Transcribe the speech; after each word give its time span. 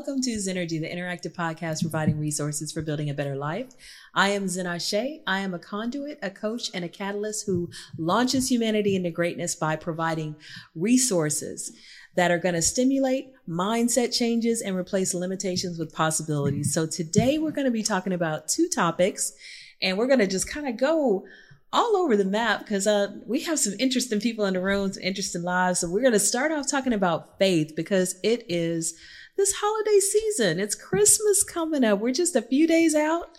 Welcome 0.00 0.22
to 0.22 0.30
Zennurgy, 0.30 0.80
the 0.80 0.88
interactive 0.88 1.34
podcast 1.34 1.82
providing 1.82 2.18
resources 2.18 2.72
for 2.72 2.80
building 2.80 3.10
a 3.10 3.14
better 3.14 3.36
life. 3.36 3.66
I 4.14 4.30
am 4.30 4.48
Zen. 4.48 4.66
I 4.66 5.40
am 5.40 5.52
a 5.52 5.58
conduit, 5.58 6.18
a 6.22 6.30
coach, 6.30 6.70
and 6.72 6.86
a 6.86 6.88
catalyst 6.88 7.44
who 7.44 7.68
launches 7.98 8.50
humanity 8.50 8.96
into 8.96 9.10
greatness 9.10 9.54
by 9.54 9.76
providing 9.76 10.36
resources 10.74 11.76
that 12.16 12.30
are 12.30 12.38
going 12.38 12.54
to 12.54 12.62
stimulate 12.62 13.26
mindset 13.46 14.16
changes 14.16 14.62
and 14.62 14.74
replace 14.74 15.12
limitations 15.12 15.78
with 15.78 15.92
possibilities. 15.92 16.72
So 16.72 16.86
today 16.86 17.36
we're 17.36 17.50
going 17.50 17.66
to 17.66 17.70
be 17.70 17.82
talking 17.82 18.14
about 18.14 18.48
two 18.48 18.70
topics 18.74 19.34
and 19.82 19.98
we're 19.98 20.06
going 20.06 20.20
to 20.20 20.26
just 20.26 20.48
kind 20.48 20.66
of 20.66 20.78
go 20.78 21.26
all 21.74 21.94
over 21.98 22.16
the 22.16 22.24
map 22.24 22.60
because 22.60 22.86
uh, 22.86 23.08
we 23.26 23.40
have 23.42 23.58
some 23.58 23.74
interesting 23.78 24.18
people 24.18 24.46
in 24.46 24.54
the 24.54 24.62
room, 24.62 24.90
some 24.90 25.02
interesting 25.02 25.42
lives. 25.42 25.80
So 25.80 25.90
we're 25.90 26.00
going 26.00 26.14
to 26.14 26.18
start 26.18 26.52
off 26.52 26.70
talking 26.70 26.94
about 26.94 27.38
faith 27.38 27.74
because 27.76 28.18
it 28.22 28.46
is 28.48 28.98
this 29.40 29.54
holiday 29.60 29.98
season. 29.98 30.60
It's 30.60 30.74
Christmas 30.74 31.42
coming 31.42 31.84
up. 31.84 31.98
We're 31.98 32.12
just 32.12 32.36
a 32.36 32.42
few 32.42 32.66
days 32.66 32.94
out. 32.94 33.38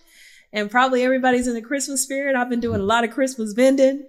And 0.54 0.70
probably 0.70 1.04
everybody's 1.04 1.48
in 1.48 1.54
the 1.54 1.62
Christmas 1.62 2.02
spirit. 2.02 2.36
I've 2.36 2.50
been 2.50 2.60
doing 2.60 2.82
a 2.82 2.84
lot 2.84 3.06
of 3.06 3.12
Christmas 3.12 3.54
vending. 3.54 4.08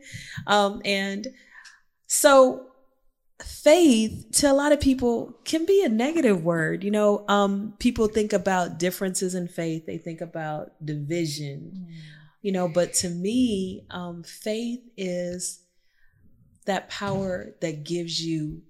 Um, 0.49 0.83
and 0.85 1.29
so 2.09 2.67
faith 3.45 4.27
to 4.33 4.51
a 4.51 4.53
lot 4.53 4.73
of 4.73 4.81
people 4.81 5.39
can 5.45 5.67
be 5.67 5.85
a 5.85 5.89
negative 5.89 6.43
word. 6.43 6.83
You 6.83 6.91
know, 6.91 7.25
um, 7.29 7.75
people 7.79 8.09
think 8.09 8.33
about 8.33 8.79
differences 8.79 9.37
in 9.37 9.47
faith. 9.47 9.87
They 9.87 9.99
think 9.99 10.21
about 10.21 10.73
division. 10.85 11.87
Mm 11.89 12.23
you 12.43 12.51
know 12.53 12.69
but 12.69 12.93
to 12.93 13.09
me 13.09 13.87
um, 13.91 14.23
faith 14.23 14.81
is 14.97 15.61
that 16.67 16.91
power 16.91 17.55
that 17.61 17.85
gives 17.85 18.25
you 18.25 18.61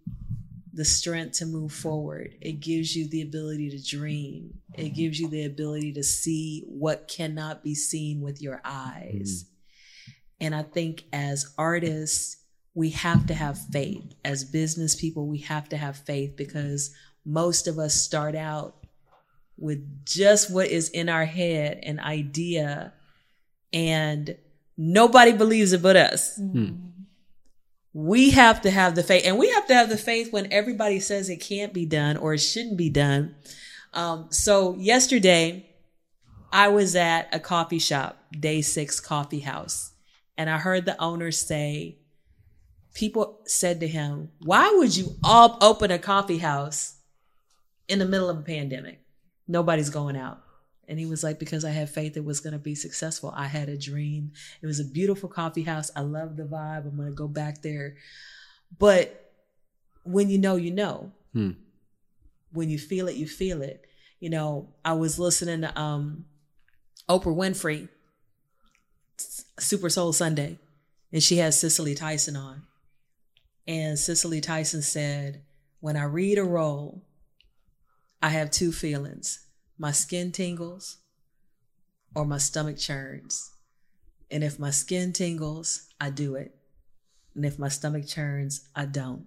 the 0.72 0.84
strength 0.84 1.38
to 1.38 1.46
move 1.46 1.72
forward 1.72 2.34
it 2.40 2.60
gives 2.60 2.96
you 2.96 3.08
the 3.08 3.22
ability 3.22 3.70
to 3.70 3.96
dream 3.96 4.54
it 4.74 4.90
gives 4.90 5.20
you 5.20 5.28
the 5.28 5.44
ability 5.44 5.92
to 5.92 6.02
see 6.02 6.64
what 6.66 7.08
cannot 7.08 7.62
be 7.62 7.74
seen 7.74 8.20
with 8.20 8.40
your 8.40 8.60
eyes 8.64 9.44
mm. 9.44 10.12
and 10.40 10.54
i 10.54 10.62
think 10.62 11.04
as 11.12 11.52
artists 11.58 12.38
we 12.74 12.90
have 12.90 13.26
to 13.26 13.34
have 13.34 13.58
faith 13.58 14.14
as 14.24 14.44
business 14.44 14.96
people 14.96 15.26
we 15.26 15.38
have 15.38 15.68
to 15.68 15.76
have 15.76 15.96
faith 15.96 16.36
because 16.36 16.94
most 17.24 17.68
of 17.68 17.78
us 17.78 17.94
start 17.94 18.34
out 18.34 18.76
with 19.58 20.04
just 20.04 20.50
what 20.50 20.68
is 20.68 20.88
in 20.88 21.08
our 21.08 21.24
head 21.24 21.78
an 21.82 22.00
idea 22.00 22.92
and 23.72 24.36
nobody 24.76 25.32
believes 25.32 25.72
it 25.72 25.82
but 25.82 25.96
us. 25.96 26.38
Mm-hmm. 26.38 26.88
We 27.94 28.30
have 28.30 28.62
to 28.62 28.70
have 28.70 28.94
the 28.94 29.02
faith, 29.02 29.24
and 29.26 29.38
we 29.38 29.50
have 29.50 29.66
to 29.66 29.74
have 29.74 29.88
the 29.88 29.98
faith 29.98 30.32
when 30.32 30.52
everybody 30.52 30.98
says 30.98 31.28
it 31.28 31.36
can't 31.36 31.74
be 31.74 31.84
done 31.84 32.16
or 32.16 32.34
it 32.34 32.38
shouldn't 32.38 32.78
be 32.78 32.88
done. 32.88 33.34
Um, 33.92 34.28
so 34.30 34.74
yesterday, 34.76 35.68
I 36.50 36.68
was 36.68 36.96
at 36.96 37.34
a 37.34 37.38
coffee 37.38 37.78
shop, 37.78 38.18
Day 38.32 38.62
Six 38.62 38.98
Coffee 39.00 39.40
House, 39.40 39.92
and 40.38 40.48
I 40.48 40.58
heard 40.58 40.86
the 40.86 41.00
owner 41.00 41.30
say, 41.30 41.98
people 42.94 43.40
said 43.44 43.80
to 43.80 43.88
him, 43.88 44.30
why 44.40 44.72
would 44.76 44.96
you 44.96 45.16
all 45.22 45.58
open 45.60 45.90
a 45.90 45.98
coffee 45.98 46.38
house 46.38 46.96
in 47.88 47.98
the 47.98 48.06
middle 48.06 48.30
of 48.30 48.38
a 48.38 48.42
pandemic? 48.42 49.00
Nobody's 49.46 49.90
going 49.90 50.16
out. 50.16 50.42
And 50.88 50.98
he 50.98 51.06
was 51.06 51.22
like, 51.22 51.38
because 51.38 51.64
I 51.64 51.70
had 51.70 51.90
faith 51.90 52.16
it 52.16 52.24
was 52.24 52.40
going 52.40 52.52
to 52.52 52.58
be 52.58 52.74
successful. 52.74 53.32
I 53.34 53.46
had 53.46 53.68
a 53.68 53.78
dream. 53.78 54.32
It 54.60 54.66
was 54.66 54.80
a 54.80 54.84
beautiful 54.84 55.28
coffee 55.28 55.62
house. 55.62 55.90
I 55.94 56.00
love 56.00 56.36
the 56.36 56.42
vibe. 56.44 56.86
I'm 56.86 56.96
going 56.96 57.08
to 57.08 57.14
go 57.14 57.28
back 57.28 57.62
there. 57.62 57.96
But 58.78 59.32
when 60.04 60.28
you 60.28 60.38
know, 60.38 60.56
you 60.56 60.70
know. 60.70 61.12
Hmm. 61.32 61.52
When 62.52 62.68
you 62.68 62.78
feel 62.78 63.08
it, 63.08 63.16
you 63.16 63.26
feel 63.26 63.62
it. 63.62 63.86
You 64.20 64.28
know, 64.28 64.68
I 64.84 64.92
was 64.92 65.18
listening 65.18 65.62
to 65.62 65.80
um, 65.80 66.26
Oprah 67.08 67.34
Winfrey, 67.34 67.88
Super 69.58 69.88
Soul 69.88 70.12
Sunday, 70.12 70.58
and 71.12 71.22
she 71.22 71.38
had 71.38 71.54
Cicely 71.54 71.94
Tyson 71.94 72.36
on. 72.36 72.62
And 73.66 73.98
Cicely 73.98 74.40
Tyson 74.40 74.82
said, 74.82 75.42
When 75.80 75.96
I 75.96 76.04
read 76.04 76.38
a 76.38 76.44
role, 76.44 77.02
I 78.20 78.28
have 78.28 78.50
two 78.50 78.70
feelings 78.70 79.41
my 79.82 79.90
skin 79.90 80.30
tingles 80.30 80.98
or 82.14 82.24
my 82.24 82.38
stomach 82.38 82.78
churns. 82.78 83.50
And 84.30 84.44
if 84.44 84.56
my 84.56 84.70
skin 84.70 85.12
tingles, 85.12 85.88
I 86.00 86.08
do 86.10 86.36
it. 86.36 86.54
And 87.34 87.44
if 87.44 87.58
my 87.58 87.66
stomach 87.66 88.06
churns, 88.06 88.68
I 88.76 88.84
don't. 88.84 89.26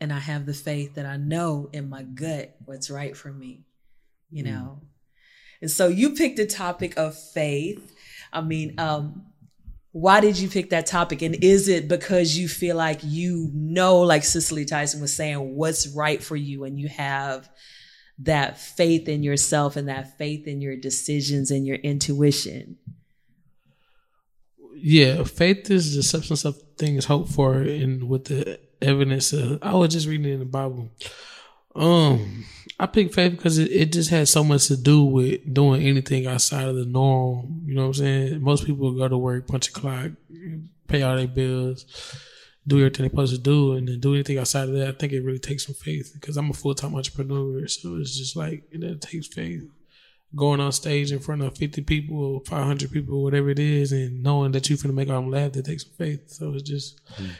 And 0.00 0.10
I 0.10 0.20
have 0.20 0.46
the 0.46 0.54
faith 0.54 0.94
that 0.94 1.04
I 1.04 1.18
know 1.18 1.68
in 1.70 1.90
my 1.90 2.02
gut 2.02 2.56
what's 2.64 2.88
right 2.88 3.14
for 3.14 3.30
me, 3.30 3.66
you 4.30 4.42
mm. 4.42 4.52
know? 4.52 4.80
And 5.60 5.70
so 5.70 5.88
you 5.88 6.14
picked 6.14 6.38
a 6.38 6.46
topic 6.46 6.98
of 6.98 7.14
faith. 7.14 7.94
I 8.32 8.40
mean, 8.40 8.80
um, 8.80 9.26
why 9.92 10.20
did 10.20 10.38
you 10.38 10.48
pick 10.48 10.70
that 10.70 10.86
topic? 10.86 11.20
And 11.20 11.44
is 11.44 11.68
it 11.68 11.88
because 11.88 12.38
you 12.38 12.48
feel 12.48 12.76
like 12.76 13.00
you 13.02 13.50
know, 13.52 13.98
like 13.98 14.24
Cicely 14.24 14.64
Tyson 14.64 15.02
was 15.02 15.12
saying, 15.12 15.56
what's 15.56 15.88
right 15.88 16.22
for 16.22 16.36
you 16.36 16.64
and 16.64 16.80
you 16.80 16.88
have 16.88 17.50
that 18.22 18.58
faith 18.58 19.08
in 19.08 19.22
yourself 19.22 19.76
and 19.76 19.88
that 19.88 20.18
faith 20.18 20.46
in 20.46 20.60
your 20.60 20.76
decisions 20.76 21.50
and 21.50 21.66
your 21.66 21.76
intuition. 21.76 22.76
Yeah, 24.74 25.24
faith 25.24 25.70
is 25.70 25.94
the 25.94 26.02
substance 26.02 26.44
of 26.44 26.60
things 26.78 27.04
hoped 27.06 27.30
for, 27.30 27.54
and 27.54 28.08
with 28.08 28.26
the 28.26 28.58
evidence, 28.80 29.32
of, 29.32 29.58
I 29.62 29.74
was 29.74 29.92
just 29.92 30.06
reading 30.06 30.32
in 30.32 30.38
the 30.38 30.46
Bible. 30.46 30.90
Um, 31.74 32.44
I 32.78 32.86
picked 32.86 33.14
faith 33.14 33.32
because 33.32 33.58
it, 33.58 33.70
it 33.70 33.92
just 33.92 34.10
has 34.10 34.30
so 34.30 34.42
much 34.42 34.68
to 34.68 34.76
do 34.76 35.04
with 35.04 35.52
doing 35.52 35.82
anything 35.82 36.26
outside 36.26 36.66
of 36.68 36.76
the 36.76 36.86
norm. 36.86 37.62
You 37.66 37.74
know 37.74 37.82
what 37.82 37.88
I'm 37.88 37.94
saying? 37.94 38.42
Most 38.42 38.64
people 38.64 38.92
go 38.92 39.06
to 39.06 39.18
work, 39.18 39.46
punch 39.46 39.68
a 39.68 39.72
clock, 39.72 40.12
pay 40.88 41.02
all 41.02 41.16
their 41.16 41.28
bills 41.28 41.84
do 42.66 42.78
everything 42.78 43.04
they're 43.04 43.10
supposed 43.10 43.34
to 43.34 43.40
do 43.40 43.72
and 43.72 43.88
then 43.88 44.00
do 44.00 44.14
anything 44.14 44.38
outside 44.38 44.68
of 44.68 44.74
that, 44.74 44.88
I 44.88 44.92
think 44.92 45.12
it 45.12 45.24
really 45.24 45.38
takes 45.38 45.66
some 45.66 45.74
faith 45.74 46.12
because 46.14 46.36
I'm 46.36 46.50
a 46.50 46.54
full 46.54 46.74
time 46.74 46.94
entrepreneur. 46.94 47.66
So 47.68 47.96
it's 47.96 48.16
just 48.16 48.36
like, 48.36 48.64
it, 48.70 48.82
it 48.82 49.00
takes 49.00 49.26
faith. 49.26 49.64
Going 50.36 50.60
on 50.60 50.70
stage 50.70 51.10
in 51.10 51.18
front 51.18 51.42
of 51.42 51.56
50 51.56 51.82
people 51.82 52.34
or 52.34 52.40
500 52.44 52.92
people 52.92 53.18
or 53.18 53.24
whatever 53.24 53.50
it 53.50 53.58
is 53.58 53.90
and 53.90 54.22
knowing 54.22 54.52
that 54.52 54.68
you're 54.68 54.76
going 54.76 54.88
to 54.88 54.92
make 54.92 55.08
them 55.08 55.30
laugh, 55.30 55.52
that 55.52 55.64
takes 55.64 55.82
some 55.84 55.92
faith. 55.94 56.30
So 56.30 56.54
it's 56.54 56.62
just, 56.62 57.00
mm. 57.16 57.30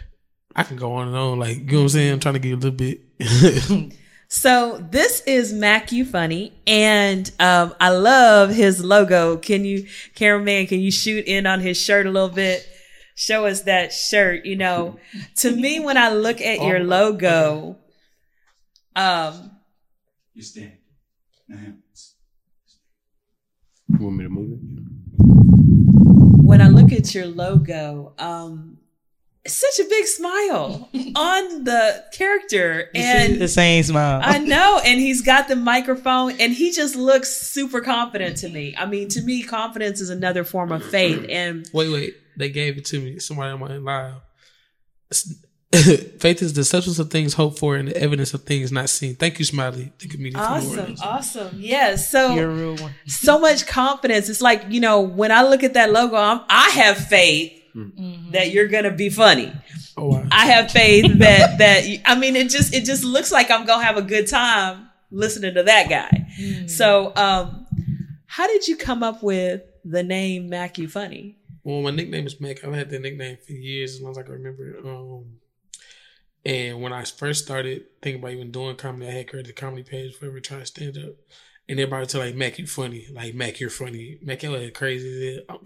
I 0.57 0.65
can 0.65 0.77
go 0.77 0.95
on 0.95 1.09
and 1.09 1.17
on. 1.17 1.39
Like, 1.39 1.59
you 1.59 1.65
know 1.65 1.79
what 1.79 1.83
I'm 1.83 1.89
saying? 1.91 2.13
I'm 2.15 2.21
trying 2.21 2.35
to 2.35 2.41
get 2.41 2.53
a 2.53 2.57
little 2.57 2.71
bit. 2.73 3.01
so 4.29 4.85
this 4.91 5.21
is 5.23 5.53
Mac 5.53 5.93
You 5.93 6.05
Funny, 6.05 6.53
and 6.67 7.31
um, 7.39 7.75
I 7.81 7.91
love 7.91 8.51
his 8.51 8.85
logo. 8.85 9.37
Can 9.37 9.65
you, 9.65 9.87
cameraman, 10.17 10.67
can 10.67 10.81
you 10.81 10.91
shoot 10.91 11.27
in 11.27 11.47
on 11.47 11.61
his 11.61 11.81
shirt 11.81 12.07
a 12.07 12.11
little 12.11 12.29
bit? 12.29 12.67
Show 13.21 13.45
us 13.45 13.63
that 13.63 13.93
shirt. 13.93 14.47
You 14.47 14.57
know, 14.57 14.99
to 15.37 15.51
me, 15.55 15.79
when 15.79 15.97
I 15.99 16.11
look 16.11 16.41
at 16.41 16.63
your 16.63 16.79
oh, 16.79 16.83
logo, 16.83 17.77
um, 18.97 19.51
you 20.35 20.43
stand. 20.43 20.73
You 21.49 21.75
want 23.99 24.17
me 24.17 24.25
to 24.25 24.31
move 24.31 24.53
it? 24.53 24.59
When 26.45 26.63
I 26.63 26.69
look 26.69 26.93
at 26.93 27.15
your 27.15 27.27
logo, 27.27 28.15
um, 28.19 28.79
such 29.47 29.79
a 29.81 29.89
big 29.89 30.07
smile 30.07 30.89
on 31.17 31.65
the 31.65 32.05
character 32.13 32.89
and 32.95 33.41
the 33.41 33.49
same 33.49 33.83
smile. 33.83 34.21
I 34.23 34.39
know. 34.39 34.81
And 34.85 35.01
he's 35.01 35.23
got 35.23 35.49
the 35.49 35.57
microphone 35.57 36.41
and 36.41 36.53
he 36.53 36.71
just 36.73 36.95
looks 36.95 37.33
super 37.33 37.81
confident 37.81 38.37
to 38.39 38.49
me. 38.49 38.75
I 38.79 38.87
mean, 38.87 39.09
to 39.11 39.23
me, 39.23 39.43
confidence 39.43 40.01
is 40.01 40.11
another 40.11 40.45
form 40.45 40.73
of 40.73 40.85
faith. 40.85 41.27
And 41.29 41.69
wait, 41.73 41.91
wait. 41.91 42.15
They 42.41 42.51
gave 42.51 42.79
it 42.79 42.85
to 42.87 43.01
me. 43.01 43.19
Somebody 43.19 43.53
on 43.53 43.61
my 43.61 43.77
live. 43.77 44.23
Faith 46.19 46.43
is 46.43 46.53
the 46.55 46.65
substance 46.65 46.99
of 46.99 47.11
things 47.11 47.35
hoped 47.35 47.59
for 47.61 47.77
and 47.77 47.89
the 47.89 47.97
evidence 47.97 48.35
of 48.35 48.43
things 48.43 48.73
not 48.73 48.89
seen. 48.89 49.15
Thank 49.15 49.39
you, 49.39 49.45
Smiley. 49.45 49.93
Thank 50.01 50.15
you, 50.15 50.33
Awesome, 50.35 50.97
awesome. 51.01 51.57
Yes. 51.59 52.11
So 52.11 52.35
You're 52.35 52.51
a 52.51 52.55
real 52.55 52.77
one. 52.77 52.93
so 53.07 53.39
much 53.39 53.67
confidence. 53.67 54.29
It's 54.29 54.41
like 54.41 54.65
you 54.69 54.81
know 54.81 55.01
when 55.01 55.31
I 55.31 55.43
look 55.43 55.63
at 55.63 55.75
that 55.75 55.93
logo, 55.93 56.17
I'm, 56.17 56.41
i 56.49 56.71
have 56.71 56.97
faith 56.97 57.53
mm-hmm. 57.75 58.33
that 58.33 58.51
you're 58.51 58.67
gonna 58.67 58.91
be 58.91 59.11
funny. 59.11 59.53
Oh, 59.97 60.07
wow. 60.07 60.27
I 60.33 60.47
have 60.47 60.73
faith 60.73 61.07
that 61.19 61.59
that 61.59 61.85
I 62.05 62.17
mean 62.17 62.35
it 62.35 62.51
just 62.51 62.75
it 62.75 62.85
just 62.85 63.05
looks 63.05 63.31
like 63.31 63.51
I'm 63.51 63.65
gonna 63.65 63.85
have 63.85 63.97
a 63.97 64.03
good 64.03 64.27
time 64.27 64.89
listening 65.13 65.55
to 65.55 65.63
that 65.63 65.89
guy. 65.89 66.27
Mm. 66.41 66.69
So, 66.69 67.13
um, 67.15 67.67
how 68.27 68.47
did 68.47 68.67
you 68.67 68.77
come 68.77 69.03
up 69.03 69.23
with 69.23 69.63
the 69.85 70.03
name 70.03 70.49
Mac 70.49 70.79
You 70.79 70.89
Funny? 70.89 71.37
Well, 71.63 71.83
my 71.83 71.91
nickname 71.91 72.27
is 72.27 72.41
Mac. 72.41 72.65
I've 72.65 72.73
had 72.75 72.91
that 72.91 73.03
nickname 73.03 73.39
for 73.47 73.53
years, 73.53 73.95
as 73.97 74.01
long 74.01 74.13
as 74.13 74.19
I 74.19 74.23
can 74.23 74.33
remember. 74.33 74.79
Um, 74.85 75.25
and 76.45 76.81
when 76.81 76.93
I 76.93 77.05
first 77.05 77.45
started 77.45 77.85
thinking 78.03 78.23
about 78.23 78.33
even 78.33 78.51
doing 78.51 78.77
comedy, 78.77 79.09
I 79.11 79.13
had 79.15 79.29
created 79.29 79.51
a 79.51 79.55
comedy 79.55 79.83
page 79.83 80.15
for 80.17 80.27
every 80.27 80.41
try 80.41 80.59
to 80.59 80.67
stand 80.67 80.97
up. 80.97 81.15
And 81.69 81.79
everybody 81.79 82.07
tell 82.07 82.23
like 82.23 82.35
Mac, 82.35 82.59
you 82.59 82.67
funny. 82.67 83.07
Like 83.13 83.35
Mac, 83.35 83.61
you're 83.61 83.71
funny. 83.71 84.19
Mac, 84.23 84.43
you're 84.43 84.59
like 84.59 84.75
crazy. 84.75 85.41
Oh, 85.49 85.59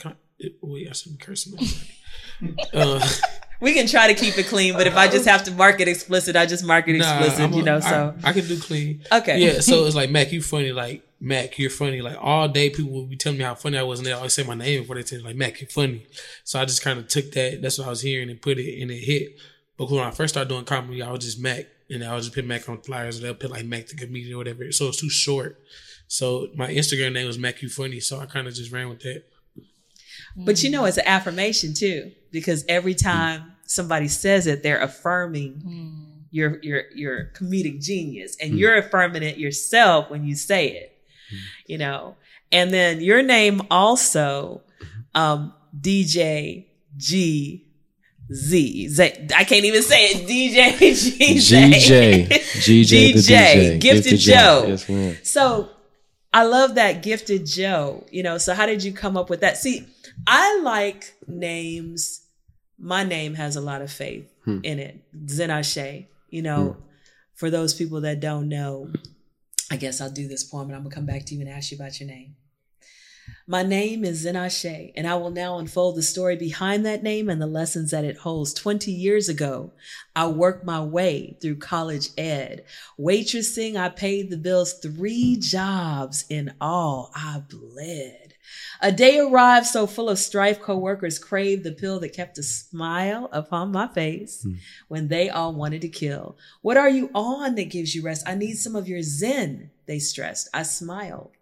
wait, 0.63 0.89
I 0.89 0.93
shouldn't 0.93 1.21
curse 1.21 1.47
him. 1.47 2.57
uh, 2.75 3.09
We 3.61 3.73
can 3.73 3.87
try 3.87 4.09
to 4.09 4.15
keep 4.15 4.37
it 4.37 4.47
clean, 4.49 4.75
but 4.75 4.87
if 4.87 4.97
I 4.97 5.09
just 5.09 5.27
have 5.27 5.45
to 5.45 5.53
mark 5.53 5.81
it 5.81 5.89
explicit, 5.89 6.37
I 6.37 6.45
just 6.45 6.65
mark 6.65 6.89
it 6.89 6.99
Nah, 6.99 7.19
explicit, 7.21 7.53
a- 7.53 7.57
you 7.57 7.63
know. 7.63 7.81
So 7.81 8.15
I, 8.25 8.31
I 8.31 8.33
can 8.33 8.47
do 8.47 8.59
clean. 8.59 9.03
Okay. 9.11 9.39
Yeah, 9.39 9.61
so 9.61 9.87
it's 9.87 9.95
like 9.95 10.11
Mac, 10.11 10.33
you 10.33 10.43
funny. 10.43 10.73
Like 10.73 11.03
Mac, 11.25 11.59
you're 11.59 11.71
funny. 11.71 12.03
Like 12.03 12.19
all 12.21 12.49
day, 12.49 12.69
people 12.69 12.93
will 12.93 13.07
be 13.07 13.17
telling 13.17 13.39
me 13.39 13.45
how 13.45 13.55
funny 13.55 13.79
I 13.79 13.83
was, 13.83 13.99
and 13.99 14.07
they 14.07 14.13
always 14.13 14.35
say 14.35 14.43
my 14.43 14.55
name 14.55 14.83
before 14.83 14.97
they 14.97 15.03
tell 15.03 15.19
me 15.19 15.25
like 15.25 15.37
Mac, 15.37 15.61
you're 15.61 15.71
funny. 15.71 16.07
So 16.45 16.61
I 16.61 16.67
just 16.67 16.83
kind 16.83 16.99
of 16.99 17.09
took 17.09 17.33
that. 17.33 17.63
That's 17.63 17.79
what 17.79 17.87
I 17.87 17.91
was 17.91 18.03
hearing 18.03 18.29
and 18.29 18.41
put 18.41 18.59
it, 18.59 18.81
and 18.83 18.91
it 18.91 19.01
hit. 19.01 19.39
But 19.79 19.91
when 19.91 20.05
I 20.05 20.11
first 20.11 20.35
started 20.35 20.51
doing 20.51 20.65
comedy, 20.65 21.03
I 21.03 21.11
was 21.11 21.25
just 21.25 21.41
Mac, 21.41 21.67
and 21.89 22.05
I 22.05 22.15
was 22.15 22.27
just 22.27 22.35
put 22.35 22.45
Mac 22.45 22.69
on 22.69 22.83
flyers, 22.83 23.19
or 23.19 23.23
they'll 23.23 23.35
put 23.35 23.51
like 23.51 23.65
Mac 23.65 23.87
the 23.87 23.97
comedian 23.97 24.35
or 24.35 24.39
whatever. 24.39 24.71
So 24.71 24.89
it's 24.89 25.01
too 25.01 25.09
short. 25.09 25.61
So 26.09 26.49
my 26.55 26.69
Instagram 26.69 27.15
name 27.15 27.27
was 27.27 27.39
Mac 27.39 27.63
You 27.63 27.71
Funny. 27.71 28.01
So 28.01 28.21
I 28.21 28.27
kind 28.27 28.47
of 28.47 28.55
just 28.55 28.71
ran 28.71 28.91
with 28.91 29.01
that. 29.01 29.25
But 30.37 30.63
you 30.63 30.71
know, 30.71 30.85
it's 30.85 30.99
an 30.99 31.07
affirmation 31.07 31.75
too, 31.75 32.13
because 32.33 32.65
every 32.69 32.95
time 32.95 33.53
somebody 33.67 34.09
says 34.09 34.47
it, 34.47 34.63
they're 34.63 34.83
affirming 34.83 35.55
hmm. 35.55 36.05
your 36.31 36.59
your 36.63 36.83
your 36.95 37.31
comedic 37.35 37.83
genius, 37.83 38.37
and 38.41 38.51
hmm. 38.51 38.57
you're 38.59 38.77
affirming 38.77 39.23
it 39.23 39.39
yourself 39.39 40.11
when 40.11 40.25
you 40.25 40.35
say 40.35 40.69
it. 40.69 40.94
You 41.67 41.79
know, 41.79 42.17
and 42.53 42.71
then 42.73 43.01
your 43.01 43.23
name 43.23 43.63
also, 43.71 44.63
um, 45.15 45.55
DJ 45.79 46.67
G. 46.97 47.67
Z. 48.33 48.89
Z. 48.89 49.03
I 49.37 49.45
can't 49.45 49.65
even 49.65 49.83
say 49.83 50.07
it. 50.07 50.29
DJ 50.29 50.79
G. 50.79 51.35
GJ. 51.37 52.29
GJ 52.29 52.89
the 52.89 53.13
DJ. 53.15 53.81
Gifted 53.81 54.19
Joe. 54.19 54.65
Yes, 54.69 54.89
ma'am. 54.89 55.17
So 55.23 55.71
I 56.33 56.45
love 56.45 56.77
that 56.77 57.03
gifted 57.03 57.47
Joe. 57.47 58.05
You 58.11 58.23
know, 58.23 58.39
so 58.39 58.55
how 58.55 58.67
did 58.67 58.83
you 58.83 58.93
come 58.93 59.17
up 59.17 59.29
with 59.31 59.41
that? 59.41 59.57
See, 59.57 59.87
I 60.27 60.61
like 60.61 61.15
names. 61.27 62.23
My 62.79 63.05
name 63.05 63.35
has 63.35 63.57
a 63.57 63.61
lot 63.61 63.83
of 63.83 63.91
faith 63.91 64.31
in 64.47 64.79
it. 64.79 65.01
Zenashe. 65.27 66.07
You 66.29 66.43
know, 66.43 66.77
for 67.35 67.51
those 67.51 67.75
people 67.75 68.01
that 68.03 68.21
don't 68.21 68.49
know, 68.49 68.91
I 69.75 69.77
guess 69.77 70.01
I'll 70.01 70.09
do 70.09 70.29
this 70.29 70.45
poem 70.45 70.69
and 70.69 70.77
I'm 70.77 70.85
gonna 70.85 70.95
come 70.95 71.05
back 71.05 71.25
to 71.27 71.35
you 71.35 71.41
and 71.41 71.51
ask 71.51 71.73
you 71.73 71.77
about 71.77 71.99
your 71.99 72.09
name. 72.09 72.37
My 73.45 73.65
name 73.65 74.05
is 74.05 74.25
Zenashe, 74.25 74.93
and 74.95 75.05
I 75.05 75.17
will 75.17 75.33
now 75.33 75.59
unfold 75.59 75.97
the 75.97 76.03
story 76.03 76.37
behind 76.37 76.87
that 76.87 77.03
name 77.03 77.29
and 77.29 77.43
the 77.43 77.49
lessons 77.49 77.91
that 77.91 78.05
it 78.05 78.19
holds. 78.19 78.55
20 78.55 78.93
years 78.93 79.29
ago, 79.29 79.73
I 80.15 80.29
worked 80.29 80.65
my 80.65 80.81
way 80.81 81.37
through 81.43 81.57
college 81.57 82.11
ed. 82.17 82.65
Waitressing, 83.01 83.75
I 83.75 83.89
paid 83.89 84.31
the 84.31 84.37
bills 84.37 84.75
three 84.75 85.39
jobs 85.41 86.25
in 86.31 86.55
all. 86.61 87.11
I 87.13 87.43
bled. 87.51 88.24
A 88.81 88.93
day 88.93 89.19
arrived 89.19 89.67
so 89.67 89.87
full 89.87 90.09
of 90.09 90.19
strife, 90.19 90.61
coworkers 90.61 91.19
craved 91.19 91.65
the 91.65 91.73
pill 91.73 92.01
that 92.01 92.13
kept 92.13 92.39
a 92.39 92.43
smile 92.43 93.29
upon 93.33 93.73
my 93.73 93.89
face 93.89 94.43
hmm. 94.43 94.55
when 94.89 95.09
they 95.09 95.31
all 95.31 95.55
wanted 95.55 95.83
to 95.83 95.89
kill. 95.89 96.37
What 96.63 96.77
are 96.77 96.91
you 96.91 97.11
on 97.15 97.55
that 97.55 97.71
gives 97.71 97.95
you 97.95 98.03
rest? 98.03 98.27
I 98.27 98.35
need 98.35 98.55
some 98.55 98.77
of 98.77 98.89
your 98.89 99.03
zen, 99.03 99.71
they 99.87 99.99
stressed. 99.99 100.49
I 100.53 100.65
smiled 100.65 101.33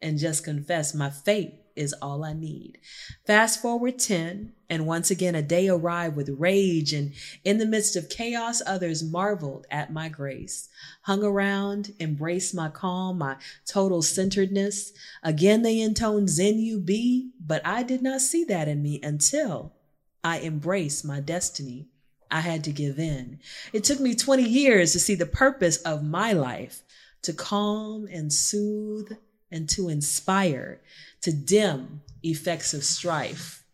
and 0.00 0.18
just 0.18 0.44
confessed 0.44 0.94
my 0.94 1.10
faith 1.10 1.54
is 1.76 1.94
all 2.02 2.24
I 2.24 2.32
need. 2.32 2.78
Fast 3.26 3.60
forward 3.62 3.98
10, 3.98 4.52
and 4.68 4.86
once 4.86 5.10
again, 5.10 5.34
a 5.34 5.42
day 5.42 5.68
arrived 5.68 6.16
with 6.16 6.36
rage, 6.38 6.92
and 6.92 7.12
in 7.44 7.58
the 7.58 7.66
midst 7.66 7.96
of 7.96 8.08
chaos, 8.08 8.62
others 8.66 9.02
marveled 9.02 9.66
at 9.70 9.92
my 9.92 10.08
grace. 10.08 10.68
Hung 11.02 11.22
around, 11.22 11.94
embraced 12.00 12.54
my 12.54 12.68
calm, 12.68 13.18
my 13.18 13.36
total 13.66 14.02
centeredness. 14.02 14.92
Again, 15.22 15.62
they 15.62 15.80
intoned 15.80 16.30
Zen 16.30 16.58
you 16.58 16.78
be, 16.78 17.30
but 17.40 17.64
I 17.66 17.82
did 17.82 18.02
not 18.02 18.20
see 18.20 18.44
that 18.44 18.68
in 18.68 18.82
me 18.82 19.00
until 19.02 19.72
I 20.24 20.40
embraced 20.40 21.04
my 21.04 21.20
destiny. 21.20 21.88
I 22.30 22.40
had 22.40 22.64
to 22.64 22.72
give 22.72 22.98
in. 22.98 23.40
It 23.72 23.84
took 23.84 24.00
me 24.00 24.14
20 24.14 24.42
years 24.42 24.92
to 24.92 25.00
see 25.00 25.14
the 25.14 25.26
purpose 25.26 25.76
of 25.78 26.02
my 26.02 26.32
life 26.32 26.82
to 27.22 27.32
calm 27.32 28.08
and 28.10 28.32
soothe 28.32 29.12
and 29.52 29.68
to 29.70 29.88
inspire, 29.88 30.80
to 31.20 31.32
dim 31.32 32.02
effects 32.22 32.74
of 32.74 32.84
strife. 32.84 33.64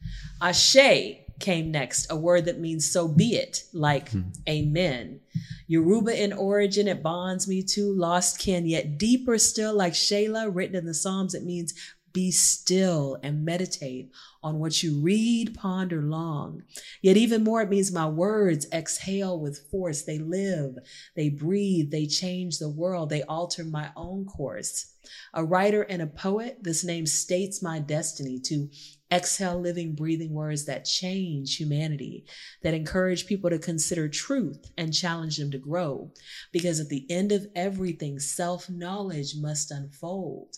Ashe 0.41 1.19
came 1.39 1.71
next, 1.71 2.11
a 2.11 2.17
word 2.17 2.45
that 2.47 2.59
means 2.59 2.91
so 2.91 3.07
be 3.07 3.37
it, 3.37 3.65
like 3.73 4.11
hmm. 4.11 4.23
amen. 4.49 5.21
Yoruba 5.67 6.23
in 6.23 6.33
origin, 6.33 6.89
it 6.89 7.03
bonds 7.03 7.47
me 7.47 7.63
to 7.63 7.93
lost 7.93 8.39
kin, 8.39 8.67
yet 8.67 8.99
deeper 8.99 9.39
still, 9.39 9.75
like 9.75 9.95
Selah, 9.95 10.51
written 10.51 10.77
in 10.77 10.87
the 10.87 10.95
Psalms, 10.95 11.35
it 11.35 11.45
means 11.45 11.75
be 12.13 12.31
still 12.31 13.19
and 13.23 13.45
meditate 13.45 14.11
on 14.43 14.59
what 14.59 14.83
you 14.83 14.99
read, 15.01 15.55
ponder 15.55 16.03
long. 16.03 16.63
Yet 17.03 17.17
even 17.17 17.45
more, 17.45 17.61
it 17.63 17.69
means 17.69 17.93
my 17.93 18.09
words 18.09 18.67
exhale 18.73 19.39
with 19.39 19.71
force. 19.71 20.03
They 20.03 20.19
live, 20.19 20.79
they 21.15 21.29
breathe, 21.29 21.91
they 21.91 22.07
change 22.07 22.59
the 22.59 22.69
world, 22.69 23.11
they 23.11 23.23
alter 23.23 23.65
my 23.65 23.91
own 23.95 24.25
course. 24.25 24.95
A 25.35 25.45
writer 25.45 25.83
and 25.83 26.03
a 26.03 26.07
poet, 26.07 26.59
this 26.63 26.85
name 26.85 27.07
states 27.07 27.63
my 27.63 27.79
destiny 27.79 28.39
to 28.41 28.69
exhale 29.11 29.61
living, 29.61 29.95
breathing 29.95 30.33
words 30.33 30.67
that 30.67 30.85
change 30.85 31.57
humanity, 31.57 32.25
that 32.63 32.75
encourage 32.75 33.27
people 33.27 33.51
to 33.51 33.59
consider 33.59 34.09
truth 34.09 34.71
and 34.77 34.93
challenge 34.93 35.39
them 35.39 35.51
to 35.51 35.59
grow. 35.59 36.13
Because 36.53 36.81
at 36.81 36.89
the 36.89 37.07
end 37.11 37.33
of 37.33 37.47
everything, 37.55 38.19
self 38.19 38.69
knowledge 38.69 39.35
must 39.37 39.71
unfold. 39.71 40.57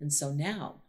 And 0.00 0.12
so 0.12 0.32
now 0.32 0.82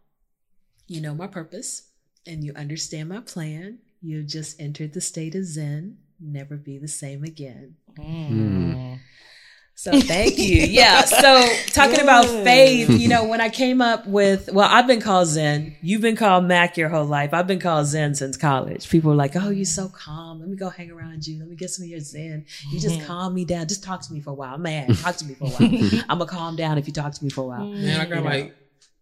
you 0.86 1.00
know 1.00 1.14
my 1.14 1.26
purpose 1.26 1.90
and 2.26 2.44
you 2.44 2.52
understand 2.54 3.08
my 3.08 3.20
plan. 3.20 3.78
You've 4.02 4.26
just 4.26 4.60
entered 4.60 4.92
the 4.92 5.00
state 5.00 5.34
of 5.34 5.44
Zen, 5.44 5.98
never 6.20 6.56
be 6.56 6.78
the 6.78 6.88
same 6.88 7.24
again. 7.24 7.76
Hmm. 7.96 8.72
Hmm. 8.72 8.94
So 9.76 10.00
thank 10.00 10.38
you. 10.38 10.62
Yeah. 10.64 11.02
So 11.02 11.46
talking 11.72 12.00
about 12.00 12.24
faith, 12.26 12.88
you 12.88 13.08
know, 13.08 13.24
when 13.24 13.40
I 13.40 13.48
came 13.48 13.82
up 13.82 14.06
with, 14.06 14.48
well, 14.52 14.68
I've 14.70 14.86
been 14.86 15.00
called 15.00 15.26
Zen. 15.28 15.76
You've 15.82 16.00
been 16.00 16.16
called 16.16 16.44
Mac 16.44 16.76
your 16.76 16.88
whole 16.88 17.04
life. 17.04 17.34
I've 17.34 17.46
been 17.46 17.58
called 17.60 17.86
Zen 17.86 18.14
since 18.14 18.36
college. 18.36 18.88
People 18.88 19.12
are 19.12 19.16
like, 19.16 19.34
oh, 19.36 19.50
you're 19.50 19.64
so 19.64 19.88
calm. 19.88 20.40
Let 20.40 20.48
me 20.48 20.56
go 20.56 20.70
hang 20.70 20.90
around 20.90 21.26
you. 21.26 21.38
Let 21.38 21.48
me 21.48 21.56
get 21.56 21.70
some 21.70 21.84
of 21.84 21.88
your 21.88 22.00
Zen. 22.00 22.46
You 22.70 22.80
just 22.80 23.02
calm 23.04 23.34
me 23.34 23.44
down. 23.44 23.66
Just 23.66 23.82
talk 23.84 24.00
to 24.02 24.12
me 24.12 24.20
for 24.20 24.30
a 24.30 24.34
while. 24.34 24.54
I'm 24.54 24.62
mad. 24.62 24.96
Talk 24.98 25.16
to 25.16 25.24
me 25.24 25.34
for 25.34 25.44
a 25.44 25.48
while. 25.48 26.04
I'm 26.08 26.18
going 26.18 26.28
to 26.28 26.34
calm 26.34 26.56
down 26.56 26.78
if 26.78 26.86
you 26.86 26.92
talk 26.92 27.12
to 27.12 27.24
me 27.24 27.30
for 27.30 27.42
a 27.42 27.46
while. 27.48 27.66
Man, 27.66 28.00
I 28.00 28.04
got 28.04 28.10
You 28.10 28.14
know. 28.16 28.22
like 28.22 28.54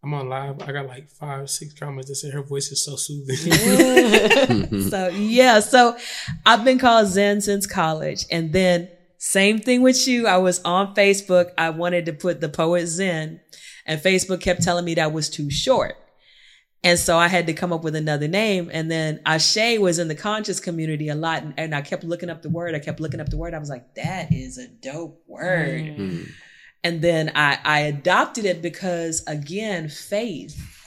I'm 0.05 0.15
on 0.15 0.29
live. 0.29 0.61
I 0.63 0.73
got 0.73 0.87
like 0.87 1.11
five, 1.11 1.49
six 1.49 1.75
comments 1.75 2.09
that 2.09 2.17
say 2.17 2.31
her 2.31 2.43
voice 2.43 2.73
is 2.73 2.85
so 2.85 2.97
soothing. 2.97 3.37
so 4.91 5.09
yeah, 5.09 5.61
so 5.61 5.97
I've 6.45 6.65
been 6.65 6.79
called 6.81 7.07
Zen 7.07 7.41
since 7.41 7.67
college. 7.67 8.25
And 8.31 8.53
then 8.53 8.89
same 9.25 9.61
thing 9.61 9.83
with 9.83 10.09
you. 10.09 10.27
I 10.27 10.39
was 10.39 10.61
on 10.65 10.97
Facebook. 10.97 11.53
I 11.57 11.71
wanted 11.71 12.07
to 12.07 12.13
put 12.13 12.41
the 12.41 12.49
poet 12.49 12.89
Zen 12.89 13.41
and 13.87 14.01
Facebook 14.01 14.41
kept 14.41 14.65
telling 14.65 14.85
me 14.85 14.95
that 14.95 15.13
was 15.13 15.31
too 15.31 15.49
short. 15.49 15.95
And 16.83 16.99
so 16.99 17.17
I 17.17 17.29
had 17.29 17.47
to 17.47 17.53
come 17.53 17.73
up 17.73 17.85
with 17.85 17.95
another 17.95 18.27
name. 18.27 18.69
And 18.73 18.91
then 18.91 19.21
Ashe 19.25 19.79
was 19.79 20.01
in 20.01 20.09
the 20.09 20.17
conscious 20.17 20.59
community 20.59 21.09
a 21.09 21.15
lot. 21.15 21.45
And, 21.45 21.55
and 21.57 21.73
I 21.73 21.83
kept 21.83 22.03
looking 22.03 22.31
up 22.31 22.43
the 22.43 22.51
word. 22.51 22.75
I 22.75 22.81
kept 22.81 22.99
looking 22.99 23.21
up 23.21 23.29
the 23.29 23.37
word. 23.37 23.55
I 23.55 23.61
was 23.61 23.71
like, 23.71 23.95
that 23.95 24.33
is 24.33 24.59
a 24.59 24.67
dope 24.67 25.23
word. 25.29 25.83
Mm. 25.83 25.97
Hmm. 25.97 26.23
And 26.83 27.01
then 27.01 27.31
I, 27.37 27.61
I 27.63 27.79
adopted 27.83 28.45
it 28.45 28.61
because 28.61 29.23
again, 29.29 29.89
faith, 29.89 30.85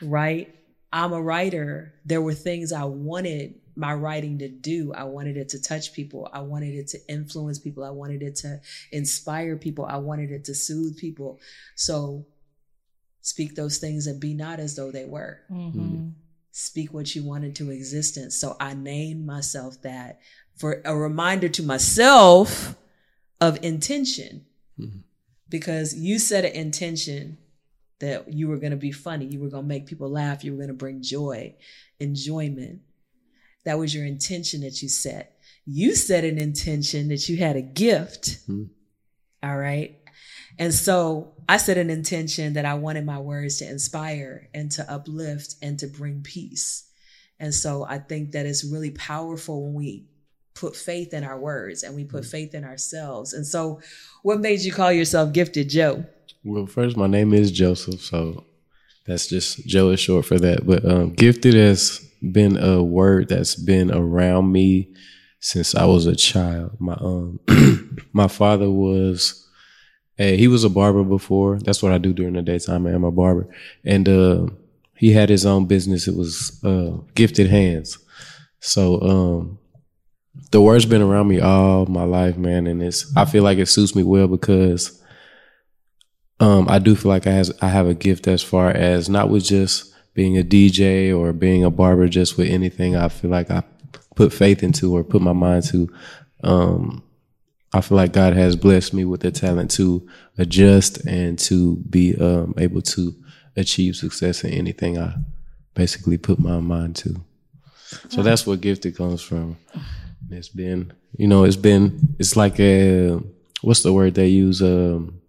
right? 0.00 0.54
I'm 0.92 1.12
a 1.12 1.20
writer. 1.20 1.94
There 2.04 2.22
were 2.22 2.34
things 2.34 2.72
I 2.72 2.84
wanted 2.84 3.56
my 3.78 3.94
writing 3.94 4.38
to 4.38 4.48
do. 4.48 4.92
I 4.92 5.04
wanted 5.04 5.36
it 5.36 5.48
to 5.50 5.62
touch 5.62 5.92
people. 5.92 6.28
I 6.32 6.40
wanted 6.40 6.74
it 6.74 6.88
to 6.88 6.98
influence 7.08 7.58
people. 7.58 7.84
I 7.84 7.90
wanted 7.90 8.22
it 8.22 8.36
to 8.36 8.60
inspire 8.90 9.56
people. 9.56 9.86
I 9.86 9.96
wanted 9.96 10.32
it 10.32 10.44
to 10.46 10.54
soothe 10.54 10.98
people. 10.98 11.38
So 11.76 12.26
speak 13.22 13.54
those 13.54 13.78
things 13.78 14.06
and 14.06 14.20
be 14.20 14.34
not 14.34 14.58
as 14.58 14.74
though 14.74 14.90
they 14.90 15.04
were. 15.04 15.40
Mm-hmm. 15.50 15.80
Mm-hmm. 15.80 16.08
Speak 16.50 16.92
what 16.92 17.14
you 17.14 17.22
want 17.22 17.44
into 17.44 17.70
existence. 17.70 18.34
So 18.34 18.56
I 18.58 18.74
named 18.74 19.24
myself 19.24 19.80
that 19.82 20.20
for 20.56 20.82
a 20.84 20.96
reminder 20.96 21.48
to 21.48 21.62
myself 21.62 22.74
of 23.40 23.62
intention. 23.62 24.44
Mm-hmm. 24.78 24.98
Because 25.48 25.94
you 25.94 26.18
set 26.18 26.44
an 26.44 26.52
intention 26.52 27.38
that 28.00 28.30
you 28.32 28.48
were 28.48 28.58
going 28.58 28.72
to 28.72 28.76
be 28.76 28.92
funny, 28.92 29.24
you 29.24 29.40
were 29.40 29.48
going 29.48 29.64
to 29.64 29.68
make 29.68 29.86
people 29.86 30.10
laugh, 30.10 30.44
you 30.44 30.52
were 30.52 30.58
going 30.58 30.68
to 30.68 30.74
bring 30.74 31.00
joy, 31.02 31.54
enjoyment. 32.00 32.80
That 33.68 33.78
was 33.78 33.94
your 33.94 34.06
intention 34.06 34.62
that 34.62 34.80
you 34.80 34.88
set. 34.88 35.36
You 35.66 35.94
set 35.94 36.24
an 36.24 36.38
intention 36.38 37.08
that 37.08 37.28
you 37.28 37.36
had 37.36 37.54
a 37.54 37.60
gift. 37.60 38.38
All 39.42 39.58
right. 39.58 39.98
And 40.58 40.72
so 40.72 41.34
I 41.46 41.58
set 41.58 41.76
an 41.76 41.90
intention 41.90 42.54
that 42.54 42.64
I 42.64 42.72
wanted 42.72 43.04
my 43.04 43.18
words 43.18 43.58
to 43.58 43.68
inspire 43.68 44.48
and 44.54 44.70
to 44.70 44.90
uplift 44.90 45.56
and 45.60 45.78
to 45.80 45.86
bring 45.86 46.22
peace. 46.22 46.90
And 47.38 47.54
so 47.54 47.84
I 47.84 47.98
think 47.98 48.32
that 48.32 48.46
it's 48.46 48.64
really 48.64 48.92
powerful 48.92 49.64
when 49.64 49.74
we 49.74 50.06
put 50.54 50.74
faith 50.74 51.12
in 51.12 51.22
our 51.22 51.38
words 51.38 51.82
and 51.82 51.94
we 51.94 52.04
put 52.04 52.24
faith 52.24 52.54
in 52.54 52.64
ourselves. 52.64 53.34
And 53.34 53.46
so 53.46 53.82
what 54.22 54.40
made 54.40 54.60
you 54.60 54.72
call 54.72 54.92
yourself 54.92 55.34
Gifted 55.34 55.68
Joe? 55.68 56.06
Well, 56.42 56.64
first, 56.64 56.96
my 56.96 57.06
name 57.06 57.34
is 57.34 57.52
Joseph, 57.52 58.00
so 58.00 58.46
that's 59.06 59.26
just 59.26 59.66
Joe 59.66 59.90
is 59.90 60.00
short 60.00 60.24
for 60.24 60.38
that. 60.38 60.66
But 60.66 60.86
um, 60.86 61.12
gifted 61.12 61.52
has 61.52 62.07
been 62.20 62.56
a 62.56 62.82
word 62.82 63.28
that's 63.28 63.54
been 63.54 63.90
around 63.90 64.52
me 64.52 64.88
since 65.40 65.74
I 65.74 65.84
was 65.84 66.06
a 66.06 66.16
child. 66.16 66.76
My 66.78 66.94
um 66.94 67.40
my 68.12 68.28
father 68.28 68.70
was 68.70 69.48
he 70.16 70.48
was 70.48 70.64
a 70.64 70.68
barber 70.68 71.04
before. 71.04 71.58
That's 71.60 71.82
what 71.82 71.92
I 71.92 71.98
do 71.98 72.12
during 72.12 72.34
the 72.34 72.42
daytime. 72.42 72.86
I 72.86 72.92
am 72.92 73.04
a 73.04 73.12
barber. 73.12 73.48
And 73.84 74.08
uh 74.08 74.46
he 74.96 75.12
had 75.12 75.28
his 75.28 75.46
own 75.46 75.66
business. 75.66 76.08
It 76.08 76.16
was 76.16 76.60
uh 76.64 76.98
gifted 77.14 77.48
hands. 77.48 77.98
So 78.60 79.00
um 79.00 79.58
the 80.50 80.60
word's 80.60 80.86
been 80.86 81.02
around 81.02 81.28
me 81.28 81.40
all 81.40 81.86
my 81.86 82.04
life, 82.04 82.36
man, 82.36 82.66
and 82.66 82.82
it's 82.82 83.12
I 83.16 83.24
feel 83.24 83.42
like 83.42 83.58
it 83.58 83.66
suits 83.66 83.94
me 83.94 84.02
well 84.02 84.26
because 84.26 85.00
um 86.40 86.68
I 86.68 86.78
do 86.80 86.96
feel 86.96 87.10
like 87.10 87.26
I 87.26 87.32
has 87.32 87.52
I 87.62 87.68
have 87.68 87.86
a 87.86 87.94
gift 87.94 88.26
as 88.26 88.42
far 88.42 88.70
as 88.70 89.08
not 89.08 89.30
with 89.30 89.44
just 89.44 89.87
being 90.18 90.36
a 90.36 90.42
DJ 90.42 91.16
or 91.16 91.32
being 91.32 91.62
a 91.62 91.70
barber, 91.70 92.08
just 92.08 92.36
with 92.36 92.48
anything 92.48 92.96
I 92.96 93.08
feel 93.08 93.30
like 93.30 93.52
I 93.52 93.62
put 94.16 94.32
faith 94.32 94.64
into 94.64 94.96
or 94.96 95.04
put 95.04 95.22
my 95.22 95.32
mind 95.32 95.62
to. 95.68 95.88
Um 96.42 97.04
I 97.72 97.80
feel 97.82 97.96
like 97.96 98.12
God 98.12 98.32
has 98.32 98.56
blessed 98.56 98.94
me 98.94 99.04
with 99.04 99.20
the 99.20 99.30
talent 99.30 99.70
to 99.72 100.04
adjust 100.38 101.06
and 101.06 101.38
to 101.40 101.76
be 101.76 102.16
um, 102.16 102.54
able 102.58 102.82
to 102.82 103.14
achieve 103.56 103.94
success 103.94 104.42
in 104.42 104.50
anything 104.52 104.98
I 104.98 105.14
basically 105.74 106.18
put 106.18 106.40
my 106.40 106.58
mind 106.58 106.96
to. 106.96 107.22
So 108.08 108.22
that's 108.22 108.46
where 108.46 108.56
gifted 108.56 108.96
comes 108.96 109.22
from. 109.22 109.58
It's 110.30 110.48
been, 110.48 110.92
you 111.16 111.28
know, 111.28 111.44
it's 111.44 111.56
been, 111.56 112.16
it's 112.18 112.36
like 112.36 112.58
a, 112.58 113.20
what's 113.60 113.82
the 113.82 113.92
word 113.92 114.14
they 114.14 114.28
use? 114.28 114.62
Um, 114.62 115.20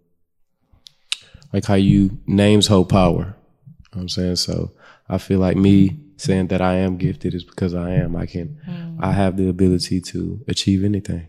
like 1.51 1.65
how 1.65 1.75
you 1.75 2.17
names 2.25 2.67
hold 2.67 2.89
power. 2.89 3.35
You 3.91 3.95
know 3.95 4.01
I'm 4.01 4.09
saying? 4.09 4.37
So 4.37 4.71
I 5.09 5.17
feel 5.17 5.39
like 5.39 5.57
me 5.57 5.99
saying 6.17 6.47
that 6.47 6.61
I 6.61 6.75
am 6.75 6.97
gifted 6.97 7.33
is 7.33 7.43
because 7.43 7.73
I 7.73 7.91
am. 7.91 8.15
I 8.15 8.25
can, 8.25 8.59
I 8.99 9.11
have 9.13 9.37
the 9.37 9.49
ability 9.49 10.01
to 10.01 10.43
achieve 10.47 10.83
anything. 10.83 11.27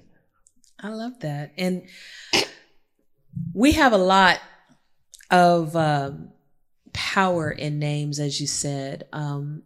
I 0.79 0.89
love 0.89 1.21
that. 1.21 1.53
And 1.57 1.87
we 3.55 3.73
have 3.73 3.93
a 3.93 3.99
lot 3.99 4.41
of 5.31 5.77
um, 5.77 6.31
power 6.93 7.51
in 7.51 7.79
names, 7.79 8.19
as 8.19 8.41
you 8.41 8.47
said. 8.47 9.05
Um, 9.13 9.63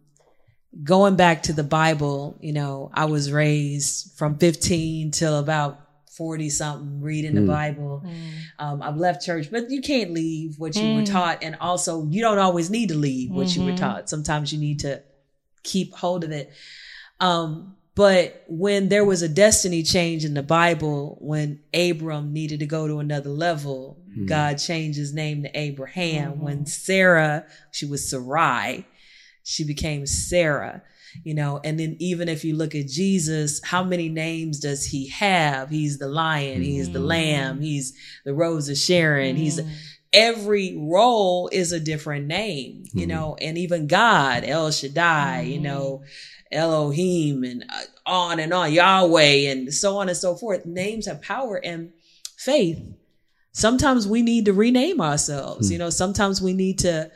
going 0.83 1.15
back 1.15 1.43
to 1.43 1.53
the 1.53 1.63
Bible, 1.63 2.37
you 2.41 2.53
know, 2.53 2.91
I 2.93 3.05
was 3.05 3.31
raised 3.31 4.17
from 4.17 4.37
15 4.37 5.11
till 5.11 5.39
about 5.39 5.84
40 6.15 6.49
something 6.49 7.01
reading 7.01 7.35
the 7.35 7.41
hmm. 7.41 7.47
Bible. 7.47 8.03
Mm. 8.05 8.13
Um, 8.59 8.81
I've 8.81 8.97
left 8.97 9.25
church, 9.25 9.49
but 9.51 9.69
you 9.69 9.81
can't 9.81 10.11
leave 10.11 10.57
what 10.57 10.75
you 10.75 10.95
were 10.95 11.01
mm. 11.01 11.11
taught. 11.11 11.43
And 11.43 11.57
also, 11.59 12.05
you 12.07 12.21
don't 12.21 12.39
always 12.39 12.69
need 12.69 12.89
to 12.89 12.95
leave 12.95 13.31
what 13.31 13.55
you 13.55 13.63
were 13.63 13.71
mm-hmm. 13.71 13.77
taught. 13.77 14.09
Sometimes 14.09 14.53
you 14.53 14.59
need 14.59 14.79
to 14.81 15.01
keep 15.63 15.93
hold 15.93 16.23
of 16.23 16.31
it. 16.31 16.51
Um, 17.19 17.75
but 17.95 18.43
when 18.47 18.89
there 18.89 19.05
was 19.05 19.21
a 19.21 19.29
destiny 19.29 19.81
change 19.81 20.25
in 20.25 20.33
the 20.33 20.43
Bible, 20.43 21.17
when 21.21 21.61
Abram 21.73 22.33
needed 22.33 22.59
to 22.59 22.65
go 22.65 22.87
to 22.87 22.99
another 22.99 23.29
level, 23.29 23.97
hmm. 24.13 24.25
God 24.25 24.55
changed 24.55 24.97
his 24.97 25.13
name 25.13 25.43
to 25.43 25.57
Abraham. 25.57 26.41
When 26.41 26.57
mm-hmm. 26.57 26.65
Sarah, 26.65 27.45
she 27.71 27.85
was 27.85 28.09
Sarai, 28.09 28.85
she 29.43 29.63
became 29.63 30.05
Sarah, 30.05 30.83
you 31.23 31.33
know. 31.33 31.59
And 31.63 31.79
then 31.79 31.95
even 31.99 32.29
if 32.29 32.43
you 32.43 32.55
look 32.55 32.75
at 32.75 32.87
Jesus, 32.87 33.61
how 33.63 33.83
many 33.83 34.09
names 34.09 34.59
does 34.59 34.85
he 34.85 35.09
have? 35.09 35.69
He's 35.69 35.97
the 35.97 36.07
lion, 36.07 36.61
he's 36.61 36.91
the 36.91 36.99
mm-hmm. 36.99 37.07
lamb, 37.07 37.61
he's 37.61 37.93
the 38.23 38.33
rose 38.33 38.69
of 38.69 38.77
Sharon, 38.77 39.35
he's 39.35 39.59
mm. 39.59 39.71
every 40.13 40.77
role 40.77 41.49
is 41.51 41.71
a 41.71 41.79
different 41.79 42.27
name, 42.27 42.85
you 42.93 43.01
mm-hmm. 43.01 43.09
know, 43.09 43.37
and 43.39 43.57
even 43.57 43.87
God, 43.87 44.43
El 44.43 44.71
Shaddai, 44.71 45.41
you 45.41 45.55
mm-hmm. 45.55 45.63
know, 45.63 46.03
Elohim 46.51 47.43
and 47.43 47.65
uh, 47.69 47.81
on 48.05 48.39
and 48.39 48.53
on, 48.53 48.71
Yahweh 48.71 49.51
and 49.51 49.73
so 49.73 49.97
on 49.97 50.09
and 50.09 50.17
so 50.17 50.35
forth. 50.35 50.65
Names 50.65 51.07
have 51.07 51.21
power 51.21 51.57
and 51.57 51.91
faith. 52.37 52.81
Sometimes 53.51 54.07
we 54.07 54.21
need 54.21 54.45
to 54.45 54.53
rename 54.53 55.01
ourselves, 55.01 55.71
you 55.71 55.77
mm. 55.77 55.79
know, 55.79 55.89
sometimes 55.89 56.41
we 56.41 56.53
need 56.53 56.79
to 56.79 57.09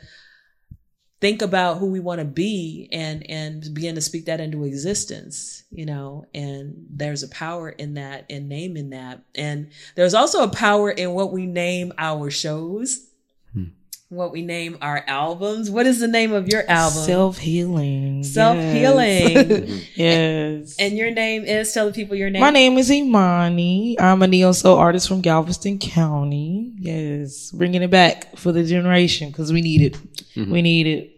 think 1.20 1.42
about 1.42 1.78
who 1.78 1.86
we 1.86 2.00
want 2.00 2.18
to 2.18 2.24
be 2.24 2.88
and 2.92 3.28
and 3.28 3.74
begin 3.74 3.94
to 3.94 4.00
speak 4.00 4.24
that 4.24 4.40
into 4.40 4.64
existence 4.64 5.64
you 5.70 5.84
know 5.84 6.24
and 6.34 6.86
there's 6.90 7.22
a 7.22 7.28
power 7.28 7.68
in 7.68 7.94
that 7.94 8.24
in 8.28 8.48
naming 8.48 8.90
that 8.90 9.22
and 9.34 9.70
there's 9.96 10.14
also 10.14 10.42
a 10.42 10.48
power 10.48 10.90
in 10.90 11.12
what 11.12 11.32
we 11.32 11.46
name 11.46 11.92
our 11.98 12.30
shows 12.30 13.06
hmm. 13.52 13.64
what 14.08 14.32
we 14.32 14.40
name 14.40 14.78
our 14.80 15.04
albums 15.06 15.70
what 15.70 15.86
is 15.86 16.00
the 16.00 16.08
name 16.08 16.32
of 16.32 16.48
your 16.48 16.68
album 16.70 17.02
Self 17.02 17.38
healing. 17.38 18.24
self-healing 18.24 19.82
Yes. 19.94 20.76
and 20.78 20.96
your 20.96 21.10
name 21.10 21.44
is 21.44 21.72
tell 21.72 21.86
the 21.86 21.92
people 21.92 22.16
your 22.16 22.30
name 22.30 22.40
My 22.40 22.50
name 22.50 22.78
is 22.78 22.90
Immanie. 22.90 23.96
I'm 24.00 24.22
a 24.22 24.26
neo 24.26 24.52
soul 24.52 24.78
artist 24.78 25.06
from 25.06 25.20
Galveston 25.20 25.78
County. 25.78 26.72
Yes, 26.78 27.50
bringing 27.50 27.82
it 27.82 27.90
back 27.90 28.38
for 28.38 28.52
the 28.52 28.64
generation 28.64 29.28
because 29.28 29.52
we 29.52 29.60
need 29.60 29.82
it. 29.82 30.09
We 30.36 30.62
need 30.62 30.86
it. 30.86 31.10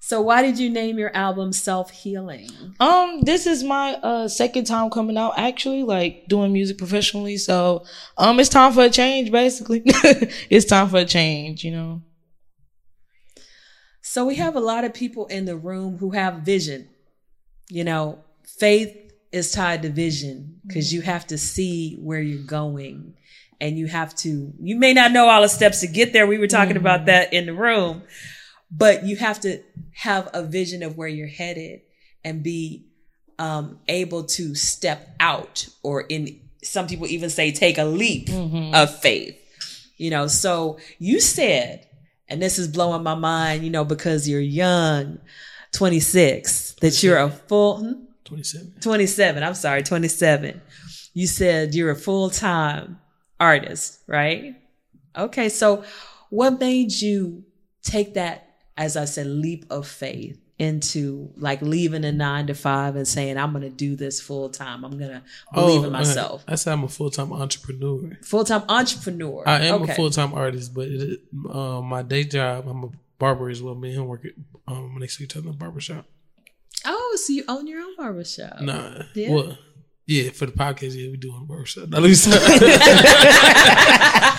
so 0.00 0.20
why 0.20 0.42
did 0.42 0.58
you 0.58 0.70
name 0.70 0.98
your 0.98 1.14
album 1.16 1.52
self-healing 1.52 2.48
Um, 2.80 3.20
this 3.22 3.46
is 3.46 3.62
my 3.64 3.94
uh 3.94 4.28
second 4.28 4.64
time 4.66 4.90
coming 4.90 5.16
out 5.16 5.34
actually, 5.36 5.82
like 5.82 6.26
doing 6.28 6.52
music 6.52 6.78
professionally. 6.78 7.36
So, 7.36 7.84
um, 8.18 8.38
it's 8.40 8.48
time 8.48 8.72
for 8.72 8.84
a 8.84 8.90
change. 8.90 9.30
Basically, 9.32 9.82
it's 10.50 10.66
time 10.66 10.88
for 10.88 10.98
a 10.98 11.04
change. 11.04 11.64
You 11.64 11.72
know. 11.72 12.02
So 14.02 14.24
we 14.24 14.36
have 14.36 14.54
a 14.56 14.60
lot 14.60 14.84
of 14.84 14.94
people 14.94 15.26
in 15.26 15.44
the 15.44 15.56
room 15.56 15.98
who 15.98 16.10
have 16.10 16.36
vision. 16.42 16.88
You 17.68 17.84
know, 17.84 18.20
faith 18.60 18.96
is 19.32 19.50
tied 19.52 19.82
to 19.82 19.90
vision 19.90 20.60
because 20.66 20.92
you 20.94 21.00
have 21.02 21.26
to 21.26 21.36
see 21.36 21.96
where 22.00 22.20
you're 22.20 22.46
going 22.46 23.14
and 23.60 23.76
you 23.76 23.86
have 23.86 24.14
to, 24.16 24.52
you 24.60 24.76
may 24.76 24.92
not 24.94 25.12
know 25.12 25.26
all 25.28 25.42
the 25.42 25.48
steps 25.48 25.80
to 25.80 25.86
get 25.88 26.12
there. 26.12 26.26
We 26.26 26.38
were 26.38 26.46
talking 26.46 26.76
about 26.76 27.06
that 27.06 27.32
in 27.32 27.46
the 27.46 27.54
room, 27.54 28.02
but 28.70 29.04
you 29.04 29.16
have 29.16 29.40
to 29.40 29.62
have 29.94 30.28
a 30.32 30.42
vision 30.42 30.82
of 30.82 30.96
where 30.96 31.08
you're 31.08 31.26
headed 31.26 31.80
and 32.24 32.42
be 32.42 32.86
um, 33.38 33.78
able 33.88 34.24
to 34.24 34.54
step 34.54 35.08
out 35.20 35.68
or 35.82 36.02
in 36.02 36.40
some 36.62 36.86
people 36.86 37.06
even 37.06 37.30
say 37.30 37.52
take 37.52 37.78
a 37.78 37.84
leap 37.84 38.28
of 38.74 38.98
faith. 39.00 39.38
You 39.96 40.10
know 40.10 40.26
so 40.26 40.78
you 40.98 41.20
said 41.20 41.86
and 42.28 42.42
this 42.42 42.58
is 42.58 42.68
blowing 42.68 43.02
my 43.02 43.14
mind 43.14 43.64
you 43.64 43.70
know 43.70 43.84
because 43.84 44.28
you're 44.28 44.40
young 44.40 45.18
26 45.72 46.74
that 46.80 47.02
you're 47.02 47.18
a 47.18 47.30
full 47.30 47.78
hmm? 47.78 47.92
27. 48.24 48.74
27 48.80 49.42
i'm 49.42 49.54
sorry 49.54 49.82
27 49.82 50.60
you 51.14 51.26
said 51.26 51.74
you're 51.74 51.90
a 51.92 51.96
full-time 51.96 52.98
artist 53.40 54.00
right? 54.06 54.54
Okay 55.16 55.48
so 55.48 55.84
what 56.30 56.60
made 56.60 56.92
you 56.92 57.44
take 57.82 58.14
that 58.14 58.45
as 58.76 58.96
i 58.96 59.04
said 59.04 59.26
leap 59.26 59.64
of 59.70 59.86
faith 59.86 60.38
into 60.58 61.30
like 61.36 61.60
leaving 61.60 62.02
a 62.04 62.10
nine 62.12 62.46
to 62.46 62.54
five 62.54 62.96
and 62.96 63.06
saying 63.06 63.36
i'm 63.36 63.52
gonna 63.52 63.68
do 63.68 63.94
this 63.94 64.20
full-time 64.22 64.84
i'm 64.84 64.98
gonna 64.98 65.22
believe 65.52 65.80
in 65.84 65.90
uh, 65.94 65.98
myself 65.98 66.42
I 66.48 66.54
said 66.54 66.72
I'm 66.72 66.84
a 66.84 66.88
full 66.88 67.10
time 67.10 67.30
entrepreneur. 67.32 68.18
full-time 68.22 68.62
entrepreneur 68.68 69.42
I 69.46 69.66
am 69.66 69.82
okay. 69.82 69.92
a 69.92 69.94
full 69.94 70.08
time 70.10 70.32
artist, 70.32 70.72
but 70.74 70.88
it, 70.88 71.20
uh, 71.50 71.82
my 71.82 72.02
day 72.02 72.24
job, 72.24 72.66
I'm 72.68 72.84
a 72.84 72.88
barber 73.18 73.50
as 73.50 73.62
well. 73.62 73.74
Me 73.74 73.88
and 73.90 73.98
him 73.98 74.06
work 74.06 74.24
at, 74.24 74.32
um, 74.66 74.96
next 74.98 75.18
to 75.18 75.24
each 75.24 75.36
other 75.36 75.46
in 75.46 75.52
the 75.52 75.58
barber 75.58 75.80
shop. 75.80 76.06
oh 76.86 77.18
so 77.22 77.32
you 77.34 77.44
own 77.48 77.66
your 77.66 77.80
own 77.80 77.94
barbershop 77.96 78.60
Nah, 78.62 79.02
Yeah. 79.14 79.32
well, 79.34 79.58
yeah, 80.06 80.30
for 80.30 80.46
the 80.46 80.52
podcast, 80.52 80.94
yeah, 80.94 81.10
we 81.10 81.16
doing 81.16 81.44
barber 81.46 81.66
shop. 81.66 81.88
Now, 81.88 81.98
let 81.98 82.08
me 82.08 82.14
stop. 82.14 82.40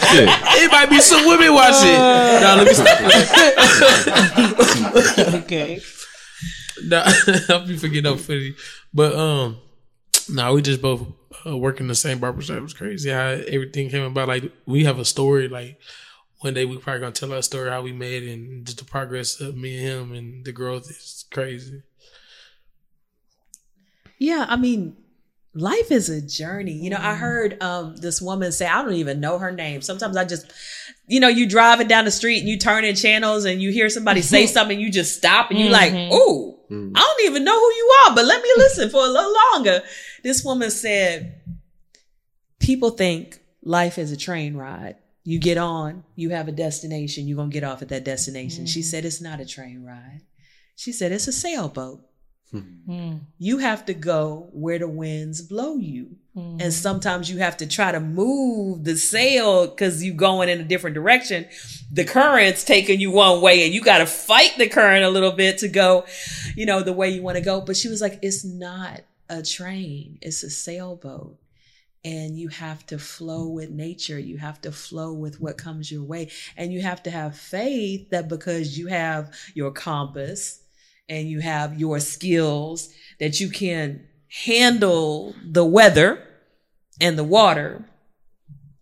it 0.09 0.71
might 0.71 0.89
be 0.89 0.99
some 1.01 1.27
women 1.27 1.53
watching. 1.53 1.91
Nah, 1.91 2.55
let 2.55 2.67
me 2.67 2.73
stop. 2.73 2.97
Okay. 5.43 5.79
Nah, 6.83 7.03
I'll 7.49 7.65
be 7.67 7.77
forgetting 7.77 8.11
up 8.11 8.19
funny. 8.19 8.53
But 8.93 9.15
um 9.15 9.59
nah, 10.29 10.53
we 10.53 10.61
just 10.61 10.81
both 10.81 11.07
uh, 11.45 11.57
work 11.57 11.79
in 11.79 11.87
the 11.87 11.95
same 11.95 12.19
barbershop. 12.19 12.57
It 12.57 12.61
was 12.61 12.73
crazy 12.73 13.09
how 13.09 13.27
everything 13.27 13.89
came 13.89 14.03
about. 14.03 14.27
Like 14.27 14.51
we 14.65 14.85
have 14.85 14.99
a 14.99 15.05
story. 15.05 15.47
Like 15.47 15.79
one 16.39 16.53
day 16.53 16.65
we 16.65 16.77
probably 16.77 17.01
gonna 17.01 17.11
tell 17.13 17.33
our 17.33 17.41
story 17.41 17.69
how 17.69 17.81
we 17.81 17.91
met 17.93 18.23
and 18.23 18.65
just 18.65 18.77
the 18.79 18.85
progress 18.85 19.39
of 19.41 19.55
me 19.55 19.77
and 19.77 19.87
him 19.87 20.11
and 20.13 20.45
the 20.45 20.51
growth 20.51 20.89
is 20.89 21.25
crazy. 21.31 21.81
Yeah, 24.19 24.45
I 24.47 24.55
mean, 24.55 24.97
life 25.57 25.91
is 25.91 26.09
a 26.09 26.21
journey. 26.21 26.73
You 26.73 26.91
know, 26.91 26.97
I 26.97 27.11
mm-hmm. 27.11 27.19
heard 27.19 27.63
um 27.63 27.95
this 27.97 28.21
woman 28.21 28.51
say, 28.51 28.67
I 28.67 28.81
don't 28.81 28.93
even 28.93 29.19
know 29.19 29.39
her 29.39 29.51
name. 29.51 29.81
Sometimes 29.81 30.15
I 30.15 30.23
just, 30.23 30.51
you 31.07 31.19
know, 31.19 31.27
you 31.27 31.49
driving 31.49 31.87
down 31.87 32.05
the 32.05 32.11
street 32.11 32.39
and 32.39 32.47
you 32.47 32.57
turn 32.57 32.85
in 32.85 32.95
channels 32.95 33.45
and 33.45 33.61
you 33.61 33.71
hear 33.71 33.89
somebody 33.89 34.21
say 34.21 34.45
something, 34.47 34.79
you 34.79 34.91
just 34.91 35.17
stop 35.17 35.49
and 35.49 35.59
you 35.59 35.69
like, 35.69 35.91
mm-hmm. 35.91 36.13
ooh, 36.13 36.57
mm. 36.69 36.91
I 36.95 36.99
don't 36.99 37.29
even 37.29 37.43
know 37.43 37.59
who 37.59 37.75
you 37.75 37.93
are, 38.05 38.15
but 38.15 38.25
let 38.25 38.41
me 38.41 38.49
listen 38.57 38.89
for 38.89 39.03
a 39.03 39.09
little 39.09 39.33
longer. 39.53 39.81
This 40.23 40.43
woman 40.43 40.71
said, 40.71 41.41
people 42.59 42.91
think 42.91 43.39
life 43.63 43.97
is 43.97 44.11
a 44.11 44.17
train 44.17 44.55
ride. 44.55 44.97
You 45.23 45.39
get 45.39 45.57
on, 45.57 46.05
you 46.15 46.29
have 46.29 46.47
a 46.47 46.53
destination, 46.53 47.27
you're 47.27 47.37
gonna 47.37 47.49
get 47.49 47.65
off 47.65 47.81
at 47.81 47.89
that 47.89 48.05
destination. 48.05 48.65
She 48.65 48.79
mm. 48.79 48.85
said 48.85 49.03
it's 49.03 49.21
not 49.21 49.41
a 49.41 49.45
train 49.45 49.83
ride. 49.83 50.21
She 50.77 50.93
said 50.93 51.11
it's 51.11 51.27
a 51.27 51.33
sailboat. 51.33 52.06
Hmm. 52.51 52.59
Hmm. 52.59 53.17
You 53.37 53.57
have 53.57 53.85
to 53.85 53.93
go 53.93 54.49
where 54.53 54.79
the 54.79 54.87
winds 54.87 55.41
blow 55.41 55.75
you. 55.75 56.15
Hmm. 56.33 56.57
And 56.59 56.73
sometimes 56.73 57.29
you 57.29 57.39
have 57.39 57.57
to 57.57 57.67
try 57.67 57.91
to 57.91 57.99
move 57.99 58.85
the 58.85 58.95
sail 58.95 59.67
because 59.67 60.03
you're 60.03 60.15
going 60.15 60.49
in 60.49 60.61
a 60.61 60.63
different 60.63 60.93
direction. 60.93 61.47
The 61.91 62.05
current's 62.05 62.63
taking 62.63 63.01
you 63.01 63.11
one 63.11 63.41
way 63.41 63.65
and 63.65 63.73
you 63.73 63.81
got 63.81 63.97
to 63.97 64.05
fight 64.05 64.53
the 64.57 64.69
current 64.69 65.03
a 65.03 65.09
little 65.09 65.33
bit 65.33 65.57
to 65.59 65.67
go, 65.67 66.05
you 66.55 66.65
know, 66.65 66.81
the 66.81 66.93
way 66.93 67.09
you 67.09 67.21
want 67.21 67.37
to 67.37 67.43
go. 67.43 67.59
But 67.59 67.75
she 67.75 67.89
was 67.89 68.01
like, 68.01 68.19
it's 68.21 68.45
not 68.45 69.01
a 69.29 69.43
train. 69.43 70.17
It's 70.21 70.43
a 70.43 70.49
sailboat. 70.49 71.37
And 72.05 72.37
you 72.37 72.47
have 72.47 72.85
to 72.85 72.97
flow 72.97 73.49
with 73.49 73.69
nature. 73.69 74.17
You 74.17 74.37
have 74.37 74.61
to 74.61 74.71
flow 74.71 75.11
with 75.11 75.41
what 75.41 75.57
comes 75.57 75.91
your 75.91 76.03
way. 76.03 76.31
And 76.55 76.71
you 76.71 76.81
have 76.81 77.03
to 77.03 77.11
have 77.11 77.35
faith 77.35 78.11
that 78.11 78.29
because 78.29 78.77
you 78.77 78.87
have 78.87 79.33
your 79.53 79.71
compass 79.71 80.61
and 81.09 81.29
you 81.29 81.39
have 81.39 81.79
your 81.79 81.99
skills 81.99 82.89
that 83.19 83.39
you 83.39 83.49
can 83.49 84.07
handle 84.45 85.33
the 85.45 85.65
weather 85.65 86.23
and 86.99 87.17
the 87.17 87.23
water 87.23 87.85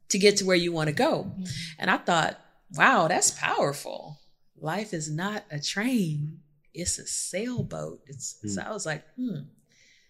to 0.09 0.17
get 0.17 0.37
to 0.37 0.45
where 0.45 0.55
you 0.55 0.71
want 0.71 0.87
to 0.87 0.95
go. 0.95 1.31
And 1.77 1.89
I 1.89 1.97
thought, 1.97 2.39
wow, 2.71 3.07
that's 3.07 3.31
powerful. 3.31 4.19
Life 4.59 4.93
is 4.93 5.11
not 5.11 5.43
a 5.51 5.59
train, 5.59 6.39
it's 6.73 6.97
a 6.99 7.05
sailboat. 7.05 8.01
It's 8.07 8.37
so 8.45 8.61
I 8.61 8.71
was 8.71 8.85
like, 8.85 9.03
hmm. 9.15 9.41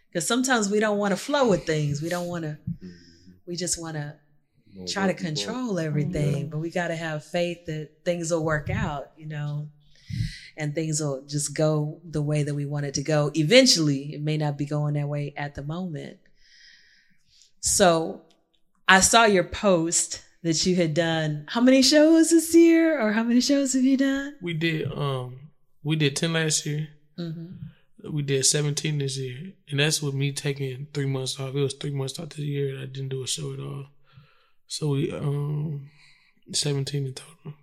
Because 0.09 0.27
sometimes 0.27 0.69
we 0.69 0.79
don't 0.79 0.97
want 0.97 1.11
to 1.11 1.17
flow 1.17 1.49
with 1.49 1.65
things. 1.65 2.01
We 2.01 2.07
don't 2.07 2.27
want 2.27 2.45
to, 2.45 2.57
we 3.45 3.57
just 3.57 3.81
want 3.81 3.97
to 3.97 4.15
try 4.87 5.07
to 5.07 5.13
control 5.13 5.77
everything, 5.77 6.49
but 6.49 6.59
we 6.59 6.69
got 6.69 6.87
to 6.87 6.95
have 6.95 7.25
faith 7.25 7.65
that 7.65 7.89
things 8.05 8.31
will 8.31 8.43
work 8.43 8.69
out, 8.69 9.11
you 9.17 9.25
know, 9.27 9.67
and 10.57 10.73
things 10.73 11.01
will 11.01 11.23
just 11.27 11.55
go 11.55 11.99
the 12.09 12.21
way 12.21 12.43
that 12.43 12.55
we 12.55 12.65
want 12.65 12.85
it 12.85 12.93
to 12.95 13.03
go. 13.03 13.31
Eventually, 13.33 14.13
it 14.13 14.21
may 14.21 14.37
not 14.37 14.57
be 14.57 14.65
going 14.65 14.93
that 14.93 15.07
way 15.07 15.33
at 15.35 15.55
the 15.55 15.63
moment. 15.63 16.17
So 17.59 18.21
I 18.87 18.99
saw 18.99 19.25
your 19.25 19.43
post 19.43 20.21
that 20.43 20.65
you 20.65 20.75
had 20.75 20.93
done. 20.93 21.45
How 21.47 21.61
many 21.61 21.81
shows 21.81 22.29
this 22.29 22.53
year, 22.53 23.01
or 23.01 23.11
how 23.11 23.23
many 23.23 23.41
shows 23.41 23.73
have 23.73 23.83
you 23.83 23.97
done? 23.97 24.35
We 24.41 24.53
did 24.53 24.91
um 24.91 25.49
we 25.83 25.95
did 25.95 26.15
ten 26.15 26.33
last 26.33 26.65
year. 26.65 26.89
Mm-hmm. 27.17 28.13
We 28.13 28.21
did 28.21 28.45
seventeen 28.45 28.99
this 28.99 29.17
year, 29.17 29.53
and 29.69 29.79
that's 29.79 30.03
with 30.03 30.13
me 30.13 30.31
taking 30.31 30.87
three 30.93 31.07
months 31.07 31.39
off. 31.39 31.55
It 31.55 31.61
was 31.61 31.73
three 31.73 31.89
months 31.89 32.19
out 32.19 32.29
this 32.29 32.39
year 32.39 32.79
I 32.79 32.85
didn't 32.85 33.09
do 33.09 33.23
a 33.23 33.27
show 33.27 33.53
at 33.53 33.59
all. 33.59 33.87
So 34.67 34.89
we 34.89 35.11
um 35.11 35.89
seventeen 36.51 37.07
in 37.07 37.13
total. 37.15 37.53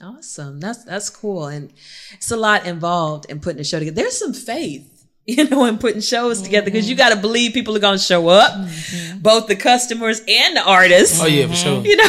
Awesome. 0.00 0.60
That's 0.60 0.84
that's 0.84 1.08
cool. 1.08 1.46
And 1.46 1.72
it's 2.12 2.30
a 2.30 2.36
lot 2.36 2.66
involved 2.66 3.26
in 3.30 3.40
putting 3.40 3.60
a 3.60 3.64
show 3.64 3.78
together. 3.78 3.94
There's 3.94 4.18
some 4.18 4.34
faith, 4.34 5.06
you 5.26 5.48
know, 5.48 5.64
in 5.64 5.78
putting 5.78 6.00
shows 6.00 6.42
together 6.42 6.66
because 6.66 6.88
you 6.88 6.96
mm-hmm. 6.96 7.08
got 7.08 7.14
to 7.14 7.20
believe 7.20 7.54
people 7.54 7.76
are 7.76 7.80
going 7.80 7.98
to 7.98 8.04
show 8.04 8.28
up, 8.28 8.52
mm-hmm. 8.52 9.18
both 9.18 9.46
the 9.46 9.56
customers 9.56 10.20
and 10.28 10.56
the 10.56 10.62
artists. 10.62 11.20
Oh 11.20 11.26
yeah, 11.26 11.46
for 11.46 11.54
sure. 11.54 11.80
You 11.82 11.96
know, 11.96 12.08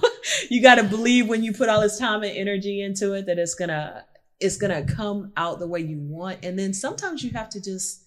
you 0.50 0.62
got 0.62 0.76
to 0.76 0.84
believe 0.84 1.28
when 1.28 1.42
you 1.42 1.52
put 1.52 1.68
all 1.68 1.80
this 1.80 1.98
time 1.98 2.22
and 2.22 2.36
energy 2.36 2.80
into 2.80 3.12
it 3.12 3.26
that 3.26 3.38
it's 3.38 3.54
going 3.54 3.68
to 3.68 4.04
it's 4.40 4.56
going 4.56 4.86
to 4.86 4.94
come 4.94 5.32
out 5.36 5.58
the 5.58 5.66
way 5.66 5.80
you 5.80 5.98
want. 5.98 6.44
And 6.44 6.58
then 6.58 6.74
sometimes 6.74 7.22
you 7.22 7.30
have 7.30 7.48
to 7.50 7.60
just 7.60 8.04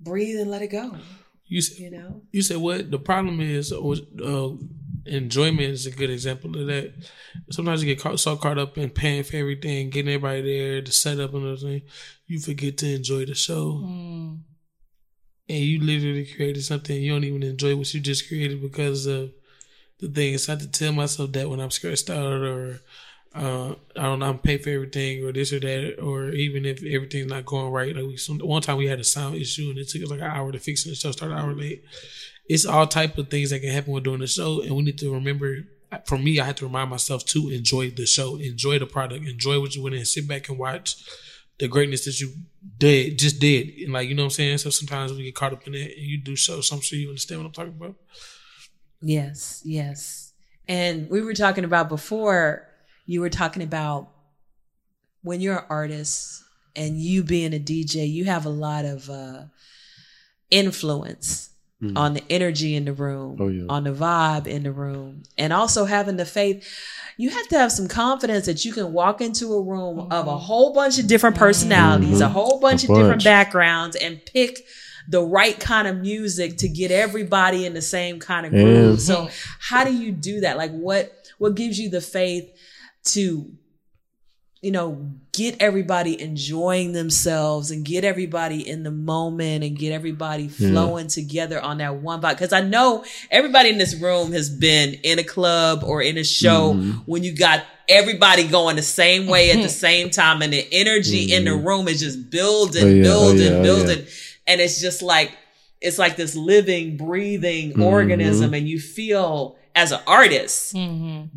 breathe 0.00 0.40
and 0.40 0.50
let 0.50 0.62
it 0.62 0.68
go, 0.68 0.96
You 1.46 1.60
said 1.60 1.78
you 1.78 1.90
know. 1.90 2.22
you 2.32 2.42
said 2.42 2.58
what 2.58 2.90
the 2.90 2.98
problem 2.98 3.40
is 3.40 3.72
was 3.72 4.00
uh, 4.20 4.48
uh 4.48 4.56
enjoyment 5.08 5.70
is 5.70 5.86
a 5.86 5.90
good 5.90 6.10
example 6.10 6.58
of 6.58 6.66
that. 6.66 6.92
Sometimes 7.50 7.82
you 7.82 7.94
get 7.94 8.02
caught, 8.02 8.20
so 8.20 8.36
caught 8.36 8.58
up 8.58 8.78
in 8.78 8.90
paying 8.90 9.22
for 9.22 9.36
everything, 9.36 9.90
getting 9.90 10.12
everybody 10.12 10.42
there, 10.42 10.80
the 10.80 10.92
setup 10.92 11.34
and 11.34 11.44
everything, 11.46 11.82
you 12.26 12.40
forget 12.40 12.78
to 12.78 12.94
enjoy 12.94 13.24
the 13.24 13.34
show. 13.34 13.80
And 15.50 15.58
you 15.58 15.80
literally 15.80 16.26
created 16.26 16.62
something 16.62 17.00
you 17.00 17.12
don't 17.12 17.24
even 17.24 17.42
enjoy 17.42 17.74
what 17.74 17.92
you 17.94 18.00
just 18.00 18.28
created 18.28 18.60
because 18.60 19.06
of 19.06 19.30
the 19.98 20.08
things. 20.08 20.44
So 20.44 20.52
I 20.52 20.56
have 20.56 20.62
to 20.62 20.70
tell 20.70 20.92
myself 20.92 21.32
that 21.32 21.48
when 21.48 21.60
I'm 21.60 21.70
stressed 21.70 22.10
out 22.10 22.42
or 22.42 22.80
uh, 23.34 23.74
I 23.96 24.02
don't 24.02 24.18
know, 24.20 24.26
I'm 24.26 24.38
paying 24.38 24.58
for 24.58 24.70
everything 24.70 25.24
or 25.24 25.32
this 25.32 25.52
or 25.52 25.60
that, 25.60 26.00
or 26.02 26.30
even 26.30 26.64
if 26.64 26.82
everything's 26.84 27.30
not 27.30 27.44
going 27.44 27.72
right. 27.72 27.94
Like 27.94 28.04
we, 28.04 28.16
some, 28.16 28.38
one 28.38 28.62
time 28.62 28.78
we 28.78 28.86
had 28.86 29.00
a 29.00 29.04
sound 29.04 29.36
issue 29.36 29.70
and 29.70 29.78
it 29.78 29.88
took 29.88 30.02
us 30.02 30.10
like 30.10 30.20
an 30.20 30.26
hour 30.26 30.50
to 30.50 30.58
fix 30.58 30.82
it. 30.84 30.88
and 30.88 30.96
The 30.96 31.00
show 31.00 31.12
started 31.12 31.34
an 31.36 31.40
hour 31.40 31.54
late. 31.54 31.84
It's 32.48 32.64
all 32.64 32.86
type 32.86 33.18
of 33.18 33.28
things 33.28 33.50
that 33.50 33.60
can 33.60 33.70
happen 33.70 33.92
when 33.92 34.02
doing 34.02 34.20
the 34.20 34.26
show, 34.26 34.60
and 34.62 34.74
we 34.74 34.82
need 34.82 34.98
to 34.98 35.12
remember. 35.12 35.58
For 36.04 36.18
me, 36.18 36.38
I 36.38 36.44
had 36.44 36.58
to 36.58 36.66
remind 36.66 36.90
myself 36.90 37.24
to 37.26 37.48
enjoy 37.48 37.90
the 37.90 38.04
show, 38.04 38.36
enjoy 38.36 38.78
the 38.78 38.86
product, 38.86 39.26
enjoy 39.26 39.58
what 39.58 39.74
you 39.74 39.82
went 39.82 39.94
in, 39.94 40.04
sit 40.04 40.28
back 40.28 40.50
and 40.50 40.58
watch 40.58 41.02
the 41.58 41.66
greatness 41.66 42.04
that 42.04 42.20
you 42.20 42.32
did, 42.78 43.18
just 43.18 43.40
did, 43.40 43.68
and 43.82 43.92
like 43.92 44.08
you 44.08 44.14
know 44.14 44.24
what 44.24 44.26
I'm 44.26 44.30
saying. 44.30 44.58
So 44.58 44.70
sometimes 44.70 45.12
we 45.12 45.24
get 45.24 45.34
caught 45.34 45.52
up 45.52 45.66
in 45.66 45.74
it, 45.74 45.96
and 45.96 46.06
you 46.06 46.18
do 46.18 46.36
so. 46.36 46.60
So 46.60 46.76
I'm 46.76 46.82
sure 46.82 46.98
you 46.98 47.08
understand 47.08 47.40
what 47.40 47.46
I'm 47.46 47.52
talking 47.52 47.74
about. 47.74 47.96
Yes, 49.00 49.62
yes. 49.64 50.32
And 50.66 51.08
we 51.08 51.22
were 51.22 51.34
talking 51.34 51.64
about 51.64 51.88
before, 51.88 52.68
you 53.06 53.20
were 53.20 53.30
talking 53.30 53.62
about 53.62 54.10
when 55.22 55.40
you're 55.40 55.58
an 55.58 55.64
artist 55.70 56.44
and 56.76 57.00
you 57.00 57.22
being 57.22 57.54
a 57.54 57.58
DJ, 57.58 58.08
you 58.10 58.26
have 58.26 58.44
a 58.44 58.50
lot 58.50 58.84
of 58.84 59.08
uh, 59.08 59.44
influence 60.50 61.50
Mm. 61.80 61.96
on 61.96 62.14
the 62.14 62.22
energy 62.28 62.74
in 62.74 62.84
the 62.86 62.92
room, 62.92 63.36
Oh, 63.38 63.46
yeah. 63.46 63.66
on 63.68 63.84
the 63.84 63.92
vibe 63.92 64.48
in 64.48 64.64
the 64.64 64.72
room, 64.72 65.22
and 65.36 65.52
also 65.52 65.84
having 65.84 66.16
the 66.16 66.24
faith. 66.24 66.66
You 67.16 67.30
have 67.30 67.46
to 67.48 67.58
have 67.58 67.70
some 67.70 67.86
confidence 67.86 68.46
that 68.46 68.64
you 68.64 68.72
can 68.72 68.92
walk 68.92 69.20
into 69.20 69.52
a 69.54 69.62
room 69.62 70.00
oh, 70.00 70.08
of 70.10 70.26
a 70.26 70.36
whole 70.36 70.72
bunch 70.72 70.98
of 70.98 71.06
different 71.06 71.36
personalities, 71.36 72.20
a 72.20 72.24
mm-hmm. 72.24 72.32
whole 72.32 72.58
bunch 72.58 72.82
A 72.82 72.90
of 72.90 72.98
different 72.98 73.22
backgrounds, 73.22 73.94
and 73.94 74.20
pick 74.26 74.58
the 75.08 75.22
right 75.22 75.58
kind 75.58 75.88
of 75.88 75.98
music 75.98 76.58
to 76.58 76.68
get 76.68 76.90
everybody 76.90 77.64
in 77.64 77.74
the 77.74 77.82
same 77.82 78.18
kind 78.18 78.44
of 78.44 78.52
groove. 78.52 78.98
Yeah. 78.98 79.04
So 79.04 79.28
how 79.60 79.84
do 79.84 79.94
you 79.94 80.12
do 80.12 80.40
that? 80.40 80.56
Like 80.56 80.72
what 80.72 81.12
what 81.38 81.54
gives 81.54 81.78
you 81.78 81.88
the 81.88 82.00
faith 82.00 82.50
to 83.04 83.50
you 84.60 84.70
know 84.70 85.10
get 85.32 85.56
everybody 85.60 86.20
enjoying 86.20 86.92
themselves 86.92 87.70
and 87.70 87.84
get 87.84 88.04
everybody 88.04 88.68
in 88.68 88.82
the 88.82 88.90
moment 88.90 89.62
and 89.62 89.78
get 89.78 89.92
everybody 89.92 90.48
flowing 90.48 91.06
together 91.06 91.60
on 91.60 91.78
that 91.78 91.94
one 91.96 92.20
vibe. 92.20 92.30
Because 92.30 92.52
i 92.52 92.60
know 92.60 93.04
everybody 93.30 93.68
in 93.68 93.78
this 93.78 93.94
room 93.94 94.32
has 94.32 94.50
been 94.50 94.94
in 95.04 95.18
a 95.18 95.24
club 95.24 95.84
or 95.84 96.02
in 96.02 96.18
a 96.18 96.24
show 96.24 96.74
mm-hmm. 96.74 96.90
when 97.06 97.22
you 97.22 97.36
got 97.36 97.64
everybody 97.88 98.46
going 98.46 98.76
the 98.76 98.82
same 98.82 99.26
way 99.26 99.50
at 99.50 99.62
the 99.62 99.68
same 99.68 100.10
time 100.10 100.42
and 100.42 100.52
the 100.52 100.66
energy 100.72 101.32
in 101.32 101.44
the 101.44 101.50
mm-hmm. 101.50 101.66
room 101.66 101.88
is 101.88 102.00
just 102.00 102.30
building 102.30 102.84
Oh, 102.84 102.86
yeah, 102.86 103.00
oh, 103.00 103.02
building 103.02 103.52
oh, 103.52 103.56
yeah. 103.56 103.62
building. 103.62 104.06
And 104.46 104.60
it's 104.60 104.80
just 104.80 105.02
like 105.02 105.36
it's 105.80 105.98
like 105.98 106.16
this 106.16 106.34
living 106.34 106.96
breathing 106.96 107.70
mm-hmm. 107.70 107.82
organism 107.82 108.54
and 108.54 108.68
you 108.68 108.80
feel 108.80 109.56
as 109.78 109.92
an 109.92 110.00
artist 110.06 110.74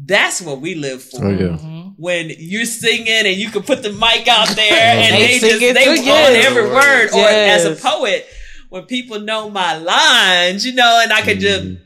that's 0.05 0.41
what 0.41 0.59
we 0.59 0.73
live 0.73 1.03
for. 1.03 1.25
Oh 1.25 1.29
yeah. 1.29 1.57
when 1.97 2.31
you're 2.37 2.65
singing 2.65 3.07
and 3.07 3.37
you 3.37 3.51
can 3.51 3.61
put 3.61 3.83
the 3.83 3.91
mic 3.91 4.27
out 4.27 4.47
there 4.55 4.73
and 4.73 5.13
They 5.13 5.39
they, 5.39 5.59
just 5.59 5.59
they 5.59 5.83
too, 5.85 5.91
on 5.91 6.05
yes. 6.05 6.45
every 6.47 6.63
word. 6.63 7.09
Or 7.13 7.27
as 7.27 7.65
a 7.65 7.75
poet 7.75 8.27
when 8.69 8.85
people 8.85 9.19
know 9.19 9.49
my 9.49 9.77
lines 9.77 10.65
you 10.65 10.73
know 10.73 11.01
and 11.03 11.11
i 11.11 11.21
could 11.21 11.39
just 11.39 11.63
mm-hmm. 11.63 11.83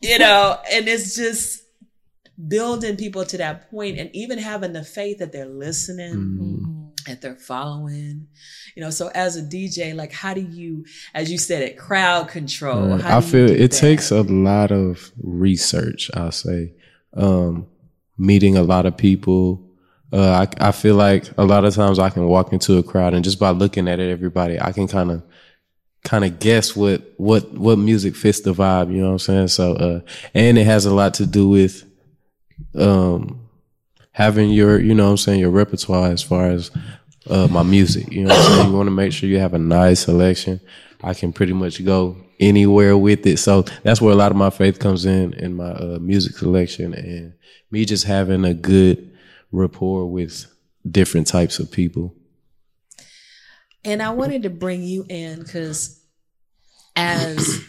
you 0.00 0.18
know 0.18 0.56
and 0.72 0.88
it's 0.88 1.16
just 1.16 1.62
building 2.48 2.96
people 2.96 3.24
to 3.24 3.36
that 3.36 3.70
point 3.70 3.98
and 3.98 4.08
even 4.14 4.38
having 4.38 4.72
the 4.72 4.84
faith 4.84 5.18
that 5.18 5.32
they're 5.32 5.46
listening 5.46 6.14
mm-hmm. 6.14 6.88
that 7.06 7.20
they're 7.20 7.34
following 7.34 8.28
you 8.76 8.82
know 8.82 8.90
so 8.90 9.10
as 9.14 9.36
a 9.36 9.42
dj 9.42 9.94
like 9.94 10.12
how 10.12 10.32
do 10.34 10.40
you 10.42 10.84
as 11.14 11.30
you 11.32 11.38
said 11.38 11.62
it 11.62 11.76
crowd 11.78 12.28
control 12.28 12.92
Uh, 12.92 12.98
how 12.98 13.18
I 13.18 13.20
feel 13.22 13.50
it 13.50 13.58
that? 13.58 13.80
takes 13.86 14.10
a 14.10 14.22
lot 14.22 14.70
of 14.70 15.10
research. 15.22 16.10
I'll 16.14 16.30
say, 16.30 16.72
um, 17.16 17.66
meeting 18.18 18.56
a 18.56 18.62
lot 18.62 18.86
of 18.86 18.96
people. 18.96 19.62
Uh, 20.12 20.46
I 20.60 20.68
I 20.68 20.72
feel 20.72 20.94
like 20.94 21.24
a 21.36 21.44
lot 21.44 21.64
of 21.64 21.74
times 21.74 21.98
I 21.98 22.10
can 22.10 22.26
walk 22.28 22.52
into 22.52 22.76
a 22.78 22.82
crowd 22.82 23.14
and 23.14 23.24
just 23.24 23.38
by 23.40 23.50
looking 23.50 23.88
at 23.88 23.98
it, 23.98 24.10
everybody, 24.10 24.60
I 24.60 24.72
can 24.72 24.86
kind 24.86 25.10
of 25.10 25.22
kind 26.04 26.24
of 26.24 26.38
guess 26.38 26.76
what 26.76 27.02
what 27.16 27.50
what 27.52 27.78
music 27.78 28.14
fits 28.14 28.40
the 28.40 28.52
vibe. 28.52 28.92
You 28.92 28.98
know 29.00 29.06
what 29.06 29.12
I'm 29.12 29.18
saying? 29.30 29.48
So, 29.48 29.72
uh, 29.72 30.00
and 30.34 30.58
it 30.58 30.64
has 30.66 30.84
a 30.86 30.94
lot 30.94 31.14
to 31.14 31.26
do 31.26 31.48
with 31.48 31.82
um 32.74 33.40
having 34.12 34.50
your 34.50 34.78
you 34.80 34.94
know 34.94 35.04
what 35.06 35.10
I'm 35.12 35.16
saying 35.16 35.40
your 35.40 35.50
repertoire 35.50 36.10
as 36.10 36.22
far 36.22 36.48
as 36.50 36.70
uh, 37.28 37.48
my 37.48 37.62
music. 37.62 38.12
You 38.12 38.24
know 38.24 38.28
what 38.28 38.38
I'm 38.38 38.52
saying? 38.52 38.70
You 38.70 38.76
want 38.76 38.86
to 38.86 38.92
make 38.92 39.12
sure 39.12 39.28
you 39.28 39.38
have 39.38 39.54
a 39.54 39.58
nice 39.58 40.00
selection. 40.00 40.60
I 41.02 41.14
can 41.14 41.32
pretty 41.32 41.52
much 41.52 41.84
go 41.84 42.16
anywhere 42.40 42.96
with 42.96 43.26
it. 43.26 43.38
So 43.38 43.62
that's 43.82 44.00
where 44.00 44.12
a 44.12 44.16
lot 44.16 44.30
of 44.30 44.36
my 44.36 44.50
faith 44.50 44.78
comes 44.78 45.04
in 45.04 45.32
in 45.34 45.54
my 45.54 45.70
uh, 45.70 45.98
music 46.00 46.36
selection 46.36 46.94
and 46.94 47.34
me 47.70 47.84
just 47.84 48.04
having 48.04 48.44
a 48.44 48.54
good 48.54 49.12
rapport 49.52 50.06
with 50.06 50.46
different 50.88 51.26
types 51.26 51.58
of 51.58 51.70
people. 51.70 52.14
And 53.84 54.02
I 54.02 54.10
wanted 54.10 54.42
to 54.42 54.50
bring 54.50 54.82
you 54.82 55.06
in 55.08 55.40
because 55.40 56.02
as 56.96 57.60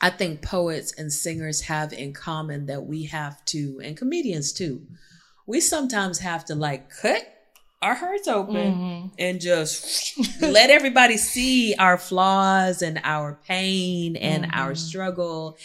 I 0.00 0.10
think 0.10 0.42
poets 0.42 0.92
and 0.98 1.12
singers 1.12 1.62
have 1.62 1.92
in 1.92 2.12
common 2.12 2.66
that 2.66 2.84
we 2.84 3.04
have 3.04 3.44
to, 3.46 3.80
and 3.82 3.96
comedians 3.96 4.52
too, 4.52 4.86
we 5.46 5.60
sometimes 5.60 6.18
have 6.18 6.44
to 6.46 6.54
like 6.54 6.90
cut 6.90 7.37
our 7.80 7.94
hearts 7.94 8.26
open 8.26 8.54
Mm-hmm. 8.56 9.06
and 9.18 9.40
just 9.40 10.18
let 10.42 10.70
everybody 10.70 11.16
see 11.16 11.74
our 11.78 11.96
flaws 11.96 12.82
and 12.82 13.00
our 13.04 13.38
pain 13.46 14.16
and 14.16 14.44
Mm-hmm. 14.44 14.60
our 14.60 14.74
struggle 14.74 15.56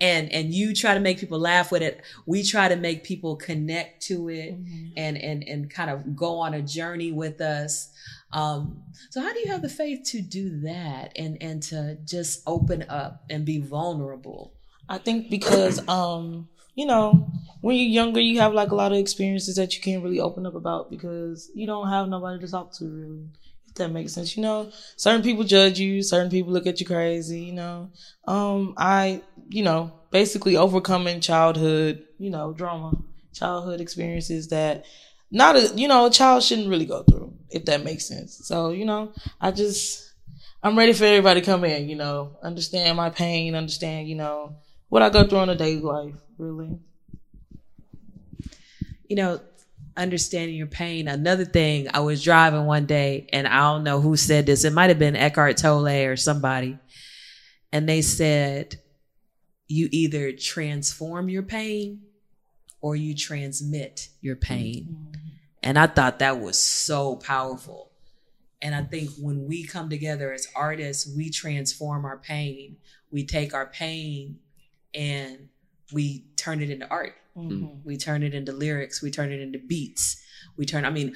and 0.00 0.30
and 0.32 0.52
you 0.52 0.74
try 0.74 0.94
to 0.94 1.00
make 1.00 1.18
people 1.18 1.38
laugh 1.38 1.72
with 1.72 1.82
it 1.82 2.02
we 2.26 2.42
try 2.42 2.68
to 2.68 2.76
make 2.76 3.04
people 3.04 3.36
connect 3.36 4.02
to 4.04 4.28
it 4.28 4.54
Mm-hmm. 4.54 4.88
and 4.96 5.16
and 5.16 5.44
and 5.48 5.70
kind 5.70 5.90
of 5.90 6.14
go 6.14 6.36
on 6.38 6.54
a 6.54 6.62
journey 6.62 7.10
with 7.12 7.40
us 7.40 7.90
um 8.32 8.82
so 9.10 9.20
how 9.20 9.32
do 9.32 9.40
you 9.40 9.46
have 9.48 9.62
the 9.62 9.68
faith 9.68 10.00
to 10.06 10.20
do 10.20 10.60
that 10.60 11.12
and 11.16 11.38
and 11.40 11.62
to 11.62 11.96
just 12.04 12.42
open 12.46 12.84
up 12.88 13.24
and 13.30 13.44
be 13.44 13.58
vulnerable 13.60 14.52
I 14.88 14.98
think 14.98 15.30
because 15.30 15.86
um, 15.88 16.48
you 16.74 16.86
know, 16.86 17.28
when 17.60 17.76
you're 17.76 17.86
younger, 17.86 18.20
you 18.20 18.40
have 18.40 18.52
like 18.54 18.70
a 18.70 18.74
lot 18.74 18.92
of 18.92 18.98
experiences 18.98 19.56
that 19.56 19.74
you 19.74 19.82
can't 19.82 20.02
really 20.02 20.20
open 20.20 20.46
up 20.46 20.54
about 20.54 20.90
because 20.90 21.50
you 21.54 21.66
don't 21.66 21.88
have 21.88 22.08
nobody 22.08 22.40
to 22.40 22.50
talk 22.50 22.72
to 22.78 22.84
really. 22.84 23.28
If 23.68 23.76
that 23.76 23.88
makes 23.90 24.12
sense, 24.12 24.36
you 24.36 24.42
know, 24.42 24.70
certain 24.96 25.22
people 25.22 25.44
judge 25.44 25.78
you, 25.78 26.02
certain 26.02 26.30
people 26.30 26.52
look 26.52 26.66
at 26.66 26.78
you 26.78 26.84
crazy, 26.84 27.40
you 27.40 27.52
know. 27.54 27.90
Um, 28.26 28.74
I, 28.76 29.22
you 29.48 29.62
know, 29.62 29.92
basically 30.10 30.58
overcoming 30.58 31.20
childhood, 31.20 32.02
you 32.18 32.28
know, 32.28 32.52
drama, 32.52 32.92
childhood 33.32 33.80
experiences 33.80 34.48
that 34.48 34.84
not 35.30 35.56
a, 35.56 35.72
you 35.74 35.88
know, 35.88 36.04
a 36.06 36.10
child 36.10 36.42
shouldn't 36.42 36.68
really 36.68 36.84
go 36.84 37.02
through, 37.02 37.32
if 37.48 37.64
that 37.64 37.82
makes 37.82 38.06
sense. 38.06 38.40
So, 38.44 38.70
you 38.72 38.84
know, 38.84 39.12
I 39.40 39.50
just, 39.50 40.12
I'm 40.62 40.76
ready 40.76 40.92
for 40.92 41.04
everybody 41.04 41.40
to 41.40 41.46
come 41.46 41.64
in, 41.64 41.88
you 41.88 41.96
know, 41.96 42.36
understand 42.42 42.96
my 42.98 43.08
pain, 43.08 43.54
understand, 43.54 44.06
you 44.06 44.16
know, 44.16 44.56
what 44.90 45.02
I 45.02 45.08
go 45.08 45.26
through 45.26 45.40
in 45.40 45.48
a 45.48 45.54
daily 45.54 45.80
life, 45.80 46.14
really. 46.42 46.78
you 49.12 49.16
know, 49.16 49.38
understanding 49.94 50.56
your 50.56 50.66
pain. 50.66 51.06
Another 51.06 51.44
thing, 51.44 51.86
I 51.92 52.00
was 52.00 52.24
driving 52.24 52.64
one 52.64 52.86
day 52.86 53.28
and 53.30 53.46
I 53.46 53.58
don't 53.58 53.84
know 53.84 54.00
who 54.00 54.16
said 54.16 54.46
this. 54.46 54.64
It 54.64 54.72
might 54.72 54.88
have 54.88 54.98
been 54.98 55.16
Eckhart 55.16 55.58
Tolle 55.58 56.06
or 56.06 56.16
somebody. 56.16 56.78
And 57.72 57.86
they 57.86 58.00
said, 58.00 58.80
you 59.68 59.90
either 59.92 60.32
transform 60.32 61.28
your 61.28 61.42
pain 61.42 62.04
or 62.80 62.96
you 62.96 63.14
transmit 63.14 64.08
your 64.22 64.36
pain. 64.36 64.88
Mm-hmm. 64.90 65.20
And 65.62 65.78
I 65.78 65.88
thought 65.88 66.20
that 66.20 66.40
was 66.40 66.58
so 66.58 67.16
powerful. 67.16 67.90
And 68.62 68.74
I 68.74 68.84
think 68.84 69.10
when 69.20 69.46
we 69.46 69.66
come 69.66 69.90
together 69.90 70.32
as 70.32 70.48
artists, 70.56 71.14
we 71.14 71.28
transform 71.28 72.06
our 72.06 72.16
pain. 72.16 72.78
We 73.10 73.26
take 73.26 73.52
our 73.52 73.66
pain 73.66 74.38
and 74.94 75.50
we 75.92 76.24
turn 76.36 76.60
it 76.62 76.70
into 76.70 76.88
art. 76.88 77.14
Mm-hmm. 77.36 77.64
Mm. 77.64 77.84
We 77.84 77.96
turn 77.96 78.22
it 78.22 78.34
into 78.34 78.52
lyrics. 78.52 79.02
We 79.02 79.10
turn 79.10 79.32
it 79.32 79.40
into 79.40 79.58
beats. 79.58 80.22
We 80.56 80.66
turn, 80.66 80.84
I 80.84 80.90
mean, 80.90 81.14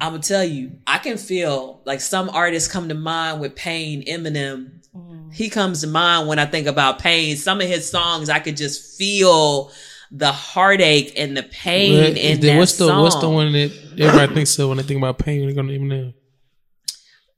I'm 0.00 0.12
gonna 0.12 0.22
tell 0.22 0.44
you, 0.44 0.78
I 0.86 0.98
can 0.98 1.18
feel 1.18 1.82
like 1.84 2.00
some 2.00 2.30
artists 2.30 2.70
come 2.70 2.88
to 2.88 2.94
mind 2.94 3.40
with 3.40 3.54
pain. 3.54 4.04
Eminem, 4.06 4.80
mm. 4.94 5.32
he 5.32 5.50
comes 5.50 5.82
to 5.82 5.86
mind 5.86 6.28
when 6.28 6.38
I 6.38 6.46
think 6.46 6.66
about 6.66 6.98
pain. 6.98 7.36
Some 7.36 7.60
of 7.60 7.68
his 7.68 7.90
songs, 7.90 8.30
I 8.30 8.38
could 8.38 8.56
just 8.56 8.98
feel 8.98 9.72
the 10.10 10.32
heartache 10.32 11.12
and 11.16 11.36
the 11.36 11.42
pain 11.44 12.00
But 12.00 12.16
in 12.18 12.40
then 12.40 12.54
that 12.54 12.58
what's 12.58 12.76
the 12.76 12.88
song. 12.88 13.02
what's 13.02 13.20
the 13.20 13.28
one 13.28 13.52
that 13.52 13.72
everybody 13.98 14.34
thinks 14.34 14.58
of 14.58 14.68
when 14.68 14.78
they 14.78 14.82
think 14.82 14.98
about 14.98 15.18
pain? 15.18 15.44
They're 15.44 15.54
gonna 15.54 15.72
even 15.72 15.88
know. 15.88 16.12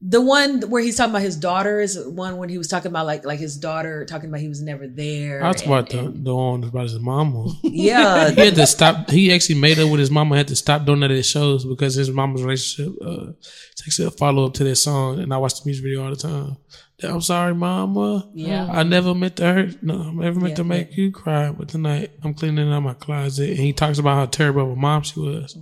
The 0.05 0.21
one 0.21 0.63
where 0.63 0.83
he's 0.83 0.97
talking 0.97 1.13
about 1.13 1.23
his 1.23 1.37
daughter 1.37 1.81
is 1.81 1.97
one 2.07 2.37
when 2.37 2.49
he 2.49 2.59
was 2.59 2.67
talking 2.67 2.91
about 2.91 3.07
like 3.07 3.25
like 3.25 3.39
his 3.39 3.57
daughter 3.57 4.05
talking 4.05 4.29
about 4.29 4.41
he 4.41 4.49
was 4.49 4.61
never 4.61 4.89
there. 4.89 5.45
I 5.45 5.49
was 5.49 5.63
and- 5.63 5.71
about 5.71 5.91
the 5.91 6.13
the 6.13 6.35
one 6.35 6.65
about 6.65 6.83
his 6.83 6.99
mama. 6.99 7.53
yeah, 7.63 8.31
he 8.31 8.41
had 8.41 8.57
to 8.57 8.67
stop. 8.67 9.11
He 9.11 9.33
actually 9.33 9.61
made 9.61 9.79
up 9.79 9.89
with 9.91 10.01
his 10.01 10.11
mama. 10.11 10.37
Had 10.37 10.49
to 10.49 10.57
stop 10.57 10.85
doing 10.85 11.01
that 11.01 11.13
at 11.13 11.25
shows 11.25 11.65
because 11.65 11.95
his 11.95 12.11
mama's 12.11 12.43
relationship 12.43 12.95
uh, 13.01 13.27
takes 13.77 14.01
a 14.01 14.11
follow 14.11 14.47
up 14.47 14.55
to 14.55 14.65
that 14.65 14.77
song. 14.77 15.21
And 15.21 15.33
I 15.33 15.37
watch 15.37 15.55
the 15.61 15.67
music 15.67 15.85
video 15.85 16.03
all 16.03 16.11
the 16.11 16.17
time. 16.17 16.57
I'm 17.05 17.21
sorry, 17.21 17.55
mama. 17.55 18.29
Yeah. 18.35 18.69
I 18.71 18.83
never 18.83 19.15
meant 19.15 19.37
to 19.37 19.45
hurt. 19.45 19.83
No, 19.83 20.01
I 20.03 20.11
never 20.13 20.41
meant 20.41 20.51
Yeah, 20.51 20.57
to 20.57 20.65
make 20.65 20.97
you 20.97 21.11
cry. 21.13 21.51
But 21.51 21.69
tonight 21.69 22.13
I'm 22.23 22.35
cleaning 22.35 22.73
out 22.73 22.81
my 22.81 22.95
closet, 22.95 23.51
and 23.51 23.59
he 23.59 23.73
talks 23.73 23.99
about 23.99 24.17
how 24.17 24.27
terrible 24.27 24.63
of 24.63 24.71
a 24.71 24.77
mom 24.77 25.03
she 25.03 25.21
was. 25.21 25.57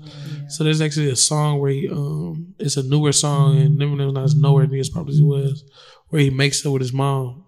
So 0.48 0.64
there's 0.64 0.80
actually 0.80 1.10
a 1.10 1.16
song 1.16 1.58
where 1.58 1.70
he 1.70 1.88
um, 1.88 2.54
it's 2.58 2.76
a 2.76 2.82
newer 2.82 3.12
song, 3.12 3.58
and 3.58 3.78
Eminem's 3.78 4.12
not 4.14 4.24
as 4.24 4.34
nowhere 4.34 4.66
near 4.66 4.80
as 4.80 4.88
popular 4.90 5.10
as 5.12 5.18
he 5.18 5.24
was, 5.24 5.64
where 6.08 6.22
he 6.22 6.30
makes 6.30 6.64
up 6.66 6.72
with 6.72 6.82
his 6.82 6.92
mom 6.92 7.44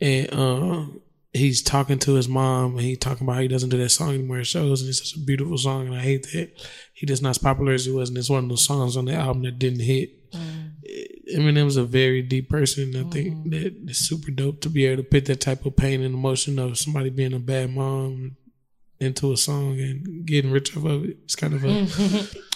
and 0.00 0.32
um, 0.34 1.00
he's 1.32 1.62
talking 1.62 1.98
to 2.00 2.14
his 2.14 2.28
mom 2.28 2.72
and 2.72 2.80
he 2.82 2.94
talking 2.96 3.26
about 3.26 3.36
how 3.36 3.40
he 3.42 3.48
doesn't 3.48 3.70
do 3.70 3.78
that 3.78 3.88
song 3.88 4.10
anymore 4.10 4.38
at 4.38 4.46
shows 4.46 4.82
and 4.82 4.88
it's 4.90 4.98
such 4.98 5.16
a 5.20 5.24
beautiful 5.24 5.56
song 5.56 5.86
and 5.86 5.96
I 5.96 6.00
hate 6.00 6.24
that 6.32 6.50
he 6.94 7.06
just 7.06 7.22
not 7.22 7.30
as 7.30 7.38
popular 7.38 7.72
as 7.72 7.84
he 7.84 7.92
was 7.92 8.08
and 8.08 8.16
it's 8.16 8.30
one 8.30 8.44
of 8.44 8.48
those 8.48 8.64
songs 8.64 8.96
on 8.96 9.04
the 9.04 9.14
album 9.14 9.42
that 9.42 9.58
didn't 9.58 9.80
hit. 9.80 10.32
Mm. 10.32 10.64
Eminem's 11.34 11.76
a 11.76 11.84
very 11.84 12.22
deep 12.22 12.48
person. 12.48 12.94
I 12.96 13.02
think 13.10 13.34
mm-hmm. 13.34 13.50
that 13.50 13.74
it's 13.88 13.98
super 13.98 14.30
dope 14.30 14.60
to 14.62 14.70
be 14.70 14.86
able 14.86 15.02
to 15.02 15.08
put 15.08 15.26
that 15.26 15.40
type 15.40 15.66
of 15.66 15.76
pain 15.76 16.02
and 16.02 16.14
emotion 16.14 16.58
of 16.58 16.78
somebody 16.78 17.10
being 17.10 17.32
a 17.32 17.38
bad 17.38 17.70
mom 17.70 18.36
into 19.00 19.32
a 19.32 19.36
song 19.36 19.78
and 19.80 20.26
getting 20.26 20.50
rich 20.50 20.76
off 20.76 20.84
of 20.84 21.04
it. 21.04 21.18
It's 21.24 21.36
kind 21.36 21.54
of 21.54 21.64
a 21.64 21.88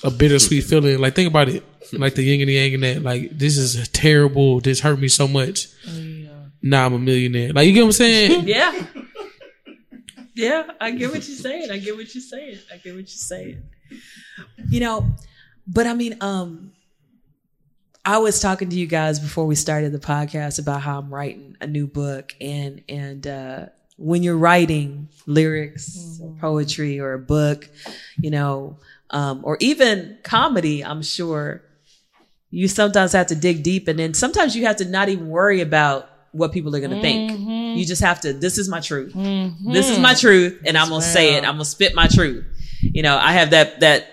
a 0.07 0.11
bittersweet 0.11 0.65
feeling. 0.65 0.99
Like 0.99 1.15
think 1.15 1.29
about 1.29 1.49
it, 1.49 1.65
like 1.93 2.15
the 2.15 2.23
yin 2.23 2.41
and 2.41 2.49
the 2.49 2.55
yang 2.55 2.75
and 2.75 2.83
that. 2.83 3.03
Like 3.03 3.37
this 3.37 3.57
is 3.57 3.89
terrible. 3.89 4.61
This 4.61 4.81
hurt 4.81 4.99
me 4.99 5.09
so 5.09 5.27
much. 5.27 5.69
Oh, 5.89 6.27
now 6.63 6.87
I'm 6.87 6.95
a 6.95 6.99
millionaire. 6.99 7.53
Like 7.53 7.67
you 7.67 7.73
get 7.73 7.83
what 7.83 7.87
I'm 7.89 7.93
saying? 7.93 8.45
yeah, 8.49 8.87
yeah. 10.35 10.71
I 10.81 10.91
get 10.93 11.11
what 11.11 11.27
you're 11.27 11.37
saying. 11.37 11.71
I 11.71 11.79
get 11.79 11.97
what 11.97 12.15
you're 12.15 12.23
saying. 12.23 12.59
I 12.73 12.77
get 12.77 12.95
what 12.95 13.01
you're 13.01 13.07
saying. 13.09 13.63
You 14.69 14.81
know, 14.81 15.07
but 15.67 15.87
I 15.87 15.95
mean, 15.95 16.17
um, 16.21 16.73
I 18.05 18.19
was 18.19 18.41
talking 18.41 18.71
to 18.71 18.77
you 18.77 18.87
guys 18.87 19.21
before 19.21 19.47
we 19.47 19.55
started 19.55 19.93
the 19.93 19.99
podcast 19.99 20.59
about 20.59 20.81
how 20.83 20.99
I'm 20.99 21.13
writing 21.13 21.57
a 21.61 21.67
new 21.67 21.87
book, 21.87 22.35
and 22.41 22.83
and 22.89 23.27
uh, 23.27 23.67
when 23.97 24.23
you're 24.23 24.39
writing 24.39 25.09
lyrics, 25.27 26.19
or 26.23 26.35
poetry, 26.41 27.01
or 27.01 27.13
a 27.15 27.19
book, 27.19 27.69
you 28.19 28.31
know, 28.31 28.79
um, 29.11 29.41
or 29.45 29.57
even 29.61 30.19
comedy, 30.23 30.85
I'm 30.85 31.03
sure 31.03 31.63
you 32.51 32.67
sometimes 32.69 33.13
have 33.13 33.27
to 33.27 33.35
dig 33.35 33.63
deep, 33.63 33.89
and 33.89 33.99
then 33.99 34.15
sometimes 34.15 34.57
you 34.57 34.65
have 34.67 34.77
to 34.77 34.85
not 34.87 35.09
even 35.11 35.29
worry 35.29 35.61
about 35.61 36.09
what 36.33 36.53
people 36.53 36.75
are 36.75 36.81
going 36.81 36.93
to 36.93 37.01
think. 37.03 37.31
You 37.79 37.85
just 37.85 38.01
have 38.03 38.21
to. 38.23 38.33
This 38.33 38.57
is 38.59 38.69
my 38.69 38.81
truth. 38.81 39.13
This 39.73 39.91
is 39.91 39.99
my 39.99 40.15
truth, 40.15 40.63
and 40.67 40.79
I'm 40.79 40.89
gonna 40.89 41.03
say 41.03 41.35
it. 41.35 41.45
I'm 41.45 41.55
gonna 41.55 41.65
spit 41.67 41.95
my 41.95 42.07
truth. 42.07 42.45
You 42.81 43.03
know, 43.03 43.19
I 43.19 43.33
have 43.33 43.51
that 43.51 43.81
that 43.81 44.07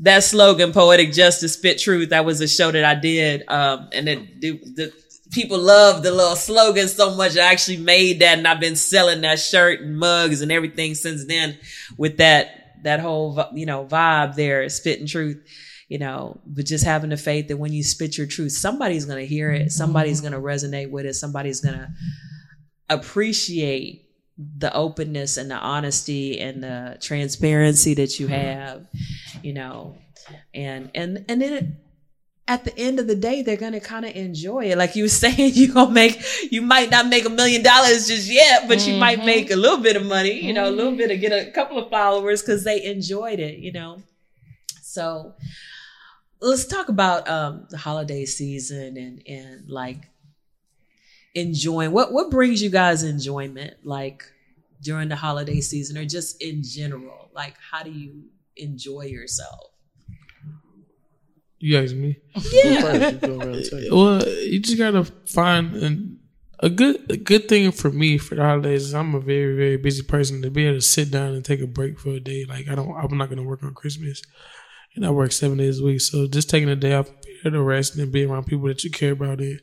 that 0.00 0.24
slogan, 0.24 0.72
"Poetic 0.72 1.12
Justice, 1.12 1.54
Spit 1.54 1.78
Truth." 1.78 2.10
That 2.10 2.24
was 2.24 2.40
a 2.40 2.48
show 2.48 2.70
that 2.70 2.84
I 2.84 2.94
did, 2.94 3.44
um, 3.48 3.88
and 3.92 4.08
it, 4.08 4.40
the, 4.40 4.52
the 4.74 4.92
people 5.30 5.58
loved 5.58 6.04
the 6.04 6.10
little 6.10 6.36
slogan 6.36 6.88
so 6.88 7.14
much. 7.14 7.36
I 7.36 7.52
actually 7.52 7.78
made 7.78 8.20
that, 8.20 8.38
and 8.38 8.46
I've 8.46 8.60
been 8.60 8.76
selling 8.76 9.20
that 9.22 9.40
shirt 9.40 9.80
and 9.80 9.98
mugs 9.98 10.42
and 10.42 10.52
everything 10.52 10.94
since 10.94 11.26
then. 11.26 11.58
With 11.96 12.18
that 12.18 12.82
that 12.84 13.00
whole 13.00 13.44
you 13.54 13.66
know 13.66 13.84
vibe 13.84 14.34
there, 14.36 14.68
spitting 14.68 15.06
truth. 15.06 15.44
You 15.88 15.98
know, 15.98 16.38
but 16.46 16.66
just 16.66 16.84
having 16.84 17.08
the 17.08 17.16
faith 17.16 17.48
that 17.48 17.56
when 17.56 17.72
you 17.72 17.82
spit 17.82 18.18
your 18.18 18.26
truth, 18.26 18.52
somebody's 18.52 19.06
gonna 19.06 19.22
hear 19.22 19.50
it. 19.50 19.72
Somebody's 19.72 20.20
gonna 20.20 20.40
resonate 20.40 20.90
with 20.90 21.06
it. 21.06 21.14
Somebody's 21.14 21.62
gonna 21.62 21.90
appreciate 22.90 24.07
the 24.38 24.72
openness 24.72 25.36
and 25.36 25.50
the 25.50 25.56
honesty 25.56 26.38
and 26.38 26.62
the 26.62 26.96
transparency 27.00 27.94
that 27.94 28.20
you 28.20 28.26
mm-hmm. 28.26 28.34
have 28.34 28.86
you 29.42 29.52
know 29.52 29.96
and 30.54 30.90
and 30.94 31.24
and 31.28 31.42
then 31.42 31.52
it, 31.52 31.66
at 32.46 32.64
the 32.64 32.76
end 32.78 32.98
of 32.98 33.06
the 33.06 33.16
day 33.16 33.42
they're 33.42 33.56
gonna 33.56 33.80
kind 33.80 34.06
of 34.06 34.14
enjoy 34.16 34.64
it. 34.70 34.78
Like 34.78 34.96
you 34.96 35.04
were 35.04 35.08
saying 35.24 35.54
you 35.54 35.72
gonna 35.72 35.90
make 35.90 36.22
you 36.50 36.62
might 36.62 36.90
not 36.90 37.08
make 37.08 37.26
a 37.26 37.30
million 37.30 37.62
dollars 37.62 38.06
just 38.06 38.30
yet 38.30 38.68
but 38.68 38.86
you 38.86 38.96
might 38.96 39.18
mm-hmm. 39.18 39.26
make 39.26 39.50
a 39.50 39.56
little 39.56 39.78
bit 39.78 39.96
of 39.96 40.06
money 40.06 40.44
you 40.44 40.52
know 40.52 40.68
a 40.68 40.70
little 40.70 40.94
bit 40.94 41.10
of 41.10 41.18
mm-hmm. 41.18 41.28
get 41.28 41.48
a 41.48 41.50
couple 41.50 41.78
of 41.78 41.90
followers 41.90 42.40
because 42.40 42.64
they 42.64 42.84
enjoyed 42.84 43.40
it 43.40 43.58
you 43.58 43.72
know. 43.72 44.02
So 44.82 45.34
let's 46.40 46.64
talk 46.66 46.88
about 46.88 47.28
um 47.28 47.66
the 47.70 47.76
holiday 47.76 48.24
season 48.24 48.96
and 48.96 49.22
and 49.26 49.68
like 49.68 50.08
enjoying 51.34 51.92
what 51.92 52.12
what 52.12 52.30
brings 52.30 52.62
you 52.62 52.70
guys 52.70 53.02
enjoyment 53.02 53.74
like 53.84 54.24
during 54.82 55.08
the 55.08 55.16
holiday 55.16 55.60
season 55.60 55.98
or 55.98 56.04
just 56.04 56.40
in 56.42 56.62
general 56.62 57.30
like 57.34 57.54
how 57.70 57.82
do 57.82 57.90
you 57.90 58.24
enjoy 58.56 59.02
yourself 59.02 59.70
You 61.58 61.78
ask 61.78 61.94
me. 61.94 62.18
yeah 62.52 63.12
Well, 63.90 64.26
you 64.26 64.60
just 64.60 64.78
gotta 64.78 65.04
find 65.26 65.74
an, 65.76 66.18
a 66.60 66.70
good 66.70 67.10
a 67.10 67.16
good 67.16 67.48
thing 67.48 67.72
for 67.72 67.90
me 67.90 68.18
for 68.18 68.34
the 68.36 68.42
holidays. 68.42 68.84
Is 68.84 68.94
I'm 68.94 69.14
a 69.14 69.20
very 69.20 69.56
very 69.56 69.76
busy 69.76 70.02
person 70.02 70.42
to 70.42 70.50
be 70.50 70.66
able 70.66 70.78
to 70.78 70.80
sit 70.80 71.10
down 71.10 71.34
and 71.34 71.44
take 71.44 71.60
a 71.60 71.66
break 71.66 71.98
for 71.98 72.10
a 72.10 72.20
day. 72.20 72.44
Like 72.48 72.68
I 72.68 72.74
don't, 72.74 72.90
I'm 72.90 73.18
not 73.18 73.28
gonna 73.28 73.42
work 73.42 73.62
on 73.62 73.74
Christmas, 73.74 74.22
and 74.94 75.04
I 75.04 75.10
work 75.10 75.32
seven 75.32 75.58
days 75.58 75.80
a 75.80 75.84
week. 75.84 76.00
So 76.00 76.26
just 76.26 76.48
taking 76.48 76.68
a 76.68 76.76
day 76.76 76.94
off, 76.94 77.10
to 77.44 77.62
rest 77.62 77.96
and 77.96 78.12
be 78.12 78.24
around 78.24 78.46
people 78.46 78.68
that 78.68 78.84
you 78.84 78.90
care 78.90 79.12
about 79.12 79.40
and 79.40 79.60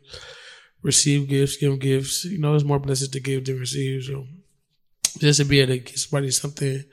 receive 0.86 1.28
gifts, 1.28 1.58
give 1.58 1.80
gifts. 1.80 2.26
You 2.26 2.38
know, 2.38 2.52
there's 2.52 2.63
more 2.63 2.80
blessings 2.80 3.10
to 3.10 3.19
give 3.19 3.45
than 3.45 3.60
receive. 3.60 4.04
So 4.04 4.28
just 5.17 5.39
to 5.39 5.45
be 5.45 5.60
able 5.60 5.74
to 5.74 5.80
give 5.80 6.00
somebody 6.00 6.32
something 6.32 6.84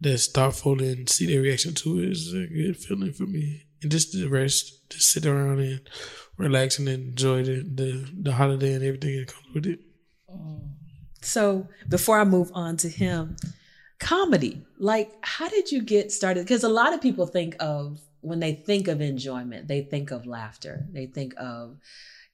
that's 0.00 0.28
thoughtful 0.28 0.80
and 0.80 1.08
see 1.08 1.26
their 1.26 1.42
reaction 1.42 1.74
to 1.74 1.98
it 1.98 2.10
is 2.10 2.32
a 2.32 2.46
good 2.46 2.76
feeling 2.76 3.12
for 3.12 3.24
me. 3.24 3.64
and 3.82 3.90
just 3.90 4.12
to 4.12 4.28
rest, 4.28 4.88
just 4.90 5.10
sit 5.10 5.26
around 5.26 5.58
and 5.58 5.80
relax 6.36 6.78
and 6.78 6.88
enjoy 6.88 7.42
the 7.42 7.56
the, 7.62 8.10
the 8.22 8.32
holiday 8.32 8.74
and 8.74 8.84
everything 8.84 9.16
that 9.18 9.32
comes 9.32 9.54
with 9.54 9.66
it. 9.66 9.80
So 11.20 11.68
before 11.88 12.20
I 12.20 12.24
move 12.24 12.50
on 12.54 12.76
to 12.78 12.88
him, 12.88 13.36
comedy. 13.98 14.62
Like, 14.78 15.12
how 15.22 15.48
did 15.48 15.70
you 15.70 15.82
get 15.82 16.12
started? 16.12 16.44
Because 16.44 16.64
a 16.64 16.68
lot 16.68 16.92
of 16.92 17.00
people 17.00 17.26
think 17.26 17.56
of 17.60 18.00
when 18.20 18.40
they 18.40 18.54
think 18.54 18.88
of 18.88 19.00
enjoyment, 19.00 19.68
they 19.68 19.82
think 19.82 20.10
of 20.10 20.26
laughter. 20.26 20.86
They 20.92 21.06
think 21.06 21.34
of 21.38 21.76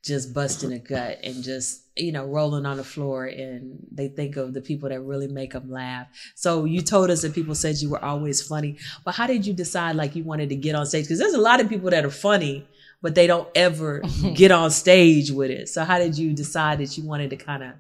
just 0.09 0.33
busting 0.33 0.73
a 0.73 0.79
gut 0.79 1.19
and 1.23 1.45
just 1.45 1.83
you 1.97 2.11
know 2.11 2.25
rolling 2.25 2.65
on 2.65 2.79
the 2.79 2.85
floor 2.85 3.27
and 3.27 3.79
they 3.93 4.09
think 4.09 4.37
of 4.37 4.55
the 4.55 4.61
people 4.61 4.89
that 4.89 5.01
really 5.03 5.29
make 5.29 5.53
them 5.53 5.71
laugh 5.71 6.07
so 6.35 6.65
you 6.65 6.81
told 6.81 7.11
us 7.11 7.23
that 7.23 7.35
people 7.35 7.55
said 7.55 7.77
you 7.77 7.91
were 7.91 8.05
always 8.05 8.41
funny 8.43 8.77
but 9.05 9.15
how 9.15 9.27
did 9.27 9.47
you 9.47 9.53
decide 9.53 9.95
like 9.95 10.17
you 10.17 10.25
wanted 10.25 10.49
to 10.49 10.57
get 10.57 10.75
on 10.75 10.87
stage 10.87 11.05
because 11.05 11.19
there's 11.19 11.35
a 11.35 11.41
lot 11.41 11.61
of 11.61 11.69
people 11.69 11.91
that 11.91 12.05
are 12.05 12.11
funny 12.11 12.67
but 13.03 13.15
they 13.15 13.27
don't 13.27 13.49
ever 13.55 14.01
get 14.35 14.51
on 14.51 14.71
stage 14.71 15.31
with 15.31 15.51
it 15.51 15.69
so 15.69 15.85
how 15.85 15.99
did 15.99 16.17
you 16.17 16.33
decide 16.33 16.79
that 16.79 16.97
you 16.97 17.05
wanted 17.05 17.29
to 17.31 17.37
kind 17.37 17.63
of 17.63 17.73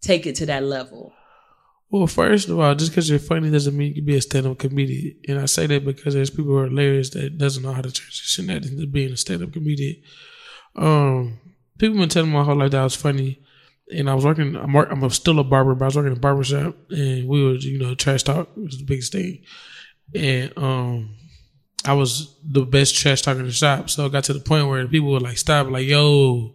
take 0.00 0.26
it 0.26 0.34
to 0.34 0.46
that 0.46 0.64
level 0.64 1.12
Well, 1.92 2.06
first 2.06 2.48
of 2.48 2.58
all, 2.60 2.72
just 2.76 2.92
because 2.92 3.10
you're 3.10 3.18
funny 3.18 3.50
doesn't 3.50 3.76
mean 3.76 3.88
you 3.88 3.94
can 3.96 4.04
be 4.04 4.16
a 4.16 4.22
stand-up 4.22 4.58
comedian. 4.58 5.16
And 5.26 5.40
I 5.40 5.46
say 5.46 5.66
that 5.66 5.84
because 5.84 6.14
there's 6.14 6.30
people 6.30 6.52
who 6.52 6.58
are 6.58 6.68
hilarious 6.68 7.10
that 7.10 7.36
doesn't 7.36 7.64
know 7.64 7.72
how 7.72 7.82
to 7.82 7.90
transition 7.90 8.46
that 8.46 8.64
into 8.64 8.86
being 8.86 9.12
a 9.12 9.16
stand-up 9.16 9.52
comedian. 9.52 9.96
Um, 10.76 11.40
people 11.80 11.98
been 11.98 12.08
telling 12.08 12.30
me 12.30 12.36
my 12.36 12.44
whole 12.44 12.56
life 12.56 12.70
that 12.70 12.80
I 12.80 12.84
was 12.84 12.94
funny, 12.94 13.42
and 13.92 14.08
I 14.08 14.14
was 14.14 14.24
working. 14.24 14.54
I'm, 14.54 14.72
work, 14.72 14.88
I'm 14.90 15.08
still 15.10 15.38
a 15.40 15.44
barber, 15.44 15.74
but 15.74 15.84
I 15.84 15.88
was 15.88 15.96
working 15.96 16.12
in 16.12 16.18
a 16.18 16.20
barber 16.20 16.44
shop, 16.44 16.76
and 16.90 17.26
we 17.26 17.42
was 17.42 17.64
you 17.64 17.78
know 17.78 17.94
trash 17.94 18.22
talk 18.22 18.56
was 18.56 18.78
the 18.78 18.84
biggest 18.84 19.12
thing, 19.12 19.42
and 20.14 20.52
um. 20.56 21.16
I 21.82 21.94
was 21.94 22.36
the 22.44 22.66
best 22.66 22.94
trash 22.94 23.22
talker 23.22 23.40
in 23.40 23.46
the 23.46 23.52
shop, 23.52 23.88
so 23.88 24.04
it 24.04 24.12
got 24.12 24.24
to 24.24 24.34
the 24.34 24.40
point 24.40 24.68
where 24.68 24.86
people 24.86 25.12
would 25.12 25.22
like 25.22 25.38
stop, 25.38 25.70
like, 25.70 25.86
"Yo, 25.86 26.54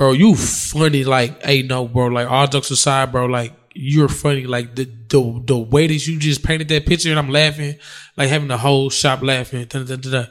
bro, 0.00 0.12
you 0.12 0.34
funny. 0.34 1.04
Like, 1.04 1.42
hey, 1.42 1.60
no, 1.60 1.86
bro. 1.86 2.06
Like, 2.06 2.26
all 2.26 2.46
jokes 2.46 2.70
aside, 2.70 3.12
bro. 3.12 3.26
Like, 3.26 3.52
you're 3.74 4.08
funny. 4.08 4.44
Like 4.44 4.74
the 4.74 4.84
the 4.84 5.42
the 5.46 5.58
way 5.58 5.86
that 5.86 6.06
you 6.06 6.18
just 6.18 6.42
painted 6.42 6.68
that 6.68 6.86
picture, 6.86 7.10
and 7.10 7.18
I'm 7.18 7.30
laughing, 7.30 7.76
like 8.16 8.28
having 8.28 8.48
the 8.48 8.58
whole 8.58 8.90
shop 8.90 9.22
laughing. 9.22 9.64
Da, 9.64 9.82
da, 9.82 9.96
da, 9.96 10.10
da. 10.10 10.24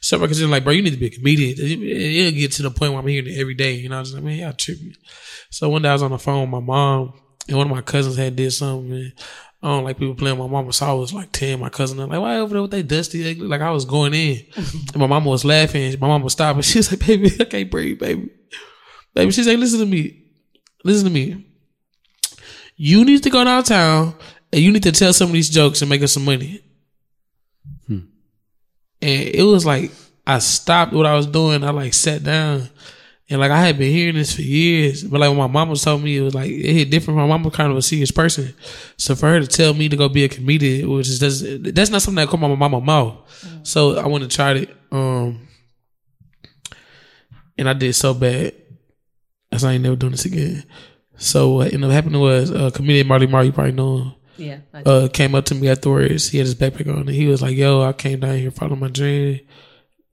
So 0.00 0.22
I 0.22 0.26
like, 0.26 0.64
bro, 0.64 0.72
you 0.72 0.82
need 0.82 0.94
to 0.94 0.96
be 0.96 1.06
a 1.06 1.10
comedian. 1.10 1.54
It, 1.58 2.24
will 2.24 2.38
get 2.38 2.52
to 2.52 2.62
the 2.62 2.70
point 2.70 2.92
where 2.92 3.00
I'm 3.00 3.06
hearing 3.06 3.28
it 3.28 3.38
every 3.38 3.54
day. 3.54 3.74
You 3.74 3.88
know, 3.88 3.96
I 3.96 4.00
was 4.00 4.14
like, 4.14 4.22
man, 4.22 4.38
y'all 4.38 4.52
tripping. 4.52 4.94
So 5.50 5.68
one 5.68 5.82
day 5.82 5.88
I 5.88 5.92
was 5.92 6.02
on 6.02 6.10
the 6.10 6.18
phone 6.18 6.42
with 6.42 6.50
my 6.50 6.60
mom, 6.60 7.14
and 7.48 7.56
one 7.56 7.66
of 7.66 7.74
my 7.74 7.82
cousins 7.82 8.16
had 8.16 8.36
did 8.36 8.52
something. 8.52 8.92
And 8.92 9.12
I 9.62 9.68
don't 9.68 9.84
like 9.84 9.98
people 9.98 10.14
playing 10.14 10.38
my 10.38 10.46
mama. 10.46 10.72
So 10.72 10.86
I 10.86 10.92
was 10.92 11.12
like 11.12 11.32
10, 11.32 11.60
my 11.60 11.68
cousin. 11.68 11.98
I'm 11.98 12.10
like, 12.10 12.20
why 12.20 12.36
over 12.36 12.52
there 12.52 12.62
with 12.62 12.70
that 12.72 12.88
dusty? 12.88 13.34
Like 13.34 13.60
I 13.60 13.70
was 13.70 13.84
going 13.84 14.14
in. 14.14 14.44
and 14.56 14.96
my 14.96 15.06
mama 15.06 15.28
was 15.28 15.44
laughing. 15.44 15.98
My 15.98 16.08
mama 16.08 16.24
was 16.24 16.34
stopping. 16.34 16.62
She 16.66 16.78
was 16.78 16.90
like, 16.90 17.06
baby, 17.06 17.32
I 17.40 17.44
can't 17.44 17.70
breathe, 17.70 17.98
baby. 17.98 18.30
Baby, 19.14 19.32
she's 19.32 19.46
like, 19.46 19.58
listen 19.58 19.80
to 19.80 19.86
me. 19.86 20.24
Listen 20.84 21.06
to 21.06 21.12
me. 21.12 21.46
You 22.76 23.04
need 23.04 23.22
to 23.22 23.30
go 23.30 23.42
downtown 23.42 24.14
and 24.52 24.62
you 24.62 24.70
need 24.70 24.82
to 24.84 24.92
tell 24.92 25.12
some 25.12 25.28
of 25.28 25.32
these 25.32 25.50
jokes 25.50 25.82
and 25.82 25.88
make 25.88 26.02
us 26.02 26.12
some 26.12 26.24
money. 26.24 26.62
And 27.88 28.08
it 29.02 29.42
was 29.42 29.66
like 29.66 29.90
I 30.26 30.38
stopped 30.38 30.92
what 30.92 31.06
I 31.06 31.14
was 31.14 31.26
doing. 31.26 31.64
I 31.64 31.70
like 31.70 31.94
sat 31.94 32.22
down 32.22 32.68
and 33.28 33.40
like 33.40 33.50
I 33.50 33.60
had 33.60 33.78
been 33.78 33.92
hearing 33.92 34.14
this 34.14 34.34
for 34.34 34.42
years, 34.42 35.02
but 35.02 35.20
like 35.20 35.30
when 35.30 35.38
my 35.38 35.46
mama 35.48 35.74
told 35.76 36.02
me, 36.02 36.16
it 36.16 36.22
was 36.22 36.34
like 36.34 36.50
it 36.50 36.72
hit 36.72 36.90
different. 36.90 37.18
My 37.18 37.26
mama 37.26 37.50
kind 37.50 37.70
of 37.70 37.76
a 37.76 37.82
serious 37.82 38.10
person, 38.10 38.54
so 38.96 39.14
for 39.16 39.26
her 39.26 39.40
to 39.40 39.46
tell 39.46 39.74
me 39.74 39.88
to 39.88 39.96
go 39.96 40.08
be 40.08 40.24
a 40.24 40.28
comedian, 40.28 40.88
which 40.90 41.08
is 41.08 41.18
that's, 41.18 41.42
that's 41.72 41.90
not 41.90 42.02
something 42.02 42.24
that 42.24 42.28
come 42.30 42.44
out 42.44 42.48
my 42.48 42.68
mama 42.68 42.80
mouth. 42.80 43.16
So 43.64 43.96
I 43.96 44.06
went 44.06 44.22
and 44.22 44.30
tried 44.30 44.58
it, 44.58 44.76
um, 44.92 45.48
and 47.58 47.68
I 47.68 47.72
did 47.72 47.94
so 47.94 48.14
bad. 48.14 48.54
I 49.50 49.56
said 49.56 49.70
I 49.70 49.72
ain't 49.72 49.82
never 49.82 49.96
doing 49.96 50.12
this 50.12 50.24
again. 50.24 50.64
So 51.16 51.50
what 51.50 51.72
ended 51.72 51.84
up 51.84 51.92
happening 51.92 52.20
was 52.20 52.50
uh, 52.50 52.70
comedian 52.70 53.06
Marley 53.06 53.26
Marl, 53.26 53.44
you 53.44 53.52
probably 53.52 53.72
know 53.72 53.98
him 53.98 54.12
yeah 54.38 54.58
uh, 54.74 55.08
came 55.12 55.34
up 55.34 55.44
to 55.46 55.54
me 55.54 55.68
afterwards. 55.68 56.28
He 56.28 56.38
had 56.38 56.46
his 56.46 56.54
backpack 56.54 56.88
on, 56.88 57.00
and 57.00 57.08
he 57.08 57.26
was 57.26 57.42
like, 57.42 57.56
"Yo, 57.56 57.82
I 57.82 57.92
came 57.92 58.20
down 58.20 58.36
here 58.38 58.50
following 58.50 58.80
my 58.80 58.88
dream. 58.88 59.40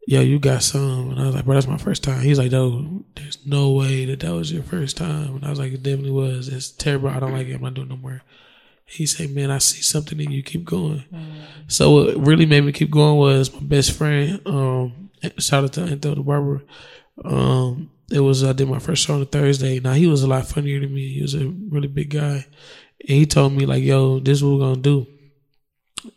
Yo, 0.08 0.22
you 0.22 0.39
got 0.39 0.63
some." 0.63 1.12
And 1.12 1.20
I 1.20 1.26
was 1.26 1.36
like, 1.36 1.46
"Bro, 1.46 1.56
that's 1.56 1.68
my 1.68 1.78
first 1.78 2.04
time." 2.04 2.22
He's 2.22 2.39
like, 2.39 2.52
"No, 2.52 3.04
there's 3.16 3.46
no 3.46 3.72
way 3.72 4.06
that 4.06 4.22
that 4.22 4.34
was 4.34 4.52
your 4.52 4.63
first 4.63 4.98
time." 4.98 5.36
And 5.36 5.46
I 5.46 5.50
was 5.50 5.60
like, 5.60 5.74
"It 5.74 5.84
definitely 5.84 6.12
was. 6.12 6.48
It's 6.48 6.72
terrible. 6.72 7.10
I 7.10 7.20
don't 7.20 7.34
like 7.34 7.48
it. 7.48 7.56
I'm 7.56 7.62
not 7.62 7.74
doing 7.74 7.89
no 7.89 7.98
more." 7.98 8.22
He 8.86 9.06
said, 9.06 9.32
"Man, 9.32 9.52
I 9.52 9.58
see 9.58 9.82
something 9.82 10.20
in 10.20 10.32
you. 10.32 10.44
Keep 10.44 10.66
going." 10.66 11.04
So 11.68 11.92
what 11.92 12.28
really 12.28 12.46
made 12.46 12.62
me 12.63 12.72
keep 12.72 12.92
going 12.92 13.18
was 13.18 13.54
my 13.54 13.62
best 13.62 13.92
friend. 13.92 14.42
Um, 14.46 15.10
shout 15.38 15.63
out 15.63 15.74
to 15.74 15.82
Anthony 15.82 16.16
the 16.16 16.22
barber. 16.22 16.63
Um, 17.24 17.89
it 18.12 18.20
was 18.20 18.44
I 18.44 18.54
did 18.54 18.68
my 18.68 18.80
first 18.80 19.06
show 19.06 19.16
on 19.16 19.22
a 19.22 19.26
Thursday. 19.26 19.80
Now 19.80 19.94
he 19.94 20.08
was 20.08 20.24
a 20.24 20.28
lot 20.28 20.48
funnier 20.48 20.80
than 20.80 20.94
me. 20.94 21.13
He 21.13 21.22
was 21.22 21.34
a 21.36 21.48
really 21.48 21.88
big 21.88 22.10
guy. 22.10 22.46
And 23.00 23.18
he 23.18 23.26
told 23.26 23.54
me 23.54 23.66
like, 23.66 23.84
"Yo, 23.84 24.20
this 24.20 24.38
is 24.38 24.44
what 24.44 24.54
we're 24.54 24.66
gonna 24.66 24.82
do. 24.82 25.08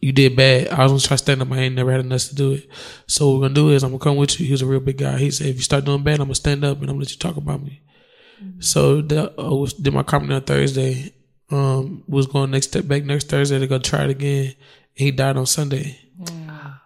You 0.01 0.13
did 0.13 0.37
bad. 0.37 0.69
I 0.69 0.83
was 0.83 0.93
gonna 0.93 1.01
try 1.01 1.17
to 1.17 1.23
stand 1.23 1.43
up. 1.43 1.53
I 1.53 1.59
ain't 1.59 1.75
never 1.75 1.93
had 1.93 2.01
enough 2.01 2.25
to 2.29 2.35
do 2.35 2.53
it. 2.53 2.69
So 3.07 3.29
what 3.29 3.35
we're 3.35 3.43
gonna 3.43 3.55
do 3.55 3.71
is 3.71 3.83
I'm 3.83 3.91
gonna 3.91 4.03
come 4.03 4.17
with 4.17 4.39
you. 4.39 4.47
He 4.47 4.53
was 4.53 4.63
a 4.63 4.67
real 4.67 4.81
big 4.81 4.99
guy. 4.99 5.19
He 5.19 5.31
said, 5.31 5.49
if 5.49 5.57
you 5.57 5.63
start 5.63 5.85
doing 5.85 6.03
bad, 6.03 6.21
I'm 6.21 6.27
gonna 6.27 6.35
stand 6.35 6.65
up 6.65 6.81
and 6.81 6.85
I'm 6.85 6.97
gonna 6.97 7.01
let 7.01 7.13
you 7.13 7.19
talk 7.19 7.37
about 7.37 7.63
me. 7.63 7.83
Mm-hmm. 8.43 8.61
So 8.61 9.01
that, 9.03 9.35
I 9.39 9.43
uh, 9.43 9.55
was, 9.55 9.73
did 9.75 9.95
my 9.95 10.03
comedy 10.03 10.35
on 10.35 10.43
Thursday. 10.43 11.13
Um, 11.49 12.03
was 12.09 12.27
going 12.27 12.51
next 12.51 12.69
step 12.69 12.89
back 12.89 13.05
next 13.05 13.29
Thursday 13.29 13.61
to 13.61 13.69
go 13.69 13.79
try 13.79 14.05
it 14.05 14.11
again. 14.11 14.55
he 14.95 15.13
died 15.13 15.37
on 15.37 15.47
Sunday. 15.47 15.97
Mm. 16.21 16.47
Ah, 16.49 16.83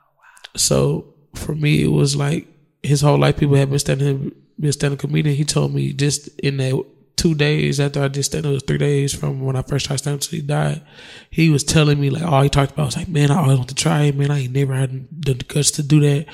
so 0.54 1.14
for 1.34 1.54
me, 1.54 1.82
it 1.82 1.88
was 1.88 2.14
like 2.14 2.46
his 2.82 3.00
whole 3.00 3.18
life. 3.18 3.38
People 3.38 3.56
had 3.56 3.70
been 3.70 3.78
standing, 3.78 4.32
been 4.60 4.72
standing 4.72 4.98
comedian. 4.98 5.36
He 5.36 5.44
told 5.44 5.74
me 5.74 5.92
just 5.92 6.28
in 6.40 6.58
that 6.58 6.84
two 7.20 7.34
days 7.34 7.78
after 7.78 8.02
I 8.02 8.08
did 8.08 8.22
stand 8.22 8.46
up, 8.46 8.50
it 8.50 8.54
was 8.54 8.62
three 8.62 8.78
days 8.78 9.14
from 9.14 9.42
when 9.42 9.54
I 9.54 9.60
first 9.60 9.84
tried 9.84 9.96
stand 9.96 10.14
up 10.14 10.20
till 10.22 10.38
he 10.38 10.46
died. 10.46 10.82
He 11.28 11.50
was 11.50 11.62
telling 11.62 12.00
me 12.00 12.08
like 12.08 12.22
all 12.22 12.42
he 12.42 12.48
talked 12.48 12.72
about 12.72 12.82
I 12.82 12.86
was 12.86 12.96
like, 12.96 13.08
man, 13.08 13.30
I 13.30 13.42
always 13.42 13.58
want 13.58 13.68
to 13.68 13.74
try 13.74 14.04
it. 14.04 14.16
Man, 14.16 14.30
I 14.30 14.40
ain't 14.40 14.54
never 14.54 14.74
had 14.74 15.06
the 15.10 15.34
guts 15.34 15.70
to 15.72 15.82
do 15.82 16.00
that. 16.00 16.26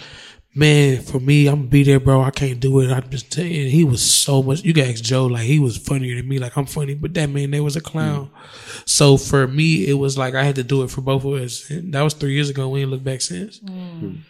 Man, 0.54 1.02
for 1.02 1.18
me, 1.18 1.48
I'm 1.48 1.56
gonna 1.56 1.68
be 1.68 1.82
there, 1.82 2.00
bro. 2.00 2.22
I 2.22 2.30
can't 2.30 2.60
do 2.60 2.80
it. 2.80 2.90
I'm 2.90 3.10
just 3.10 3.34
saying, 3.34 3.70
he 3.70 3.82
was 3.82 4.00
so 4.00 4.42
much. 4.42 4.62
You 4.62 4.72
can 4.72 4.88
ask 4.88 5.02
Joe, 5.02 5.26
like 5.26 5.42
he 5.42 5.58
was 5.58 5.76
funnier 5.76 6.14
than 6.14 6.28
me. 6.28 6.38
Like 6.38 6.56
I'm 6.56 6.66
funny, 6.66 6.94
but 6.94 7.12
that 7.14 7.30
man, 7.30 7.50
there 7.50 7.64
was 7.64 7.76
a 7.76 7.80
clown. 7.80 8.28
Mm. 8.28 8.88
So 8.88 9.16
for 9.16 9.48
me, 9.48 9.88
it 9.88 9.94
was 9.94 10.16
like 10.16 10.34
I 10.34 10.44
had 10.44 10.54
to 10.54 10.62
do 10.62 10.84
it 10.84 10.90
for 10.90 11.00
both 11.00 11.24
of 11.24 11.32
us. 11.32 11.68
And 11.68 11.92
that 11.92 12.02
was 12.02 12.14
three 12.14 12.32
years 12.32 12.48
ago. 12.48 12.68
We 12.68 12.82
ain't 12.82 12.90
looked 12.90 13.04
back 13.04 13.20
since. 13.20 13.58
Mm. 13.60 14.20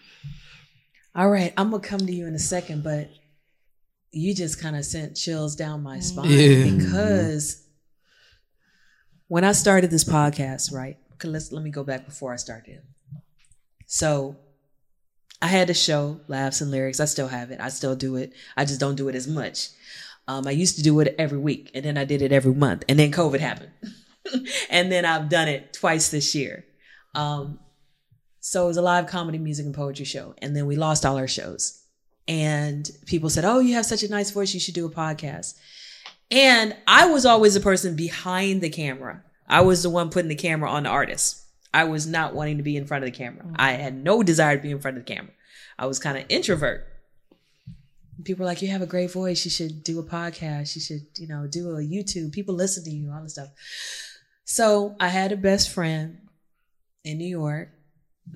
all 1.15 1.29
right 1.29 1.53
i'm 1.57 1.71
gonna 1.71 1.83
come 1.83 2.01
to 2.01 2.13
you 2.13 2.27
in 2.27 2.35
a 2.35 2.39
second 2.39 2.83
but 2.83 3.09
you 4.17 4.35
just 4.35 4.61
kind 4.61 4.77
of 4.77 4.85
sent 4.85 5.17
chills 5.17 5.55
down 5.57 5.83
my 5.83 6.01
spine 6.01 6.31
Yeah. 6.31 6.71
because 6.71 7.63
when 9.29 9.45
I 9.45 9.53
started 9.53 9.91
this 9.91 10.05
podcast, 10.05 10.73
right? 10.73 10.97
'cause 11.19 11.31
Let's 11.31 11.53
let 11.53 11.63
me 11.63 11.71
go 11.71 11.85
back 11.85 12.07
before 12.07 12.33
I 12.33 12.37
started. 12.37 12.81
So 13.87 14.37
I 15.43 15.49
had 15.49 15.69
a 15.71 15.75
show, 15.75 16.21
Laughs 16.29 16.61
and 16.61 16.71
Lyrics. 16.71 17.01
I 17.01 17.05
still 17.05 17.29
have 17.29 17.51
it. 17.51 17.61
I 17.61 17.69
still 17.69 17.95
do 17.97 18.17
it. 18.17 18.33
I 18.57 18.65
just 18.65 18.81
don't 18.81 18.97
do 18.97 19.09
it 19.09 19.15
as 19.15 19.27
much. 19.29 19.69
Um, 20.29 20.47
I 20.47 20.51
used 20.51 20.77
to 20.77 20.83
do 20.83 20.99
it 21.01 21.15
every 21.19 21.39
week, 21.39 21.71
and 21.75 21.85
then 21.85 21.97
I 21.97 22.05
did 22.05 22.21
it 22.23 22.33
every 22.33 22.55
month, 22.55 22.85
and 22.89 22.99
then 22.99 23.13
COVID 23.13 23.39
happened, 23.41 23.71
and 24.71 24.91
then 24.91 25.05
I've 25.05 25.29
done 25.29 25.47
it 25.47 25.73
twice 25.73 26.09
this 26.09 26.35
year. 26.35 26.65
Um, 27.15 27.61
so 28.41 28.65
it 28.65 28.69
was 28.69 28.77
a 28.77 28.83
live 28.83 29.07
comedy, 29.07 29.39
music, 29.39 29.67
and 29.67 29.75
poetry 29.75 30.05
show, 30.05 30.35
and 30.39 30.57
then 30.57 30.67
we 30.67 30.75
lost 30.77 31.07
all 31.07 31.17
our 31.17 31.29
shows. 31.29 31.81
And 32.29 32.91
people 33.07 33.31
said, 33.31 33.45
"Oh, 33.45 33.61
you 33.61 33.75
have 33.75 33.87
such 33.87 34.03
a 34.03 34.09
nice 34.09 34.31
voice. 34.31 34.53
You 34.53 34.61
should 34.61 34.75
do 34.75 34.87
a 34.87 34.91
podcast." 34.91 35.55
And 36.31 36.77
I 36.89 37.07
was 37.07 37.25
always 37.25 37.55
the 37.55 37.61
person 37.61 37.95
behind 37.95 38.61
the 38.61 38.71
camera. 38.71 39.23
I 39.47 39.61
was 39.61 39.83
the 39.83 39.91
one 39.91 40.11
putting 40.11 40.29
the 40.29 40.35
camera 40.35 40.69
on 40.69 40.83
the 40.83 40.89
artist. 40.89 41.45
I 41.73 41.85
was 41.85 42.07
not 42.07 42.35
wanting 42.35 42.57
to 42.57 42.65
be 42.65 42.77
in 42.77 42.87
front 42.87 43.05
of 43.05 43.13
the 43.13 43.17
camera. 43.17 43.45
Mm. 43.45 43.55
I 43.57 43.73
had 43.73 43.95
no 43.95 44.23
desire 44.23 44.57
to 44.57 44.63
be 44.63 44.73
in 44.73 44.81
front 44.81 44.97
of 44.97 45.07
the 45.07 45.15
camera. 45.15 45.33
I 45.79 45.87
was 45.87 45.99
kind 45.99 46.19
of 46.19 46.25
introvert. 46.29 46.87
People 48.25 48.45
were 48.45 48.51
like, 48.51 48.63
"You 48.63 48.69
have 48.69 48.83
a 48.83 48.87
great 48.87 49.13
voice. 49.13 49.45
You 49.45 49.51
should 49.51 49.85
do 49.85 50.01
a 50.01 50.03
podcast. 50.03 50.75
You 50.75 50.81
should, 50.81 51.07
you 51.19 51.29
know, 51.29 51.47
do 51.47 51.71
a 51.77 51.81
YouTube. 51.81 52.33
People 52.33 52.55
listen 52.55 52.83
to 52.85 52.91
you, 52.91 53.13
all 53.13 53.23
this 53.23 53.35
stuff." 53.35 53.51
So 54.45 54.97
I 54.99 55.09
had 55.09 55.33
a 55.33 55.37
best 55.37 55.69
friend 55.69 56.19
in 57.05 57.19
New 57.19 57.29
York. 57.29 57.69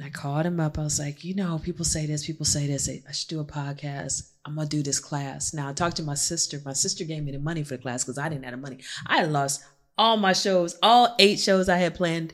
I 0.02 0.08
called 0.08 0.46
him 0.46 0.60
up. 0.60 0.78
I 0.78 0.82
was 0.82 0.98
like, 0.98 1.24
you 1.24 1.34
know, 1.34 1.60
people 1.62 1.84
say 1.84 2.06
this, 2.06 2.26
people 2.26 2.46
say 2.46 2.66
this. 2.66 2.88
I 2.88 3.12
should 3.12 3.28
do 3.28 3.40
a 3.40 3.44
podcast. 3.44 4.30
I'm 4.44 4.54
gonna 4.54 4.68
do 4.68 4.82
this 4.82 5.00
class. 5.00 5.52
Now 5.52 5.68
I 5.68 5.72
talked 5.72 5.96
to 5.96 6.02
my 6.02 6.14
sister. 6.14 6.60
My 6.64 6.72
sister 6.72 7.04
gave 7.04 7.22
me 7.22 7.32
the 7.32 7.38
money 7.38 7.62
for 7.62 7.76
the 7.76 7.82
class 7.82 8.04
because 8.04 8.18
I 8.18 8.28
didn't 8.28 8.44
have 8.44 8.52
the 8.52 8.58
money. 8.58 8.78
I 9.06 9.24
lost 9.24 9.62
all 9.98 10.16
my 10.16 10.32
shows, 10.32 10.78
all 10.82 11.14
eight 11.18 11.38
shows 11.38 11.68
I 11.68 11.76
had 11.76 11.94
planned 11.94 12.32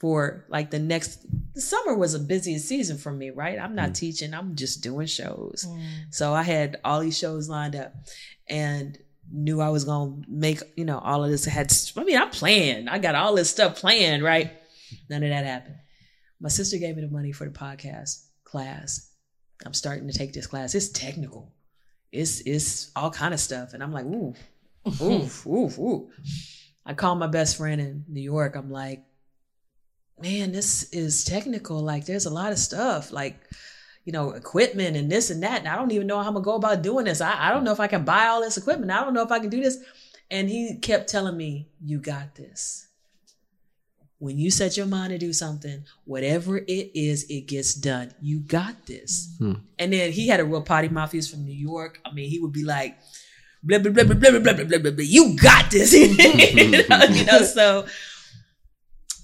for 0.00 0.44
like 0.48 0.70
the 0.70 0.78
next 0.78 1.24
the 1.54 1.60
summer 1.60 1.94
was 1.94 2.14
a 2.14 2.18
busiest 2.18 2.66
season 2.66 2.98
for 2.98 3.12
me, 3.12 3.30
right? 3.30 3.58
I'm 3.58 3.76
not 3.76 3.90
mm. 3.90 3.94
teaching, 3.94 4.34
I'm 4.34 4.56
just 4.56 4.82
doing 4.82 5.06
shows. 5.06 5.64
Mm. 5.68 5.82
So 6.10 6.34
I 6.34 6.42
had 6.42 6.80
all 6.84 7.00
these 7.00 7.16
shows 7.16 7.48
lined 7.48 7.76
up 7.76 7.94
and 8.48 8.98
knew 9.30 9.60
I 9.60 9.68
was 9.68 9.84
gonna 9.84 10.16
make, 10.28 10.60
you 10.76 10.84
know, 10.84 10.98
all 10.98 11.22
of 11.22 11.30
this 11.30 11.44
had 11.44 11.72
I 11.96 12.04
mean, 12.04 12.20
I'm 12.20 12.30
planned. 12.30 12.90
I 12.90 12.98
got 12.98 13.14
all 13.14 13.34
this 13.36 13.50
stuff 13.50 13.76
planned, 13.76 14.24
right? 14.24 14.52
None 15.08 15.22
of 15.22 15.28
that 15.28 15.44
happened. 15.44 15.76
My 16.40 16.48
sister 16.48 16.78
gave 16.78 16.96
me 16.96 17.02
the 17.02 17.08
money 17.08 17.32
for 17.32 17.44
the 17.44 17.50
podcast 17.50 18.24
class. 18.44 19.10
I'm 19.64 19.74
starting 19.74 20.08
to 20.08 20.16
take 20.16 20.32
this 20.32 20.46
class. 20.46 20.74
It's 20.74 20.88
technical. 20.88 21.52
It's 22.12 22.40
it's 22.40 22.90
all 22.94 23.10
kind 23.10 23.34
of 23.34 23.40
stuff. 23.40 23.74
And 23.74 23.82
I'm 23.82 23.92
like, 23.92 24.04
ooh, 24.04 24.34
ooh, 25.02 25.28
ooh, 25.46 25.70
ooh. 25.78 26.10
I 26.86 26.94
call 26.94 27.14
my 27.14 27.26
best 27.26 27.56
friend 27.56 27.80
in 27.80 28.04
New 28.08 28.20
York. 28.20 28.56
I'm 28.56 28.70
like, 28.70 29.04
man, 30.18 30.52
this 30.52 30.90
is 30.92 31.24
technical. 31.24 31.80
Like, 31.80 32.04
there's 32.04 32.26
a 32.26 32.30
lot 32.30 32.52
of 32.52 32.58
stuff. 32.58 33.10
Like, 33.10 33.40
you 34.04 34.12
know, 34.12 34.32
equipment 34.32 34.96
and 34.96 35.10
this 35.10 35.30
and 35.30 35.42
that. 35.42 35.60
And 35.60 35.68
I 35.68 35.76
don't 35.76 35.92
even 35.92 36.06
know 36.06 36.20
how 36.20 36.28
I'm 36.28 36.34
gonna 36.34 36.44
go 36.44 36.56
about 36.56 36.82
doing 36.82 37.06
this. 37.06 37.20
I, 37.20 37.48
I 37.48 37.52
don't 37.52 37.64
know 37.64 37.72
if 37.72 37.80
I 37.80 37.86
can 37.86 38.04
buy 38.04 38.26
all 38.26 38.42
this 38.42 38.58
equipment. 38.58 38.90
I 38.92 39.02
don't 39.02 39.14
know 39.14 39.22
if 39.22 39.32
I 39.32 39.40
can 39.40 39.50
do 39.50 39.62
this. 39.62 39.78
And 40.30 40.48
he 40.48 40.78
kept 40.78 41.08
telling 41.08 41.36
me, 41.36 41.68
You 41.82 41.98
got 41.98 42.34
this. 42.34 42.88
When 44.18 44.38
you 44.38 44.50
set 44.50 44.76
your 44.76 44.86
mind 44.86 45.10
to 45.10 45.18
do 45.18 45.32
something, 45.32 45.84
whatever 46.04 46.58
it 46.58 46.90
is, 46.94 47.24
it 47.28 47.46
gets 47.46 47.74
done. 47.74 48.14
You 48.20 48.40
got 48.40 48.86
this. 48.86 49.34
Hmm. 49.38 49.54
And 49.78 49.92
then 49.92 50.12
he 50.12 50.28
had 50.28 50.40
a 50.40 50.44
real 50.44 50.62
potty 50.62 50.88
mouth. 50.88 51.12
He 51.12 51.18
was 51.18 51.28
from 51.28 51.44
New 51.44 51.52
York. 51.52 52.00
I 52.04 52.12
mean, 52.12 52.30
he 52.30 52.38
would 52.38 52.52
be 52.52 52.64
like, 52.64 52.96
blah, 53.62 53.78
blah, 53.78 53.90
blah, 53.90 54.04
blah, 54.04 54.14
blah, 54.14 54.30
blah, 54.30 54.40
blah, 54.40 54.64
blah, 54.64 54.78
blah, 54.78 54.90
blah. 54.90 55.04
You 55.04 55.36
got 55.36 55.70
this. 55.70 55.92
you, 55.92 56.88
know, 56.88 57.04
you 57.04 57.24
know, 57.26 57.42
so, 57.42 57.86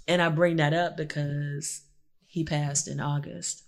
and 0.08 0.20
I 0.20 0.28
bring 0.28 0.56
that 0.56 0.74
up 0.74 0.96
because 0.96 1.82
he 2.26 2.44
passed 2.44 2.88
in 2.88 3.00
August. 3.00 3.64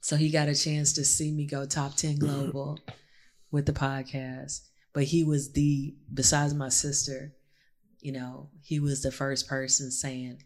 So 0.00 0.16
he 0.16 0.30
got 0.30 0.48
a 0.48 0.54
chance 0.54 0.92
to 0.94 1.04
see 1.04 1.30
me 1.30 1.46
go 1.46 1.66
top 1.66 1.96
10 1.96 2.16
global 2.16 2.78
with 3.50 3.66
the 3.66 3.72
podcast. 3.72 4.60
But 4.92 5.04
he 5.04 5.24
was 5.24 5.52
the, 5.52 5.94
besides 6.12 6.52
my 6.54 6.68
sister, 6.68 7.32
you 8.00 8.12
know, 8.12 8.48
he 8.62 8.80
was 8.80 9.02
the 9.02 9.12
first 9.12 9.48
person 9.48 9.90
saying, 9.90 10.42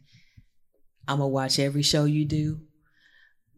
I'm 1.07 1.19
gonna 1.19 1.29
watch 1.29 1.59
every 1.59 1.83
show 1.83 2.05
you 2.05 2.25
do. 2.25 2.61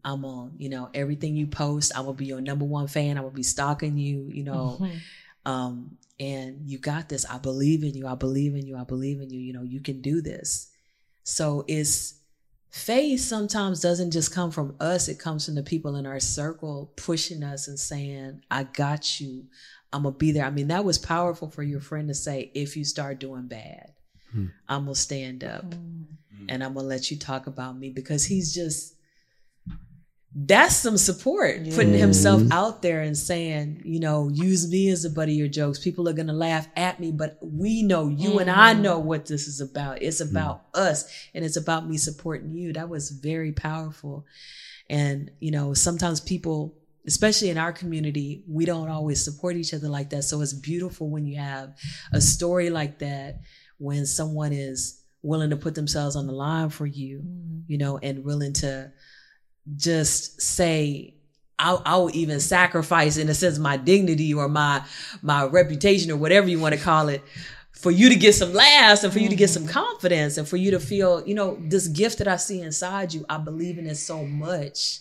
I'm 0.03 0.23
on, 0.23 0.53
you 0.57 0.69
know, 0.69 0.89
everything 0.93 1.35
you 1.35 1.47
post. 1.47 1.91
I 1.95 2.01
will 2.01 2.13
be 2.13 2.25
your 2.25 2.41
number 2.41 2.65
one 2.65 2.87
fan. 2.87 3.17
I 3.17 3.21
will 3.21 3.29
be 3.29 3.43
stalking 3.43 3.97
you, 3.97 4.29
you 4.31 4.43
know. 4.43 4.77
Um, 5.45 5.97
and 6.19 6.61
you 6.65 6.77
got 6.77 7.09
this. 7.09 7.25
I 7.25 7.37
believe 7.37 7.83
in 7.83 7.93
you. 7.93 8.07
I 8.07 8.15
believe 8.15 8.55
in 8.55 8.65
you. 8.65 8.77
I 8.77 8.83
believe 8.83 9.21
in 9.21 9.29
you. 9.29 9.39
You 9.39 9.53
know, 9.53 9.63
you 9.63 9.81
can 9.81 10.01
do 10.01 10.21
this. 10.21 10.69
So 11.23 11.65
it's 11.67 12.17
faith 12.69 13.21
sometimes 13.21 13.81
doesn't 13.81 14.11
just 14.11 14.33
come 14.33 14.51
from 14.51 14.75
us, 14.79 15.07
it 15.07 15.19
comes 15.19 15.45
from 15.45 15.55
the 15.55 15.63
people 15.63 15.95
in 15.95 16.05
our 16.05 16.19
circle 16.19 16.91
pushing 16.95 17.43
us 17.43 17.67
and 17.67 17.79
saying, 17.79 18.41
I 18.51 18.63
got 18.63 19.19
you. 19.19 19.45
I'm 19.93 20.03
gonna 20.03 20.15
be 20.15 20.31
there. 20.31 20.45
I 20.45 20.49
mean, 20.49 20.67
that 20.67 20.85
was 20.85 20.97
powerful 20.97 21.49
for 21.49 21.63
your 21.63 21.79
friend 21.79 22.07
to 22.09 22.13
say, 22.13 22.51
if 22.53 22.75
you 22.75 22.83
start 22.83 23.19
doing 23.19 23.47
bad, 23.47 23.93
Hmm. 24.31 24.47
I'm 24.67 24.83
gonna 24.83 24.95
stand 24.95 25.43
up 25.43 25.73
hmm. 25.73 26.03
and 26.49 26.63
I'm 26.63 26.73
gonna 26.73 26.87
let 26.87 27.09
you 27.09 27.17
talk 27.17 27.47
about 27.47 27.77
me 27.77 27.89
because 27.89 28.25
he's 28.25 28.53
just 28.53 28.93
that's 30.35 30.75
some 30.75 30.97
support 30.97 31.63
putting 31.71 31.93
mm-hmm. 31.93 31.97
himself 31.99 32.43
out 32.51 32.81
there 32.83 33.01
and 33.01 33.17
saying 33.17 33.81
you 33.85 33.99
know 33.99 34.29
use 34.31 34.69
me 34.69 34.89
as 34.89 35.05
a 35.05 35.09
buddy 35.09 35.33
of 35.33 35.37
your 35.37 35.47
jokes. 35.47 35.79
People 35.79 36.09
are 36.09 36.13
gonna 36.13 36.33
laugh 36.33 36.67
at 36.75 36.99
me 36.99 37.11
but 37.11 37.39
we 37.41 37.83
know 37.83 38.09
you 38.09 38.39
and 38.39 38.49
i 38.49 38.73
mm-hmm. 38.73 38.81
know 38.81 38.99
what 38.99 39.25
this 39.25 39.47
is 39.47 39.61
about. 39.61 40.01
It's 40.01 40.21
hmm. 40.21 40.29
about 40.29 40.65
us 40.73 41.09
and 41.33 41.45
it's 41.45 41.57
about 41.57 41.87
me 41.87 41.97
supporting 41.97 42.51
you. 42.53 42.73
That 42.73 42.89
was 42.89 43.11
very 43.11 43.53
powerful. 43.53 44.25
And 44.89 45.31
you 45.39 45.51
know 45.51 45.73
sometimes 45.73 46.19
people 46.19 46.75
especially 47.07 47.49
in 47.49 47.57
our 47.57 47.71
community 47.71 48.43
we 48.47 48.65
don't 48.65 48.89
always 48.89 49.23
support 49.23 49.55
each 49.55 49.73
other 49.73 49.89
like 49.89 50.09
that. 50.09 50.23
So 50.23 50.41
it's 50.41 50.53
beautiful 50.53 51.09
when 51.09 51.25
you 51.25 51.37
have 51.39 51.75
a 52.11 52.21
story 52.21 52.69
like 52.69 52.99
that 52.99 53.39
when 53.77 54.05
someone 54.05 54.53
is 54.53 55.03
willing 55.21 55.49
to 55.49 55.57
put 55.57 55.75
themselves 55.75 56.15
on 56.15 56.27
the 56.27 56.33
line 56.33 56.69
for 56.69 56.85
you, 56.85 57.19
mm-hmm. 57.19 57.59
you 57.67 57.77
know, 57.77 57.97
and 57.97 58.23
willing 58.23 58.53
to 58.53 58.91
just 59.75 60.41
say, 60.41 61.15
I'll, 61.59 61.81
I'll 61.85 62.15
even 62.15 62.39
sacrifice 62.39 63.17
in 63.17 63.29
a 63.29 63.33
sense 63.33 63.57
my 63.57 63.77
dignity 63.77 64.33
or 64.33 64.47
my 64.47 64.83
my 65.23 65.45
reputation 65.45 66.11
or 66.11 66.17
whatever 66.17 66.47
you 66.47 66.59
want 66.59 66.75
to 66.75 66.79
call 66.79 67.09
it 67.09 67.23
for 67.71 67.89
you 67.89 68.09
to 68.09 68.15
get 68.15 68.35
some 68.35 68.53
laughs 68.53 69.03
and 69.03 69.11
for 69.11 69.19
you 69.19 69.29
to 69.29 69.35
get 69.35 69.49
some 69.49 69.63
mm-hmm. 69.63 69.71
confidence 69.71 70.37
and 70.37 70.47
for 70.47 70.57
you 70.57 70.71
to 70.71 70.79
feel 70.79 71.27
you 71.27 71.33
know 71.33 71.57
this 71.61 71.87
gift 71.87 72.19
that 72.19 72.27
I 72.27 72.35
see 72.35 72.61
inside 72.61 73.11
you 73.11 73.25
I 73.27 73.39
believe 73.39 73.79
in 73.79 73.87
it 73.87 73.95
so 73.95 74.23
much 74.23 74.99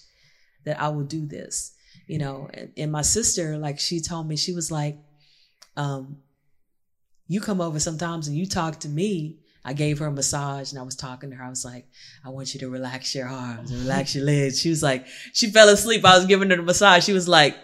that 0.65 0.81
I 0.81 0.89
will 0.89 1.05
do 1.05 1.27
this 1.27 1.76
you 2.07 2.19
know 2.19 2.49
and, 2.55 2.73
and 2.77 2.93
my 2.93 3.03
sister 3.03 3.57
like 3.59 3.79
she 3.79 4.01
told 4.01 4.29
me 4.29 4.37
she 4.37 4.53
was 4.53 4.71
like 4.71 4.97
um 5.77 6.19
you 7.29 7.41
come 7.41 7.61
over 7.61 7.81
sometimes 7.81 8.29
and 8.29 8.37
you 8.37 8.47
talk 8.47 8.81
to 8.81 8.89
me. 8.89 9.39
I 9.65 9.73
gave 9.73 9.99
her 9.99 10.07
a 10.07 10.13
massage 10.13 10.71
and 10.71 10.79
I 10.79 10.85
was 10.85 10.95
talking 10.95 11.31
to 11.31 11.37
her. 11.37 11.45
I 11.45 11.49
was 11.49 11.65
like, 11.65 11.89
I 12.25 12.29
want 12.29 12.55
you 12.55 12.61
to 12.61 12.71
relax 12.71 13.15
your 13.17 13.29
arms 13.29 13.73
and 13.73 13.81
relax 13.81 14.15
your 14.15 14.25
legs. 14.25 14.61
She 14.61 14.71
was 14.71 14.83
like, 14.83 15.07
she 15.33 15.51
fell 15.51 15.69
asleep. 15.69 16.05
I 16.05 16.17
was 16.17 16.27
giving 16.27 16.51
her 16.51 16.57
the 16.57 16.63
massage. 16.63 17.05
She 17.05 17.13
was 17.13 17.27
like, 17.27 17.57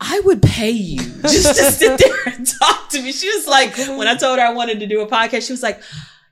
I 0.00 0.20
would 0.20 0.42
pay 0.42 0.70
you 0.70 0.98
just 1.22 1.56
to 1.56 1.64
sit 1.72 1.98
there 1.98 2.34
and 2.34 2.46
talk 2.46 2.88
to 2.90 3.02
me. 3.02 3.10
She 3.10 3.28
was 3.28 3.48
like, 3.48 3.76
when 3.76 4.06
I 4.06 4.14
told 4.14 4.38
her 4.38 4.44
I 4.44 4.52
wanted 4.52 4.78
to 4.78 4.86
do 4.86 5.00
a 5.00 5.08
podcast, 5.08 5.46
she 5.46 5.52
was 5.52 5.62
like, 5.62 5.82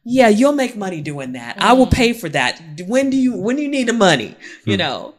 yeah, 0.05 0.29
you'll 0.29 0.53
make 0.53 0.77
money 0.77 1.01
doing 1.01 1.33
that. 1.33 1.61
I 1.61 1.73
will 1.73 1.89
pay 1.89 2.13
for 2.13 2.29
that. 2.29 2.63
When 2.87 3.11
do 3.11 3.17
you, 3.17 3.37
when 3.37 3.57
do 3.57 3.63
you 3.63 3.69
need 3.69 3.89
the 3.89 3.93
money? 3.93 4.37
You 4.65 4.77
know? 4.77 5.15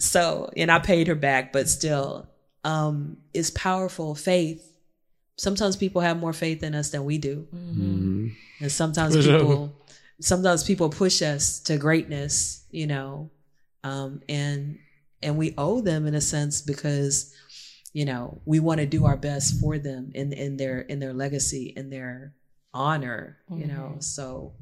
So, 0.00 0.50
and 0.56 0.70
I 0.70 0.78
paid 0.78 1.06
her 1.08 1.14
back, 1.14 1.52
but 1.52 1.68
still, 1.68 2.28
um, 2.64 3.18
it's 3.34 3.50
powerful 3.50 4.14
faith 4.14 4.66
sometimes 5.36 5.74
people 5.74 6.02
have 6.02 6.18
more 6.18 6.34
faith 6.34 6.62
in 6.62 6.74
us 6.74 6.90
than 6.90 7.02
we 7.06 7.16
do 7.16 7.46
Mhm. 7.54 8.32
and 8.60 8.70
sometimes 8.70 9.16
people 9.26 9.72
sometimes 10.20 10.62
people 10.64 10.90
push 10.90 11.22
us 11.22 11.60
to 11.60 11.78
greatness 11.78 12.66
you 12.70 12.86
know 12.86 13.30
um 13.82 14.20
and 14.28 14.78
and 15.22 15.38
we 15.38 15.54
owe 15.56 15.80
them 15.80 16.06
in 16.06 16.14
a 16.14 16.20
sense 16.20 16.60
because 16.60 17.32
you 17.94 18.04
know 18.04 18.42
we 18.44 18.60
want 18.60 18.80
to 18.80 18.86
do 18.86 19.06
our 19.06 19.16
best 19.16 19.58
for 19.60 19.78
them 19.78 20.10
in 20.14 20.34
in 20.34 20.58
their 20.58 20.80
in 20.80 20.98
their 20.98 21.14
legacy 21.14 21.72
in 21.74 21.88
their 21.88 22.34
honor 22.74 23.38
you 23.56 23.66
know 23.66 23.96
so 24.00 24.52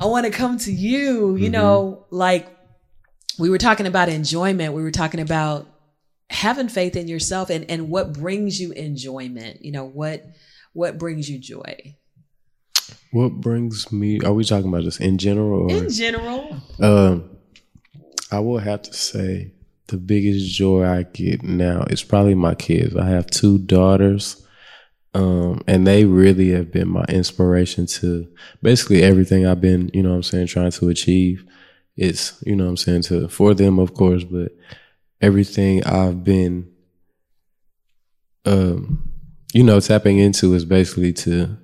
i 0.00 0.06
want 0.06 0.24
to 0.26 0.30
come 0.32 0.56
to 0.58 0.70
you 0.72 1.34
you 1.34 1.48
Mhm. 1.48 1.52
know 1.52 2.06
like 2.10 2.46
we 3.38 3.50
were 3.50 3.58
talking 3.58 3.86
about 3.86 4.08
enjoyment 4.08 4.74
we 4.74 4.82
were 4.82 4.90
talking 4.90 5.20
about 5.20 5.66
having 6.30 6.68
faith 6.68 6.96
in 6.96 7.08
yourself 7.08 7.50
and 7.50 7.70
and 7.70 7.88
what 7.88 8.12
brings 8.12 8.60
you 8.60 8.72
enjoyment 8.72 9.64
you 9.64 9.72
know 9.72 9.84
what 9.84 10.24
what 10.72 10.98
brings 10.98 11.28
you 11.30 11.38
joy 11.38 11.96
What 13.12 13.32
brings 13.40 13.90
me? 13.90 14.20
Are 14.20 14.32
we 14.32 14.44
talking 14.44 14.68
about 14.68 14.84
this 14.84 15.00
in 15.00 15.16
general? 15.18 15.70
Or, 15.70 15.76
in 15.76 15.90
general 15.90 16.60
Um, 16.80 17.30
I 18.30 18.40
will 18.40 18.58
have 18.58 18.82
to 18.82 18.92
say 18.92 19.52
the 19.88 19.96
biggest 19.96 20.54
joy 20.54 20.84
I 20.84 21.04
get 21.04 21.42
now 21.42 21.84
is 21.88 22.02
probably 22.02 22.34
my 22.34 22.54
kids. 22.54 22.96
I 22.96 23.08
have 23.08 23.26
two 23.28 23.58
daughters, 23.58 24.44
um, 25.14 25.62
and 25.66 25.86
they 25.86 26.04
really 26.04 26.50
have 26.50 26.72
been 26.72 26.88
my 26.88 27.04
inspiration 27.04 27.86
to 27.86 28.26
basically 28.62 29.02
everything 29.02 29.46
I've 29.46 29.60
been, 29.60 29.90
you 29.94 30.02
know 30.02 30.10
what 30.10 30.16
I'm 30.16 30.22
saying, 30.24 30.48
trying 30.48 30.72
to 30.72 30.88
achieve. 30.88 31.46
It's, 31.96 32.42
you 32.44 32.54
know 32.54 32.64
what 32.64 32.70
I'm 32.70 32.76
saying, 32.76 33.02
to 33.02 33.28
for 33.28 33.54
them, 33.54 33.78
of 33.78 33.94
course, 33.94 34.24
but 34.24 34.52
everything 35.20 35.84
I've 35.84 36.22
been, 36.22 36.70
um, 38.44 39.10
you 39.52 39.62
know, 39.62 39.80
tapping 39.80 40.18
into 40.18 40.54
is 40.54 40.64
basically 40.64 41.12
to 41.14 41.56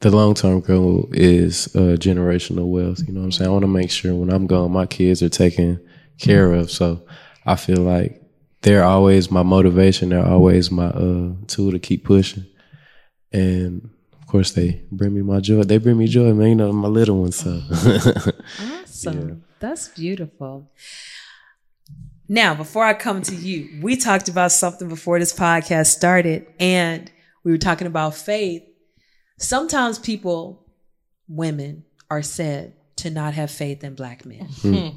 the 0.00 0.10
long 0.10 0.34
term 0.34 0.60
goal 0.60 1.08
is 1.12 1.74
uh, 1.74 1.96
generational 1.98 2.68
wealth. 2.68 3.00
You 3.06 3.12
know 3.12 3.20
what 3.20 3.26
I'm 3.26 3.32
saying? 3.32 3.50
I 3.50 3.52
want 3.52 3.62
to 3.62 3.68
make 3.68 3.90
sure 3.90 4.14
when 4.14 4.30
I'm 4.30 4.46
gone, 4.46 4.72
my 4.72 4.86
kids 4.86 5.22
are 5.22 5.28
taken 5.28 5.80
care 6.18 6.52
of. 6.52 6.70
So 6.70 7.06
I 7.44 7.56
feel 7.56 7.82
like 7.82 8.22
they're 8.62 8.84
always 8.84 9.30
my 9.30 9.42
motivation. 9.42 10.10
They're 10.10 10.26
always 10.26 10.70
my 10.70 10.86
uh, 10.86 11.32
tool 11.46 11.72
to 11.72 11.78
keep 11.78 12.04
pushing. 12.04 12.46
And 13.32 13.90
of 14.20 14.26
course, 14.26 14.52
they 14.52 14.82
bring 14.90 15.14
me 15.14 15.22
my 15.22 15.40
joy. 15.40 15.62
They 15.62 15.78
bring 15.78 15.98
me 15.98 16.08
joy, 16.08 16.32
man. 16.34 16.48
You 16.48 16.54
know, 16.56 16.72
my 16.72 16.88
little 16.88 17.20
ones. 17.20 17.36
So 17.36 17.60
Awesome. 18.96 19.44
That's 19.60 19.88
beautiful. 19.88 20.70
Now, 22.28 22.54
before 22.54 22.84
I 22.84 22.94
come 22.94 23.22
to 23.22 23.34
you, 23.34 23.80
we 23.82 23.96
talked 23.96 24.28
about 24.28 24.52
something 24.52 24.88
before 24.88 25.18
this 25.18 25.32
podcast 25.32 25.86
started, 25.86 26.46
and 26.58 27.10
we 27.44 27.52
were 27.52 27.58
talking 27.58 27.86
about 27.86 28.14
faith. 28.14 28.62
Sometimes 29.38 29.98
people, 29.98 30.66
women, 31.28 31.84
are 32.10 32.22
said 32.22 32.74
to 32.96 33.10
not 33.10 33.34
have 33.34 33.50
faith 33.50 33.84
in 33.84 33.94
black 33.94 34.24
men. 34.24 34.48
Hmm. 34.60 34.74
Hmm. 34.74 34.88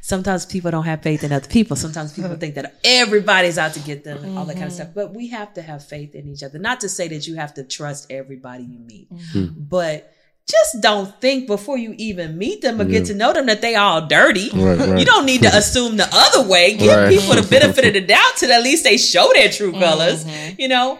Sometimes 0.00 0.46
people 0.46 0.70
don't 0.70 0.84
have 0.84 1.02
faith 1.02 1.24
in 1.24 1.32
other 1.32 1.48
people. 1.48 1.76
Sometimes 1.76 2.12
people 2.12 2.36
think 2.40 2.56
that 2.56 2.78
everybody's 2.84 3.58
out 3.58 3.72
to 3.74 3.80
get 3.80 4.04
them 4.04 4.22
and 4.22 4.38
all 4.38 4.44
that 4.44 4.54
kind 4.54 4.66
of 4.66 4.72
mm-hmm. 4.72 4.82
stuff. 4.82 4.94
But 4.94 5.14
we 5.14 5.28
have 5.28 5.54
to 5.54 5.62
have 5.62 5.84
faith 5.84 6.14
in 6.14 6.28
each 6.28 6.42
other. 6.42 6.58
Not 6.58 6.80
to 6.80 6.88
say 6.88 7.08
that 7.08 7.26
you 7.26 7.36
have 7.36 7.54
to 7.54 7.64
trust 7.64 8.10
everybody 8.10 8.64
you 8.64 8.78
meet, 8.78 9.08
hmm. 9.32 9.46
but 9.56 10.12
just 10.48 10.80
don't 10.80 11.20
think 11.20 11.46
before 11.48 11.76
you 11.76 11.94
even 11.98 12.38
meet 12.38 12.62
them 12.62 12.80
or 12.80 12.84
get 12.84 13.06
to 13.06 13.14
know 13.14 13.32
them 13.32 13.46
that 13.46 13.60
they 13.60 13.74
all 13.74 14.06
dirty. 14.06 14.48
Right, 14.54 14.78
right. 14.78 14.98
You 14.98 15.04
don't 15.04 15.26
need 15.26 15.42
to 15.42 15.48
assume 15.48 15.96
the 15.96 16.08
other 16.12 16.48
way. 16.48 16.76
Give 16.76 16.92
Right. 16.96 17.08
people 17.10 17.34
the 17.34 17.46
benefit 17.48 17.84
of 17.84 17.94
the 17.94 18.00
doubt 18.06 18.36
till 18.36 18.52
at 18.52 18.62
least 18.62 18.84
they 18.84 18.96
show 18.96 19.28
their 19.34 19.48
true 19.50 19.72
colors, 19.72 20.24
you 20.56 20.68
know? 20.68 20.98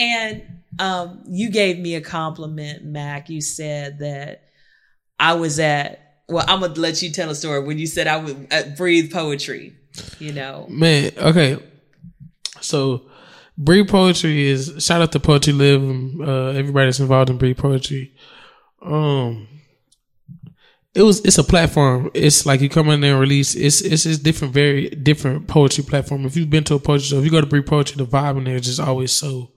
And 0.00 0.42
um, 0.80 1.22
you 1.28 1.50
gave 1.50 1.78
me 1.78 1.94
a 1.94 2.00
compliment, 2.00 2.84
Mac. 2.84 3.28
You 3.28 3.40
said 3.40 4.00
that 4.00 4.42
I 5.18 5.34
was 5.34 5.58
at 5.60 6.00
well, 6.28 6.44
I'm 6.46 6.60
gonna 6.60 6.74
let 6.74 7.00
you 7.00 7.10
tell 7.10 7.30
a 7.30 7.34
story 7.34 7.60
when 7.64 7.78
you 7.78 7.86
said 7.86 8.06
I 8.06 8.16
would 8.18 8.48
uh, 8.52 8.62
breathe 8.76 9.12
poetry. 9.12 9.74
You 10.18 10.32
know, 10.32 10.66
Man, 10.68 11.10
okay. 11.16 11.58
So, 12.60 13.06
Breathe 13.56 13.88
Poetry 13.88 14.46
is 14.46 14.74
shout 14.78 15.00
out 15.02 15.10
to 15.12 15.20
Poetry 15.20 15.52
Live, 15.52 15.82
and, 15.82 16.20
uh, 16.22 16.46
everybody 16.48 16.86
that's 16.86 17.00
involved 17.00 17.30
in 17.30 17.38
Breathe 17.38 17.56
Poetry. 17.58 18.14
Um, 18.82 19.48
it 20.94 21.02
was 21.02 21.20
it's 21.24 21.38
a 21.38 21.44
platform. 21.44 22.10
It's 22.14 22.46
like 22.46 22.60
you 22.60 22.68
come 22.68 22.88
in 22.90 23.00
there 23.00 23.12
and 23.12 23.20
release. 23.20 23.54
It's 23.54 23.80
it's 23.80 24.06
it's 24.06 24.18
different, 24.18 24.54
very 24.54 24.88
different 24.90 25.46
poetry 25.46 25.84
platform. 25.84 26.26
If 26.26 26.36
you've 26.36 26.50
been 26.50 26.64
to 26.64 26.74
a 26.74 26.78
poetry 26.78 27.06
show, 27.06 27.18
if 27.18 27.24
you 27.24 27.30
go 27.30 27.40
to 27.40 27.46
Breathe 27.46 27.66
Poetry, 27.66 27.96
the 27.96 28.10
vibe 28.10 28.38
in 28.38 28.44
there 28.44 28.56
is 28.56 28.66
just 28.66 28.80
always 28.80 29.12
so 29.12 29.52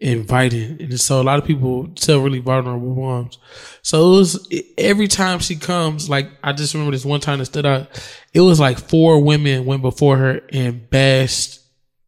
inviting, 0.00 0.82
and 0.82 1.00
so 1.00 1.20
a 1.20 1.22
lot 1.22 1.38
of 1.38 1.44
people 1.44 1.88
tell 1.94 2.20
really 2.20 2.40
vulnerable 2.40 2.94
poems. 2.94 3.38
So 3.82 4.14
it 4.14 4.16
was 4.18 4.48
every 4.76 5.06
time 5.06 5.38
she 5.38 5.56
comes, 5.56 6.10
like 6.10 6.28
I 6.42 6.52
just 6.52 6.74
remember 6.74 6.92
this 6.92 7.04
one 7.04 7.20
time 7.20 7.38
that 7.38 7.46
stood 7.46 7.66
out. 7.66 7.88
It 8.32 8.40
was 8.40 8.58
like 8.58 8.78
four 8.78 9.22
women 9.22 9.66
went 9.66 9.82
before 9.82 10.16
her 10.16 10.40
and 10.52 10.90
bashed 10.90 11.60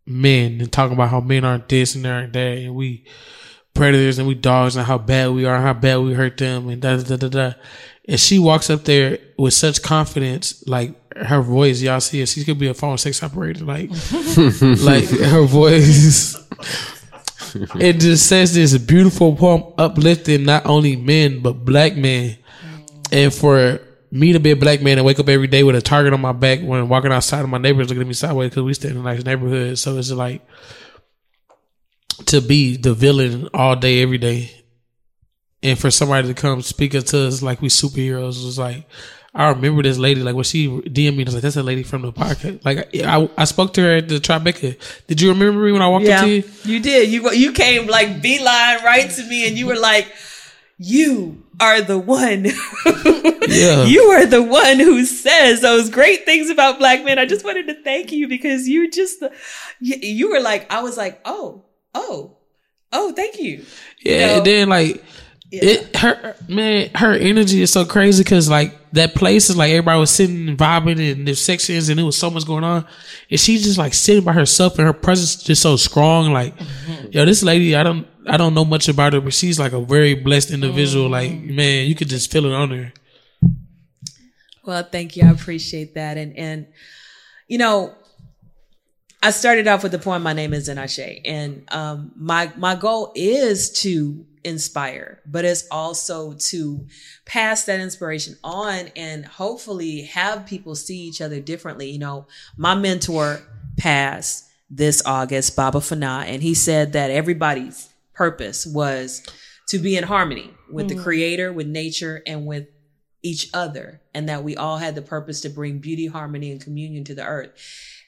men 0.07 0.61
and 0.61 0.73
talking 0.73 0.95
about 0.95 1.11
how 1.11 1.21
men 1.21 1.45
aren't 1.45 1.69
this 1.69 1.95
and 1.95 2.07
aren't 2.07 2.33
that, 2.33 2.59
and 2.59 2.75
we 2.75 3.07
predators 3.77 4.19
and 4.19 4.27
we 4.27 4.35
dogs 4.35 4.77
and 4.77 4.87
how 4.87 4.99
bad 4.99 5.31
we 5.31 5.45
are, 5.45 5.55
and 5.55 5.65
how 5.65 5.73
bad 5.73 5.99
we 5.99 6.15
hurt 6.15 6.37
them, 6.37 6.69
and 6.69 6.83
da 6.83 6.97
da 6.97 7.17
da 7.17 7.29
da. 7.29 7.53
And 8.09 8.21
she 8.21 8.39
walks 8.39 8.71
up 8.71 8.85
there 8.85 9.19
with 9.37 9.55
such 9.55 9.83
confidence, 9.83 10.67
like 10.67 10.95
her 11.17 11.41
voice, 11.41 11.81
y'all 11.83 12.01
see 12.01 12.21
it. 12.21 12.29
She 12.29 12.45
could 12.45 12.59
be 12.59 12.69
a 12.69 12.75
phone 12.75 12.99
sex 12.99 13.23
operator, 13.23 13.65
like, 13.65 13.91
like 14.61 15.09
her 15.09 15.43
voice. 15.43 16.37
it 17.77 17.95
just 17.95 18.29
says 18.29 18.55
this 18.55 18.77
beautiful 18.79 19.35
poem 19.35 19.73
uplifting 19.79 20.45
not 20.45 20.67
only 20.67 20.97
men 20.97 21.41
but 21.41 21.65
black 21.65 21.97
men, 21.97 22.37
and 23.13 23.33
for 23.33 23.81
me 24.11 24.33
to 24.33 24.41
be 24.41 24.53
a 24.53 24.57
black 24.57 24.83
man 24.83 24.99
and 24.99 25.07
wake 25.07 25.19
up 25.19 25.29
every 25.29 25.47
day 25.47 25.63
with 25.63 25.77
a 25.77 25.83
target 25.83 26.13
on 26.13 26.21
my 26.21 26.33
back 26.33 26.61
when 26.61 26.89
walking 26.89 27.13
outside 27.13 27.41
and 27.41 27.51
my 27.51 27.59
neighbors 27.59 27.89
looking 27.89 28.03
at 28.03 28.07
me 28.07 28.15
sideways 28.15 28.51
because 28.51 28.63
we 28.63 28.75
stay 28.75 28.89
in 28.89 28.97
a 28.97 29.03
nice 29.03 29.25
neighborhood. 29.25 29.79
So 29.79 29.97
it's 29.99 30.11
like 30.11 30.47
to 32.27 32.41
be 32.41 32.77
the 32.77 32.95
villain 32.95 33.49
all 33.53 33.77
day, 33.77 34.03
every 34.03 34.19
day, 34.19 34.51
and 35.63 35.79
for 35.79 35.91
somebody 35.91 36.29
to 36.29 36.35
come 36.35 36.63
speak 36.63 36.95
up 36.95 37.05
to 37.05 37.27
us 37.27 37.43
like 37.43 37.61
we 37.61 37.69
superheroes 37.69 38.45
was 38.45 38.59
like. 38.59 38.87
I 39.35 39.51
remember 39.51 39.83
this 39.83 39.99
lady, 39.99 40.23
like 40.23 40.35
when 40.35 40.45
she 40.45 40.67
DM'd 40.67 41.15
me, 41.15 41.23
I 41.23 41.27
was 41.27 41.35
like, 41.35 41.43
"That's 41.43 41.57
a 41.57 41.63
lady 41.63 41.83
from 41.83 42.01
the 42.01 42.11
podcast." 42.11 42.65
Like 42.65 42.89
I, 43.05 43.29
I 43.37 43.45
spoke 43.45 43.75
to 43.75 43.83
her 43.83 43.97
at 43.99 44.09
the 44.09 44.15
Tribeca. 44.15 44.79
Did 45.09 45.21
you 45.21 45.29
remember 45.29 45.63
me 45.63 45.73
when 45.73 45.83
I 45.83 45.89
walked 45.89 46.07
yeah, 46.07 46.21
up 46.21 46.25
to 46.25 46.31
you? 46.31 46.45
you 46.65 46.81
did. 46.81 47.11
You 47.11 47.31
you 47.33 47.53
came 47.53 47.87
like 47.87 48.23
beeline 48.23 48.83
right 48.83 49.11
to 49.11 49.29
me, 49.29 49.47
and 49.47 49.59
you 49.59 49.67
were 49.67 49.77
like, 49.77 50.11
"You 50.79 51.45
are 51.61 51.83
the 51.83 51.99
one. 51.99 52.47
Yeah. 53.49 53.85
you 53.85 54.03
are 54.05 54.27
the 54.27 54.43
one 54.43 54.81
who 54.81 55.05
says 55.05 55.61
those 55.61 55.89
great 55.89 56.25
things 56.25 56.49
about 56.49 56.79
black 56.79 57.05
men." 57.05 57.19
I 57.19 57.27
just 57.27 57.45
wanted 57.45 57.67
to 57.67 57.75
thank 57.83 58.13
you 58.13 58.29
because 58.29 58.67
you 58.67 58.91
just 58.91 59.23
you, 59.81 59.97
you 60.01 60.31
were 60.31 60.41
like, 60.41 60.73
I 60.73 60.83
was 60.83 60.97
like, 60.97 61.21
"Oh, 61.27 61.66
oh, 61.97 62.37
oh, 62.93 63.13
thank 63.13 63.39
you." 63.39 63.65
Yeah, 64.05 64.27
know? 64.27 64.37
and 64.37 64.47
then 64.47 64.69
like 64.69 65.05
it, 65.51 65.97
her 65.97 66.35
man, 66.49 66.91
her 66.95 67.13
energy 67.13 67.63
is 67.63 67.73
so 67.73 67.85
crazy 67.85 68.23
because 68.25 68.51
like 68.51 68.75
that 68.93 69.15
place 69.15 69.49
is 69.49 69.57
like 69.57 69.71
everybody 69.71 70.01
was 70.01 70.11
sitting 70.11 70.49
and 70.49 70.59
vibing 70.59 70.99
in 70.99 71.25
their 71.25 71.35
sections 71.35 71.89
and 71.89 71.99
there 71.99 72.07
was 72.07 72.19
so 72.19 72.31
much 72.31 72.47
going 72.47 72.65
on, 72.65 72.87
and 73.31 73.41
she's 73.41 73.63
just 73.63 73.79
like 73.79 73.95
sitting 73.95 74.25
by 74.25 74.33
herself 74.33 74.79
and 74.79 74.87
her 74.87 74.93
presence 74.93 75.43
just 75.43 75.63
so 75.63 75.77
strong. 75.77 76.33
Like, 76.33 76.57
mm-hmm. 76.57 77.09
yo, 77.13 77.25
this 77.25 77.43
lady, 77.43 77.77
I 77.77 77.83
don't, 77.83 78.07
I 78.27 78.37
don't 78.37 78.55
know 78.55 78.65
much 78.65 78.89
about 78.89 79.13
her, 79.13 79.21
but 79.21 79.35
she's 79.35 79.59
like 79.59 79.73
a 79.73 79.81
very 79.81 80.15
blessed 80.15 80.51
individual. 80.51 81.09
Like, 81.09 81.31
mm-hmm. 81.31 81.55
man, 81.55 81.87
you 81.87 81.95
could 81.95 82.09
just 82.09 82.31
feel 82.31 82.47
it 82.47 82.53
on 82.53 82.71
her. 82.71 82.93
Well, 84.65 84.83
thank 84.83 85.17
you. 85.17 85.27
I 85.27 85.31
appreciate 85.31 85.95
that. 85.95 86.19
And 86.19 86.37
and 86.37 86.67
you 87.47 87.59
know, 87.59 87.95
I 89.27 89.31
started 89.31 89.67
off 89.67 89.83
with 89.83 89.91
the 89.91 89.99
poem. 89.99 90.23
My 90.23 90.35
name 90.35 90.55
is 90.55 90.69
Zenase, 90.69 91.21
and 91.25 91.65
um, 91.73 92.13
my 92.15 92.53
my 92.57 92.77
goal 92.77 93.11
is 93.17 93.73
to 93.81 94.25
inspire, 94.45 95.21
but 95.27 95.45
it's 95.45 95.67
also 95.69 96.35
to 96.35 96.87
pass 97.25 97.65
that 97.65 97.81
inspiration 97.81 98.37
on 98.45 98.93
and 98.95 99.27
hopefully 99.27 100.03
have 100.03 100.47
people 100.47 100.77
see 100.77 100.99
each 100.99 101.21
other 101.21 101.41
differently. 101.41 101.91
You 101.91 101.99
know, 101.99 102.29
my 102.57 102.77
mentor 102.77 103.43
passed 103.77 104.49
this 104.71 105.03
August, 105.05 105.57
Baba 105.57 105.79
Fana, 105.79 106.25
and 106.27 106.41
he 106.41 106.55
said 106.55 106.93
that 106.93 107.11
everybody's 107.11 107.93
purpose 108.15 108.65
was 108.65 109.25
to 109.71 109.81
be 109.81 109.97
in 109.97 110.05
harmony 110.05 110.55
with 110.71 110.89
the 110.89 110.95
creator, 110.95 111.53
with 111.53 111.67
nature, 111.67 112.23
and 112.29 112.47
with 112.47 112.69
each 113.25 113.51
other, 113.53 114.01
and 114.15 114.29
that 114.29 114.45
we 114.45 114.55
all 114.55 114.77
had 114.77 114.95
the 114.95 115.03
purpose 115.03 115.41
to 115.41 115.49
bring 115.49 115.81
beauty, 115.81 116.07
harmony, 116.07 116.53
and 116.53 116.61
communion 116.61 117.03
to 117.03 117.15
the 117.17 117.27
earth. 117.27 117.51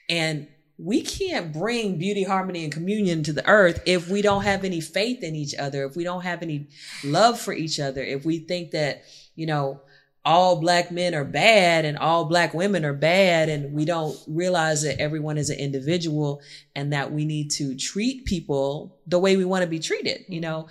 And 0.07 0.47
we 0.81 1.01
can't 1.01 1.51
bring 1.51 1.97
beauty, 1.97 2.23
harmony, 2.23 2.63
and 2.63 2.71
communion 2.71 3.21
to 3.23 3.33
the 3.33 3.45
earth 3.47 3.81
if 3.85 4.07
we 4.07 4.21
don't 4.21 4.43
have 4.43 4.63
any 4.63 4.79
faith 4.79 5.23
in 5.23 5.35
each 5.35 5.53
other, 5.55 5.83
if 5.83 5.97
we 5.97 6.05
don't 6.05 6.21
have 6.21 6.41
any 6.41 6.67
love 7.03 7.37
for 7.37 7.53
each 7.53 7.81
other, 7.81 8.01
if 8.01 8.23
we 8.23 8.39
think 8.39 8.71
that, 8.71 9.03
you 9.35 9.45
know, 9.45 9.81
all 10.23 10.61
black 10.61 10.89
men 10.89 11.13
are 11.13 11.25
bad 11.25 11.83
and 11.83 11.97
all 11.97 12.25
black 12.25 12.53
women 12.53 12.85
are 12.85 12.93
bad, 12.93 13.49
and 13.49 13.73
we 13.73 13.83
don't 13.83 14.17
realize 14.27 14.83
that 14.83 15.01
everyone 15.01 15.37
is 15.37 15.49
an 15.49 15.59
individual 15.59 16.41
and 16.75 16.93
that 16.93 17.11
we 17.11 17.25
need 17.25 17.51
to 17.51 17.75
treat 17.75 18.23
people 18.23 18.97
the 19.05 19.19
way 19.19 19.35
we 19.35 19.45
want 19.45 19.63
to 19.63 19.69
be 19.69 19.79
treated. 19.79 20.23
You 20.29 20.35
mm-hmm. 20.35 20.49
know, 20.49 20.67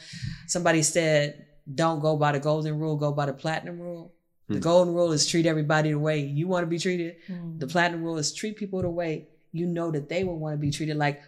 somebody 0.46 0.82
said, 0.82 1.46
don't 1.74 2.00
go 2.00 2.16
by 2.16 2.32
the 2.32 2.40
golden 2.40 2.78
rule, 2.78 2.96
go 2.96 3.12
by 3.12 3.26
the 3.26 3.34
platinum 3.34 3.78
rule. 3.78 4.14
The 4.48 4.54
hmm. 4.54 4.60
golden 4.60 4.94
rule 4.94 5.12
is 5.12 5.26
treat 5.26 5.44
everybody 5.44 5.90
the 5.90 5.98
way 5.98 6.20
you 6.20 6.48
want 6.48 6.62
to 6.62 6.66
be 6.66 6.78
treated. 6.78 7.16
Hmm. 7.26 7.58
The 7.58 7.66
platinum 7.66 8.02
rule 8.02 8.16
is 8.16 8.32
treat 8.32 8.56
people 8.56 8.80
the 8.80 8.88
way 8.88 9.28
you 9.52 9.66
know 9.66 9.90
that 9.90 10.08
they 10.08 10.24
would 10.24 10.34
want 10.34 10.54
to 10.54 10.58
be 10.58 10.70
treated. 10.70 10.96
Like 10.96 11.22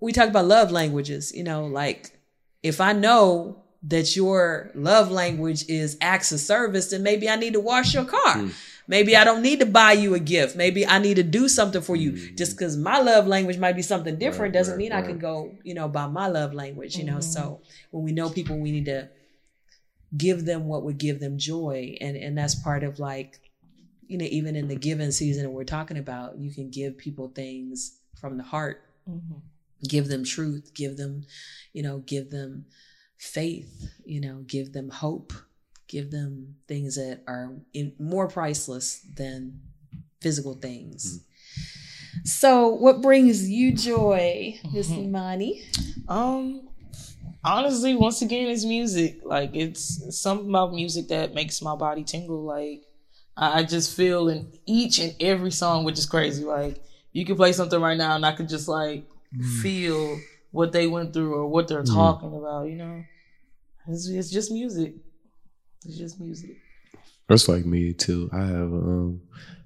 we 0.00 0.12
talk 0.12 0.28
about 0.28 0.46
love 0.46 0.70
languages, 0.70 1.32
you 1.34 1.44
know, 1.44 1.66
like 1.66 2.18
if 2.62 2.80
I 2.80 2.92
know 2.92 3.62
that 3.84 4.14
your 4.14 4.70
love 4.74 5.10
language 5.10 5.64
is 5.68 5.96
acts 6.00 6.30
of 6.32 6.40
service, 6.40 6.90
then 6.90 7.02
maybe 7.02 7.28
I 7.28 7.36
need 7.36 7.54
to 7.54 7.60
wash 7.60 7.94
your 7.94 8.04
car. 8.04 8.38
Hmm. 8.38 8.48
Maybe 8.88 9.16
I 9.16 9.24
don't 9.24 9.42
need 9.42 9.60
to 9.60 9.66
buy 9.66 9.92
you 9.92 10.14
a 10.14 10.20
gift. 10.20 10.56
Maybe 10.56 10.86
I 10.86 10.98
need 10.98 11.14
to 11.14 11.22
do 11.22 11.48
something 11.48 11.82
for 11.82 11.96
you. 11.96 12.10
Hmm. 12.12 12.36
Just 12.36 12.56
because 12.56 12.76
my 12.76 13.00
love 13.00 13.26
language 13.26 13.58
might 13.58 13.76
be 13.76 13.82
something 13.82 14.18
different 14.18 14.54
doesn't 14.54 14.76
mean 14.76 14.92
I 14.92 15.02
can 15.02 15.18
go, 15.18 15.52
you 15.62 15.74
know, 15.74 15.88
by 15.88 16.06
my 16.06 16.28
love 16.28 16.52
language, 16.54 16.96
you 16.96 17.04
know. 17.04 17.14
Mm-hmm. 17.14 17.20
So 17.20 17.60
when 17.90 18.04
we 18.04 18.12
know 18.12 18.28
people, 18.30 18.58
we 18.58 18.72
need 18.72 18.86
to 18.86 19.08
give 20.16 20.44
them 20.44 20.66
what 20.66 20.82
would 20.84 20.98
give 20.98 21.20
them 21.20 21.38
joy. 21.38 21.96
And 22.00 22.16
and 22.16 22.36
that's 22.36 22.54
part 22.54 22.84
of 22.84 22.98
like, 22.98 23.40
you 24.06 24.18
know, 24.18 24.26
even 24.30 24.56
in 24.56 24.68
the 24.68 24.76
giving 24.76 25.10
season 25.10 25.52
we're 25.52 25.64
talking 25.64 25.98
about, 25.98 26.38
you 26.38 26.50
can 26.50 26.70
give 26.70 26.98
people 26.98 27.28
things 27.28 27.98
from 28.20 28.36
the 28.36 28.42
heart. 28.42 28.84
Mm-hmm. 29.08 29.38
Give 29.88 30.06
them 30.06 30.24
truth, 30.24 30.72
give 30.74 30.96
them, 30.96 31.24
you 31.72 31.82
know, 31.82 31.98
give 31.98 32.30
them 32.30 32.66
faith, 33.16 33.90
you 34.04 34.20
know, 34.20 34.44
give 34.46 34.72
them 34.72 34.90
hope, 34.90 35.32
give 35.88 36.10
them 36.10 36.56
things 36.68 36.96
that 36.96 37.22
are 37.26 37.52
in, 37.72 37.92
more 37.98 38.28
priceless 38.28 39.00
than 39.14 39.60
physical 40.20 40.54
things. 40.54 41.18
Mm-hmm. 41.18 42.24
So, 42.24 42.68
what 42.68 43.00
brings 43.00 43.48
you 43.48 43.72
joy, 43.72 44.58
Miss 44.72 44.88
mm-hmm. 44.88 45.14
Immanie? 45.14 45.62
Um, 46.08 46.68
honestly, 47.44 47.94
once 47.94 48.22
again, 48.22 48.48
it's 48.48 48.64
music. 48.64 49.20
Like 49.24 49.54
it's 49.54 50.16
something 50.20 50.48
about 50.48 50.74
music 50.74 51.08
that 51.08 51.34
makes 51.34 51.62
my 51.62 51.74
body 51.74 52.04
tingle. 52.04 52.42
Like 52.42 52.84
I 53.36 53.60
I 53.60 53.62
just 53.62 53.96
feel 53.96 54.28
in 54.28 54.52
each 54.66 54.98
and 54.98 55.14
every 55.20 55.50
song, 55.50 55.84
which 55.84 55.98
is 55.98 56.06
crazy. 56.06 56.44
Like 56.44 56.82
you 57.12 57.24
can 57.24 57.36
play 57.36 57.52
something 57.52 57.80
right 57.80 57.96
now, 57.96 58.16
and 58.16 58.24
I 58.24 58.32
could 58.32 58.48
just 58.48 58.68
like 58.68 59.04
feel 59.62 60.18
what 60.50 60.72
they 60.72 60.86
went 60.86 61.12
through 61.12 61.34
or 61.34 61.46
what 61.46 61.68
they're 61.68 61.82
talking 61.82 62.34
about. 62.34 62.68
You 62.68 62.76
know, 62.76 63.04
it's, 63.88 64.08
it's 64.08 64.30
just 64.30 64.52
music. 64.52 64.94
It's 65.84 65.96
just 65.96 66.20
music. 66.20 66.56
That's 67.28 67.48
like 67.48 67.64
me 67.64 67.92
too. 67.92 68.28
I 68.32 68.42
have 68.42 68.72
um, 68.72 69.22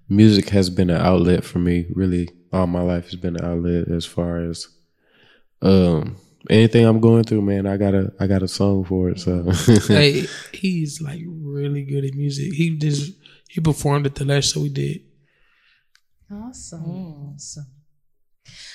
music 0.08 0.50
has 0.50 0.70
been 0.70 0.90
an 0.90 1.00
outlet 1.00 1.44
for 1.44 1.58
me. 1.58 1.86
Really, 1.90 2.30
all 2.52 2.66
my 2.66 2.82
life 2.82 3.06
has 3.06 3.16
been 3.16 3.36
an 3.36 3.44
outlet 3.44 3.88
as 3.88 4.04
far 4.04 4.38
as 4.38 4.68
um 5.62 6.16
anything 6.48 6.84
I'm 6.84 7.00
going 7.00 7.24
through. 7.24 7.42
Man, 7.42 7.66
I 7.66 7.76
got 7.76 7.94
a 7.94 8.12
I 8.20 8.26
got 8.26 8.42
a 8.42 8.48
song 8.48 8.84
for 8.84 9.10
it. 9.10 9.20
So 9.20 9.50
hey, 9.88 10.26
he's 10.52 11.00
like 11.00 11.22
really 11.26 11.82
good 11.82 12.04
at 12.04 12.14
music. 12.14 12.52
He 12.52 12.76
just 12.76 13.12
he 13.56 13.62
performed 13.62 14.04
at 14.04 14.14
the 14.14 14.24
last 14.26 14.52
show 14.52 14.60
we 14.60 14.68
did. 14.68 15.00
Awesome. 16.30 17.32
Awesome. 17.34 17.66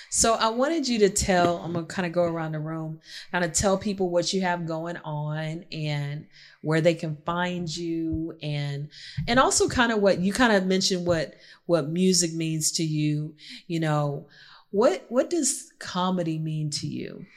So 0.09 0.33
I 0.33 0.49
wanted 0.49 0.87
you 0.87 0.97
to 0.99 1.09
tell, 1.09 1.57
I'm 1.57 1.73
gonna 1.73 1.85
kind 1.85 2.07
of 2.07 2.13
go 2.13 2.23
around 2.23 2.53
the 2.53 2.59
room, 2.59 2.99
kind 3.31 3.45
of 3.45 3.53
tell 3.53 3.77
people 3.77 4.09
what 4.09 4.33
you 4.33 4.41
have 4.41 4.65
going 4.65 4.97
on 4.97 5.65
and 5.71 6.25
where 6.63 6.81
they 6.81 6.95
can 6.95 7.15
find 7.27 7.69
you 7.69 8.35
and 8.41 8.89
and 9.27 9.39
also 9.39 9.67
kind 9.67 9.91
of 9.91 10.01
what 10.01 10.17
you 10.19 10.33
kind 10.33 10.51
of 10.51 10.65
mentioned 10.65 11.05
what 11.05 11.35
what 11.67 11.87
music 11.87 12.33
means 12.33 12.71
to 12.71 12.83
you. 12.83 13.35
You 13.67 13.81
know, 13.81 14.25
what 14.71 15.05
what 15.09 15.29
does 15.29 15.71
comedy 15.77 16.39
mean 16.39 16.71
to 16.71 16.87
you? 16.87 17.27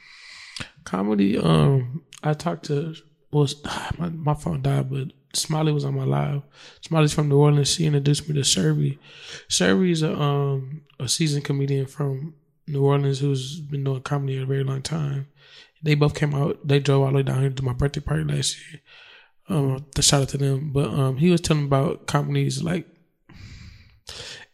Comedy, 0.83 1.37
um, 1.37 2.01
I 2.23 2.33
talked 2.33 2.65
to 2.65 2.95
was 3.29 3.63
my, 3.99 4.09
my 4.09 4.33
phone 4.33 4.63
died, 4.63 4.89
but 4.89 5.09
Smiley 5.35 5.71
was 5.71 5.85
on 5.85 5.95
my 5.95 6.03
live. 6.03 6.41
Smiley's 6.81 7.13
from 7.13 7.29
New 7.29 7.37
Orleans. 7.37 7.73
She 7.73 7.85
introduced 7.85 8.27
me 8.27 8.35
to 8.35 8.41
Sherby. 8.41 8.97
Sherby's 9.47 10.01
a 10.01 10.13
um 10.19 10.81
a 10.99 11.07
seasoned 11.07 11.45
comedian 11.45 11.85
from 11.87 12.35
New 12.67 12.83
Orleans 12.83 13.19
who's 13.19 13.59
been 13.59 13.83
doing 13.83 14.01
comedy 14.01 14.37
a 14.37 14.45
very 14.45 14.63
long 14.63 14.81
time. 14.81 15.27
They 15.83 15.95
both 15.95 16.15
came 16.15 16.33
out. 16.33 16.67
They 16.67 16.79
drove 16.79 17.03
all 17.03 17.09
the 17.09 17.17
way 17.17 17.23
down 17.23 17.41
here 17.41 17.49
to 17.49 17.63
my 17.63 17.73
birthday 17.73 18.01
party 18.01 18.23
last 18.23 18.57
year. 18.71 18.81
Um, 19.47 19.85
the 19.93 20.01
shout 20.01 20.23
out 20.23 20.29
to 20.29 20.37
them. 20.37 20.71
But 20.71 20.89
um, 20.89 21.17
he 21.17 21.29
was 21.29 21.41
telling 21.41 21.65
about 21.65 22.07
comedies 22.07 22.63
like 22.63 22.87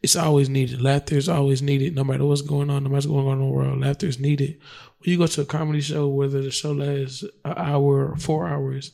it's 0.02 0.16
always 0.16 0.50
needed. 0.50 0.82
Laughter 0.82 1.16
is 1.16 1.30
always 1.30 1.62
needed, 1.62 1.96
no 1.96 2.04
matter 2.04 2.26
what's 2.26 2.42
going 2.42 2.70
on, 2.70 2.84
no 2.84 2.90
matter 2.90 2.96
what's 2.96 3.06
going 3.06 3.28
on 3.28 3.40
in 3.40 3.46
the 3.46 3.46
world. 3.46 3.80
Laughter 3.80 4.08
is 4.08 4.20
needed. 4.20 4.60
You 5.04 5.18
go 5.18 5.28
to 5.28 5.41
a 5.41 5.45
comedy 5.45 5.82
show, 5.82 6.08
whether 6.08 6.41
the 6.41 6.52
show 6.52 6.74
lasts 6.74 7.24
an 7.24 7.54
hour 7.58 8.12
or 8.12 8.16
four 8.18 8.47
hours, 8.47 8.91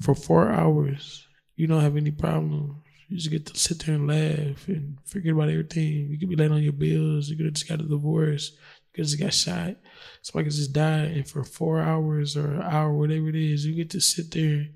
for 0.00 0.14
four 0.14 0.50
hours, 0.50 1.26
you 1.56 1.66
don't 1.66 1.82
have 1.82 1.96
any 1.96 2.10
problems. 2.10 2.76
You 3.08 3.18
just 3.18 3.30
get 3.30 3.46
to 3.46 3.58
sit 3.58 3.80
there 3.80 3.94
and 3.94 4.08
laugh 4.08 4.66
and 4.66 4.98
forget 5.04 5.32
about 5.32 5.50
everything. 5.50 6.08
You 6.08 6.18
could 6.18 6.30
be 6.30 6.36
late 6.36 6.50
on 6.50 6.62
your 6.62 6.72
bills. 6.72 7.28
You 7.28 7.36
could 7.36 7.46
have 7.46 7.54
just 7.54 7.68
got 7.68 7.80
a 7.80 7.84
divorce. 7.84 8.52
You 8.52 8.58
could 8.94 9.04
just 9.04 9.20
got 9.20 9.34
shot. 9.34 9.76
Somebody 10.22 10.48
could 10.48 10.56
just 10.56 10.72
die. 10.72 11.12
And 11.14 11.28
for 11.28 11.44
four 11.44 11.80
hours 11.80 12.36
or 12.36 12.54
an 12.54 12.62
hour, 12.62 12.92
whatever 12.92 13.28
it 13.28 13.36
is, 13.36 13.66
you 13.66 13.74
get 13.74 13.90
to 13.90 14.00
sit 14.00 14.30
there 14.30 14.68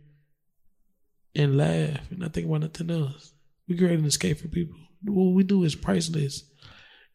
and 1.34 1.56
laugh 1.56 2.10
and 2.10 2.18
not 2.18 2.34
think 2.34 2.46
about 2.46 2.60
nothing 2.60 2.90
else. 2.90 3.32
We 3.66 3.76
create 3.76 3.98
an 3.98 4.04
escape 4.04 4.38
for 4.38 4.48
people. 4.48 4.76
What 5.04 5.34
we 5.34 5.42
do 5.44 5.64
is 5.64 5.74
priceless. 5.74 6.44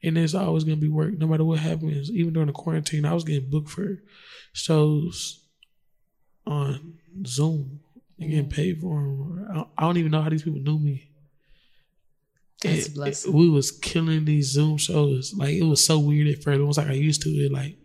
And 0.04 0.18
there's 0.18 0.36
always 0.36 0.64
gonna 0.66 0.76
be 0.78 0.90
work, 0.90 1.18
no 1.18 1.28
matter 1.28 1.46
what 1.46 1.60
happens. 1.60 2.12
Even 2.12 2.34
during 2.34 2.48
the 2.48 2.54
quarantine, 2.54 3.06
I 3.06 3.14
was 3.14 3.24
getting 3.24 3.50
booked 3.50 3.70
for 3.70 4.02
shows 4.52 5.40
on 6.46 6.96
Zoom 7.26 7.80
and 8.20 8.30
getting 8.30 8.50
paid 8.50 8.82
for 8.82 9.00
them. 9.02 9.66
I 9.78 9.82
don't 9.84 9.98
even 9.98 10.12
know 10.12 10.22
how 10.22 10.30
these 10.30 10.44
people 10.44 10.60
knew 10.60 10.78
me. 10.80 11.10
It- 12.88 12.96
it- 13.26 13.32
we 13.34 13.50
was 13.50 13.72
killing 13.72 14.26
these 14.26 14.52
Zoom 14.52 14.78
shows. 14.78 15.34
Like 15.34 15.54
it 15.56 15.64
was 15.64 15.84
so 15.86 16.00
weird 16.00 16.28
at 16.28 16.44
first. 16.44 16.60
It 16.60 16.64
was 16.64 16.78
like 16.78 16.88
I 16.88 16.94
used 16.94 17.22
to 17.24 17.30
it. 17.30 17.52
Like 17.52 17.78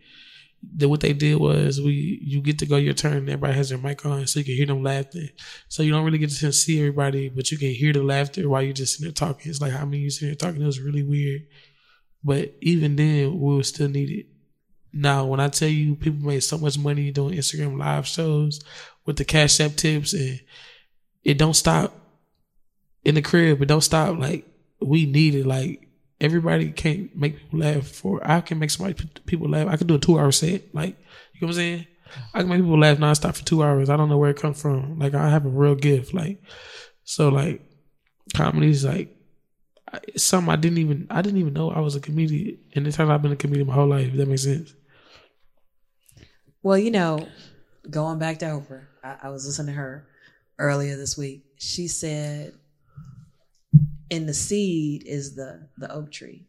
then 0.62 0.88
what 0.88 1.00
they 1.00 1.12
did 1.12 1.36
was 1.36 1.80
we 1.80 2.20
you 2.22 2.40
get 2.40 2.58
to 2.58 2.66
go 2.66 2.76
your 2.76 2.94
turn. 2.94 3.16
and 3.18 3.28
Everybody 3.28 3.54
has 3.54 3.68
their 3.68 3.78
mic 3.78 4.04
on, 4.04 4.26
so 4.26 4.40
you 4.40 4.44
can 4.44 4.54
hear 4.54 4.66
them 4.66 4.82
laughing. 4.82 5.28
So 5.68 5.82
you 5.84 5.90
don't 5.92 6.04
really 6.04 6.18
get 6.18 6.30
to 6.30 6.52
see 6.52 6.78
everybody, 6.80 7.28
but 7.28 7.50
you 7.52 7.58
can 7.58 7.70
hear 7.70 7.92
the 7.92 8.02
laughter 8.02 8.48
while 8.48 8.62
you're 8.62 8.72
just 8.72 8.94
sitting 8.94 9.06
there 9.06 9.12
talking. 9.12 9.50
It's 9.50 9.60
like 9.60 9.72
how 9.72 9.84
many 9.84 9.98
you 10.02 10.10
sitting 10.10 10.28
there 10.30 10.34
talking. 10.36 10.62
It 10.62 10.66
was 10.66 10.80
really 10.80 11.02
weird. 11.04 11.42
But 12.22 12.54
even 12.60 12.96
then, 12.96 13.38
we 13.38 13.56
were 13.56 13.62
still 13.62 13.88
need 13.88 14.10
it. 14.10 14.26
Now, 14.92 15.26
when 15.26 15.40
I 15.40 15.48
tell 15.48 15.68
you 15.68 15.94
people 15.94 16.26
made 16.26 16.40
so 16.40 16.58
much 16.58 16.78
money 16.78 17.10
doing 17.10 17.34
Instagram 17.34 17.78
live 17.78 18.06
shows 18.06 18.60
with 19.04 19.16
the 19.16 19.24
Cash 19.24 19.60
App 19.60 19.76
tips, 19.76 20.12
and 20.14 20.40
it 21.24 21.38
don't 21.38 21.54
stop 21.54 21.94
in 23.04 23.14
the 23.14 23.22
crib. 23.22 23.62
It 23.62 23.66
don't 23.66 23.80
stop. 23.80 24.18
Like 24.18 24.46
we 24.80 25.06
need 25.06 25.34
it. 25.34 25.46
Like 25.46 25.88
everybody 26.20 26.70
can't 26.70 27.14
make 27.16 27.38
people 27.38 27.60
laugh. 27.60 27.86
For 27.86 28.20
I 28.28 28.40
can 28.40 28.58
make 28.58 28.70
somebody 28.70 29.08
people 29.26 29.48
laugh. 29.48 29.68
I 29.68 29.76
can 29.76 29.86
do 29.86 29.94
a 29.94 29.98
two 29.98 30.18
hour 30.18 30.32
set. 30.32 30.74
Like 30.74 30.96
you 31.34 31.40
know 31.42 31.48
what 31.48 31.48
I'm 31.48 31.52
saying. 31.54 31.86
I 32.32 32.40
can 32.40 32.48
make 32.48 32.60
people 32.60 32.78
laugh 32.78 32.98
nonstop 32.98 33.36
for 33.36 33.44
two 33.44 33.62
hours. 33.62 33.90
I 33.90 33.96
don't 33.96 34.08
know 34.08 34.18
where 34.18 34.30
it 34.30 34.40
comes 34.40 34.60
from. 34.60 34.98
Like 34.98 35.14
I 35.14 35.28
have 35.28 35.46
a 35.46 35.50
real 35.50 35.74
gift. 35.74 36.14
Like 36.14 36.42
so, 37.04 37.28
like 37.28 37.62
comedy 38.34 38.70
is 38.70 38.84
like 38.84 39.14
I- 39.92 40.00
something 40.16 40.52
I 40.52 40.56
didn't 40.56 40.78
even 40.78 41.06
I 41.10 41.22
didn't 41.22 41.38
even 41.40 41.52
know 41.54 41.70
I 41.70 41.80
was 41.80 41.96
a 41.96 42.00
comedian. 42.00 42.58
And 42.74 42.86
it 42.86 42.92
turns 42.94 43.10
I've 43.10 43.22
been 43.22 43.32
a 43.32 43.36
comedian 43.36 43.66
my 43.66 43.74
whole 43.74 43.86
life. 43.88 44.08
If 44.08 44.16
that 44.16 44.28
makes 44.28 44.42
sense. 44.44 44.74
Well, 46.62 46.78
you 46.78 46.90
know, 46.90 47.26
going 47.88 48.18
back 48.18 48.38
to 48.40 48.46
Oprah, 48.46 48.84
I, 49.02 49.16
I 49.24 49.30
was 49.30 49.46
listening 49.46 49.68
to 49.68 49.80
her 49.80 50.06
earlier 50.58 50.96
this 50.96 51.16
week. 51.16 51.44
She 51.56 51.86
said, 51.88 52.54
"In 54.10 54.26
the 54.26 54.34
seed 54.34 55.04
is 55.06 55.34
the 55.36 55.68
the 55.78 55.90
oak 55.92 56.10
tree." 56.12 56.47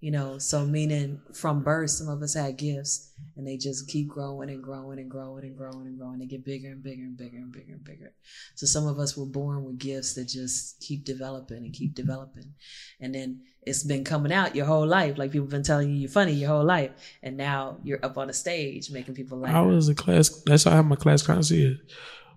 You 0.00 0.12
know, 0.12 0.38
so 0.38 0.64
meaning 0.64 1.20
from 1.34 1.64
birth, 1.64 1.90
some 1.90 2.08
of 2.08 2.22
us 2.22 2.34
had 2.34 2.56
gifts, 2.56 3.12
and 3.36 3.44
they 3.44 3.56
just 3.56 3.88
keep 3.88 4.06
growing 4.06 4.48
and 4.48 4.62
growing 4.62 5.00
and 5.00 5.10
growing 5.10 5.44
and 5.44 5.56
growing 5.56 5.88
and 5.88 5.98
growing. 5.98 6.20
They 6.20 6.26
get 6.26 6.44
bigger 6.44 6.68
and 6.68 6.80
bigger 6.80 7.02
and 7.02 7.16
bigger 7.16 7.36
and 7.36 7.50
bigger 7.50 7.72
and 7.72 7.82
bigger. 7.82 8.12
So 8.54 8.64
some 8.66 8.86
of 8.86 9.00
us 9.00 9.16
were 9.16 9.26
born 9.26 9.64
with 9.64 9.78
gifts 9.78 10.14
that 10.14 10.28
just 10.28 10.80
keep 10.80 11.04
developing 11.04 11.64
and 11.64 11.72
keep 11.72 11.94
developing, 11.94 12.54
and 13.00 13.12
then 13.12 13.40
it's 13.62 13.82
been 13.82 14.04
coming 14.04 14.32
out 14.32 14.54
your 14.54 14.66
whole 14.66 14.86
life. 14.86 15.18
Like 15.18 15.32
people 15.32 15.48
been 15.48 15.64
telling 15.64 15.90
you 15.90 15.96
you're 15.96 16.10
funny 16.10 16.32
your 16.32 16.50
whole 16.50 16.64
life, 16.64 16.92
and 17.24 17.36
now 17.36 17.78
you're 17.82 18.04
up 18.04 18.16
on 18.18 18.30
a 18.30 18.34
stage 18.34 18.92
making 18.92 19.14
people 19.14 19.38
laugh. 19.38 19.54
I 19.56 19.62
was 19.62 19.88
a 19.88 19.96
class. 19.96 20.28
That's 20.46 20.62
how 20.62 20.70
I 20.70 20.76
have 20.76 20.86
my 20.86 20.94
class 20.94 21.22
concierge. 21.22 21.78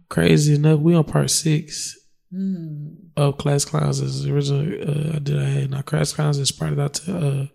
Crazy 0.10 0.56
enough, 0.56 0.80
we 0.80 0.96
on 0.96 1.04
part 1.04 1.30
six 1.30 2.01
Mm. 2.34 2.96
of 3.18 3.38
class 3.38 3.66
clowns. 3.66 4.00
Is 4.00 4.26
originally 4.26 4.82
uh, 4.82 5.16
I 5.16 5.20
did 5.20 5.38
I 5.38 5.46
had 5.46 5.72
now 5.72 5.82
class 5.82 6.14
clowns 6.14 6.38
and 6.38 6.48
spread 6.48 6.80
out 6.80 6.94
to 6.96 7.18
uh, 7.18 7.46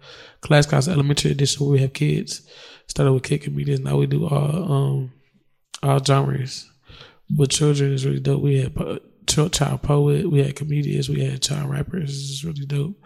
class 0.42 0.66
clowns 0.66 0.86
elementary 0.86 1.30
edition 1.30 1.64
where 1.64 1.72
we 1.72 1.80
have 1.80 1.94
kids. 1.94 2.46
Started 2.86 3.12
with 3.12 3.22
kid 3.22 3.42
comedians. 3.42 3.80
Now 3.80 3.96
we 3.96 4.06
do 4.06 4.26
all 4.26 4.72
um 4.72 5.12
all 5.82 6.04
genres. 6.04 6.70
With 7.34 7.50
children 7.50 7.92
is 7.92 8.04
really 8.04 8.20
dope. 8.20 8.42
We 8.42 8.60
had 8.62 8.74
po- 8.74 8.98
ch- 9.26 9.50
child 9.52 9.82
poet. 9.82 10.30
We 10.30 10.42
had 10.42 10.54
comedians. 10.56 11.08
We 11.08 11.24
had 11.24 11.42
child 11.42 11.70
rappers. 11.70 12.30
It's 12.30 12.44
really 12.44 12.66
dope. 12.66 12.96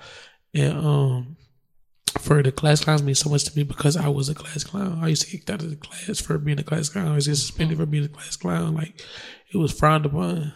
And 0.52 0.76
um 0.76 1.36
for 2.18 2.42
the 2.42 2.50
class 2.50 2.82
clowns 2.82 3.04
means 3.04 3.20
so 3.20 3.30
much 3.30 3.44
to 3.44 3.56
me 3.56 3.62
because 3.62 3.96
I 3.96 4.08
was 4.08 4.28
a 4.28 4.34
class 4.34 4.64
clown. 4.64 4.98
I 5.00 5.06
used 5.06 5.22
to 5.22 5.30
get 5.30 5.38
kicked 5.38 5.50
out 5.50 5.62
of 5.62 5.70
the 5.70 5.76
class 5.76 6.20
for 6.20 6.36
being 6.38 6.58
a 6.58 6.64
class 6.64 6.88
clown. 6.88 7.08
I 7.08 7.14
was 7.14 7.26
suspended 7.26 7.78
for 7.78 7.86
being 7.86 8.04
a 8.04 8.08
class 8.08 8.34
clown. 8.34 8.74
Like 8.74 9.00
it 9.52 9.56
was 9.56 9.72
frowned 9.72 10.04
upon. 10.06 10.52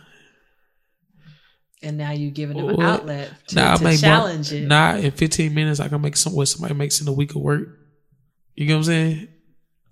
And 1.83 1.99
now 1.99 2.13
you're 2.13 2.31
giving 2.31 2.57
them 2.57 2.69
an 2.71 2.77
Well, 2.77 2.87
outlet 2.87 3.31
to, 3.49 3.55
Now 3.57 3.75
I 3.75 3.77
to 3.77 3.85
make 3.85 4.01
challenge 4.01 4.53
more, 4.53 4.61
it. 4.63 4.67
Now 4.69 4.97
in 4.97 5.11
15 5.11 5.53
minutes 5.55 5.81
I 5.81 5.89
can 5.89 6.01
make 6.01 6.17
some 6.17 6.35
what 6.35 6.49
somebody 6.49 6.75
makes 6.75 7.01
in 7.01 7.09
a 7.09 7.13
week 7.13 7.31
of 7.35 7.43
work. 7.43 7.69
You 8.55 8.67
get 8.67 8.73
what 8.75 8.79
I'm 8.79 8.85
saying? 8.85 9.29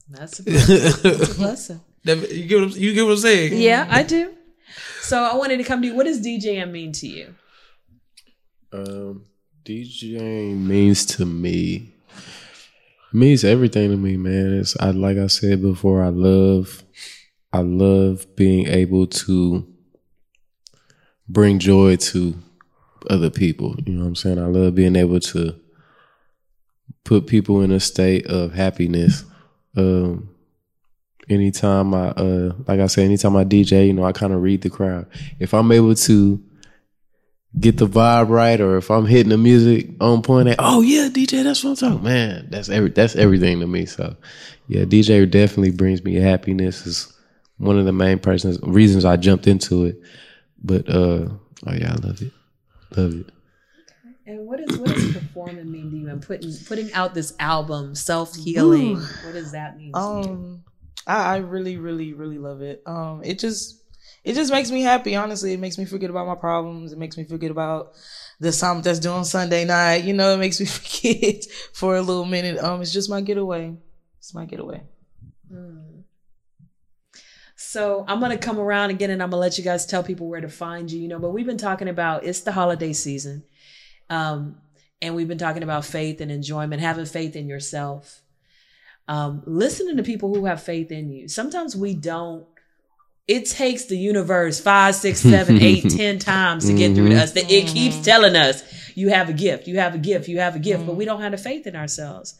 That's 0.08 0.38
a 0.38 0.42
blessing. 0.44 0.76
That's 1.02 1.32
a 1.32 1.34
blessing. 1.34 1.80
That- 2.04 2.32
you 2.32 2.46
get 2.46 2.60
what 2.60 2.72
I'm, 2.72 2.78
you 2.80 2.94
get 2.94 3.04
what 3.04 3.12
I'm 3.12 3.18
saying? 3.18 3.60
Yeah, 3.60 3.86
I 3.88 4.02
do. 4.02 4.34
So 5.02 5.22
I 5.22 5.36
wanted 5.36 5.58
to 5.58 5.64
come 5.64 5.82
to 5.82 5.88
you. 5.88 5.94
What 5.94 6.06
does 6.06 6.20
DJing 6.20 6.70
mean 6.70 6.92
to 6.94 7.06
you? 7.06 7.34
Um, 8.72 9.26
DJing 9.64 10.56
means 10.66 11.04
to 11.06 11.26
me 11.26 11.92
means 13.12 13.44
everything 13.44 13.90
to 13.90 13.96
me, 13.96 14.16
man. 14.16 14.54
It's 14.54 14.76
I 14.80 14.90
like 14.90 15.18
I 15.18 15.26
said 15.26 15.60
before. 15.62 16.02
I 16.02 16.08
love, 16.08 16.82
I 17.52 17.60
love 17.60 18.26
being 18.36 18.66
able 18.68 19.06
to 19.06 19.71
bring 21.32 21.58
joy 21.58 21.96
to 21.96 22.34
other 23.08 23.30
people. 23.30 23.74
You 23.86 23.94
know 23.94 24.02
what 24.02 24.08
I'm 24.08 24.16
saying? 24.16 24.38
I 24.38 24.46
love 24.46 24.74
being 24.74 24.96
able 24.96 25.20
to 25.20 25.58
put 27.04 27.26
people 27.26 27.62
in 27.62 27.72
a 27.72 27.80
state 27.80 28.26
of 28.26 28.52
happiness. 28.52 29.24
Um, 29.76 30.28
anytime 31.28 31.94
I, 31.94 32.08
uh, 32.08 32.52
like 32.66 32.80
I 32.80 32.86
said, 32.86 33.04
anytime 33.04 33.36
I 33.36 33.44
DJ, 33.44 33.86
you 33.86 33.92
know, 33.92 34.04
I 34.04 34.12
kind 34.12 34.32
of 34.32 34.42
read 34.42 34.62
the 34.62 34.70
crowd. 34.70 35.06
If 35.38 35.54
I'm 35.54 35.72
able 35.72 35.94
to 35.94 36.42
get 37.58 37.78
the 37.78 37.86
vibe 37.86 38.28
right, 38.28 38.60
or 38.60 38.76
if 38.76 38.90
I'm 38.90 39.06
hitting 39.06 39.30
the 39.30 39.38
music 39.38 39.90
on 40.00 40.22
point, 40.22 40.48
at, 40.48 40.56
oh 40.58 40.82
yeah, 40.82 41.08
DJ, 41.08 41.42
that's 41.42 41.64
what 41.64 41.70
I'm 41.70 41.76
talking. 41.76 42.04
Man, 42.04 42.48
that's 42.50 42.68
every 42.68 42.90
that's 42.90 43.16
everything 43.16 43.60
to 43.60 43.66
me. 43.66 43.86
So, 43.86 44.16
yeah, 44.68 44.84
DJ 44.84 45.28
definitely 45.30 45.72
brings 45.72 46.04
me 46.04 46.14
happiness. 46.14 46.86
Is 46.86 47.12
one 47.58 47.78
of 47.78 47.84
the 47.84 47.92
main 47.92 48.18
persons 48.18 48.58
reasons 48.62 49.04
I 49.04 49.16
jumped 49.16 49.46
into 49.46 49.86
it. 49.86 50.00
But 50.62 50.88
uh, 50.88 51.28
oh 51.66 51.72
yeah, 51.72 51.92
I 51.92 52.06
love 52.06 52.22
it, 52.22 52.32
love 52.96 53.14
it. 53.14 53.26
And 54.24 54.46
what 54.46 54.60
is 54.60 54.78
what 54.78 54.94
does 54.94 55.12
performing 55.12 55.70
mean 55.70 55.90
to 55.90 55.96
you? 55.96 56.08
And 56.08 56.22
putting 56.22 56.54
putting 56.66 56.92
out 56.92 57.14
this 57.14 57.34
album, 57.40 57.94
self 57.94 58.36
healing. 58.36 58.96
What 58.96 59.32
does 59.32 59.52
that 59.52 59.76
mean? 59.76 59.92
To 59.92 59.98
you? 59.98 60.04
Um, 60.04 60.64
I, 61.06 61.34
I 61.34 61.36
really, 61.38 61.76
really, 61.76 62.12
really 62.12 62.38
love 62.38 62.62
it. 62.62 62.82
Um, 62.86 63.22
it 63.24 63.38
just, 63.38 63.82
it 64.24 64.34
just 64.34 64.52
makes 64.52 64.70
me 64.70 64.82
happy. 64.82 65.16
Honestly, 65.16 65.52
it 65.52 65.60
makes 65.60 65.78
me 65.78 65.84
forget 65.84 66.10
about 66.10 66.26
my 66.26 66.34
problems. 66.34 66.92
It 66.92 66.98
makes 66.98 67.16
me 67.16 67.24
forget 67.24 67.50
about 67.50 67.92
the 68.40 68.52
something 68.52 68.82
that's 68.82 69.00
doing 69.00 69.24
Sunday 69.24 69.64
night. 69.64 70.04
You 70.04 70.12
know, 70.14 70.34
it 70.34 70.38
makes 70.38 70.60
me 70.60 70.66
forget 70.66 71.44
for 71.72 71.96
a 71.96 72.02
little 72.02 72.24
minute. 72.24 72.58
Um, 72.62 72.82
it's 72.82 72.92
just 72.92 73.10
my 73.10 73.20
getaway. 73.20 73.74
It's 74.18 74.34
my 74.34 74.44
getaway. 74.44 74.82
So 77.72 78.04
I'm 78.06 78.20
gonna 78.20 78.36
come 78.36 78.58
around 78.58 78.90
again, 78.90 79.08
and 79.08 79.22
I'm 79.22 79.30
gonna 79.30 79.40
let 79.40 79.56
you 79.56 79.64
guys 79.64 79.86
tell 79.86 80.02
people 80.02 80.28
where 80.28 80.42
to 80.42 80.48
find 80.50 80.92
you. 80.92 81.00
You 81.00 81.08
know, 81.08 81.18
but 81.18 81.30
we've 81.30 81.46
been 81.46 81.56
talking 81.56 81.88
about 81.88 82.22
it's 82.22 82.40
the 82.40 82.52
holiday 82.52 82.92
season, 82.92 83.44
um, 84.10 84.56
and 85.00 85.14
we've 85.14 85.26
been 85.26 85.38
talking 85.38 85.62
about 85.62 85.86
faith 85.86 86.20
and 86.20 86.30
enjoyment, 86.30 86.82
having 86.82 87.06
faith 87.06 87.34
in 87.34 87.48
yourself, 87.48 88.20
um, 89.08 89.42
listening 89.46 89.96
to 89.96 90.02
people 90.02 90.34
who 90.34 90.44
have 90.44 90.62
faith 90.62 90.92
in 90.92 91.10
you. 91.10 91.28
Sometimes 91.28 91.74
we 91.74 91.94
don't. 91.94 92.44
It 93.26 93.46
takes 93.46 93.86
the 93.86 93.96
universe 93.96 94.60
five, 94.60 94.94
six, 94.94 95.20
seven, 95.34 95.62
eight, 95.62 95.90
ten 95.90 96.18
times 96.18 96.66
to 96.66 96.74
get 96.74 96.94
through 96.94 97.08
to 97.08 97.22
us. 97.22 97.32
That 97.32 97.50
it 97.50 97.68
keeps 97.68 98.02
telling 98.02 98.36
us 98.36 98.94
you 98.94 99.08
have 99.08 99.30
a 99.30 99.32
gift, 99.32 99.66
you 99.66 99.78
have 99.78 99.94
a 99.94 99.98
gift, 99.98 100.28
you 100.28 100.40
have 100.40 100.56
a 100.56 100.58
gift, 100.58 100.84
but 100.84 100.96
we 100.96 101.06
don't 101.06 101.22
have 101.22 101.32
the 101.32 101.38
faith 101.38 101.66
in 101.66 101.74
ourselves. 101.74 102.38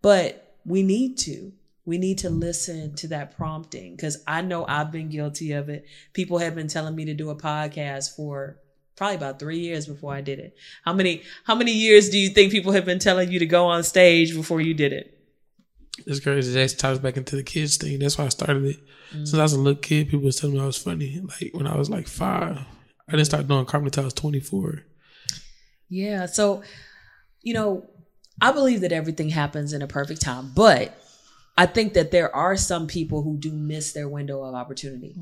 But 0.00 0.56
we 0.64 0.82
need 0.82 1.18
to. 1.18 1.52
We 1.84 1.98
need 1.98 2.18
to 2.18 2.30
listen 2.30 2.94
to 2.96 3.08
that 3.08 3.36
prompting 3.36 3.96
because 3.96 4.22
I 4.26 4.40
know 4.42 4.64
I've 4.66 4.92
been 4.92 5.08
guilty 5.08 5.52
of 5.52 5.68
it. 5.68 5.84
People 6.12 6.38
have 6.38 6.54
been 6.54 6.68
telling 6.68 6.94
me 6.94 7.06
to 7.06 7.14
do 7.14 7.30
a 7.30 7.36
podcast 7.36 8.14
for 8.14 8.58
probably 8.96 9.16
about 9.16 9.38
three 9.38 9.58
years 9.58 9.86
before 9.86 10.14
I 10.14 10.20
did 10.20 10.38
it. 10.38 10.56
How 10.84 10.92
many 10.92 11.22
how 11.44 11.54
many 11.54 11.72
years 11.72 12.08
do 12.08 12.18
you 12.18 12.28
think 12.28 12.52
people 12.52 12.72
have 12.72 12.84
been 12.84 13.00
telling 13.00 13.32
you 13.32 13.40
to 13.40 13.46
go 13.46 13.66
on 13.66 13.82
stage 13.82 14.34
before 14.34 14.60
you 14.60 14.74
did 14.74 14.92
it? 14.92 15.18
It's 16.06 16.20
crazy. 16.20 16.52
That 16.52 16.78
ties 16.78 16.98
back 16.98 17.16
into 17.16 17.36
the 17.36 17.42
kids 17.42 17.76
thing. 17.76 17.98
That's 17.98 18.16
why 18.16 18.26
I 18.26 18.28
started 18.28 18.64
it. 18.64 18.76
Mm. 19.12 19.26
Since 19.26 19.34
I 19.34 19.42
was 19.42 19.52
a 19.52 19.58
little 19.58 19.80
kid, 19.80 20.08
people 20.08 20.24
was 20.24 20.36
telling 20.36 20.56
me 20.56 20.62
I 20.62 20.66
was 20.66 20.78
funny. 20.78 21.20
Like 21.20 21.50
when 21.52 21.66
I 21.66 21.76
was 21.76 21.90
like 21.90 22.06
five, 22.06 22.58
I 23.08 23.12
didn't 23.12 23.26
start 23.26 23.48
doing 23.48 23.66
comedy 23.66 23.88
until 23.88 24.04
I 24.04 24.06
was 24.06 24.14
twenty 24.14 24.40
four. 24.40 24.84
Yeah. 25.88 26.26
So, 26.26 26.62
you 27.42 27.54
know, 27.54 27.86
I 28.40 28.52
believe 28.52 28.80
that 28.80 28.92
everything 28.92 29.28
happens 29.28 29.72
in 29.72 29.82
a 29.82 29.86
perfect 29.86 30.22
time, 30.22 30.52
but 30.54 30.98
I 31.56 31.66
think 31.66 31.94
that 31.94 32.10
there 32.10 32.34
are 32.34 32.56
some 32.56 32.86
people 32.86 33.22
who 33.22 33.36
do 33.36 33.52
miss 33.52 33.92
their 33.92 34.08
window 34.08 34.42
of 34.42 34.54
opportunity. 34.54 35.14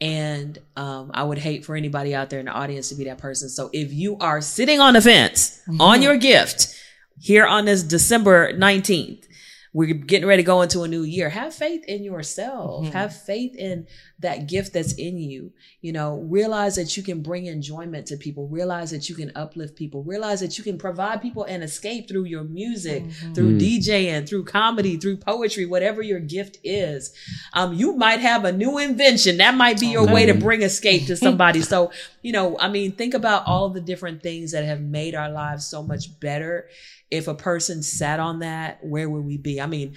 And 0.00 0.58
um, 0.76 1.10
I 1.14 1.24
would 1.24 1.38
hate 1.38 1.64
for 1.64 1.74
anybody 1.74 2.14
out 2.14 2.30
there 2.30 2.38
in 2.38 2.46
the 2.46 2.52
audience 2.52 2.90
to 2.90 2.94
be 2.94 3.04
that 3.04 3.18
person. 3.18 3.48
So 3.48 3.70
if 3.72 3.92
you 3.92 4.16
are 4.18 4.40
sitting 4.40 4.78
on 4.78 4.94
the 4.94 5.00
fence 5.00 5.60
on 5.80 6.02
your 6.02 6.16
gift 6.16 6.74
here 7.20 7.46
on 7.46 7.64
this 7.64 7.82
December 7.82 8.52
19th, 8.52 9.24
we're 9.72 9.94
getting 9.94 10.26
ready 10.26 10.42
to 10.42 10.46
go 10.46 10.62
into 10.62 10.82
a 10.82 10.88
new 10.88 11.02
year. 11.02 11.28
Have 11.28 11.54
faith 11.54 11.84
in 11.86 12.02
yourself. 12.02 12.84
Mm-hmm. 12.84 12.92
Have 12.92 13.14
faith 13.14 13.54
in 13.54 13.86
that 14.20 14.48
gift 14.48 14.72
that's 14.72 14.94
in 14.94 15.18
you. 15.18 15.52
You 15.80 15.92
know, 15.92 16.18
realize 16.28 16.76
that 16.76 16.96
you 16.96 17.02
can 17.02 17.22
bring 17.22 17.46
enjoyment 17.46 18.06
to 18.06 18.16
people. 18.16 18.48
Realize 18.48 18.90
that 18.90 19.08
you 19.08 19.14
can 19.14 19.30
uplift 19.34 19.76
people. 19.76 20.02
Realize 20.02 20.40
that 20.40 20.58
you 20.58 20.64
can 20.64 20.78
provide 20.78 21.20
people 21.20 21.44
an 21.44 21.62
escape 21.62 22.08
through 22.08 22.24
your 22.24 22.44
music, 22.44 23.04
mm-hmm. 23.04 23.32
through 23.34 23.58
mm. 23.58 23.60
DJing, 23.60 24.28
through 24.28 24.44
comedy, 24.44 24.96
through 24.96 25.18
poetry, 25.18 25.66
whatever 25.66 26.02
your 26.02 26.20
gift 26.20 26.58
is. 26.64 27.12
Um, 27.52 27.74
you 27.74 27.94
might 27.94 28.20
have 28.20 28.44
a 28.44 28.52
new 28.52 28.78
invention. 28.78 29.36
That 29.36 29.54
might 29.54 29.78
be 29.78 29.88
oh, 29.88 30.02
your 30.02 30.12
way 30.12 30.26
to 30.26 30.34
bring 30.34 30.62
escape 30.62 31.06
to 31.06 31.16
somebody. 31.16 31.62
so, 31.62 31.92
you 32.22 32.32
know, 32.32 32.56
I 32.58 32.68
mean, 32.68 32.92
think 32.92 33.14
about 33.14 33.46
all 33.46 33.68
the 33.68 33.80
different 33.80 34.22
things 34.22 34.52
that 34.52 34.64
have 34.64 34.80
made 34.80 35.14
our 35.14 35.30
lives 35.30 35.66
so 35.66 35.82
much 35.82 36.18
better. 36.20 36.68
If 37.10 37.28
a 37.28 37.34
person 37.34 37.82
sat 37.82 38.20
on 38.20 38.40
that, 38.40 38.84
where 38.84 39.08
would 39.08 39.24
we 39.24 39.38
be? 39.38 39.60
I 39.60 39.66
mean, 39.66 39.94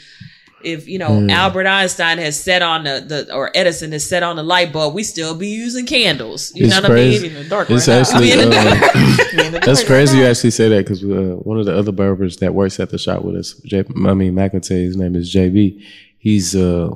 if 0.64 0.88
you 0.88 0.99
know 0.99 1.28
Albert 1.30 1.66
Einstein 1.68 2.18
has 2.18 2.41
set 2.41 2.62
on 2.62 2.84
the, 2.84 3.03
the 3.07 3.34
or 3.34 3.51
Edison 3.55 3.91
has 3.91 4.07
set 4.07 4.24
on 4.24 4.36
the 4.36 4.43
light 4.43 4.72
bulb, 4.72 4.93
we 4.93 5.03
still 5.03 5.36
be 5.36 5.47
using 5.47 5.86
candles. 5.86 6.53
You 6.55 6.66
It's 6.66 6.76
know 6.76 6.82
what 6.82 6.91
crazy. 6.91 7.28
In 7.28 7.34
the 7.34 7.43
dark 7.43 7.70
It's 7.70 7.88
right 7.88 7.97
actually 7.97 8.34
I 8.34 9.55
uh, 9.55 9.59
that's 9.66 9.84
crazy. 9.84 10.20
You 10.20 10.26
actually 10.26 10.51
say 10.51 10.70
that 10.70 10.86
because 10.86 11.03
uh, 11.03 11.38
one 11.41 11.59
of 11.59 11.66
the 11.66 11.78
other 11.78 11.91
barbers 11.91 12.38
that 12.38 12.53
works 12.53 12.80
at 12.80 12.89
the 12.89 12.97
shop 12.97 13.24
with 13.24 13.36
us, 13.36 13.53
J- 13.66 13.80
I 13.80 14.14
mean 14.14 14.34
McIntyre, 14.34 14.84
his 14.84 14.97
name 14.97 15.16
is 15.16 15.34
JB. 15.34 15.84
He's 16.18 16.55
uh, 16.55 16.91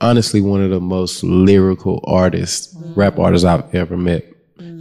honestly 0.00 0.40
one 0.40 0.62
of 0.62 0.70
the 0.70 0.80
most 0.80 1.22
lyrical 1.22 2.00
artists, 2.04 2.76
rap 2.96 3.18
artists 3.18 3.44
I've 3.44 3.74
ever 3.74 3.96
met. 3.96 4.24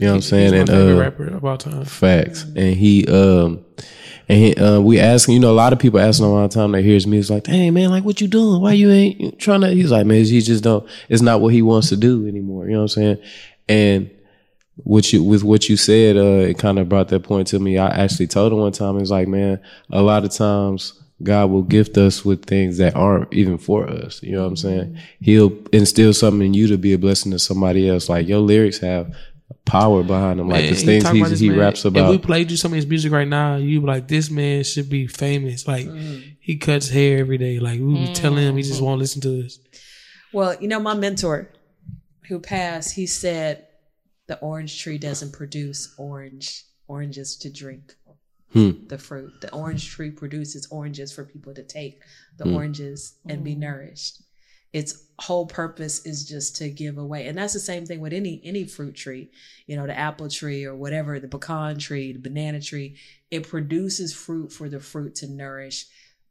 You 0.03 0.09
know 0.09 0.15
what 0.15 0.17
I'm 0.17 0.21
saying? 0.23 0.53
And 0.53 0.69
uh, 0.69 0.99
rapper 0.99 1.27
of 1.27 1.45
all 1.45 1.57
time. 1.57 1.85
Facts. 1.85 2.43
And 2.43 2.75
he 2.75 3.07
um 3.07 3.63
and 4.27 4.37
he, 4.37 4.55
uh, 4.55 4.81
we 4.81 4.99
asking, 4.99 5.35
you 5.35 5.39
know, 5.39 5.51
a 5.51 5.53
lot 5.53 5.71
of 5.71 5.79
people 5.79 5.99
asking 5.99 6.25
him 6.25 6.33
all 6.33 6.45
the 6.45 6.53
time 6.53 6.73
that 6.73 6.81
hears 6.81 7.07
me, 7.07 7.19
it's 7.19 7.29
like, 7.29 7.47
hey 7.47 7.71
man, 7.71 7.89
like 7.89 8.03
what 8.03 8.19
you 8.19 8.27
doing? 8.27 8.61
Why 8.61 8.73
you 8.73 8.91
ain't 8.91 9.39
trying 9.39 9.61
to 9.61 9.69
he's 9.69 9.91
like, 9.91 10.05
man, 10.05 10.25
he 10.25 10.41
just 10.41 10.61
don't 10.61 10.85
it's 11.07 11.21
not 11.21 11.39
what 11.39 11.53
he 11.53 11.61
wants 11.61 11.87
to 11.89 11.95
do 11.95 12.27
anymore. 12.27 12.65
You 12.65 12.73
know 12.73 12.79
what 12.79 12.83
I'm 12.83 12.87
saying? 12.89 13.17
And 13.69 14.11
what 14.75 15.13
you 15.13 15.23
with 15.23 15.45
what 15.45 15.69
you 15.69 15.77
said, 15.77 16.17
uh, 16.17 16.49
it 16.49 16.59
kind 16.59 16.79
of 16.79 16.89
brought 16.89 17.07
that 17.07 17.23
point 17.23 17.47
to 17.47 17.59
me. 17.59 17.77
I 17.77 17.87
actually 17.87 18.27
told 18.27 18.51
him 18.51 18.59
one 18.59 18.73
time, 18.73 18.97
it's 18.97 19.09
like, 19.09 19.29
man, 19.29 19.61
a 19.89 20.01
lot 20.01 20.25
of 20.25 20.31
times 20.31 21.01
God 21.23 21.49
will 21.49 21.63
gift 21.63 21.97
us 21.97 22.25
with 22.25 22.45
things 22.45 22.77
that 22.79 22.95
aren't 22.95 23.33
even 23.33 23.57
for 23.57 23.89
us. 23.89 24.21
You 24.21 24.33
know 24.33 24.41
what 24.41 24.49
I'm 24.49 24.55
saying? 24.57 24.99
He'll 25.21 25.57
instill 25.71 26.13
something 26.13 26.47
in 26.47 26.53
you 26.53 26.67
to 26.67 26.77
be 26.77 26.91
a 26.91 26.97
blessing 26.97 27.31
to 27.31 27.39
somebody 27.39 27.89
else. 27.89 28.09
Like 28.09 28.27
your 28.27 28.39
lyrics 28.39 28.79
have 28.79 29.15
power 29.65 30.03
behind 30.03 30.39
them. 30.39 30.49
Like 30.49 30.63
Man, 30.63 30.73
the 30.73 30.79
things 30.79 31.03
talk 31.03 31.13
he, 31.13 31.21
about 31.21 31.37
he 31.37 31.49
man. 31.49 31.59
raps 31.59 31.85
about. 31.85 32.05
If 32.05 32.09
we 32.09 32.17
played 32.17 32.51
you 32.51 32.57
some 32.57 32.71
of 32.71 32.75
his 32.75 32.87
music 32.87 33.11
right 33.11 33.27
now, 33.27 33.55
you 33.55 33.81
be 33.81 33.87
like, 33.87 34.07
this 34.07 34.29
man 34.29 34.63
should 34.63 34.89
be 34.89 35.07
famous. 35.07 35.67
Like 35.67 35.87
he 36.39 36.57
cuts 36.57 36.89
hair 36.89 37.19
every 37.19 37.37
day. 37.37 37.59
Like 37.59 37.79
we 37.79 38.07
be 38.07 38.13
telling 38.13 38.43
him 38.43 38.57
he 38.57 38.63
just 38.63 38.81
mm. 38.81 38.85
won't 38.85 38.99
listen 38.99 39.21
to 39.21 39.45
us. 39.45 39.59
Well, 40.31 40.55
you 40.59 40.67
know, 40.67 40.79
my 40.79 40.95
mentor 40.95 41.51
who 42.27 42.39
passed, 42.39 42.95
he 42.95 43.05
said 43.05 43.67
the 44.27 44.39
orange 44.39 44.81
tree 44.81 44.97
doesn't 44.97 45.33
produce 45.33 45.93
orange 45.97 46.63
oranges 46.87 47.37
to 47.37 47.51
drink. 47.51 47.95
Hmm. 48.51 48.85
The 48.87 48.99
fruit. 48.99 49.41
The 49.41 49.51
orange 49.51 49.89
tree 49.89 50.11
produces 50.11 50.67
oranges 50.69 51.11
for 51.11 51.25
people 51.25 51.55
to 51.55 51.63
take 51.63 51.99
the 52.37 52.43
hmm. 52.43 52.55
oranges 52.55 53.17
and 53.27 53.43
be 53.43 53.55
mm. 53.55 53.59
nourished. 53.59 54.21
Its 54.71 55.07
whole 55.23 55.45
purpose 55.45 56.05
is 56.05 56.27
just 56.27 56.57
to 56.57 56.69
give 56.69 56.97
away. 56.97 57.27
And 57.27 57.37
that's 57.37 57.53
the 57.53 57.59
same 57.59 57.85
thing 57.85 57.99
with 57.99 58.13
any 58.13 58.41
any 58.43 58.65
fruit 58.65 58.95
tree. 58.95 59.29
You 59.67 59.75
know, 59.75 59.87
the 59.87 59.97
apple 59.97 60.29
tree 60.29 60.65
or 60.65 60.75
whatever, 60.75 61.19
the 61.19 61.27
pecan 61.27 61.77
tree, 61.79 62.13
the 62.13 62.19
banana 62.19 62.61
tree, 62.61 62.97
it 63.31 63.47
produces 63.47 64.13
fruit 64.13 64.51
for 64.51 64.69
the 64.69 64.79
fruit 64.79 65.15
to 65.15 65.27
nourish 65.27 65.85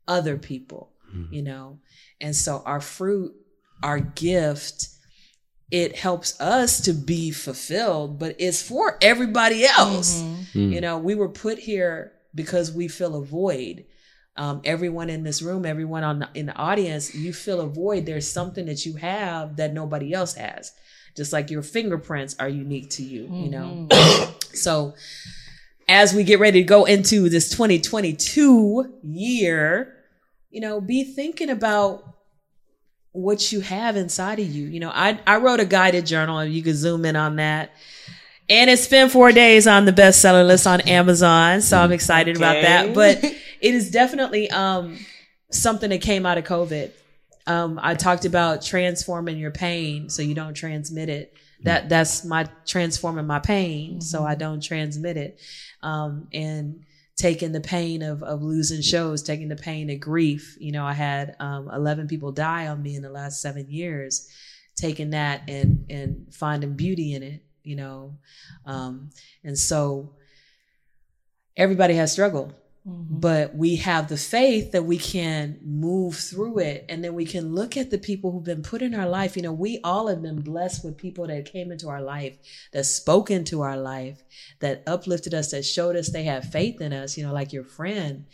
other 0.06 0.36
people, 0.36 0.92
mm-hmm. 1.14 1.32
you 1.32 1.42
know. 1.42 1.78
And 2.20 2.36
so 2.36 2.62
our 2.64 2.80
fruit 2.80 3.34
our 3.82 3.98
gift 3.98 4.88
it 5.70 5.96
helps 5.96 6.38
us 6.40 6.80
to 6.82 6.92
be 6.92 7.30
fulfilled 7.30 8.18
but 8.18 8.36
it's 8.38 8.62
for 8.62 8.98
everybody 9.00 9.64
else 9.64 10.22
mm-hmm. 10.22 10.58
mm. 10.58 10.72
you 10.72 10.80
know 10.80 10.98
we 10.98 11.14
were 11.14 11.28
put 11.28 11.58
here 11.58 12.12
because 12.34 12.72
we 12.72 12.88
fill 12.88 13.16
a 13.16 13.24
void 13.24 13.84
um, 14.36 14.60
everyone 14.64 15.10
in 15.10 15.22
this 15.22 15.42
room 15.42 15.66
everyone 15.66 16.04
on 16.04 16.20
the, 16.20 16.28
in 16.34 16.46
the 16.46 16.56
audience 16.56 17.14
you 17.14 17.32
fill 17.32 17.60
a 17.60 17.66
void 17.66 18.06
there's 18.06 18.28
something 18.28 18.66
that 18.66 18.86
you 18.86 18.94
have 18.96 19.56
that 19.56 19.72
nobody 19.72 20.12
else 20.12 20.34
has 20.34 20.72
just 21.16 21.32
like 21.32 21.50
your 21.50 21.62
fingerprints 21.62 22.34
are 22.38 22.48
unique 22.48 22.88
to 22.90 23.02
you 23.02 23.28
you 23.32 23.50
know 23.50 23.88
so 24.54 24.94
as 25.88 26.14
we 26.14 26.24
get 26.24 26.40
ready 26.40 26.60
to 26.60 26.66
go 26.66 26.84
into 26.84 27.28
this 27.28 27.50
2022 27.50 28.94
year 29.02 29.96
you 30.50 30.60
know 30.60 30.80
be 30.80 31.04
thinking 31.04 31.50
about 31.50 32.12
what 33.12 33.52
you 33.52 33.60
have 33.60 33.96
inside 33.96 34.40
of 34.40 34.46
you. 34.46 34.66
You 34.66 34.80
know, 34.80 34.90
I, 34.92 35.18
I 35.26 35.36
wrote 35.36 35.60
a 35.60 35.66
guided 35.66 36.06
journal 36.06 36.38
and 36.38 36.52
you 36.52 36.62
can 36.62 36.74
zoom 36.74 37.04
in 37.04 37.14
on 37.14 37.36
that. 37.36 37.70
And 38.48 38.68
it's 38.68 38.88
been 38.88 39.08
four 39.08 39.32
days 39.32 39.66
on 39.66 39.84
the 39.84 39.92
bestseller 39.92 40.46
list 40.46 40.66
on 40.66 40.80
Amazon. 40.82 41.62
So 41.62 41.78
I'm 41.78 41.92
excited 41.92 42.36
about 42.36 42.60
that. 42.62 42.94
But 42.94 43.24
it 43.62 43.74
is 43.74 43.90
definitely 43.90 44.50
um, 44.50 44.98
something 45.50 45.88
that 45.90 46.02
came 46.02 46.26
out 46.26 46.36
of 46.36 46.44
COVID. 46.44 46.90
Um, 47.46 47.78
I 47.82 47.94
talked 47.94 48.24
about 48.24 48.62
transforming 48.62 49.38
your 49.38 49.52
pain 49.52 50.10
so 50.10 50.20
you 50.20 50.34
don't 50.34 50.54
transmit 50.54 51.08
it. 51.08 51.34
That 51.62 51.88
that's 51.88 52.24
my 52.24 52.48
transforming 52.66 53.26
my 53.26 53.38
pain 53.38 54.00
so 54.00 54.24
I 54.24 54.34
don't 54.34 54.62
transmit 54.62 55.16
it. 55.16 55.40
Um, 55.80 56.28
and 56.32 56.84
taking 57.16 57.52
the 57.52 57.60
pain 57.60 58.02
of, 58.02 58.22
of 58.24 58.42
losing 58.42 58.82
shows, 58.82 59.22
taking 59.22 59.48
the 59.48 59.56
pain 59.56 59.90
of 59.90 60.00
grief. 60.00 60.56
You 60.58 60.72
know, 60.72 60.84
I 60.84 60.92
had 60.92 61.36
um, 61.38 61.70
11 61.72 62.08
people 62.08 62.32
die 62.32 62.66
on 62.66 62.82
me 62.82 62.96
in 62.96 63.02
the 63.02 63.10
last 63.10 63.40
seven 63.40 63.70
years, 63.70 64.28
taking 64.74 65.10
that 65.10 65.42
and, 65.48 65.86
and 65.88 66.26
finding 66.32 66.74
beauty 66.74 67.14
in 67.14 67.22
it, 67.22 67.44
you 67.62 67.76
know. 67.76 68.16
Um, 68.66 69.10
and 69.44 69.56
so 69.56 70.14
everybody 71.56 71.94
has 71.94 72.12
struggled, 72.82 73.20
but 73.20 73.54
we 73.54 73.76
have 73.76 74.08
the 74.08 74.16
faith 74.16 74.72
that 74.72 74.84
we 74.84 74.98
can 74.98 75.58
move 75.64 76.16
through 76.16 76.58
it. 76.58 76.84
And 76.88 77.02
then 77.04 77.14
we 77.14 77.24
can 77.24 77.54
look 77.54 77.76
at 77.76 77.90
the 77.90 77.98
people 77.98 78.30
who've 78.30 78.44
been 78.44 78.62
put 78.62 78.82
in 78.82 78.94
our 78.94 79.08
life. 79.08 79.36
You 79.36 79.42
know, 79.42 79.52
we 79.52 79.80
all 79.84 80.08
have 80.08 80.22
been 80.22 80.40
blessed 80.42 80.84
with 80.84 80.96
people 80.96 81.26
that 81.26 81.44
came 81.44 81.72
into 81.72 81.88
our 81.88 82.02
life, 82.02 82.38
that 82.72 82.84
spoke 82.84 83.30
into 83.30 83.62
our 83.62 83.76
life, 83.76 84.22
that 84.60 84.82
uplifted 84.86 85.34
us, 85.34 85.50
that 85.50 85.64
showed 85.64 85.96
us 85.96 86.08
they 86.08 86.24
have 86.24 86.50
faith 86.50 86.80
in 86.80 86.92
us, 86.92 87.16
you 87.16 87.24
know, 87.24 87.32
like 87.32 87.52
your 87.52 87.64
friend. 87.64 88.26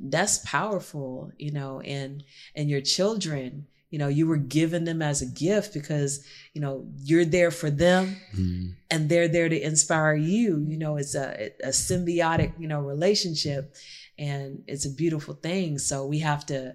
That's 0.00 0.38
powerful, 0.38 1.32
you 1.38 1.52
know, 1.52 1.80
and 1.80 2.24
and 2.56 2.68
your 2.68 2.80
children, 2.80 3.66
you 3.94 4.00
know, 4.00 4.08
you 4.08 4.26
were 4.26 4.38
given 4.38 4.82
them 4.82 5.00
as 5.00 5.22
a 5.22 5.26
gift 5.26 5.72
because, 5.72 6.26
you 6.52 6.60
know, 6.60 6.84
you're 7.04 7.24
there 7.24 7.52
for 7.52 7.70
them 7.70 8.16
mm-hmm. 8.34 8.70
and 8.90 9.08
they're 9.08 9.28
there 9.28 9.48
to 9.48 9.56
inspire 9.64 10.16
you. 10.16 10.66
You 10.68 10.78
know, 10.78 10.96
it's 10.96 11.14
a 11.14 11.52
a 11.62 11.68
symbiotic, 11.68 12.54
you 12.58 12.66
know, 12.66 12.80
relationship 12.80 13.76
and 14.18 14.64
it's 14.66 14.84
a 14.84 14.90
beautiful 14.90 15.34
thing. 15.34 15.78
So 15.78 16.06
we 16.06 16.18
have 16.18 16.44
to 16.46 16.74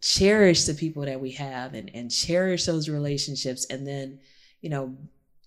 cherish 0.00 0.64
the 0.64 0.74
people 0.74 1.04
that 1.04 1.20
we 1.20 1.30
have 1.30 1.74
and, 1.74 1.88
and 1.94 2.10
cherish 2.10 2.64
those 2.64 2.88
relationships 2.88 3.64
and 3.70 3.86
then, 3.86 4.18
you 4.60 4.70
know, 4.70 4.96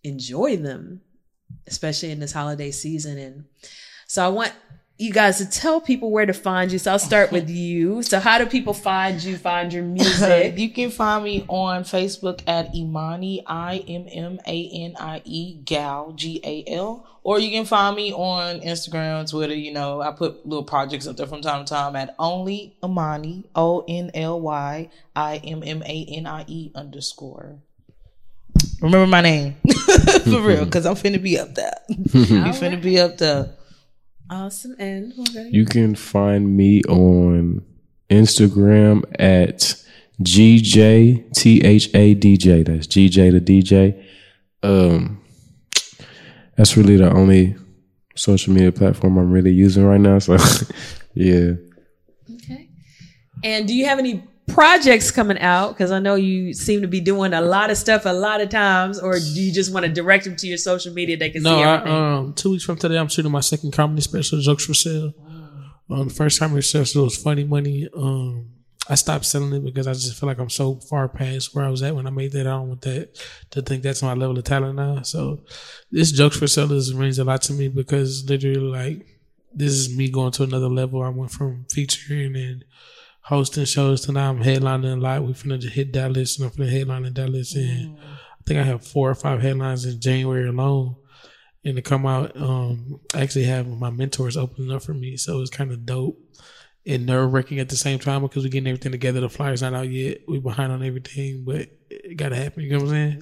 enjoy 0.05 0.55
them, 0.55 1.01
especially 1.67 2.11
in 2.11 2.21
this 2.21 2.31
holiday 2.31 2.71
season. 2.71 3.17
And 3.17 3.43
so 4.07 4.25
I 4.25 4.29
want, 4.29 4.53
you 5.01 5.11
guys 5.11 5.39
to 5.39 5.49
tell 5.49 5.81
people 5.81 6.11
where 6.11 6.25
to 6.27 6.33
find 6.33 6.71
you. 6.71 6.77
So 6.77 6.91
I'll 6.91 6.99
start 6.99 7.31
with 7.31 7.49
you. 7.63 8.03
So 8.03 8.19
how 8.19 8.37
do 8.37 8.45
people 8.45 8.73
find 8.73 9.21
you? 9.21 9.35
Find 9.37 9.73
your 9.73 9.83
music? 9.97 10.57
you 10.57 10.69
can 10.69 10.91
find 10.91 11.23
me 11.23 11.43
on 11.47 11.83
Facebook 11.83 12.41
at 12.47 12.73
Immanie 12.73 13.41
I 13.47 13.77
M 13.87 14.05
M 14.11 14.39
A 14.45 14.69
N 14.73 14.95
I 14.99 15.21
E 15.25 15.55
Gal 15.65 16.11
G 16.11 16.39
A 16.43 16.63
L, 16.71 17.07
or 17.23 17.39
you 17.39 17.49
can 17.49 17.65
find 17.65 17.95
me 17.95 18.13
on 18.13 18.61
Instagram, 18.61 19.29
Twitter. 19.29 19.55
You 19.55 19.73
know, 19.73 20.01
I 20.01 20.11
put 20.11 20.45
little 20.45 20.63
projects 20.63 21.07
up 21.07 21.17
there 21.17 21.27
from 21.27 21.41
time 21.41 21.65
to 21.65 21.73
time 21.73 21.95
at 21.95 22.13
Only 22.19 22.77
Immanie 22.83 23.45
O 23.55 23.83
N 23.87 24.11
L 24.13 24.39
Y 24.39 24.89
I 25.15 25.37
M 25.37 25.63
M 25.65 25.81
A 25.83 26.05
N 26.09 26.27
I 26.27 26.45
E 26.47 26.71
underscore. 26.75 27.57
Remember 28.81 29.07
my 29.07 29.21
name 29.21 29.55
for 30.23 30.41
real, 30.41 30.65
because 30.65 30.85
I'm 30.85 30.95
finna 30.95 31.21
be 31.21 31.39
up 31.39 31.53
there. 31.55 31.77
you 31.87 32.51
finna 32.53 32.81
be 32.81 32.99
up 32.99 33.17
there. 33.17 33.55
Awesome. 34.31 34.75
And 34.79 35.13
you 35.51 35.65
can 35.65 35.93
find 35.93 36.55
me 36.55 36.81
on 36.83 37.65
Instagram 38.09 39.03
at 39.19 39.75
GJTHADJ. 40.23 41.35
That's 42.65 42.87
GJ 42.87 43.31
the 43.33 43.41
DJ. 43.41 44.01
Um, 44.63 45.21
that's 46.55 46.77
really 46.77 46.95
the 46.95 47.11
only 47.11 47.57
social 48.15 48.53
media 48.53 48.71
platform 48.71 49.17
I'm 49.17 49.31
really 49.31 49.51
using 49.51 49.83
right 49.83 49.99
now. 49.99 50.19
So, 50.19 50.37
yeah. 51.13 51.51
Okay. 52.33 52.69
And 53.43 53.67
do 53.67 53.75
you 53.75 53.85
have 53.85 53.99
any 53.99 54.23
projects 54.53 55.11
coming 55.11 55.39
out? 55.39 55.69
Because 55.69 55.91
I 55.91 55.99
know 55.99 56.15
you 56.15 56.53
seem 56.53 56.81
to 56.81 56.87
be 56.87 57.01
doing 57.01 57.33
a 57.33 57.41
lot 57.41 57.69
of 57.69 57.77
stuff 57.77 58.05
a 58.05 58.13
lot 58.13 58.41
of 58.41 58.49
times, 58.49 58.99
or 58.99 59.13
do 59.19 59.41
you 59.41 59.53
just 59.53 59.73
want 59.73 59.85
to 59.85 59.91
direct 59.91 60.25
them 60.25 60.35
to 60.37 60.47
your 60.47 60.57
social 60.57 60.93
media? 60.93 61.17
They 61.17 61.29
can 61.29 61.43
no, 61.43 61.57
see 61.57 61.63
everything. 61.63 61.93
I, 61.93 62.17
um, 62.17 62.33
two 62.33 62.51
weeks 62.51 62.63
from 62.63 62.77
today, 62.77 62.97
I'm 62.97 63.07
shooting 63.07 63.31
my 63.31 63.39
second 63.39 63.71
comedy 63.71 64.01
special, 64.01 64.39
Jokes 64.39 64.65
for 64.65 64.73
Sale. 64.73 65.13
Um, 65.89 66.07
the 66.07 66.13
first 66.13 66.39
comedy 66.39 66.61
special 66.61 67.03
was 67.03 67.17
Funny 67.17 67.43
Money. 67.43 67.89
Um, 67.95 68.51
I 68.89 68.95
stopped 68.95 69.25
selling 69.25 69.53
it 69.53 69.63
because 69.63 69.87
I 69.87 69.93
just 69.93 70.19
feel 70.19 70.27
like 70.27 70.39
I'm 70.39 70.49
so 70.49 70.75
far 70.75 71.07
past 71.07 71.53
where 71.53 71.63
I 71.63 71.69
was 71.69 71.83
at 71.83 71.95
when 71.95 72.07
I 72.07 72.09
made 72.09 72.31
that. 72.31 72.47
I 72.47 72.51
don't 72.51 72.69
want 72.69 72.81
that 72.81 73.15
to 73.51 73.61
think 73.61 73.83
that's 73.83 74.01
my 74.01 74.13
level 74.13 74.37
of 74.37 74.43
talent 74.43 74.75
now. 74.75 75.01
So 75.03 75.41
this 75.91 76.11
Jokes 76.11 76.37
for 76.37 76.47
Sellers 76.47 76.93
means 76.93 77.19
a 77.19 77.23
lot 77.23 77.41
to 77.43 77.53
me 77.53 77.67
because 77.67 78.27
literally 78.27 78.57
like 78.59 79.05
this 79.53 79.73
is 79.73 79.95
me 79.95 80.09
going 80.09 80.31
to 80.33 80.43
another 80.43 80.69
level. 80.69 81.03
I 81.03 81.09
went 81.09 81.31
from 81.31 81.65
featuring 81.69 82.35
and 82.35 82.65
hosting 83.21 83.65
shows 83.65 84.01
tonight. 84.01 84.29
I'm 84.29 84.43
headlining 84.43 84.97
a 84.97 84.99
lot. 84.99 85.23
We 85.23 85.33
finna 85.33 85.59
just 85.59 85.73
hit 85.73 85.91
Dallas 85.91 86.37
and 86.37 86.47
I'm 86.47 86.51
finna 86.51 86.71
headline 86.71 87.05
in 87.05 87.13
Dallas 87.13 87.55
and 87.55 87.97
I 87.99 88.43
think 88.45 88.59
I 88.59 88.63
have 88.63 88.85
four 88.85 89.09
or 89.09 89.15
five 89.15 89.41
headlines 89.41 89.85
in 89.85 89.99
January 89.99 90.47
alone. 90.47 90.95
And 91.63 91.75
to 91.75 91.81
come 91.81 92.07
out, 92.07 92.35
um, 92.35 92.99
I 93.13 93.21
actually 93.21 93.43
have 93.45 93.67
my 93.67 93.91
mentors 93.91 94.35
opening 94.35 94.71
up 94.71 94.81
for 94.81 94.95
me. 94.95 95.15
So 95.17 95.41
it's 95.41 95.51
kind 95.51 95.71
of 95.71 95.85
dope 95.85 96.17
and 96.87 97.05
nerve 97.05 97.31
wracking 97.31 97.59
at 97.59 97.69
the 97.69 97.75
same 97.75 97.99
time 97.99 98.23
because 98.23 98.43
we're 98.43 98.49
getting 98.49 98.67
everything 98.67 98.91
together. 98.91 99.21
The 99.21 99.29
flyer's 99.29 99.61
not 99.61 99.75
out 99.75 99.87
yet. 99.87 100.21
We're 100.27 100.41
behind 100.41 100.71
on 100.71 100.83
everything, 100.83 101.43
but 101.45 101.67
it 101.91 102.17
gotta 102.17 102.35
happen. 102.35 102.63
You 102.63 102.71
know 102.71 102.85
what 102.85 102.95
I'm 102.95 103.21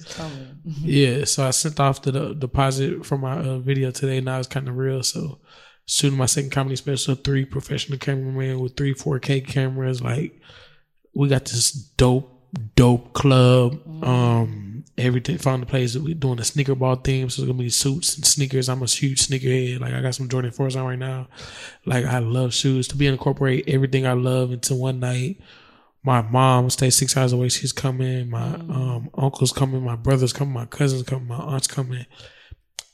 yeah. 0.64 1.24
So 1.24 1.46
I 1.46 1.50
sent 1.50 1.78
off 1.78 2.00
the, 2.00 2.12
the 2.12 2.34
deposit 2.34 3.04
for 3.04 3.18
my 3.18 3.36
uh, 3.36 3.58
video 3.58 3.90
today. 3.90 4.20
Now 4.22 4.38
it's 4.38 4.48
kind 4.48 4.68
of 4.68 4.76
real. 4.76 5.02
So 5.02 5.40
shooting 5.86 6.18
my 6.18 6.26
second 6.26 6.50
comedy 6.50 6.76
special, 6.76 7.14
three 7.14 7.44
professional 7.44 7.98
cameramen 7.98 8.60
with 8.60 8.76
three 8.76 8.94
4K 8.94 9.46
cameras. 9.46 10.02
Like 10.02 10.40
we 11.14 11.28
got 11.28 11.44
this 11.44 11.72
dope, 11.72 12.30
dope 12.76 13.12
club. 13.12 13.80
Um, 14.04 14.84
everything 14.96 15.38
found 15.38 15.62
the 15.62 15.66
place 15.66 15.94
that 15.94 16.02
we 16.02 16.14
doing 16.14 16.38
a 16.38 16.44
sneaker 16.44 16.74
ball 16.74 16.96
theme. 16.96 17.28
So 17.30 17.42
it's 17.42 17.50
gonna 17.50 17.58
be 17.58 17.70
suits 17.70 18.16
and 18.16 18.24
sneakers. 18.24 18.68
I'm 18.68 18.82
a 18.82 18.86
huge 18.86 19.26
sneakerhead. 19.26 19.80
Like 19.80 19.94
I 19.94 20.00
got 20.00 20.14
some 20.14 20.28
Jordan 20.28 20.52
4s 20.52 20.76
on 20.76 20.86
right 20.86 20.98
now. 20.98 21.28
Like 21.84 22.04
I 22.04 22.18
love 22.18 22.54
shoes. 22.54 22.88
To 22.88 22.96
be 22.96 23.06
able 23.06 23.16
to 23.16 23.20
incorporate 23.20 23.68
everything 23.68 24.06
I 24.06 24.12
love 24.12 24.52
into 24.52 24.74
one 24.74 25.00
night. 25.00 25.40
My 26.02 26.22
mom 26.22 26.70
stays 26.70 26.96
six 26.96 27.14
hours 27.16 27.32
away. 27.32 27.50
She's 27.50 27.72
coming. 27.72 28.30
My 28.30 28.54
um, 28.54 29.10
uncle's 29.14 29.52
coming. 29.52 29.82
My 29.82 29.96
brother's 29.96 30.32
coming. 30.32 30.54
My 30.54 30.64
cousin's 30.64 31.02
coming. 31.02 31.28
My 31.28 31.36
aunt's 31.36 31.66
coming. 31.66 32.06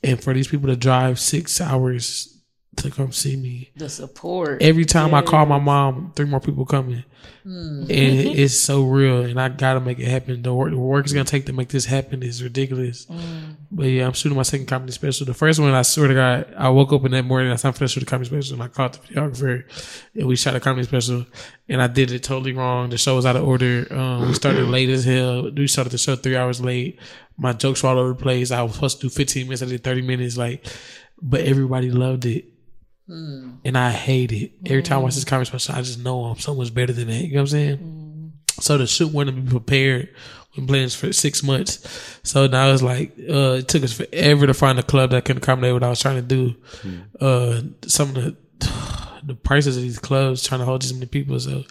And 0.03 0.21
for 0.21 0.33
these 0.33 0.47
people 0.47 0.67
to 0.67 0.75
drive 0.75 1.19
six 1.19 1.61
hours 1.61 2.36
to 2.77 2.89
come 2.91 3.11
see 3.11 3.35
me, 3.35 3.71
The 3.75 3.89
support. 3.89 4.61
every 4.61 4.85
time 4.85 5.13
I 5.13 5.21
call 5.21 5.45
my 5.45 5.59
mom, 5.59 6.13
three 6.15 6.25
more 6.25 6.39
people 6.39 6.65
coming, 6.65 7.03
and 7.43 7.89
it's 7.91 8.53
so 8.59 8.83
real. 8.83 9.21
And 9.23 9.39
I 9.39 9.49
gotta 9.49 9.79
make 9.79 9.99
it 9.99 10.07
happen. 10.07 10.41
The 10.41 10.53
work, 10.53 10.71
the 10.71 10.77
work 10.77 11.05
is 11.05 11.13
gonna 11.13 11.23
take 11.25 11.45
to 11.47 11.53
make 11.53 11.69
this 11.69 11.85
happen 11.85 12.23
is 12.23 12.43
ridiculous. 12.43 13.07
But 13.71 13.83
yeah, 13.87 14.05
I'm 14.05 14.13
shooting 14.13 14.35
my 14.35 14.43
second 14.43 14.67
comedy 14.67 14.91
special. 14.91 15.25
The 15.25 15.33
first 15.33 15.59
one, 15.59 15.73
I 15.73 15.81
swear 15.81 16.07
to 16.07 16.13
God, 16.13 16.53
I 16.57 16.69
woke 16.69 16.93
up 16.93 17.05
in 17.05 17.11
that 17.11 17.23
morning. 17.25 17.51
I 17.51 17.55
finished 17.57 17.95
with 17.95 18.05
the 18.05 18.09
comedy 18.09 18.29
special, 18.29 18.53
and 18.55 18.63
I 18.63 18.67
called 18.67 18.93
the 18.93 18.99
videographer, 18.99 19.63
and 20.15 20.27
we 20.27 20.35
shot 20.35 20.55
a 20.55 20.59
comedy 20.59 20.85
special. 20.87 21.25
And 21.69 21.81
I 21.81 21.87
did 21.87 22.11
it 22.11 22.23
totally 22.23 22.53
wrong. 22.53 22.89
The 22.89 22.97
show 22.97 23.15
was 23.15 23.25
out 23.25 23.35
of 23.35 23.43
order. 23.47 23.87
Um, 23.91 24.27
we 24.27 24.33
started 24.33 24.67
late 24.69 24.89
as 24.89 25.03
hell. 25.03 25.51
We 25.51 25.67
started 25.67 25.91
the 25.91 25.97
show 25.97 26.15
three 26.15 26.35
hours 26.37 26.61
late. 26.61 26.99
My 27.37 27.53
jokes 27.53 27.83
were 27.83 27.89
all 27.89 27.99
over 27.99 28.09
the 28.09 28.15
place. 28.15 28.51
I 28.51 28.61
was 28.63 28.73
supposed 28.75 29.01
to 29.01 29.07
do 29.07 29.09
15 29.09 29.45
minutes. 29.45 29.61
I 29.61 29.65
did 29.65 29.83
30 29.83 30.01
minutes. 30.01 30.37
Like, 30.37 30.65
but 31.21 31.41
everybody 31.41 31.91
loved 31.91 32.25
it. 32.25 32.45
And 33.63 33.77
I 33.77 33.91
hate 33.91 34.31
it. 34.31 34.51
Every 34.65 34.83
time 34.83 34.99
I 34.99 35.01
watch 35.03 35.15
this 35.15 35.23
comedy 35.25 35.47
special, 35.47 35.75
I 35.75 35.81
just 35.81 35.99
know 35.99 36.25
I'm 36.25 36.39
so 36.39 36.53
much 36.55 36.73
better 36.73 36.93
than 36.93 37.07
that. 37.07 37.23
You 37.23 37.33
know 37.33 37.35
what 37.37 37.41
I'm 37.41 37.47
saying? 37.47 38.33
So 38.59 38.77
the 38.77 38.87
shoot 38.87 39.11
wanted 39.13 39.35
to 39.35 39.41
be 39.41 39.49
prepared. 39.51 40.09
We've 40.49 40.55
been 40.57 40.67
playing 40.67 40.85
this 40.87 40.95
for 40.95 41.13
six 41.13 41.43
months. 41.43 42.19
So 42.23 42.47
now 42.47 42.71
it's 42.71 42.81
like, 42.81 43.11
uh, 43.19 43.59
it 43.59 43.67
took 43.67 43.83
us 43.83 43.93
forever 43.93 44.47
to 44.47 44.53
find 44.53 44.79
a 44.79 44.83
club 44.83 45.11
that 45.11 45.25
can 45.25 45.37
accommodate 45.37 45.73
what 45.73 45.83
I 45.83 45.89
was 45.89 45.99
trying 46.01 46.15
to 46.15 46.21
do. 46.21 46.55
Uh, 47.21 47.61
some 47.87 48.09
of 48.09 48.15
the, 48.15 48.35
the 49.23 49.35
prices 49.35 49.77
of 49.77 49.83
these 49.83 49.99
clubs 49.99 50.43
trying 50.45 50.59
to 50.61 50.65
hold 50.65 50.81
this 50.81 50.91
many 50.93 51.05
people. 51.05 51.39
So 51.39 51.63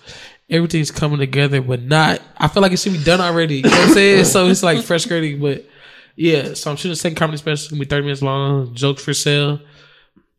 everything's 0.49 0.91
coming 0.93 1.19
together, 1.19 1.61
but 1.61 1.83
not, 1.83 2.23
I 2.37 2.49
feel 2.49 2.63
like 2.63 2.73
it 2.73 2.79
should 2.79 2.93
be 2.93 3.03
done 3.03 3.21
already. 3.21 3.57
You 3.57 3.63
know 3.63 3.71
what 3.71 3.89
I'm 3.89 3.95
saying? 3.95 4.25
so 4.27 4.47
it's 4.47 4.63
like 4.63 4.83
frustrating, 4.85 5.41
but 5.41 5.67
yeah. 6.15 6.55
So 6.55 6.71
I'm 6.71 6.77
shooting 6.77 6.93
a 6.93 6.97
second 6.97 7.17
comedy 7.17 7.39
special. 7.39 7.55
It's 7.55 7.69
gonna 7.69 7.81
be 7.81 7.87
30 7.87 8.03
minutes 8.03 8.23
long. 8.23 8.73
Jokes 8.75 9.03
for 9.05 9.13
sale. 9.13 9.61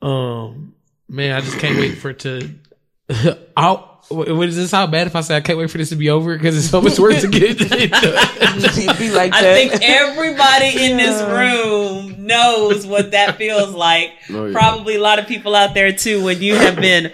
Um, 0.02 0.74
man, 1.08 1.36
I 1.36 1.42
just 1.42 1.60
can't 1.60 1.78
wait 1.78 1.98
for 1.98 2.10
it 2.10 2.20
to. 2.20 2.50
I'll, 3.58 3.98
what 4.10 4.48
is 4.48 4.56
this? 4.56 4.72
How 4.72 4.88
bad 4.88 5.08
if 5.08 5.16
I 5.16 5.22
say 5.22 5.36
I 5.36 5.42
can't 5.42 5.58
wait 5.58 5.70
for 5.70 5.78
this 5.78 5.90
to 5.90 5.96
be 5.96 6.10
over 6.10 6.36
because 6.36 6.58
it's 6.58 6.70
so 6.70 6.82
much 6.82 6.98
work 6.98 7.18
to 7.18 7.28
get 7.28 7.44
it 7.44 7.92
done. 7.92 8.98
be 8.98 9.12
like 9.12 9.34
I 9.34 9.42
think 9.42 9.82
everybody 9.82 10.86
in 10.86 10.98
this 10.98 11.22
room 11.22 12.26
knows 12.26 12.86
what 12.86 13.12
that 13.12 13.38
feels 13.38 13.74
like. 13.74 14.12
Oh, 14.30 14.48
yeah. 14.48 14.54
Probably 14.54 14.96
a 14.96 15.02
lot 15.02 15.20
of 15.20 15.28
people 15.28 15.56
out 15.56 15.74
there 15.74 15.94
too. 15.94 16.22
When 16.24 16.42
you 16.42 16.56
have 16.56 16.76
been, 16.76 17.14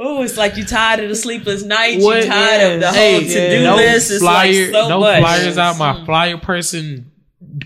oh, 0.00 0.22
it's 0.22 0.36
like 0.36 0.56
you're 0.56 0.66
tired 0.66 0.98
of 0.98 1.08
the 1.08 1.14
sleepless 1.14 1.62
nights. 1.62 2.04
What? 2.04 2.24
You 2.24 2.28
tired 2.28 2.72
of 2.74 2.80
the 2.80 2.90
Hey, 2.90 3.12
whole 3.12 3.20
to 3.20 3.50
do 3.50 3.62
no 3.62 3.76
list. 3.76 4.10
It's 4.10 4.20
flyer, 4.20 4.64
like 4.64 4.72
so 4.72 4.88
no 4.88 5.00
much. 5.00 5.20
flyers 5.20 5.58
out. 5.58 5.78
My 5.78 5.92
mm. 5.92 6.06
flyer 6.06 6.38
person 6.38 7.12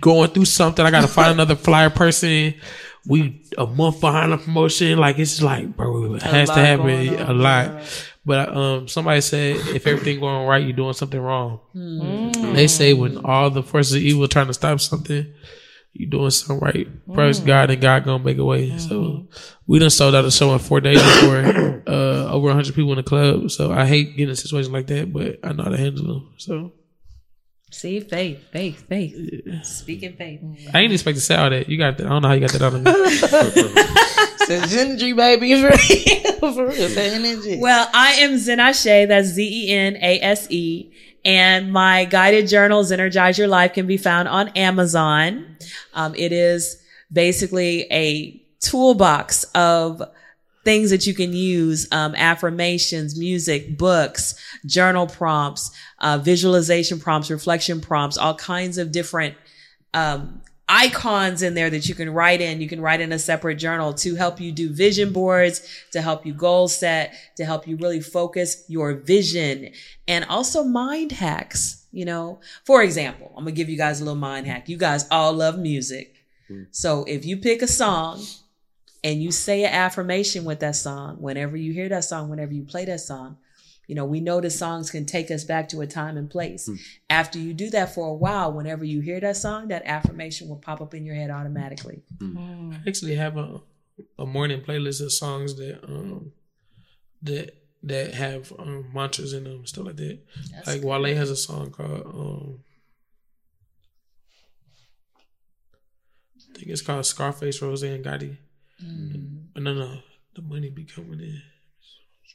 going 0.01 0.31
through 0.31 0.45
something. 0.45 0.85
I 0.85 0.91
got 0.91 1.01
to 1.01 1.09
find 1.09 1.33
another 1.33 1.57
flyer 1.57 1.89
person. 1.89 2.55
We 3.07 3.43
a 3.59 3.67
month 3.67 4.01
behind 4.01 4.33
the 4.33 4.39
promotion. 4.39 4.99
Like 4.99 5.19
it's 5.19 5.33
just 5.33 5.43
like, 5.43 5.77
bro, 5.77 6.15
it 6.15 6.23
has 6.23 6.49
to 6.49 6.55
happen 6.67 6.87
a 7.21 7.33
lot. 7.33 7.83
But 8.27 8.57
um, 8.57 8.89
somebody 8.89 9.21
said 9.21 9.57
if 9.75 9.87
everything 9.87 10.21
going 10.21 10.47
right, 10.47 10.63
you're 10.65 10.73
doing 10.77 10.95
something 10.95 11.21
wrong. 11.21 11.61
They 12.55 12.67
say 12.69 12.95
when 12.95 13.19
all 13.25 13.51
the 13.51 13.63
forces 13.63 13.95
of 13.97 14.03
evil 14.03 14.27
trying 14.29 14.47
to 14.47 14.55
stop 14.55 14.81
something, 14.81 15.33
you 15.93 16.07
doing 16.07 16.31
something 16.31 16.59
right. 16.65 16.89
Praise 17.13 17.39
God 17.39 17.71
and 17.71 17.81
God 17.83 18.05
gonna 18.05 18.25
make 18.25 18.39
a 18.39 18.45
way. 18.45 18.77
So 18.79 19.29
we 19.67 19.79
done 19.79 19.91
sold 19.91 20.15
out 20.15 20.25
a 20.25 20.31
show 20.31 20.53
in 20.55 20.59
four 20.59 20.81
days 20.81 21.01
before 21.03 21.83
uh, 21.87 22.31
over 22.33 22.51
hundred 22.53 22.75
people 22.75 22.93
in 22.93 22.97
the 22.97 23.03
club. 23.03 23.51
So 23.51 23.71
I 23.73 23.85
hate 23.87 24.11
getting 24.13 24.25
in 24.25 24.31
a 24.31 24.37
situation 24.37 24.73
like 24.73 24.87
that, 24.89 25.13
but 25.13 25.39
I 25.45 25.53
know 25.53 25.65
how 25.65 25.71
to 25.71 25.77
handle 25.77 26.07
them. 26.07 26.33
So 26.39 26.73
See, 27.75 27.99
faith, 27.99 28.45
faith, 28.53 28.87
faith. 28.89 29.65
Speaking 29.67 30.15
faith. 30.15 30.41
I 30.73 30.81
ain't 30.81 30.93
expect 30.93 31.17
to 31.17 31.21
say 31.21 31.35
all 31.35 31.51
that. 31.51 31.69
You 31.69 31.77
got 31.77 31.99
that. 31.99 32.07
I 32.07 32.09
don't 32.09 32.23
know 32.23 32.29
how 32.29 32.35
you 32.35 32.41
got 32.41 32.53
that 32.53 32.63
out 32.63 32.73
of 32.73 32.83
me. 32.85 34.37
Says 34.47 34.77
energy, 34.77 35.13
baby. 35.13 35.61
For 35.61 35.69
real. 35.69 36.55
For 36.55 36.67
real. 36.69 36.89
That 36.89 37.13
energy. 37.15 37.59
Well, 37.59 37.91
I 37.93 38.13
am 38.13 38.35
Zenase. 38.35 39.09
That's 39.09 39.27
Z 39.27 39.43
E 39.43 39.73
N 39.73 39.97
A 39.97 40.21
S 40.21 40.49
E. 40.53 40.93
And 41.25 41.73
my 41.73 42.05
guided 42.05 42.47
journal, 42.47 42.85
Zenergize 42.85 43.39
Your 43.39 43.49
Life, 43.49 43.73
can 43.73 43.89
be 43.89 43.97
found 43.97 44.29
on 44.29 44.51
Amazon. 44.51 45.57
Um, 45.95 46.15
it 46.15 46.31
is 46.31 46.81
basically 47.13 47.89
a 47.91 48.41
toolbox 48.61 49.45
of 49.53 50.01
things 50.65 50.91
that 50.91 51.07
you 51.07 51.15
can 51.15 51.33
use 51.33 51.87
um, 51.93 52.15
affirmations 52.15 53.19
music 53.19 53.77
books 53.77 54.35
journal 54.67 55.07
prompts 55.07 55.71
uh, 56.01 56.19
visualization 56.19 56.99
prompts 56.99 57.31
reflection 57.31 57.81
prompts 57.81 58.17
all 58.17 58.35
kinds 58.35 58.79
of 58.79 58.93
different 58.93 59.35
um, 59.93 60.41
icons 60.69 61.43
in 61.43 61.55
there 61.55 61.69
that 61.71 61.89
you 61.89 61.95
can 61.95 62.11
write 62.11 62.41
in. 62.41 62.61
You 62.61 62.69
can 62.69 62.81
write 62.81 63.01
in 63.01 63.13
a 63.13 63.19
separate 63.19 63.57
journal 63.57 63.93
to 63.95 64.15
help 64.15 64.41
you 64.41 64.51
do 64.51 64.73
vision 64.73 65.13
boards, 65.13 65.63
to 65.93 66.01
help 66.01 66.25
you 66.25 66.33
goal 66.33 66.69
set, 66.69 67.15
to 67.37 67.45
help 67.45 67.69
you 67.69 67.77
really 67.77 68.01
focus 68.01 68.65
your 68.69 68.95
vision 68.95 69.71
and 70.09 70.25
also 70.25 70.65
mind 70.65 71.13
hacks. 71.13 71.87
You 71.93 72.07
know, 72.07 72.41
for 72.65 72.83
example, 72.83 73.33
I'm 73.37 73.45
to 73.45 73.53
give 73.53 73.69
you 73.69 73.77
guys 73.77 74.01
a 74.01 74.05
little 74.05 74.19
mind 74.19 74.47
hack. 74.47 74.69
You 74.69 74.77
guys 74.77 75.07
all 75.11 75.33
love 75.33 75.59
music. 75.59 76.17
So 76.73 77.05
if 77.05 77.25
you 77.25 77.37
pick 77.39 77.63
a 77.63 77.67
song 77.67 78.23
and 79.05 79.23
you 79.23 79.31
say 79.31 79.65
an 79.65 79.73
affirmation 79.73 80.45
with 80.45 80.61
that 80.61 80.77
song, 80.77 81.17
whenever 81.21 81.57
you 81.57 81.73
hear 81.73 81.91
that 81.91 82.05
song, 82.05 82.31
whenever 82.31 82.55
you 82.55 82.65
play 82.65 82.87
that 82.87 83.01
song, 83.01 83.37
you 83.87 83.95
know, 83.95 84.07
we 84.07 84.21
know 84.21 84.41
the 84.41 84.49
songs 84.49 84.91
can 84.91 85.05
take 85.05 85.31
us 85.31 85.45
back 85.45 85.69
to 85.69 85.83
a 85.83 85.87
time 85.87 86.17
and 86.17 86.31
place. 86.31 86.67
Hmm. 86.67 86.77
After 87.11 87.39
you 87.39 87.53
do 87.53 87.69
that 87.71 87.95
for 87.95 88.09
a 88.09 88.15
while, 88.15 88.51
whenever 88.51 88.83
you 88.83 89.01
hear 89.01 89.21
that 89.21 89.37
song, 89.37 89.69
that 89.69 89.83
affirmation 89.85 90.49
will 90.49 90.57
pop 90.57 90.81
up 90.81 90.95
in 90.95 91.05
your 91.05 91.15
head 91.15 91.31
automatically. 91.31 92.03
I 92.75 92.89
actually 92.89 93.15
have 93.17 93.37
a 93.37 93.61
a 94.19 94.27
morning 94.27 94.61
playlist 94.61 95.01
of 95.03 95.13
songs 95.13 95.55
that 95.57 95.85
um 95.85 96.33
that 97.23 97.55
that 97.83 98.15
have 98.15 98.53
um, 98.59 98.91
mantras 98.93 99.33
in 99.35 99.45
them 99.45 99.53
and 99.53 99.69
stuff 99.69 99.87
like 99.87 99.97
that. 99.97 100.19
That's 100.53 100.67
like 100.67 100.83
Wale 100.83 101.15
has 101.15 101.31
a 101.31 101.37
song 101.37 101.71
called 101.71 102.07
um 102.07 102.65
I 106.51 106.59
think 106.59 106.71
it's 106.71 106.83
called 106.83 107.05
Scarface 107.05 107.61
Rose 107.61 107.83
and 107.83 108.05
Gotti. 108.05 108.39
Mm. 108.83 109.47
Uh, 109.57 109.61
No, 109.61 109.75
no, 109.75 109.99
the 110.35 110.43
money 110.43 110.71
be 110.71 110.85
coming 110.85 111.21
in. 111.21 111.43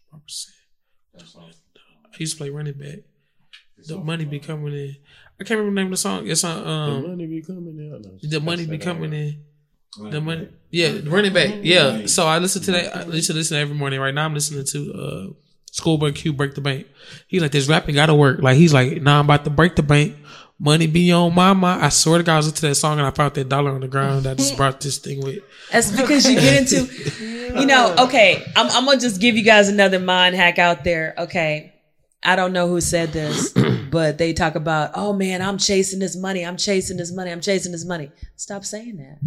What 0.09 0.23
percent? 0.23 0.55
I 2.13 2.17
used 2.17 2.33
to 2.33 2.37
play 2.37 2.49
running 2.49 2.73
back. 2.73 2.99
The 3.87 3.97
money 3.97 4.25
be 4.25 4.39
coming 4.39 4.73
in. 4.73 4.95
I 5.39 5.43
can't 5.43 5.59
remember 5.59 5.71
the 5.71 5.75
name 5.83 5.87
of 5.87 5.91
the 5.91 5.97
song. 5.97 6.27
It's 6.27 6.43
on 6.43 6.63
The 6.63 6.69
um 6.69 7.07
money 7.09 7.27
be 7.27 7.41
coming 7.41 7.77
in. 7.77 7.89
No, 7.91 7.99
the 8.21 8.39
money 8.39 8.65
be 8.65 8.77
coming 8.77 9.11
that 9.11 9.17
in. 9.17 9.43
The 10.11 10.21
money, 10.21 10.49
yeah, 10.69 10.91
the 10.91 11.09
running 11.09 11.33
back, 11.33 11.55
yeah. 11.63 12.05
So 12.05 12.27
I 12.27 12.37
listen 12.39 12.61
to 12.63 12.71
that. 12.71 12.95
I 12.95 13.03
listen 13.05 13.33
to 13.33 13.39
listen 13.39 13.57
every 13.57 13.75
morning. 13.75 13.99
Right 13.99 14.13
now, 14.13 14.25
I'm 14.25 14.33
listening 14.33 14.63
to 14.65 14.93
uh, 14.93 15.33
Schoolboy 15.71 16.11
Q 16.11 16.33
break 16.33 16.53
the 16.55 16.61
bank. 16.61 16.87
He's 17.27 17.41
like, 17.41 17.51
this 17.51 17.67
rapping 17.67 17.95
gotta 17.95 18.13
work. 18.13 18.39
Like 18.41 18.55
he's 18.57 18.73
like, 18.73 19.01
nah, 19.01 19.19
I'm 19.19 19.25
about 19.25 19.45
to 19.45 19.49
break 19.49 19.75
the 19.75 19.83
bank. 19.83 20.15
Money 20.61 20.87
be 20.87 21.09
on 21.13 21.33
my 21.33 21.53
mind. 21.53 21.83
I 21.83 21.89
swear 21.89 22.17
to 22.17 22.23
God, 22.23 22.33
I 22.33 22.37
was 22.37 22.47
into 22.47 22.61
that 22.63 22.75
song 22.75 22.99
and 22.99 23.07
I 23.07 23.11
found 23.11 23.33
that 23.35 23.47
dollar 23.47 23.71
on 23.71 23.79
the 23.79 23.87
ground. 23.87 24.27
I 24.27 24.33
just 24.33 24.57
brought 24.57 24.81
this 24.81 24.97
thing 24.97 25.21
with. 25.23 25.39
That's 25.71 25.89
because 25.89 26.29
you 26.29 26.35
get 26.35 26.73
into, 26.73 27.59
you 27.59 27.65
know, 27.65 27.95
okay, 27.97 28.43
I'm, 28.57 28.69
I'm 28.71 28.85
to 28.85 29.01
just 29.01 29.21
give 29.21 29.37
you 29.37 29.43
guys 29.43 29.69
another 29.69 29.99
mind 29.99 30.35
hack 30.35 30.59
out 30.59 30.83
there. 30.83 31.13
Okay. 31.17 31.73
I 32.21 32.35
don't 32.35 32.51
know 32.51 32.67
who 32.67 32.81
said 32.81 33.13
this, 33.13 33.53
but 33.91 34.17
they 34.17 34.33
talk 34.33 34.55
about, 34.55 34.91
oh 34.95 35.13
man, 35.13 35.41
I'm 35.41 35.57
chasing 35.57 35.99
this 35.99 36.17
money. 36.17 36.45
I'm 36.45 36.57
chasing 36.57 36.97
this 36.97 37.13
money. 37.13 37.31
I'm 37.31 37.39
chasing 37.39 37.71
this 37.71 37.85
money. 37.85 38.11
Stop 38.35 38.65
saying 38.65 38.97
that. 38.97 39.19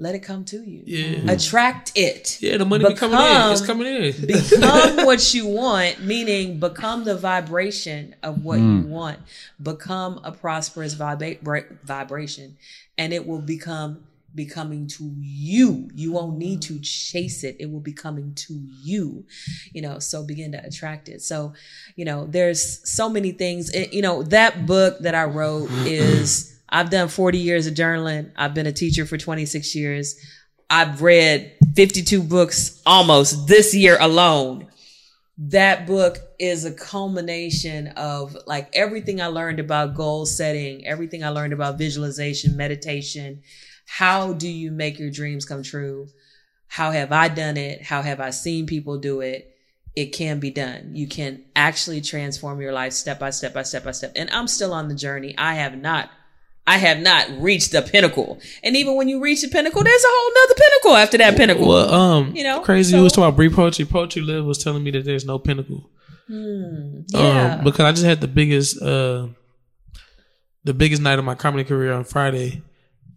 Let 0.00 0.14
it 0.14 0.20
come 0.20 0.44
to 0.44 0.62
you. 0.62 0.84
Yeah, 0.86 1.32
Attract 1.32 1.90
it. 1.96 2.40
yeah. 2.40 2.56
The 2.56 2.64
money 2.64 2.86
be 2.86 2.94
coming 2.94 3.18
in. 3.18 3.52
It's 3.52 3.66
coming 3.66 3.86
in. 3.88 4.26
become 4.26 4.96
what 5.04 5.34
you 5.34 5.48
want, 5.48 6.04
meaning 6.04 6.60
become 6.60 7.02
the 7.02 7.16
vibration 7.16 8.14
of 8.22 8.44
what 8.44 8.60
you 8.60 8.64
mm. 8.82 8.86
want. 8.86 9.18
Become 9.60 10.20
a 10.22 10.30
prosperous 10.30 10.94
vibra- 10.94 11.42
bra- 11.42 11.62
vibration, 11.82 12.56
and 12.96 13.12
it 13.12 13.26
will 13.26 13.40
become 13.40 14.04
becoming 14.36 14.86
to 14.86 15.12
you. 15.18 15.90
You 15.96 16.12
won't 16.12 16.38
need 16.38 16.62
to 16.62 16.78
chase 16.78 17.42
it. 17.42 17.56
It 17.58 17.68
will 17.72 17.80
be 17.80 17.92
coming 17.92 18.34
to 18.34 18.54
you. 18.54 19.24
You 19.72 19.82
know, 19.82 19.98
so 19.98 20.22
begin 20.22 20.52
to 20.52 20.64
attract 20.64 21.08
it. 21.08 21.22
So, 21.22 21.54
you 21.96 22.04
know, 22.04 22.24
there's 22.24 22.88
so 22.88 23.08
many 23.08 23.32
things. 23.32 23.70
It- 23.70 23.92
you 23.92 24.02
know, 24.02 24.22
that 24.24 24.64
book 24.64 25.00
that 25.00 25.16
I 25.16 25.24
wrote 25.24 25.70
is 25.86 26.57
I've 26.68 26.90
done 26.90 27.08
40 27.08 27.38
years 27.38 27.66
of 27.66 27.74
journaling. 27.74 28.30
I've 28.36 28.54
been 28.54 28.66
a 28.66 28.72
teacher 28.72 29.06
for 29.06 29.16
26 29.16 29.74
years. 29.74 30.16
I've 30.70 31.00
read 31.00 31.56
52 31.74 32.22
books 32.22 32.82
almost 32.84 33.46
this 33.46 33.74
year 33.74 33.96
alone. 34.00 34.68
That 35.38 35.86
book 35.86 36.18
is 36.38 36.64
a 36.64 36.72
culmination 36.72 37.88
of 37.88 38.36
like 38.46 38.68
everything 38.74 39.20
I 39.20 39.28
learned 39.28 39.60
about 39.60 39.94
goal 39.94 40.26
setting, 40.26 40.86
everything 40.86 41.24
I 41.24 41.28
learned 41.28 41.52
about 41.52 41.78
visualization, 41.78 42.56
meditation. 42.56 43.42
How 43.86 44.32
do 44.34 44.48
you 44.48 44.70
make 44.70 44.98
your 44.98 45.10
dreams 45.10 45.44
come 45.44 45.62
true? 45.62 46.08
How 46.66 46.90
have 46.90 47.12
I 47.12 47.28
done 47.28 47.56
it? 47.56 47.82
How 47.82 48.02
have 48.02 48.20
I 48.20 48.30
seen 48.30 48.66
people 48.66 48.98
do 48.98 49.20
it? 49.20 49.54
It 49.96 50.06
can 50.06 50.38
be 50.38 50.50
done. 50.50 50.94
You 50.94 51.08
can 51.08 51.44
actually 51.56 52.02
transform 52.02 52.60
your 52.60 52.72
life 52.72 52.92
step 52.92 53.18
by 53.18 53.30
step 53.30 53.54
by 53.54 53.62
step 53.62 53.84
by 53.84 53.92
step. 53.92 54.12
And 54.16 54.28
I'm 54.30 54.46
still 54.48 54.74
on 54.74 54.88
the 54.88 54.94
journey. 54.94 55.34
I 55.38 55.54
have 55.54 55.78
not 55.78 56.10
I 56.68 56.76
have 56.76 56.98
not 57.00 57.26
reached 57.40 57.72
the 57.72 57.82
pinnacle. 57.82 58.38
And 58.62 58.76
even 58.76 58.94
when 58.96 59.08
you 59.08 59.20
reach 59.20 59.40
the 59.42 59.48
pinnacle, 59.48 59.82
there's 59.82 60.04
a 60.04 60.08
whole 60.08 60.32
nother 60.34 60.54
pinnacle 60.54 60.96
after 60.96 61.18
that 61.18 61.36
pinnacle. 61.36 61.66
Well, 61.66 61.92
um, 61.94 62.32
You 62.36 62.44
know, 62.44 62.60
crazy. 62.60 62.90
so- 62.90 62.98
you 62.98 63.02
was 63.04 63.12
talking 63.12 63.24
about 63.28 63.36
Breathe 63.36 63.54
Poetry. 63.54 63.84
Poetry 63.86 64.22
Live 64.22 64.44
was 64.44 64.58
telling 64.58 64.84
me 64.84 64.90
that 64.92 65.04
there's 65.04 65.24
no 65.24 65.38
pinnacle. 65.38 65.88
yeah. 66.28 67.56
Um, 67.58 67.64
because 67.64 67.80
I 67.80 67.92
just 67.92 68.04
had 68.04 68.20
the 68.20 68.28
biggest, 68.28 68.80
uh, 68.82 69.28
the 70.64 70.74
biggest 70.74 71.00
night 71.00 71.18
of 71.18 71.24
my 71.24 71.34
comedy 71.34 71.64
career 71.64 71.92
on 71.92 72.04
Friday, 72.04 72.62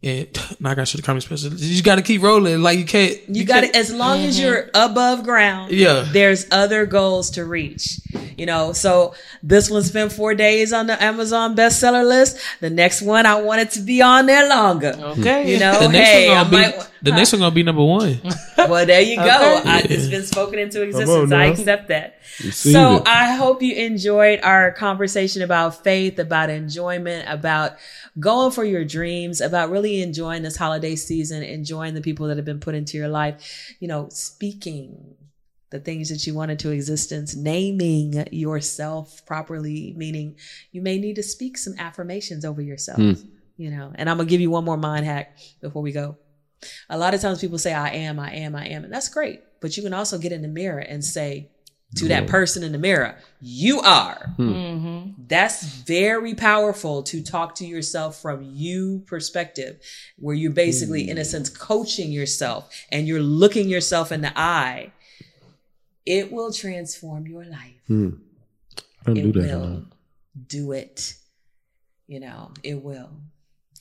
and 0.04 0.28
now 0.60 0.72
I 0.72 0.76
got 0.76 0.82
to 0.82 0.86
show 0.88 0.98
the 0.98 1.04
comedy 1.04 1.26
special. 1.26 1.54
You 1.54 1.82
got 1.84 1.96
to 1.96 2.02
keep 2.02 2.22
rolling. 2.24 2.62
Like 2.62 2.80
you 2.80 2.86
can't. 2.86 3.20
You 3.28 3.46
got 3.46 3.64
can't- 3.64 3.76
it 3.76 3.80
as 3.80 3.94
long 3.94 4.20
as 4.20 4.40
you're 4.40 4.70
above 4.74 5.24
ground. 5.24 5.72
Yeah. 5.72 6.06
There's 6.12 6.48
other 6.52 6.86
goals 6.86 7.32
to 7.32 7.46
reach. 7.46 8.00
You 8.38 8.48
know, 8.48 8.74
so 8.74 9.14
this 9.44 9.70
one 9.70 9.84
spent 9.84 10.12
four 10.12 10.34
days 10.34 10.74
on 10.74 10.88
the 10.88 11.02
Amazon 11.04 11.56
bestseller 11.56 12.08
list. 12.08 12.40
The 12.60 12.72
next 12.72 13.02
one, 13.04 13.28
I 13.28 13.40
want 13.42 13.62
it 13.62 13.72
to 13.72 13.82
be 13.82 14.02
on 14.02 14.26
there 14.26 14.48
longer. 14.50 14.94
Okay. 15.12 15.52
You 15.54 15.60
know, 15.60 15.80
The 15.80 15.90
next 15.90 16.10
hey, 16.10 16.30
one 16.30 16.38
gonna 16.38 16.50
be 16.50 16.56
might. 16.78 16.90
the 17.04 17.12
next 17.12 17.34
one 17.34 17.42
gonna 17.42 17.54
be 17.56 17.64
number 17.64 17.84
one. 17.84 18.20
Well, 18.58 18.86
there 18.86 19.02
you 19.02 19.16
go. 19.18 19.24
Okay. 19.60 19.70
I, 19.70 19.80
it's 19.90 20.08
been 20.08 20.24
spoken 20.24 20.60
into 20.60 20.84
existence. 20.84 21.32
I 21.32 21.46
accept 21.46 21.88
that. 21.90 22.20
So 22.52 22.98
it. 22.98 23.08
I 23.08 23.34
hope 23.34 23.62
you 23.64 23.74
enjoyed 23.76 24.40
our 24.44 24.72
conversation 24.72 25.42
about 25.42 25.84
faith, 25.84 26.20
about 26.20 26.50
enjoyment, 26.52 27.26
about 27.28 27.78
going 28.20 28.52
for 28.52 28.64
your 28.64 28.86
dreams, 28.86 29.42
about 29.42 29.72
really 29.72 29.91
enjoying 30.00 30.44
this 30.44 30.56
holiday 30.56 30.96
season, 30.96 31.44
enjoying 31.44 31.94
the 31.94 32.02
people 32.02 32.28
that 32.28 32.38
have 32.38 32.46
been 32.46 32.60
put 32.60 32.76
into 32.76 32.98
your 32.98 33.10
life, 33.10 33.76
you 33.80 33.88
know, 33.88 34.08
speaking 34.10 35.16
the 35.72 35.80
things 35.80 36.10
that 36.10 36.28
you 36.28 36.34
want 36.34 36.52
into 36.52 36.70
existence, 36.70 37.36
naming 37.36 38.26
yourself 38.32 39.26
properly, 39.26 39.94
meaning 39.98 40.36
you 40.72 40.82
may 40.82 40.98
need 40.98 41.16
to 41.16 41.24
speak 41.24 41.58
some 41.58 41.74
affirmations 41.80 42.46
over 42.46 42.62
yourself, 42.62 43.00
hmm. 43.00 43.14
you 43.58 43.72
know. 43.72 43.92
And 43.96 44.10
I'm 44.10 44.18
to 44.18 44.26
give 44.26 44.42
you 44.42 44.52
one 44.52 44.66
more 44.66 44.78
mind 44.78 45.06
hack 45.06 45.38
before 45.62 45.82
we 45.82 45.92
go. 45.92 46.18
A 46.90 46.98
lot 46.98 47.14
of 47.14 47.22
times 47.22 47.40
people 47.42 47.58
say, 47.58 47.74
I 47.74 47.90
am, 47.90 48.20
I 48.20 48.34
am, 48.34 48.56
I 48.56 48.68
am. 48.68 48.84
And 48.84 48.94
that's 48.94 49.10
great. 49.10 49.42
But 49.62 49.78
you 49.78 49.84
can 49.84 49.94
also 49.94 50.18
get 50.18 50.32
in 50.32 50.42
the 50.42 50.48
mirror 50.48 50.80
and 50.80 51.04
say 51.04 51.51
to 51.96 52.08
that 52.08 52.28
person 52.28 52.64
in 52.64 52.72
the 52.72 52.78
mirror, 52.78 53.18
you 53.42 53.82
are. 53.82 54.34
Hmm. 54.38 54.54
Mm-hmm. 54.54 55.12
That's 55.28 55.64
very 55.64 56.36
powerful 56.36 57.04
to 57.04 57.22
talk 57.22 57.56
to 57.56 57.66
yourself 57.66 58.22
from 58.22 58.42
you 58.44 59.04
perspective, 59.08 59.82
where 60.18 60.36
you're 60.36 60.52
basically, 60.52 61.10
in 61.10 61.18
a 61.18 61.22
hmm. 61.22 61.26
sense, 61.26 61.50
coaching 61.50 62.12
yourself 62.12 62.70
and 62.92 63.08
you're 63.08 63.22
looking 63.22 63.68
yourself 63.68 64.12
in 64.12 64.22
the 64.22 64.38
eye. 64.40 64.92
It 66.06 66.32
will 66.32 66.52
transform 66.52 67.28
your 67.28 67.44
life. 67.46 67.82
I 67.90 67.94
don't 69.06 69.18
It 69.18 69.32
do 69.34 69.42
that. 69.42 69.60
will. 69.60 69.68
huh? 69.68 69.80
Do 70.48 70.72
it. 70.72 71.16
You 72.08 72.20
know, 72.20 72.52
it 72.64 72.82
will. 72.82 73.10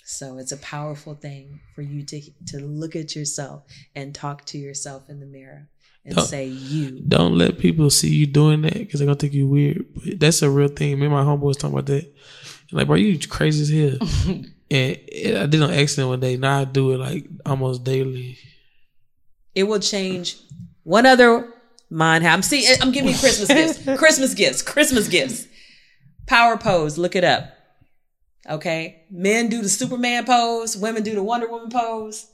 So 0.05 0.39
it's 0.39 0.53
a 0.53 0.57
powerful 0.57 1.15
thing 1.15 1.61
for 1.75 1.83
you 1.83 2.05
to 2.07 2.21
to 2.49 2.59
look 2.59 2.97
at 2.97 3.15
yourself 3.15 3.63
and 3.95 4.13
talk 4.13 4.45
to 4.47 4.59
yourself 4.59 5.09
in 5.09 5.21
the 5.21 5.27
mirror 5.27 5.69
and 6.05 6.17
Don't- 6.17 6.27
say 6.27 6.47
you. 6.47 7.01
Don't 7.07 7.37
let 7.37 7.59
people 7.59 7.91
see 7.91 8.09
you 8.15 8.27
doing 8.27 8.63
that 8.63 8.75
because 8.75 9.01
they're 9.01 9.07
gonna 9.07 9.19
think 9.19 9.35
you 9.35 9.47
weird. 9.49 9.85
But 9.95 10.21
that's 10.21 10.43
a 10.43 10.51
real 10.51 10.69
thing. 10.69 10.99
Me 10.99 11.07
and 11.07 11.15
my 11.15 11.23
homeboys 11.23 11.59
talking 11.59 11.75
about 11.79 11.87
that. 11.87 12.13
Like, 12.73 12.87
bro, 12.87 12.97
you 12.97 13.19
crazy 13.29 13.63
as 13.63 13.99
hell. 14.01 14.09
and 14.71 14.99
it, 15.09 15.37
I 15.37 15.47
did 15.47 15.61
an 15.63 15.71
accident 15.73 16.09
one 16.09 16.21
day. 16.21 16.37
Now 16.37 16.61
I 16.61 16.65
do 16.65 16.93
it 16.93 16.99
like 16.99 17.27
almost 17.45 17.85
daily. 17.85 18.39
It 19.55 19.65
will 19.65 19.81
change. 19.81 20.37
One 20.85 21.05
other 21.07 21.53
mind. 21.91 22.27
I'm 22.27 22.43
see. 22.43 22.67
Eh, 22.67 22.77
I'm 22.81 22.93
giving 22.93 23.11
you 23.11 23.19
Christmas 23.19 23.49
gifts. 23.49 23.85
Christmas 23.99 24.35
gifts. 24.35 24.63
Christmas 24.63 25.09
gifts. 25.09 25.47
Power 26.27 26.57
pose. 26.57 26.97
Look 26.97 27.17
it 27.17 27.25
up. 27.25 27.53
Okay. 28.49 29.03
Men 29.11 29.49
do 29.49 29.61
the 29.63 29.69
Superman 29.69 30.25
pose. 30.25 30.77
Women 30.77 31.03
do 31.03 31.15
the 31.15 31.23
Wonder 31.23 31.49
Woman 31.49 31.69
pose, 31.71 32.27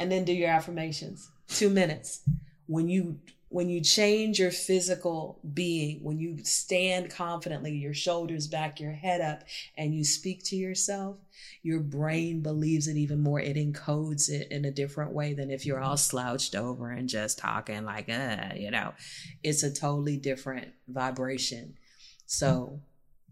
and 0.00 0.10
then 0.10 0.24
do 0.24 0.32
your 0.32 0.48
affirmations. 0.50 1.30
Two 1.48 1.68
minutes. 1.68 2.22
When 2.66 2.88
you 2.88 3.18
when 3.52 3.68
you 3.68 3.82
change 3.82 4.38
your 4.38 4.50
physical 4.50 5.38
being, 5.52 6.02
when 6.02 6.18
you 6.18 6.38
stand 6.42 7.10
confidently, 7.10 7.72
your 7.72 7.92
shoulders 7.92 8.46
back, 8.46 8.80
your 8.80 8.92
head 8.92 9.20
up, 9.20 9.42
and 9.76 9.94
you 9.94 10.04
speak 10.04 10.42
to 10.44 10.56
yourself, 10.56 11.16
your 11.62 11.80
brain 11.80 12.40
believes 12.40 12.88
it 12.88 12.96
even 12.96 13.20
more. 13.20 13.40
It 13.40 13.56
encodes 13.56 14.30
it 14.30 14.50
in 14.50 14.64
a 14.64 14.70
different 14.70 15.12
way 15.12 15.34
than 15.34 15.50
if 15.50 15.66
you're 15.66 15.80
all 15.80 15.98
slouched 15.98 16.54
over 16.54 16.90
and 16.90 17.10
just 17.10 17.38
talking 17.38 17.84
like, 17.84 18.08
uh, 18.08 18.54
you 18.56 18.70
know, 18.70 18.94
it's 19.42 19.62
a 19.62 19.72
totally 19.72 20.16
different 20.16 20.68
vibration. 20.88 21.76
So, 22.24 22.80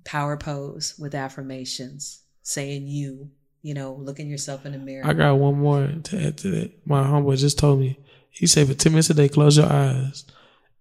power 0.05 0.37
pose 0.37 0.97
with 0.99 1.15
affirmations, 1.15 2.21
saying 2.43 2.89
you, 2.89 3.31
you 3.63 3.73
know, 3.73 3.95
looking 3.95 4.29
yourself 4.29 4.67
in 4.67 4.73
the 4.73 4.79
mirror. 4.79 5.07
I 5.07 5.15
got 5.15 5.39
one 5.39 5.59
more 5.59 5.87
to 5.87 6.27
add 6.27 6.37
to 6.39 6.51
that. 6.51 6.87
My 6.87 7.03
homeboy 7.05 7.39
just 7.39 7.59
told 7.59 7.81
me. 7.81 7.99
He 8.31 8.47
said 8.47 8.67
for 8.69 8.75
ten 8.75 8.93
minutes 8.93 9.11
a 9.11 9.15
day, 9.15 9.29
close 9.29 9.57
your 9.57 9.71
eyes 9.71 10.25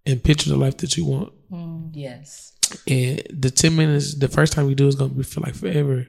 and 0.06 0.22
picture 0.22 0.50
the 0.50 0.56
life 0.56 0.78
that 0.78 0.96
you 0.96 1.04
want. 1.04 1.32
Mm, 1.50 1.90
yes. 1.92 2.52
And 2.86 3.22
the 3.30 3.50
ten 3.50 3.76
minutes, 3.76 4.14
the 4.14 4.28
first 4.28 4.52
time 4.52 4.68
you 4.68 4.74
do 4.74 4.88
is 4.88 4.94
gonna 4.94 5.12
be 5.12 5.22
feel 5.22 5.42
like 5.42 5.54
forever. 5.54 6.06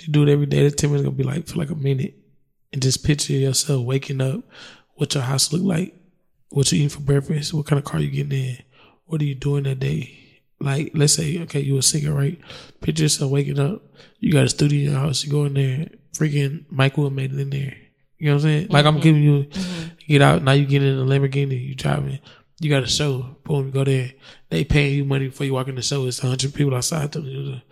You 0.00 0.12
do 0.12 0.22
it 0.22 0.28
every 0.28 0.46
day. 0.46 0.68
The 0.68 0.74
ten 0.74 0.90
minutes 0.90 1.04
gonna 1.04 1.16
be 1.16 1.24
like 1.24 1.46
for 1.46 1.56
like 1.56 1.70
a 1.70 1.74
minute, 1.74 2.14
and 2.72 2.80
just 2.80 3.04
picture 3.04 3.32
yourself 3.32 3.84
waking 3.84 4.20
up 4.20 4.42
what 4.94 5.14
your 5.14 5.24
house 5.24 5.52
look 5.52 5.62
like, 5.62 5.94
what 6.50 6.70
you 6.70 6.78
eating 6.78 6.88
for 6.88 7.00
breakfast, 7.00 7.52
what 7.52 7.66
kind 7.66 7.78
of 7.78 7.84
car 7.84 8.00
you 8.00 8.10
getting 8.10 8.32
in, 8.32 8.58
what 9.06 9.20
are 9.20 9.24
you 9.24 9.34
doing 9.34 9.64
that 9.64 9.80
day. 9.80 10.14
Like, 10.60 10.90
let's 10.94 11.12
say, 11.12 11.40
okay, 11.42 11.60
you 11.60 11.78
a 11.78 11.82
singer, 11.82 12.12
right? 12.12 12.38
Picture 12.80 13.04
yourself 13.04 13.30
waking 13.30 13.60
up, 13.60 13.82
you 14.18 14.32
got 14.32 14.44
a 14.44 14.48
studio 14.48 14.78
in 14.78 14.90
your 14.92 15.00
house, 15.00 15.24
you 15.24 15.30
go 15.30 15.44
in 15.44 15.54
there, 15.54 15.88
freaking 16.16 16.64
Michael 16.68 17.10
made 17.10 17.32
it 17.32 17.38
in 17.38 17.50
there. 17.50 17.76
You 18.18 18.28
know 18.28 18.34
what 18.34 18.44
I'm 18.44 18.48
saying? 18.48 18.66
Like 18.68 18.84
I'm 18.84 18.94
mm-hmm. 18.94 19.02
giving 19.02 19.22
mm-hmm. 19.22 19.82
you, 20.00 20.18
get 20.18 20.22
out, 20.22 20.42
now 20.42 20.52
you 20.52 20.66
get 20.66 20.82
in 20.82 20.98
a 20.98 21.04
Lamborghini, 21.04 21.68
you 21.68 21.74
driving, 21.74 22.18
you 22.60 22.68
got 22.68 22.82
a 22.82 22.88
show, 22.88 23.36
boom, 23.44 23.66
you 23.66 23.72
go 23.72 23.84
there, 23.84 24.12
they 24.50 24.64
paying 24.64 24.94
you 24.94 25.04
money 25.04 25.28
before 25.28 25.46
you 25.46 25.54
walk 25.54 25.68
in 25.68 25.76
the 25.76 25.82
show, 25.82 26.06
it's 26.06 26.22
a 26.22 26.26
hundred 26.26 26.52
people 26.52 26.74
outside, 26.74 27.12
them, 27.12 27.62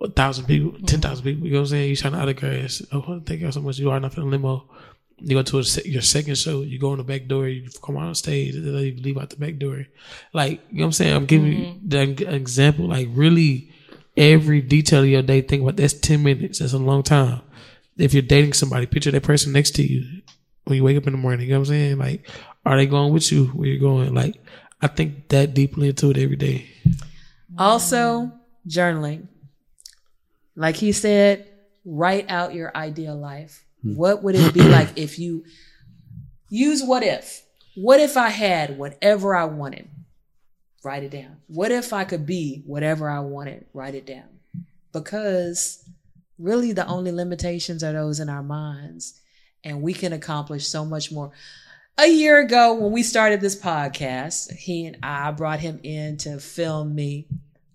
a 0.00 0.08
thousand 0.08 0.46
people, 0.46 0.72
mm-hmm. 0.72 0.84
ten 0.84 1.00
thousand 1.00 1.24
people, 1.24 1.46
you 1.46 1.54
know 1.54 1.60
what 1.60 1.64
I'm 1.64 1.70
saying? 1.70 1.90
You 1.90 1.96
trying 1.96 2.12
to 2.12 2.20
autographs, 2.20 2.82
oh, 2.92 3.20
thank 3.26 3.40
you 3.40 3.50
so 3.50 3.60
much, 3.60 3.78
you 3.78 3.90
are 3.90 3.96
enough 3.96 4.16
in 4.16 4.22
a 4.22 4.26
limo. 4.26 4.68
You 5.22 5.36
go 5.36 5.42
to 5.42 5.58
a, 5.58 5.88
your 5.88 6.00
second 6.00 6.38
show, 6.38 6.62
you 6.62 6.78
go 6.78 6.92
in 6.92 6.98
the 6.98 7.04
back 7.04 7.26
door, 7.26 7.46
you 7.46 7.68
come 7.82 7.98
out 7.98 8.04
on 8.04 8.14
stage, 8.14 8.54
you 8.54 8.62
leave 8.62 9.18
out 9.18 9.28
the 9.28 9.36
back 9.36 9.58
door. 9.58 9.84
Like, 10.32 10.62
you 10.70 10.78
know 10.78 10.84
what 10.84 10.86
I'm 10.86 10.92
saying? 10.92 11.14
I'm 11.14 11.26
giving 11.26 11.52
you 11.52 11.80
the 11.86 12.34
example, 12.34 12.86
like 12.86 13.06
really 13.10 13.70
every 14.16 14.60
detail 14.60 15.02
of 15.02 15.08
your 15.08 15.22
day, 15.22 15.42
think 15.42 15.62
about 15.62 15.76
that's 15.76 15.92
10 15.92 16.22
minutes. 16.22 16.60
That's 16.60 16.72
a 16.72 16.78
long 16.78 17.02
time. 17.02 17.42
If 18.00 18.14
you're 18.14 18.22
dating 18.22 18.54
somebody, 18.54 18.86
picture 18.86 19.10
that 19.10 19.22
person 19.22 19.52
next 19.52 19.72
to 19.72 19.82
you 19.82 20.22
when 20.64 20.76
you 20.76 20.84
wake 20.84 20.96
up 20.96 21.06
in 21.06 21.12
the 21.12 21.18
morning. 21.18 21.46
You 21.46 21.54
know 21.54 21.60
what 21.60 21.68
I'm 21.68 21.74
saying? 21.74 21.98
Like, 21.98 22.28
are 22.64 22.76
they 22.76 22.86
going 22.86 23.12
with 23.12 23.30
you 23.30 23.46
where 23.46 23.68
you're 23.68 23.80
going? 23.80 24.14
Like, 24.14 24.42
I 24.80 24.86
think 24.86 25.28
that 25.28 25.54
deeply 25.54 25.88
into 25.88 26.10
it 26.10 26.18
every 26.18 26.36
day. 26.36 26.66
Also, 27.58 28.32
journaling. 28.66 29.28
Like 30.56 30.76
he 30.76 30.92
said, 30.92 31.48
write 31.84 32.30
out 32.30 32.54
your 32.54 32.74
ideal 32.76 33.16
life. 33.16 33.64
Hmm. 33.82 33.96
What 33.96 34.22
would 34.22 34.34
it 34.34 34.54
be 34.54 34.62
like 34.62 34.96
if 34.96 35.18
you 35.18 35.44
use 36.48 36.82
what 36.82 37.02
if? 37.02 37.42
What 37.74 38.00
if 38.00 38.16
I 38.16 38.28
had 38.28 38.78
whatever 38.78 39.34
I 39.34 39.44
wanted? 39.44 39.88
Write 40.82 41.02
it 41.02 41.10
down. 41.10 41.36
What 41.46 41.70
if 41.70 41.92
I 41.92 42.04
could 42.04 42.26
be 42.26 42.62
whatever 42.66 43.08
I 43.08 43.20
wanted? 43.20 43.66
Write 43.74 43.94
it 43.94 44.06
down. 44.06 44.24
Because 44.92 45.84
really 46.40 46.72
the 46.72 46.86
only 46.86 47.12
limitations 47.12 47.84
are 47.84 47.92
those 47.92 48.20
in 48.20 48.28
our 48.28 48.42
minds 48.42 49.20
and 49.64 49.82
we 49.82 49.92
can 49.92 50.12
accomplish 50.12 50.66
so 50.66 50.84
much 50.84 51.12
more. 51.12 51.32
A 51.98 52.06
year 52.06 52.40
ago, 52.40 52.74
when 52.74 52.92
we 52.92 53.02
started 53.02 53.40
this 53.40 53.60
podcast, 53.60 54.52
he 54.52 54.86
and 54.86 54.96
I 55.02 55.30
brought 55.32 55.60
him 55.60 55.80
in 55.82 56.16
to 56.18 56.38
film 56.38 56.94
me. 56.94 57.28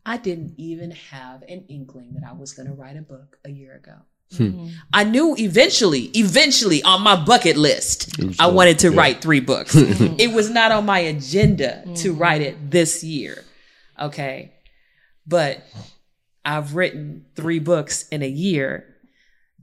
I 0.06 0.18
didn't 0.18 0.56
even 0.58 0.92
have 0.92 1.44
an 1.44 1.66
inkling 1.68 2.14
that 2.14 2.24
I 2.28 2.34
was 2.34 2.54
going 2.54 2.68
to 2.68 2.74
write 2.74 2.98
a 2.98 3.02
book 3.02 3.38
a 3.46 3.50
year 3.50 3.76
ago. 3.76 3.98
Hmm. 4.36 4.70
I 4.92 5.04
knew 5.04 5.36
eventually, 5.38 6.06
eventually 6.16 6.82
on 6.82 7.02
my 7.02 7.24
bucket 7.24 7.58
list, 7.58 8.20
I 8.40 8.48
wanted 8.48 8.80
to 8.80 8.90
write 8.90 9.22
three 9.22 9.40
books. 9.40 9.74
it 9.76 10.34
was 10.34 10.50
not 10.50 10.72
on 10.72 10.86
my 10.86 11.00
agenda 11.00 11.84
to 11.98 12.14
hmm. 12.14 12.20
write 12.20 12.42
it 12.42 12.72
this 12.72 13.04
year. 13.04 13.44
Okay. 14.00 14.54
But 15.28 15.64
I've 16.46 16.76
written 16.76 17.26
three 17.36 17.60
books 17.60 18.08
in 18.10 18.22
a 18.22 18.28
year. 18.28 18.86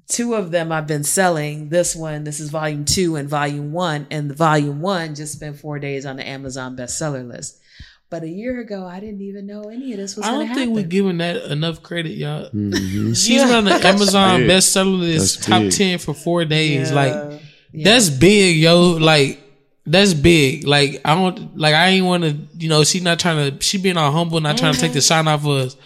Two 0.08 0.34
of 0.34 0.50
them 0.50 0.72
I've 0.72 0.86
been 0.86 1.04
selling. 1.04 1.68
This 1.68 1.94
one, 1.96 2.24
this 2.24 2.40
is 2.40 2.50
volume 2.50 2.84
two 2.84 3.16
and 3.16 3.28
volume 3.28 3.72
one. 3.72 4.06
And 4.10 4.28
the 4.28 4.34
volume 4.34 4.80
one 4.80 5.14
just 5.14 5.32
spent 5.34 5.58
four 5.58 5.78
days 5.78 6.04
on 6.04 6.16
the 6.16 6.26
Amazon 6.28 6.76
bestseller 6.76 7.26
list. 7.26 7.58
But 8.10 8.24
a 8.24 8.28
year 8.28 8.60
ago, 8.60 8.84
I 8.86 9.00
didn't 9.00 9.22
even 9.22 9.46
know 9.46 9.62
any 9.70 9.92
of 9.92 9.98
this 9.98 10.16
was 10.16 10.26
I 10.26 10.32
don't 10.32 10.40
think 10.48 10.58
happen. 10.58 10.74
we're 10.74 10.82
giving 10.82 11.18
that 11.18 11.36
enough 11.50 11.82
credit, 11.82 12.10
y'all. 12.12 12.50
Mhm. 12.50 13.16
She's 13.26 13.40
on 13.42 13.64
the 13.64 13.70
Amazon 13.86 14.40
big. 14.40 14.50
bestseller 14.50 14.98
list, 15.00 15.36
That's 15.36 15.46
top 15.46 15.62
big. 15.62 15.72
10 15.72 15.98
for 15.98 16.12
four 16.12 16.44
days. 16.44 16.92
Like, 16.92 17.14
Yeah. 17.72 17.84
That's 17.84 18.10
big, 18.10 18.56
yo. 18.58 18.90
Like 18.92 19.38
that's 19.86 20.12
big. 20.12 20.66
Like 20.66 21.00
I 21.06 21.14
don't 21.14 21.56
like 21.56 21.74
I 21.74 21.88
ain't 21.88 22.04
want 22.04 22.24
to. 22.24 22.36
You 22.58 22.68
know, 22.68 22.84
she 22.84 23.00
not 23.00 23.18
trying 23.18 23.56
to. 23.58 23.64
She 23.64 23.78
being 23.78 23.96
all 23.96 24.12
humble, 24.12 24.40
not 24.40 24.58
trying 24.58 24.74
to 24.74 24.80
take 24.80 24.92
the 24.92 25.00
shine 25.00 25.26
off 25.26 25.40
of 25.46 25.48
us. 25.48 25.76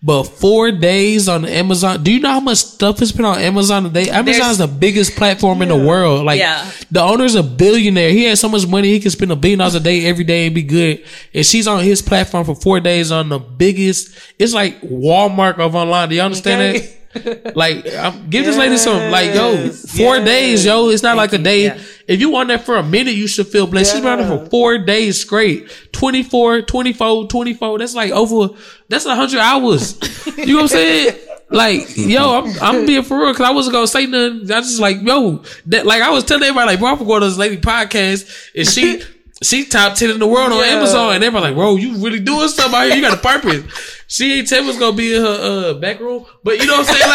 But 0.00 0.22
four 0.24 0.70
days 0.70 1.28
on 1.28 1.44
Amazon. 1.44 2.04
Do 2.04 2.12
you 2.12 2.20
know 2.20 2.30
how 2.30 2.38
much 2.38 2.58
stuff 2.58 3.02
is 3.02 3.10
been 3.10 3.24
on 3.24 3.38
Amazon 3.38 3.82
today? 3.82 4.08
Amazon 4.08 4.50
is 4.50 4.58
the 4.58 4.68
biggest 4.68 5.16
platform 5.16 5.60
in 5.60 5.68
the 5.68 5.76
world. 5.76 6.24
Like 6.24 6.38
Yeah. 6.38 6.64
the 6.92 7.02
owner's 7.02 7.34
a 7.34 7.42
billionaire. 7.42 8.10
He 8.10 8.22
has 8.24 8.38
so 8.38 8.48
much 8.48 8.64
money 8.68 8.90
he 8.90 9.00
can 9.00 9.10
spend 9.10 9.32
a 9.32 9.36
billion 9.36 9.58
dollars 9.58 9.74
a 9.74 9.80
day 9.80 10.06
every 10.06 10.22
day 10.22 10.46
and 10.46 10.54
be 10.54 10.62
good. 10.62 11.02
And 11.34 11.44
she's 11.44 11.66
on 11.66 11.82
his 11.82 12.00
platform 12.00 12.44
for 12.44 12.54
four 12.54 12.78
days 12.78 13.10
on 13.10 13.28
the 13.28 13.40
biggest. 13.40 14.10
It's 14.38 14.54
like 14.54 14.80
Walmart 14.82 15.58
of 15.58 15.74
online. 15.74 16.08
Do 16.10 16.14
you 16.14 16.22
understand 16.22 16.62
Okay. 16.62 16.78
that? 16.78 16.97
Like, 17.54 17.92
I'm, 17.94 18.28
give 18.30 18.44
this 18.44 18.56
lady 18.56 18.76
some, 18.76 19.10
like, 19.10 19.34
yo, 19.34 19.70
four 19.70 20.16
yes. 20.16 20.24
days, 20.24 20.64
yo. 20.64 20.88
It's 20.90 21.02
not 21.02 21.16
like 21.16 21.32
a 21.32 21.38
you, 21.38 21.44
day. 21.44 21.64
yeah. 21.64 21.78
If 22.06 22.20
you 22.20 22.30
want 22.30 22.48
that 22.48 22.64
for 22.64 22.76
a 22.76 22.82
minute, 22.82 23.14
you 23.14 23.26
should 23.26 23.46
feel 23.46 23.66
blessed. 23.66 23.92
She's 23.92 24.00
been 24.00 24.12
on 24.12 24.18
there 24.18 24.38
for 24.38 24.46
four 24.46 24.78
days 24.78 25.20
straight. 25.20 25.70
24, 25.92 26.62
24, 26.62 27.26
24. 27.26 27.78
That's 27.78 27.94
like 27.94 28.12
over, 28.12 28.54
that's 28.88 29.06
a 29.06 29.14
hundred 29.14 29.40
hours. 29.40 29.98
You 30.38 30.54
know 30.54 30.62
what 30.62 30.62
I'm 30.62 30.68
saying? 30.68 31.18
Like, 31.50 31.96
yo, 31.96 32.42
I'm, 32.42 32.62
I'm 32.62 32.86
being 32.86 33.02
for 33.02 33.18
real 33.18 33.32
because 33.32 33.46
I 33.46 33.50
wasn't 33.50 33.72
gonna 33.72 33.88
say 33.88 34.06
nothing. 34.06 34.42
I 34.52 34.60
just 34.60 34.78
like, 34.78 35.02
yo, 35.02 35.42
that, 35.66 35.84
like, 35.84 36.00
I 36.02 36.10
was 36.10 36.22
telling 36.24 36.44
everybody, 36.44 36.72
like, 36.72 36.78
bro, 36.78 36.90
I'm 36.90 36.98
going 36.98 37.22
to 37.22 37.26
this 37.26 37.38
lady 37.38 37.56
podcast 37.56 38.50
and 38.54 38.68
she, 38.68 39.02
she 39.42 39.64
top 39.64 39.94
10 39.96 40.10
in 40.10 40.18
the 40.18 40.26
world 40.26 40.52
on 40.52 40.58
Yeah. 40.58 40.76
Amazon. 40.76 41.14
And 41.14 41.24
everybody 41.24 41.52
like, 41.52 41.54
bro, 41.54 41.76
you 41.76 41.96
really 42.04 42.20
doing 42.20 42.48
something 42.48 42.74
out 42.74 42.86
here. 42.86 42.96
You 42.96 43.02
got 43.02 43.18
a 43.18 43.20
purpose. 43.20 43.94
She 44.10 44.38
ain't 44.38 44.48
tell 44.48 44.64
me 44.64 44.78
gonna 44.78 44.96
be 44.96 45.14
in 45.14 45.20
her, 45.20 45.28
uh, 45.28 45.74
back 45.74 46.00
room. 46.00 46.24
But 46.42 46.58
you 46.58 46.66
know 46.66 46.78
what 46.78 46.88
I'm 46.88 46.94
saying? 46.96 47.10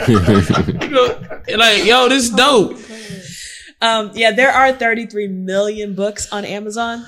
Like, 0.00 0.08
you 0.82 0.88
know, 0.88 1.58
like, 1.58 1.84
yo, 1.84 2.08
this 2.08 2.24
is 2.24 2.30
dope. 2.30 2.78
Um, 3.82 4.10
yeah, 4.14 4.30
there 4.32 4.50
are 4.50 4.72
33 4.72 5.28
million 5.28 5.94
books 5.94 6.32
on 6.32 6.46
Amazon. 6.46 7.04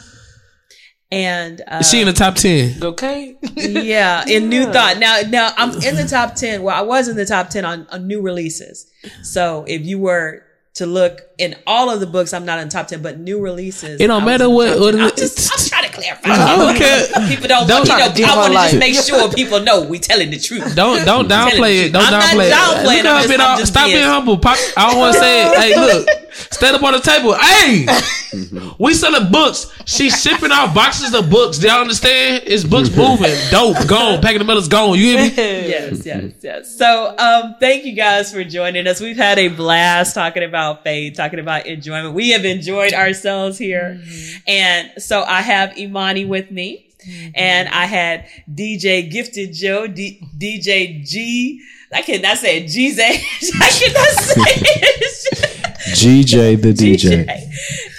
And 1.11 1.61
uh, 1.67 1.83
she 1.83 2.01
in 2.01 2.07
the 2.07 2.13
top 2.13 2.35
10? 2.35 2.83
Okay. 2.85 3.37
yeah, 3.57 4.25
in 4.29 4.51
New 4.51 4.71
Thought. 4.71 4.99
Now, 4.99 5.23
now 5.27 5.53
I'm 5.57 5.71
in 5.83 5.97
the 5.97 6.07
top 6.09 6.35
10. 6.35 6.63
Well, 6.63 6.77
I 6.77 6.83
was 6.83 7.09
in 7.09 7.17
the 7.17 7.25
top 7.25 7.49
10 7.49 7.65
on, 7.65 7.87
on 7.91 8.07
new 8.07 8.21
releases. 8.21 8.89
So 9.23 9.65
if 9.67 9.87
you 9.87 9.99
were 9.99 10.45
to 10.81 10.87
look 10.87 11.23
in 11.39 11.55
all 11.67 11.89
of 11.89 12.01
the 12.01 12.07
books, 12.07 12.33
I'm 12.35 12.45
not 12.45 12.59
in 12.59 12.69
top 12.69 12.89
10, 12.89 13.01
but 13.01 13.19
new 13.21 13.41
releases. 13.41 14.01
It 14.01 14.09
don't 14.09 14.25
matter 14.25 14.49
what- 14.51 14.79
what 14.81 14.95
I'm, 14.95 15.11
just, 15.17 15.39
I'm 15.53 15.69
trying 15.69 15.91
to 15.91 15.97
clarify. 15.97 16.31
I 16.31 16.57
don't 16.57 16.77
care. 16.77 17.29
People 17.29 17.49
don't, 17.49 17.69
Don't 17.69 17.81
you 17.81 17.87
try 17.87 17.99
know, 17.99 18.25
I 18.25 18.37
want 18.37 18.53
to 18.53 18.59
just 18.59 18.79
make 18.79 18.95
sure 18.95 19.31
people 19.33 19.61
know 19.61 19.83
we 19.83 19.99
telling 19.99 20.31
the 20.31 20.39
truth. 20.39 20.75
Don't 20.75 21.05
don't 21.07 21.29
downplay 21.29 21.87
it. 21.87 21.93
Don't 21.93 22.03
I'm 22.05 22.21
downplay 22.21 22.49
it. 22.49 22.53
downplaying, 22.53 22.85
Look 22.85 23.07
I'm 23.07 23.17
up 23.17 23.23
just- 23.23 23.31
it 23.35 23.41
I'm 23.41 23.51
all- 23.51 23.57
just 23.59 23.73
Stop 23.73 23.85
being- 23.87 23.97
being 23.99 24.07
humble. 24.09 24.39
Pop, 24.39 24.59
I 24.77 24.91
don't 24.91 24.99
want 24.99 25.15
to 25.15 25.21
say 25.21 25.47
it. 25.47 25.59
Hey, 25.61 25.77
look, 25.81 26.09
stand 26.51 26.77
up 26.77 26.83
on 26.83 26.93
the 26.95 27.01
table. 27.01 27.35
Hey, 27.35 27.87
mm-hmm. 27.87 28.69
we 28.83 28.95
selling 28.95 29.31
books. 29.31 29.67
She's 29.91 30.23
shipping 30.23 30.53
out 30.53 30.73
boxes 30.73 31.13
of 31.15 31.29
books. 31.29 31.59
Do 31.59 31.67
y'all 31.67 31.81
understand? 31.81 32.45
It's 32.47 32.63
books 32.63 32.95
moving. 32.95 33.35
Dope. 33.51 33.89
Gone. 33.89 34.23
Packing 34.23 34.39
the 34.39 34.45
Miller's 34.45 34.69
gone. 34.69 34.97
You 34.97 35.19
hear 35.19 35.19
me? 35.19 35.35
yes, 35.37 36.07
yes, 36.07 36.33
yes. 36.41 36.79
So, 36.79 37.17
um, 37.19 37.57
thank 37.59 37.85
you 37.85 37.93
guys 37.95 38.33
for 38.33 38.45
joining 38.45 38.87
us. 38.87 39.01
We've 39.01 39.17
had 39.17 39.37
a 39.41 39.49
blast 39.49 40.15
talking 40.15 40.45
about 40.45 40.85
faith, 40.85 41.17
talking 41.17 41.41
about 41.41 41.67
enjoyment. 41.67 42.15
We 42.15 42.31
have 42.31 42.45
enjoyed 42.45 42.93
ourselves 42.93 43.59
here. 43.59 44.01
And 44.47 44.93
so 44.99 45.25
I 45.25 45.41
have 45.41 45.71
Immanie 45.71 46.29
with 46.29 46.53
me 46.53 46.87
and 47.35 47.69
I 47.69 47.87
had 47.87 48.29
DJ 48.49 49.11
Gifted 49.11 49.53
Joe, 49.53 49.89
D- 49.89 50.23
DJ 50.39 51.05
G. 51.05 51.61
I 51.93 52.03
cannot 52.03 52.39
say 52.39 52.63
it. 52.63 52.69
G's 52.69 52.99
I 53.01 53.11
cannot 53.11 54.09
say 54.09 54.43
it. 54.47 55.47
GJ 55.95 56.63
the 56.63 56.73
DJ. 56.73 57.27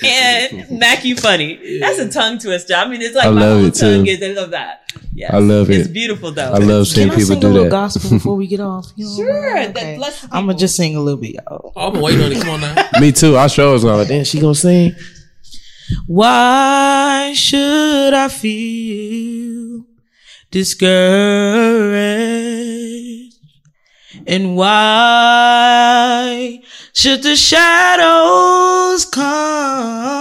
and 0.04 0.82
MacYouFunny. 0.82 1.80
That's 1.80 2.00
a 2.00 2.10
tongue 2.10 2.40
twister. 2.40 2.74
I 2.74 2.88
mean, 2.88 3.02
it's 3.02 3.16
like 3.16 3.28
I 3.28 3.32
my 3.32 3.42
love 3.42 3.58
whole 3.60 3.68
it, 3.68 3.76
too. 3.76 3.98
tongue 3.98 4.08
is. 4.08 4.22
I 4.24 4.28
love 4.40 4.52
that. 4.52 4.78
Yes. 5.14 5.32
I 5.34 5.40
love 5.40 5.70
it. 5.70 5.78
It's 5.80 5.90
beautiful 5.90 6.32
though. 6.32 6.54
I 6.54 6.58
love 6.58 6.88
seeing 6.88 7.10
Can 7.10 7.16
I 7.16 7.20
people 7.20 7.36
sing 7.36 7.38
a 7.38 7.42
do 7.42 7.48
little 7.50 7.64
that. 7.66 7.70
gospel 7.72 8.10
before 8.18 8.36
we 8.36 8.48
get 8.48 8.60
off? 8.62 8.92
You 8.96 9.06
know, 9.06 9.16
Sure. 9.16 9.58
okay. 9.60 9.72
That 9.74 9.98
bless 9.98 10.22
the 10.22 10.30
I'm 10.32 10.48
gonna 10.48 10.58
just 10.58 10.76
sing 10.76 10.96
a 10.96 11.02
little 11.02 11.20
bit, 11.20 11.36
y'all. 11.36 11.74
Oh, 11.76 11.88
I've 11.88 11.94
been 11.94 12.02
waiting 12.02 12.24
on 12.26 12.32
it. 12.32 12.40
Come 12.42 12.50
on 12.50 12.62
now. 12.62 12.88
Me 13.00 13.12
too. 13.12 13.38
I 13.38 13.48
sure 13.48 13.74
was 13.74 13.84
going, 13.84 14.08
damn, 14.08 14.24
she 14.24 14.40
gonna 14.40 14.56
sing? 14.56 14.96
Why 16.08 17.34
should 17.36 18.14
I 18.14 18.30
feel 18.30 19.84
discouraged? 21.92 23.36
And 24.28 24.56
why 24.56 26.62
should 26.94 27.24
the 27.24 27.36
shadows 27.36 29.06
come? 29.06 30.12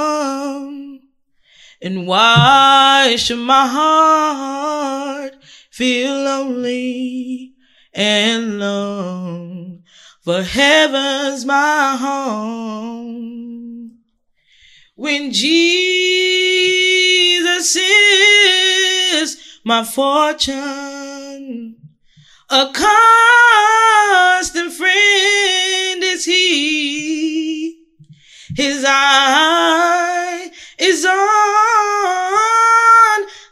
And 1.82 2.06
why 2.06 3.16
should 3.16 3.38
my 3.38 3.66
heart 3.66 5.34
feel 5.70 6.12
lonely 6.12 7.54
and 7.92 8.58
long? 8.58 9.82
For 10.22 10.42
heaven's 10.42 11.46
my 11.46 11.96
home. 11.98 13.98
When 14.94 15.32
Jesus 15.32 15.46
is 17.76 19.38
my 19.64 19.82
fortune, 19.82 21.76
a 22.52 22.68
constant 24.42 24.72
friend 24.72 26.02
is 26.02 26.24
he. 26.24 27.78
His 28.56 28.84
eye 28.84 30.50
is 30.76 31.04
on 31.04 31.12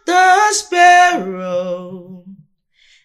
the 0.04 0.52
sparrow. 0.52 2.24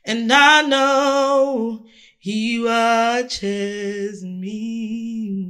And 0.03 0.33
I 0.33 0.63
know 0.63 1.85
he 2.17 2.59
watches 2.59 4.23
me. 4.23 5.45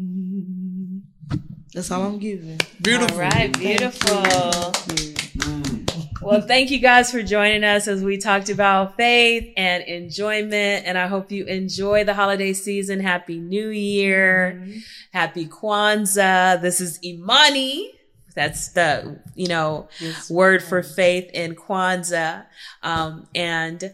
That's 1.73 1.89
all 1.89 2.03
I'm 2.03 2.19
giving. 2.19 2.59
Beautiful. 2.81 3.15
All 3.15 3.21
right, 3.21 3.57
beautiful. 3.57 4.17
Mm. 4.17 5.82
Well, 6.24 6.39
thank 6.39 6.71
you 6.71 6.80
guys 6.80 7.11
for 7.11 7.21
joining 7.21 7.65
us 7.65 7.86
as 7.86 8.01
we 8.01 8.17
talked 8.17 8.47
about 8.47 8.95
faith 8.95 9.51
and 9.57 9.84
enjoyment. 9.84 10.86
And 10.86 10.97
I 10.97 11.07
hope 11.07 11.34
you 11.34 11.43
enjoy 11.45 12.05
the 12.05 12.13
holiday 12.13 12.53
season. 12.53 13.01
Happy 13.01 13.39
New 13.39 13.67
Year. 13.67 14.65
Happy 15.11 15.47
Kwanzaa. 15.47 16.61
This 16.61 16.80
is 16.80 16.97
Imani. 17.03 17.91
That's 18.36 18.69
the, 18.69 19.21
you 19.36 19.47
know, 19.47 19.89
word 20.30 20.63
for 20.63 20.82
faith 20.82 21.30
in 21.34 21.55
Kwanzaa. 21.55 22.45
Um, 22.82 23.28
and 23.36 23.93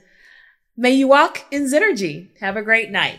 may 0.77 0.91
you 0.91 1.07
walk 1.07 1.45
in 1.49 1.63
Zennurgy. 1.63 2.30
Have 2.41 2.57
a 2.57 2.61
great 2.61 2.91
night. 2.91 3.17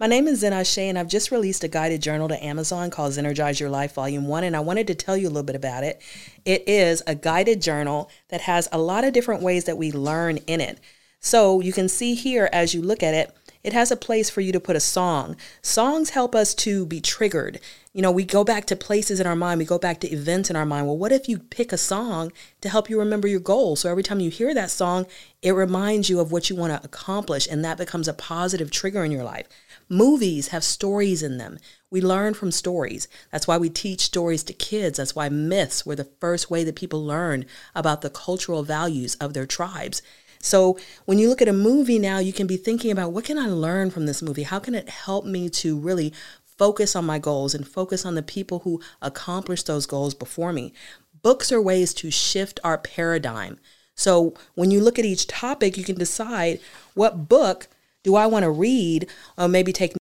My 0.00 0.06
name 0.06 0.28
is 0.28 0.44
Zenase, 0.44 0.78
and 0.78 0.96
I've 0.96 1.08
just 1.08 1.32
released 1.32 1.64
a 1.64 1.68
guided 1.68 2.00
journal 2.00 2.28
to 2.28 2.44
Amazon 2.44 2.88
called 2.88 3.18
Energize 3.18 3.58
Your 3.58 3.68
Life 3.68 3.94
Volume 3.94 4.28
1, 4.28 4.44
and 4.44 4.54
I 4.54 4.60
wanted 4.60 4.86
to 4.86 4.94
tell 4.94 5.16
you 5.16 5.26
a 5.26 5.28
little 5.28 5.42
bit 5.42 5.56
about 5.56 5.82
it. 5.82 6.00
It 6.44 6.62
is 6.68 7.02
a 7.08 7.16
guided 7.16 7.60
journal 7.60 8.08
that 8.28 8.42
has 8.42 8.68
a 8.70 8.78
lot 8.78 9.02
of 9.02 9.12
different 9.12 9.42
ways 9.42 9.64
that 9.64 9.76
we 9.76 9.90
learn 9.90 10.36
in 10.46 10.60
it. 10.60 10.78
So 11.18 11.60
you 11.60 11.72
can 11.72 11.88
see 11.88 12.14
here 12.14 12.48
as 12.52 12.74
you 12.74 12.80
look 12.80 13.02
at 13.02 13.12
it, 13.12 13.36
it 13.64 13.72
has 13.72 13.90
a 13.90 13.96
place 13.96 14.30
for 14.30 14.40
you 14.40 14.52
to 14.52 14.60
put 14.60 14.76
a 14.76 14.80
song. 14.80 15.36
Songs 15.62 16.10
help 16.10 16.32
us 16.32 16.54
to 16.54 16.86
be 16.86 17.00
triggered. 17.00 17.58
You 17.92 18.02
know, 18.02 18.12
we 18.12 18.24
go 18.24 18.44
back 18.44 18.66
to 18.66 18.76
places 18.76 19.18
in 19.18 19.26
our 19.26 19.34
mind, 19.34 19.58
we 19.58 19.64
go 19.64 19.80
back 19.80 19.98
to 20.00 20.12
events 20.12 20.48
in 20.48 20.54
our 20.54 20.64
mind. 20.64 20.86
Well, 20.86 20.96
what 20.96 21.10
if 21.10 21.28
you 21.28 21.40
pick 21.40 21.72
a 21.72 21.76
song 21.76 22.30
to 22.60 22.68
help 22.68 22.88
you 22.88 23.00
remember 23.00 23.26
your 23.26 23.40
goals? 23.40 23.80
So 23.80 23.90
every 23.90 24.04
time 24.04 24.20
you 24.20 24.30
hear 24.30 24.54
that 24.54 24.70
song, 24.70 25.06
it 25.42 25.50
reminds 25.52 26.08
you 26.08 26.20
of 26.20 26.30
what 26.30 26.48
you 26.48 26.54
want 26.54 26.72
to 26.72 26.86
accomplish, 26.86 27.48
and 27.48 27.64
that 27.64 27.78
becomes 27.78 28.06
a 28.06 28.14
positive 28.14 28.70
trigger 28.70 29.02
in 29.02 29.10
your 29.10 29.24
life. 29.24 29.48
Movies 29.88 30.48
have 30.48 30.62
stories 30.62 31.22
in 31.22 31.38
them. 31.38 31.58
We 31.90 32.02
learn 32.02 32.34
from 32.34 32.50
stories. 32.50 33.08
That's 33.32 33.46
why 33.48 33.56
we 33.56 33.70
teach 33.70 34.02
stories 34.02 34.42
to 34.44 34.52
kids. 34.52 34.98
That's 34.98 35.14
why 35.14 35.30
myths 35.30 35.86
were 35.86 35.96
the 35.96 36.04
first 36.04 36.50
way 36.50 36.62
that 36.64 36.76
people 36.76 37.04
learned 37.04 37.46
about 37.74 38.02
the 38.02 38.10
cultural 38.10 38.62
values 38.62 39.14
of 39.14 39.32
their 39.32 39.46
tribes. 39.46 40.02
So 40.40 40.78
when 41.06 41.18
you 41.18 41.28
look 41.28 41.40
at 41.40 41.48
a 41.48 41.52
movie 41.52 41.98
now, 41.98 42.18
you 42.18 42.32
can 42.32 42.46
be 42.46 42.58
thinking 42.58 42.90
about 42.90 43.12
what 43.12 43.24
can 43.24 43.38
I 43.38 43.46
learn 43.46 43.90
from 43.90 44.06
this 44.06 44.20
movie? 44.22 44.42
How 44.42 44.58
can 44.58 44.74
it 44.74 44.88
help 44.88 45.24
me 45.24 45.48
to 45.50 45.78
really 45.78 46.12
focus 46.44 46.94
on 46.94 47.06
my 47.06 47.18
goals 47.18 47.54
and 47.54 47.66
focus 47.66 48.04
on 48.04 48.14
the 48.14 48.22
people 48.22 48.60
who 48.60 48.82
accomplished 49.00 49.66
those 49.66 49.86
goals 49.86 50.14
before 50.14 50.52
me? 50.52 50.74
Books 51.22 51.50
are 51.50 51.62
ways 51.62 51.94
to 51.94 52.10
shift 52.10 52.60
our 52.62 52.78
paradigm. 52.78 53.58
So 53.94 54.34
when 54.54 54.70
you 54.70 54.80
look 54.80 54.98
at 54.98 55.04
each 55.04 55.26
topic, 55.26 55.76
you 55.76 55.82
can 55.82 55.96
decide 55.96 56.60
what 56.94 57.28
book 57.28 57.68
do 58.08 58.16
I 58.16 58.24
want 58.24 58.44
to 58.44 58.50
read 58.50 59.06
or 59.36 59.48
maybe 59.48 59.70
take 59.70 59.92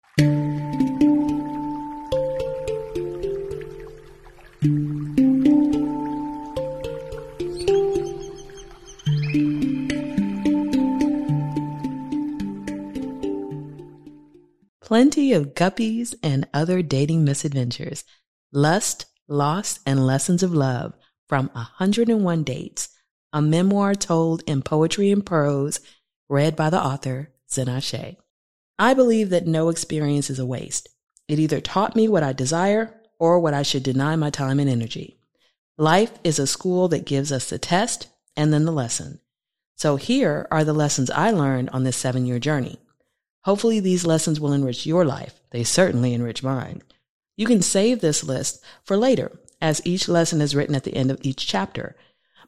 Plenty 14.79 15.33
of 15.33 15.53
guppies 15.53 16.15
and 16.23 16.47
other 16.53 16.81
dating 16.81 17.25
misadventures, 17.25 18.05
lust, 18.53 19.07
loss, 19.27 19.81
and 19.85 20.07
lessons 20.07 20.41
of 20.41 20.53
love 20.53 20.93
from 21.27 21.49
101 21.51 22.43
Dates, 22.43 22.87
a 23.33 23.41
memoir 23.41 23.93
told 23.93 24.43
in 24.47 24.61
poetry 24.61 25.11
and 25.11 25.25
prose, 25.25 25.81
read 26.29 26.55
by 26.55 26.69
the 26.69 26.81
author, 26.81 27.33
Zenase. 27.49 28.17
I 28.79 28.93
believe 28.93 29.29
that 29.29 29.47
no 29.47 29.69
experience 29.69 30.29
is 30.29 30.39
a 30.39 30.45
waste. 30.45 30.89
It 31.27 31.39
either 31.39 31.59
taught 31.59 31.95
me 31.95 32.07
what 32.07 32.23
I 32.23 32.33
desire 32.33 32.99
or 33.19 33.39
what 33.39 33.53
I 33.53 33.63
should 33.63 33.83
deny 33.83 34.15
my 34.15 34.29
time 34.29 34.59
and 34.59 34.69
energy. 34.69 35.19
Life 35.77 36.11
is 36.23 36.39
a 36.39 36.47
school 36.47 36.87
that 36.89 37.05
gives 37.05 37.31
us 37.31 37.49
the 37.49 37.59
test 37.59 38.07
and 38.35 38.53
then 38.53 38.65
the 38.65 38.71
lesson. 38.71 39.19
So 39.75 39.95
here 39.95 40.47
are 40.49 40.63
the 40.63 40.73
lessons 40.73 41.09
I 41.11 41.31
learned 41.31 41.69
on 41.69 41.83
this 41.83 41.97
seven 41.97 42.25
year 42.25 42.39
journey. 42.39 42.79
Hopefully, 43.43 43.79
these 43.79 44.05
lessons 44.05 44.39
will 44.39 44.51
enrich 44.51 44.85
your 44.85 45.05
life. 45.05 45.39
They 45.51 45.63
certainly 45.63 46.13
enrich 46.13 46.43
mine. 46.43 46.81
You 47.37 47.45
can 47.45 47.61
save 47.61 48.01
this 48.01 48.23
list 48.23 48.63
for 48.83 48.97
later, 48.97 49.39
as 49.61 49.81
each 49.85 50.09
lesson 50.09 50.41
is 50.41 50.55
written 50.55 50.75
at 50.75 50.83
the 50.83 50.95
end 50.95 51.11
of 51.11 51.19
each 51.21 51.47
chapter. 51.47 51.95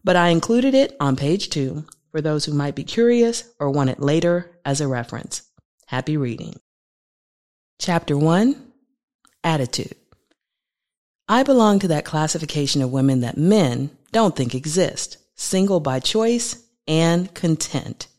But 0.03 0.15
I 0.15 0.29
included 0.29 0.73
it 0.73 0.97
on 0.99 1.15
page 1.15 1.49
two 1.49 1.85
for 2.11 2.21
those 2.21 2.45
who 2.45 2.53
might 2.53 2.75
be 2.75 2.83
curious 2.83 3.49
or 3.59 3.69
want 3.69 3.91
it 3.91 3.99
later 3.99 4.58
as 4.69 4.79
a 4.81 4.87
reference. 4.87 5.41
Happy 5.87 6.15
reading. 6.15 6.53
Chapter 7.79 8.15
one 8.15 8.71
Attitude. 9.43 9.95
I 11.27 11.41
belong 11.41 11.79
to 11.79 11.87
that 11.87 12.05
classification 12.05 12.83
of 12.83 12.91
women 12.91 13.21
that 13.21 13.35
men 13.35 13.89
don't 14.11 14.35
think 14.35 14.53
exist, 14.53 15.17
single 15.35 15.79
by 15.79 15.99
choice 15.99 16.63
and 16.87 17.33
content. 17.33 18.09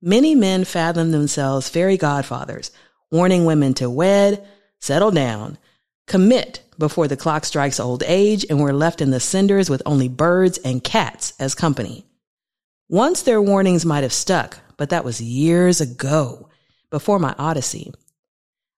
Many 0.00 0.34
men 0.34 0.64
fathom 0.64 1.12
themselves 1.12 1.68
fairy 1.68 1.96
godfathers, 1.96 2.72
warning 3.12 3.44
women 3.44 3.72
to 3.74 3.88
wed, 3.88 4.44
settle 4.80 5.12
down, 5.12 5.58
commit 6.08 6.62
before 6.76 7.06
the 7.06 7.16
clock 7.16 7.44
strikes 7.44 7.78
old 7.78 8.02
age 8.04 8.44
and 8.50 8.60
we're 8.60 8.72
left 8.72 9.00
in 9.00 9.10
the 9.10 9.20
cinders 9.20 9.70
with 9.70 9.82
only 9.86 10.08
birds 10.08 10.58
and 10.64 10.82
cats 10.82 11.34
as 11.38 11.54
company. 11.54 12.04
Once 12.92 13.22
their 13.22 13.40
warnings 13.40 13.86
might 13.86 14.02
have 14.02 14.12
stuck, 14.12 14.58
but 14.76 14.90
that 14.90 15.02
was 15.02 15.18
years 15.18 15.80
ago, 15.80 16.50
before 16.90 17.18
my 17.18 17.34
odyssey. 17.38 17.90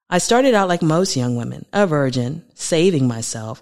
I 0.08 0.18
started 0.18 0.54
out 0.54 0.68
like 0.68 0.82
most 0.82 1.16
young 1.16 1.34
women, 1.34 1.66
a 1.72 1.84
virgin, 1.84 2.44
saving 2.54 3.08
myself, 3.08 3.60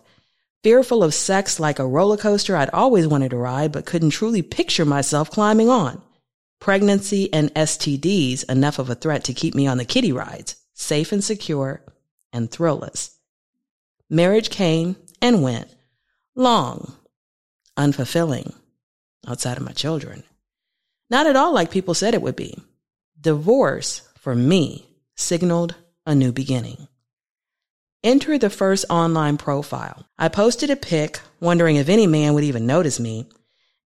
fearful 0.63 1.03
of 1.03 1.15
sex 1.15 1.59
like 1.59 1.79
a 1.79 1.87
roller 1.87 2.19
coaster 2.19 2.55
I'd 2.55 2.69
always 2.69 3.07
wanted 3.07 3.31
to 3.31 3.39
ride 3.39 3.73
but 3.73 3.87
couldn't 3.87 4.11
truly 4.11 4.43
picture 4.43 4.85
myself 4.85 5.31
climbing 5.31 5.71
on 5.71 6.03
pregnancy 6.61 7.33
and 7.33 7.53
STDs 7.55 8.45
enough 8.51 8.79
of 8.79 8.91
a 8.91 8.95
threat 8.95 9.25
to 9.25 9.33
keep 9.33 9.55
me 9.55 9.67
on 9.67 9.79
the 9.79 9.87
kiddie 9.87 10.13
rides, 10.13 10.57
safe 10.75 11.13
and 11.13 11.25
secure 11.25 11.83
and 12.31 12.51
thrillless. 12.51 13.17
Marriage 14.11 14.51
came 14.51 14.97
and 15.23 15.43
went, 15.43 15.75
long, 16.37 16.93
unfulfilling, 17.79 18.55
outside 19.27 19.57
of 19.57 19.65
my 19.65 19.73
children. 19.73 20.23
Not 21.13 21.27
at 21.27 21.37
all 21.37 21.53
like 21.53 21.71
people 21.71 21.93
said 21.93 22.15
it 22.15 22.23
would 22.23 22.37
be. 22.37 22.57
Divorce, 23.21 24.01
for 24.17 24.35
me, 24.35 24.89
signaled 25.15 25.75
a 26.07 26.15
new 26.15 26.33
beginning. 26.33 26.89
Enter 28.03 28.39
the 28.39 28.49
first 28.49 28.87
online 28.89 29.37
profile. 29.37 30.07
I 30.19 30.29
posted 30.29 30.71
a 30.71 30.75
pic, 30.75 31.21
wondering 31.39 31.77
if 31.77 31.91
any 31.91 32.07
man 32.07 32.33
would 32.33 32.45
even 32.45 32.65
notice 32.67 32.99
me, 32.99 33.29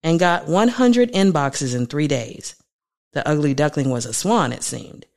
and 0.04 0.20
got 0.20 0.48
100 0.48 1.14
inboxes 1.14 1.76
in 1.76 1.88
three 1.88 2.08
days. 2.08 2.62
The 3.14 3.28
ugly 3.28 3.56
duckling 3.56 3.90
was 3.90 4.06
a 4.06 4.14
swan, 4.14 4.54
it 4.54 4.62
seemed. 4.62 5.08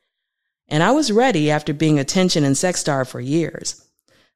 And 0.67 0.81
I 0.81 0.89
was 0.89 1.11
ready 1.11 1.51
after 1.51 1.75
being 1.75 1.99
a 1.99 2.01
attention 2.01 2.43
and 2.43 2.57
sex 2.57 2.79
star 2.79 3.05
for 3.05 3.19
years. 3.19 3.87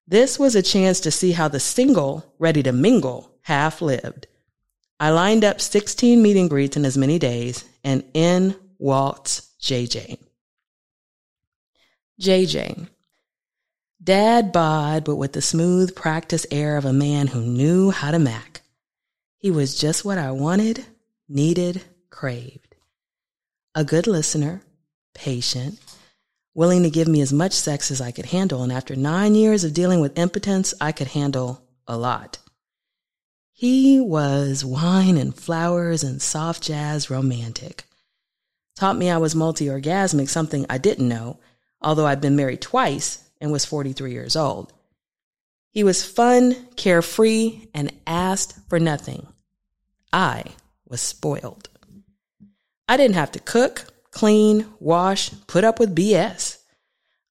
This 0.07 0.37
was 0.37 0.55
a 0.55 0.61
chance 0.61 0.99
to 0.99 1.09
see 1.09 1.31
how 1.31 1.47
the 1.47 1.59
single, 1.59 2.35
ready 2.37 2.61
to 2.61 2.71
mingle, 2.71 3.31
half 3.41 3.81
lived. 3.81 4.27
I 4.99 5.09
lined 5.09 5.43
up 5.43 5.59
16 5.59 6.21
meet 6.21 6.37
and 6.37 6.49
greets 6.49 6.77
in 6.77 6.85
as 6.85 6.97
many 6.97 7.19
days, 7.19 7.65
and 7.83 8.03
in 8.13 8.55
walked 8.77 9.41
JJ. 9.59 10.17
JJ. 12.21 12.87
Dad 14.03 14.51
bod, 14.51 15.03
but 15.03 15.15
with 15.15 15.33
the 15.33 15.41
smooth 15.41 15.95
practice 15.95 16.45
air 16.51 16.77
of 16.77 16.85
a 16.85 16.93
man 16.93 17.27
who 17.27 17.41
knew 17.41 17.91
how 17.91 18.11
to 18.11 18.19
mac. 18.19 18.61
He 19.37 19.51
was 19.51 19.75
just 19.75 20.05
what 20.05 20.17
I 20.17 20.31
wanted, 20.31 20.85
needed, 21.27 21.81
craved 22.09 22.73
a 23.75 23.83
good 23.83 24.07
listener, 24.07 24.61
patient, 25.13 25.79
willing 26.53 26.83
to 26.83 26.89
give 26.89 27.07
me 27.07 27.21
as 27.21 27.33
much 27.33 27.53
sex 27.53 27.89
as 27.89 28.01
I 28.01 28.11
could 28.11 28.27
handle. 28.27 28.61
And 28.61 28.71
after 28.71 28.95
nine 28.95 29.35
years 29.35 29.63
of 29.63 29.73
dealing 29.73 29.99
with 29.99 30.17
impotence, 30.17 30.73
I 30.79 30.91
could 30.91 31.07
handle 31.07 31.63
a 31.87 31.97
lot. 31.97 32.37
He 33.55 33.99
was 33.99 34.65
wine 34.65 35.15
and 35.15 35.33
flowers 35.33 36.03
and 36.03 36.19
soft 36.21 36.63
jazz 36.63 37.11
romantic. 37.11 37.85
Taught 38.75 38.97
me 38.97 39.11
I 39.11 39.17
was 39.17 39.35
multi 39.35 39.67
orgasmic, 39.67 40.27
something 40.27 40.65
I 40.69 40.79
didn't 40.79 41.07
know, 41.07 41.39
although 41.79 42.07
I'd 42.07 42.19
been 42.19 42.35
married 42.35 42.61
twice 42.61 43.23
and 43.39 43.51
was 43.51 43.63
43 43.63 44.11
years 44.11 44.35
old. 44.35 44.73
He 45.69 45.83
was 45.83 46.03
fun, 46.03 46.55
carefree, 46.75 47.67
and 47.73 47.93
asked 48.07 48.55
for 48.69 48.79
nothing. 48.79 49.27
I 50.11 50.45
was 50.87 51.01
spoiled. 51.01 51.69
I 52.87 52.97
didn't 52.97 53.15
have 53.15 53.31
to 53.33 53.39
cook, 53.39 53.85
clean, 54.11 54.67
wash, 54.79 55.31
put 55.47 55.63
up 55.63 55.79
with 55.79 55.95
BS. 55.95 56.52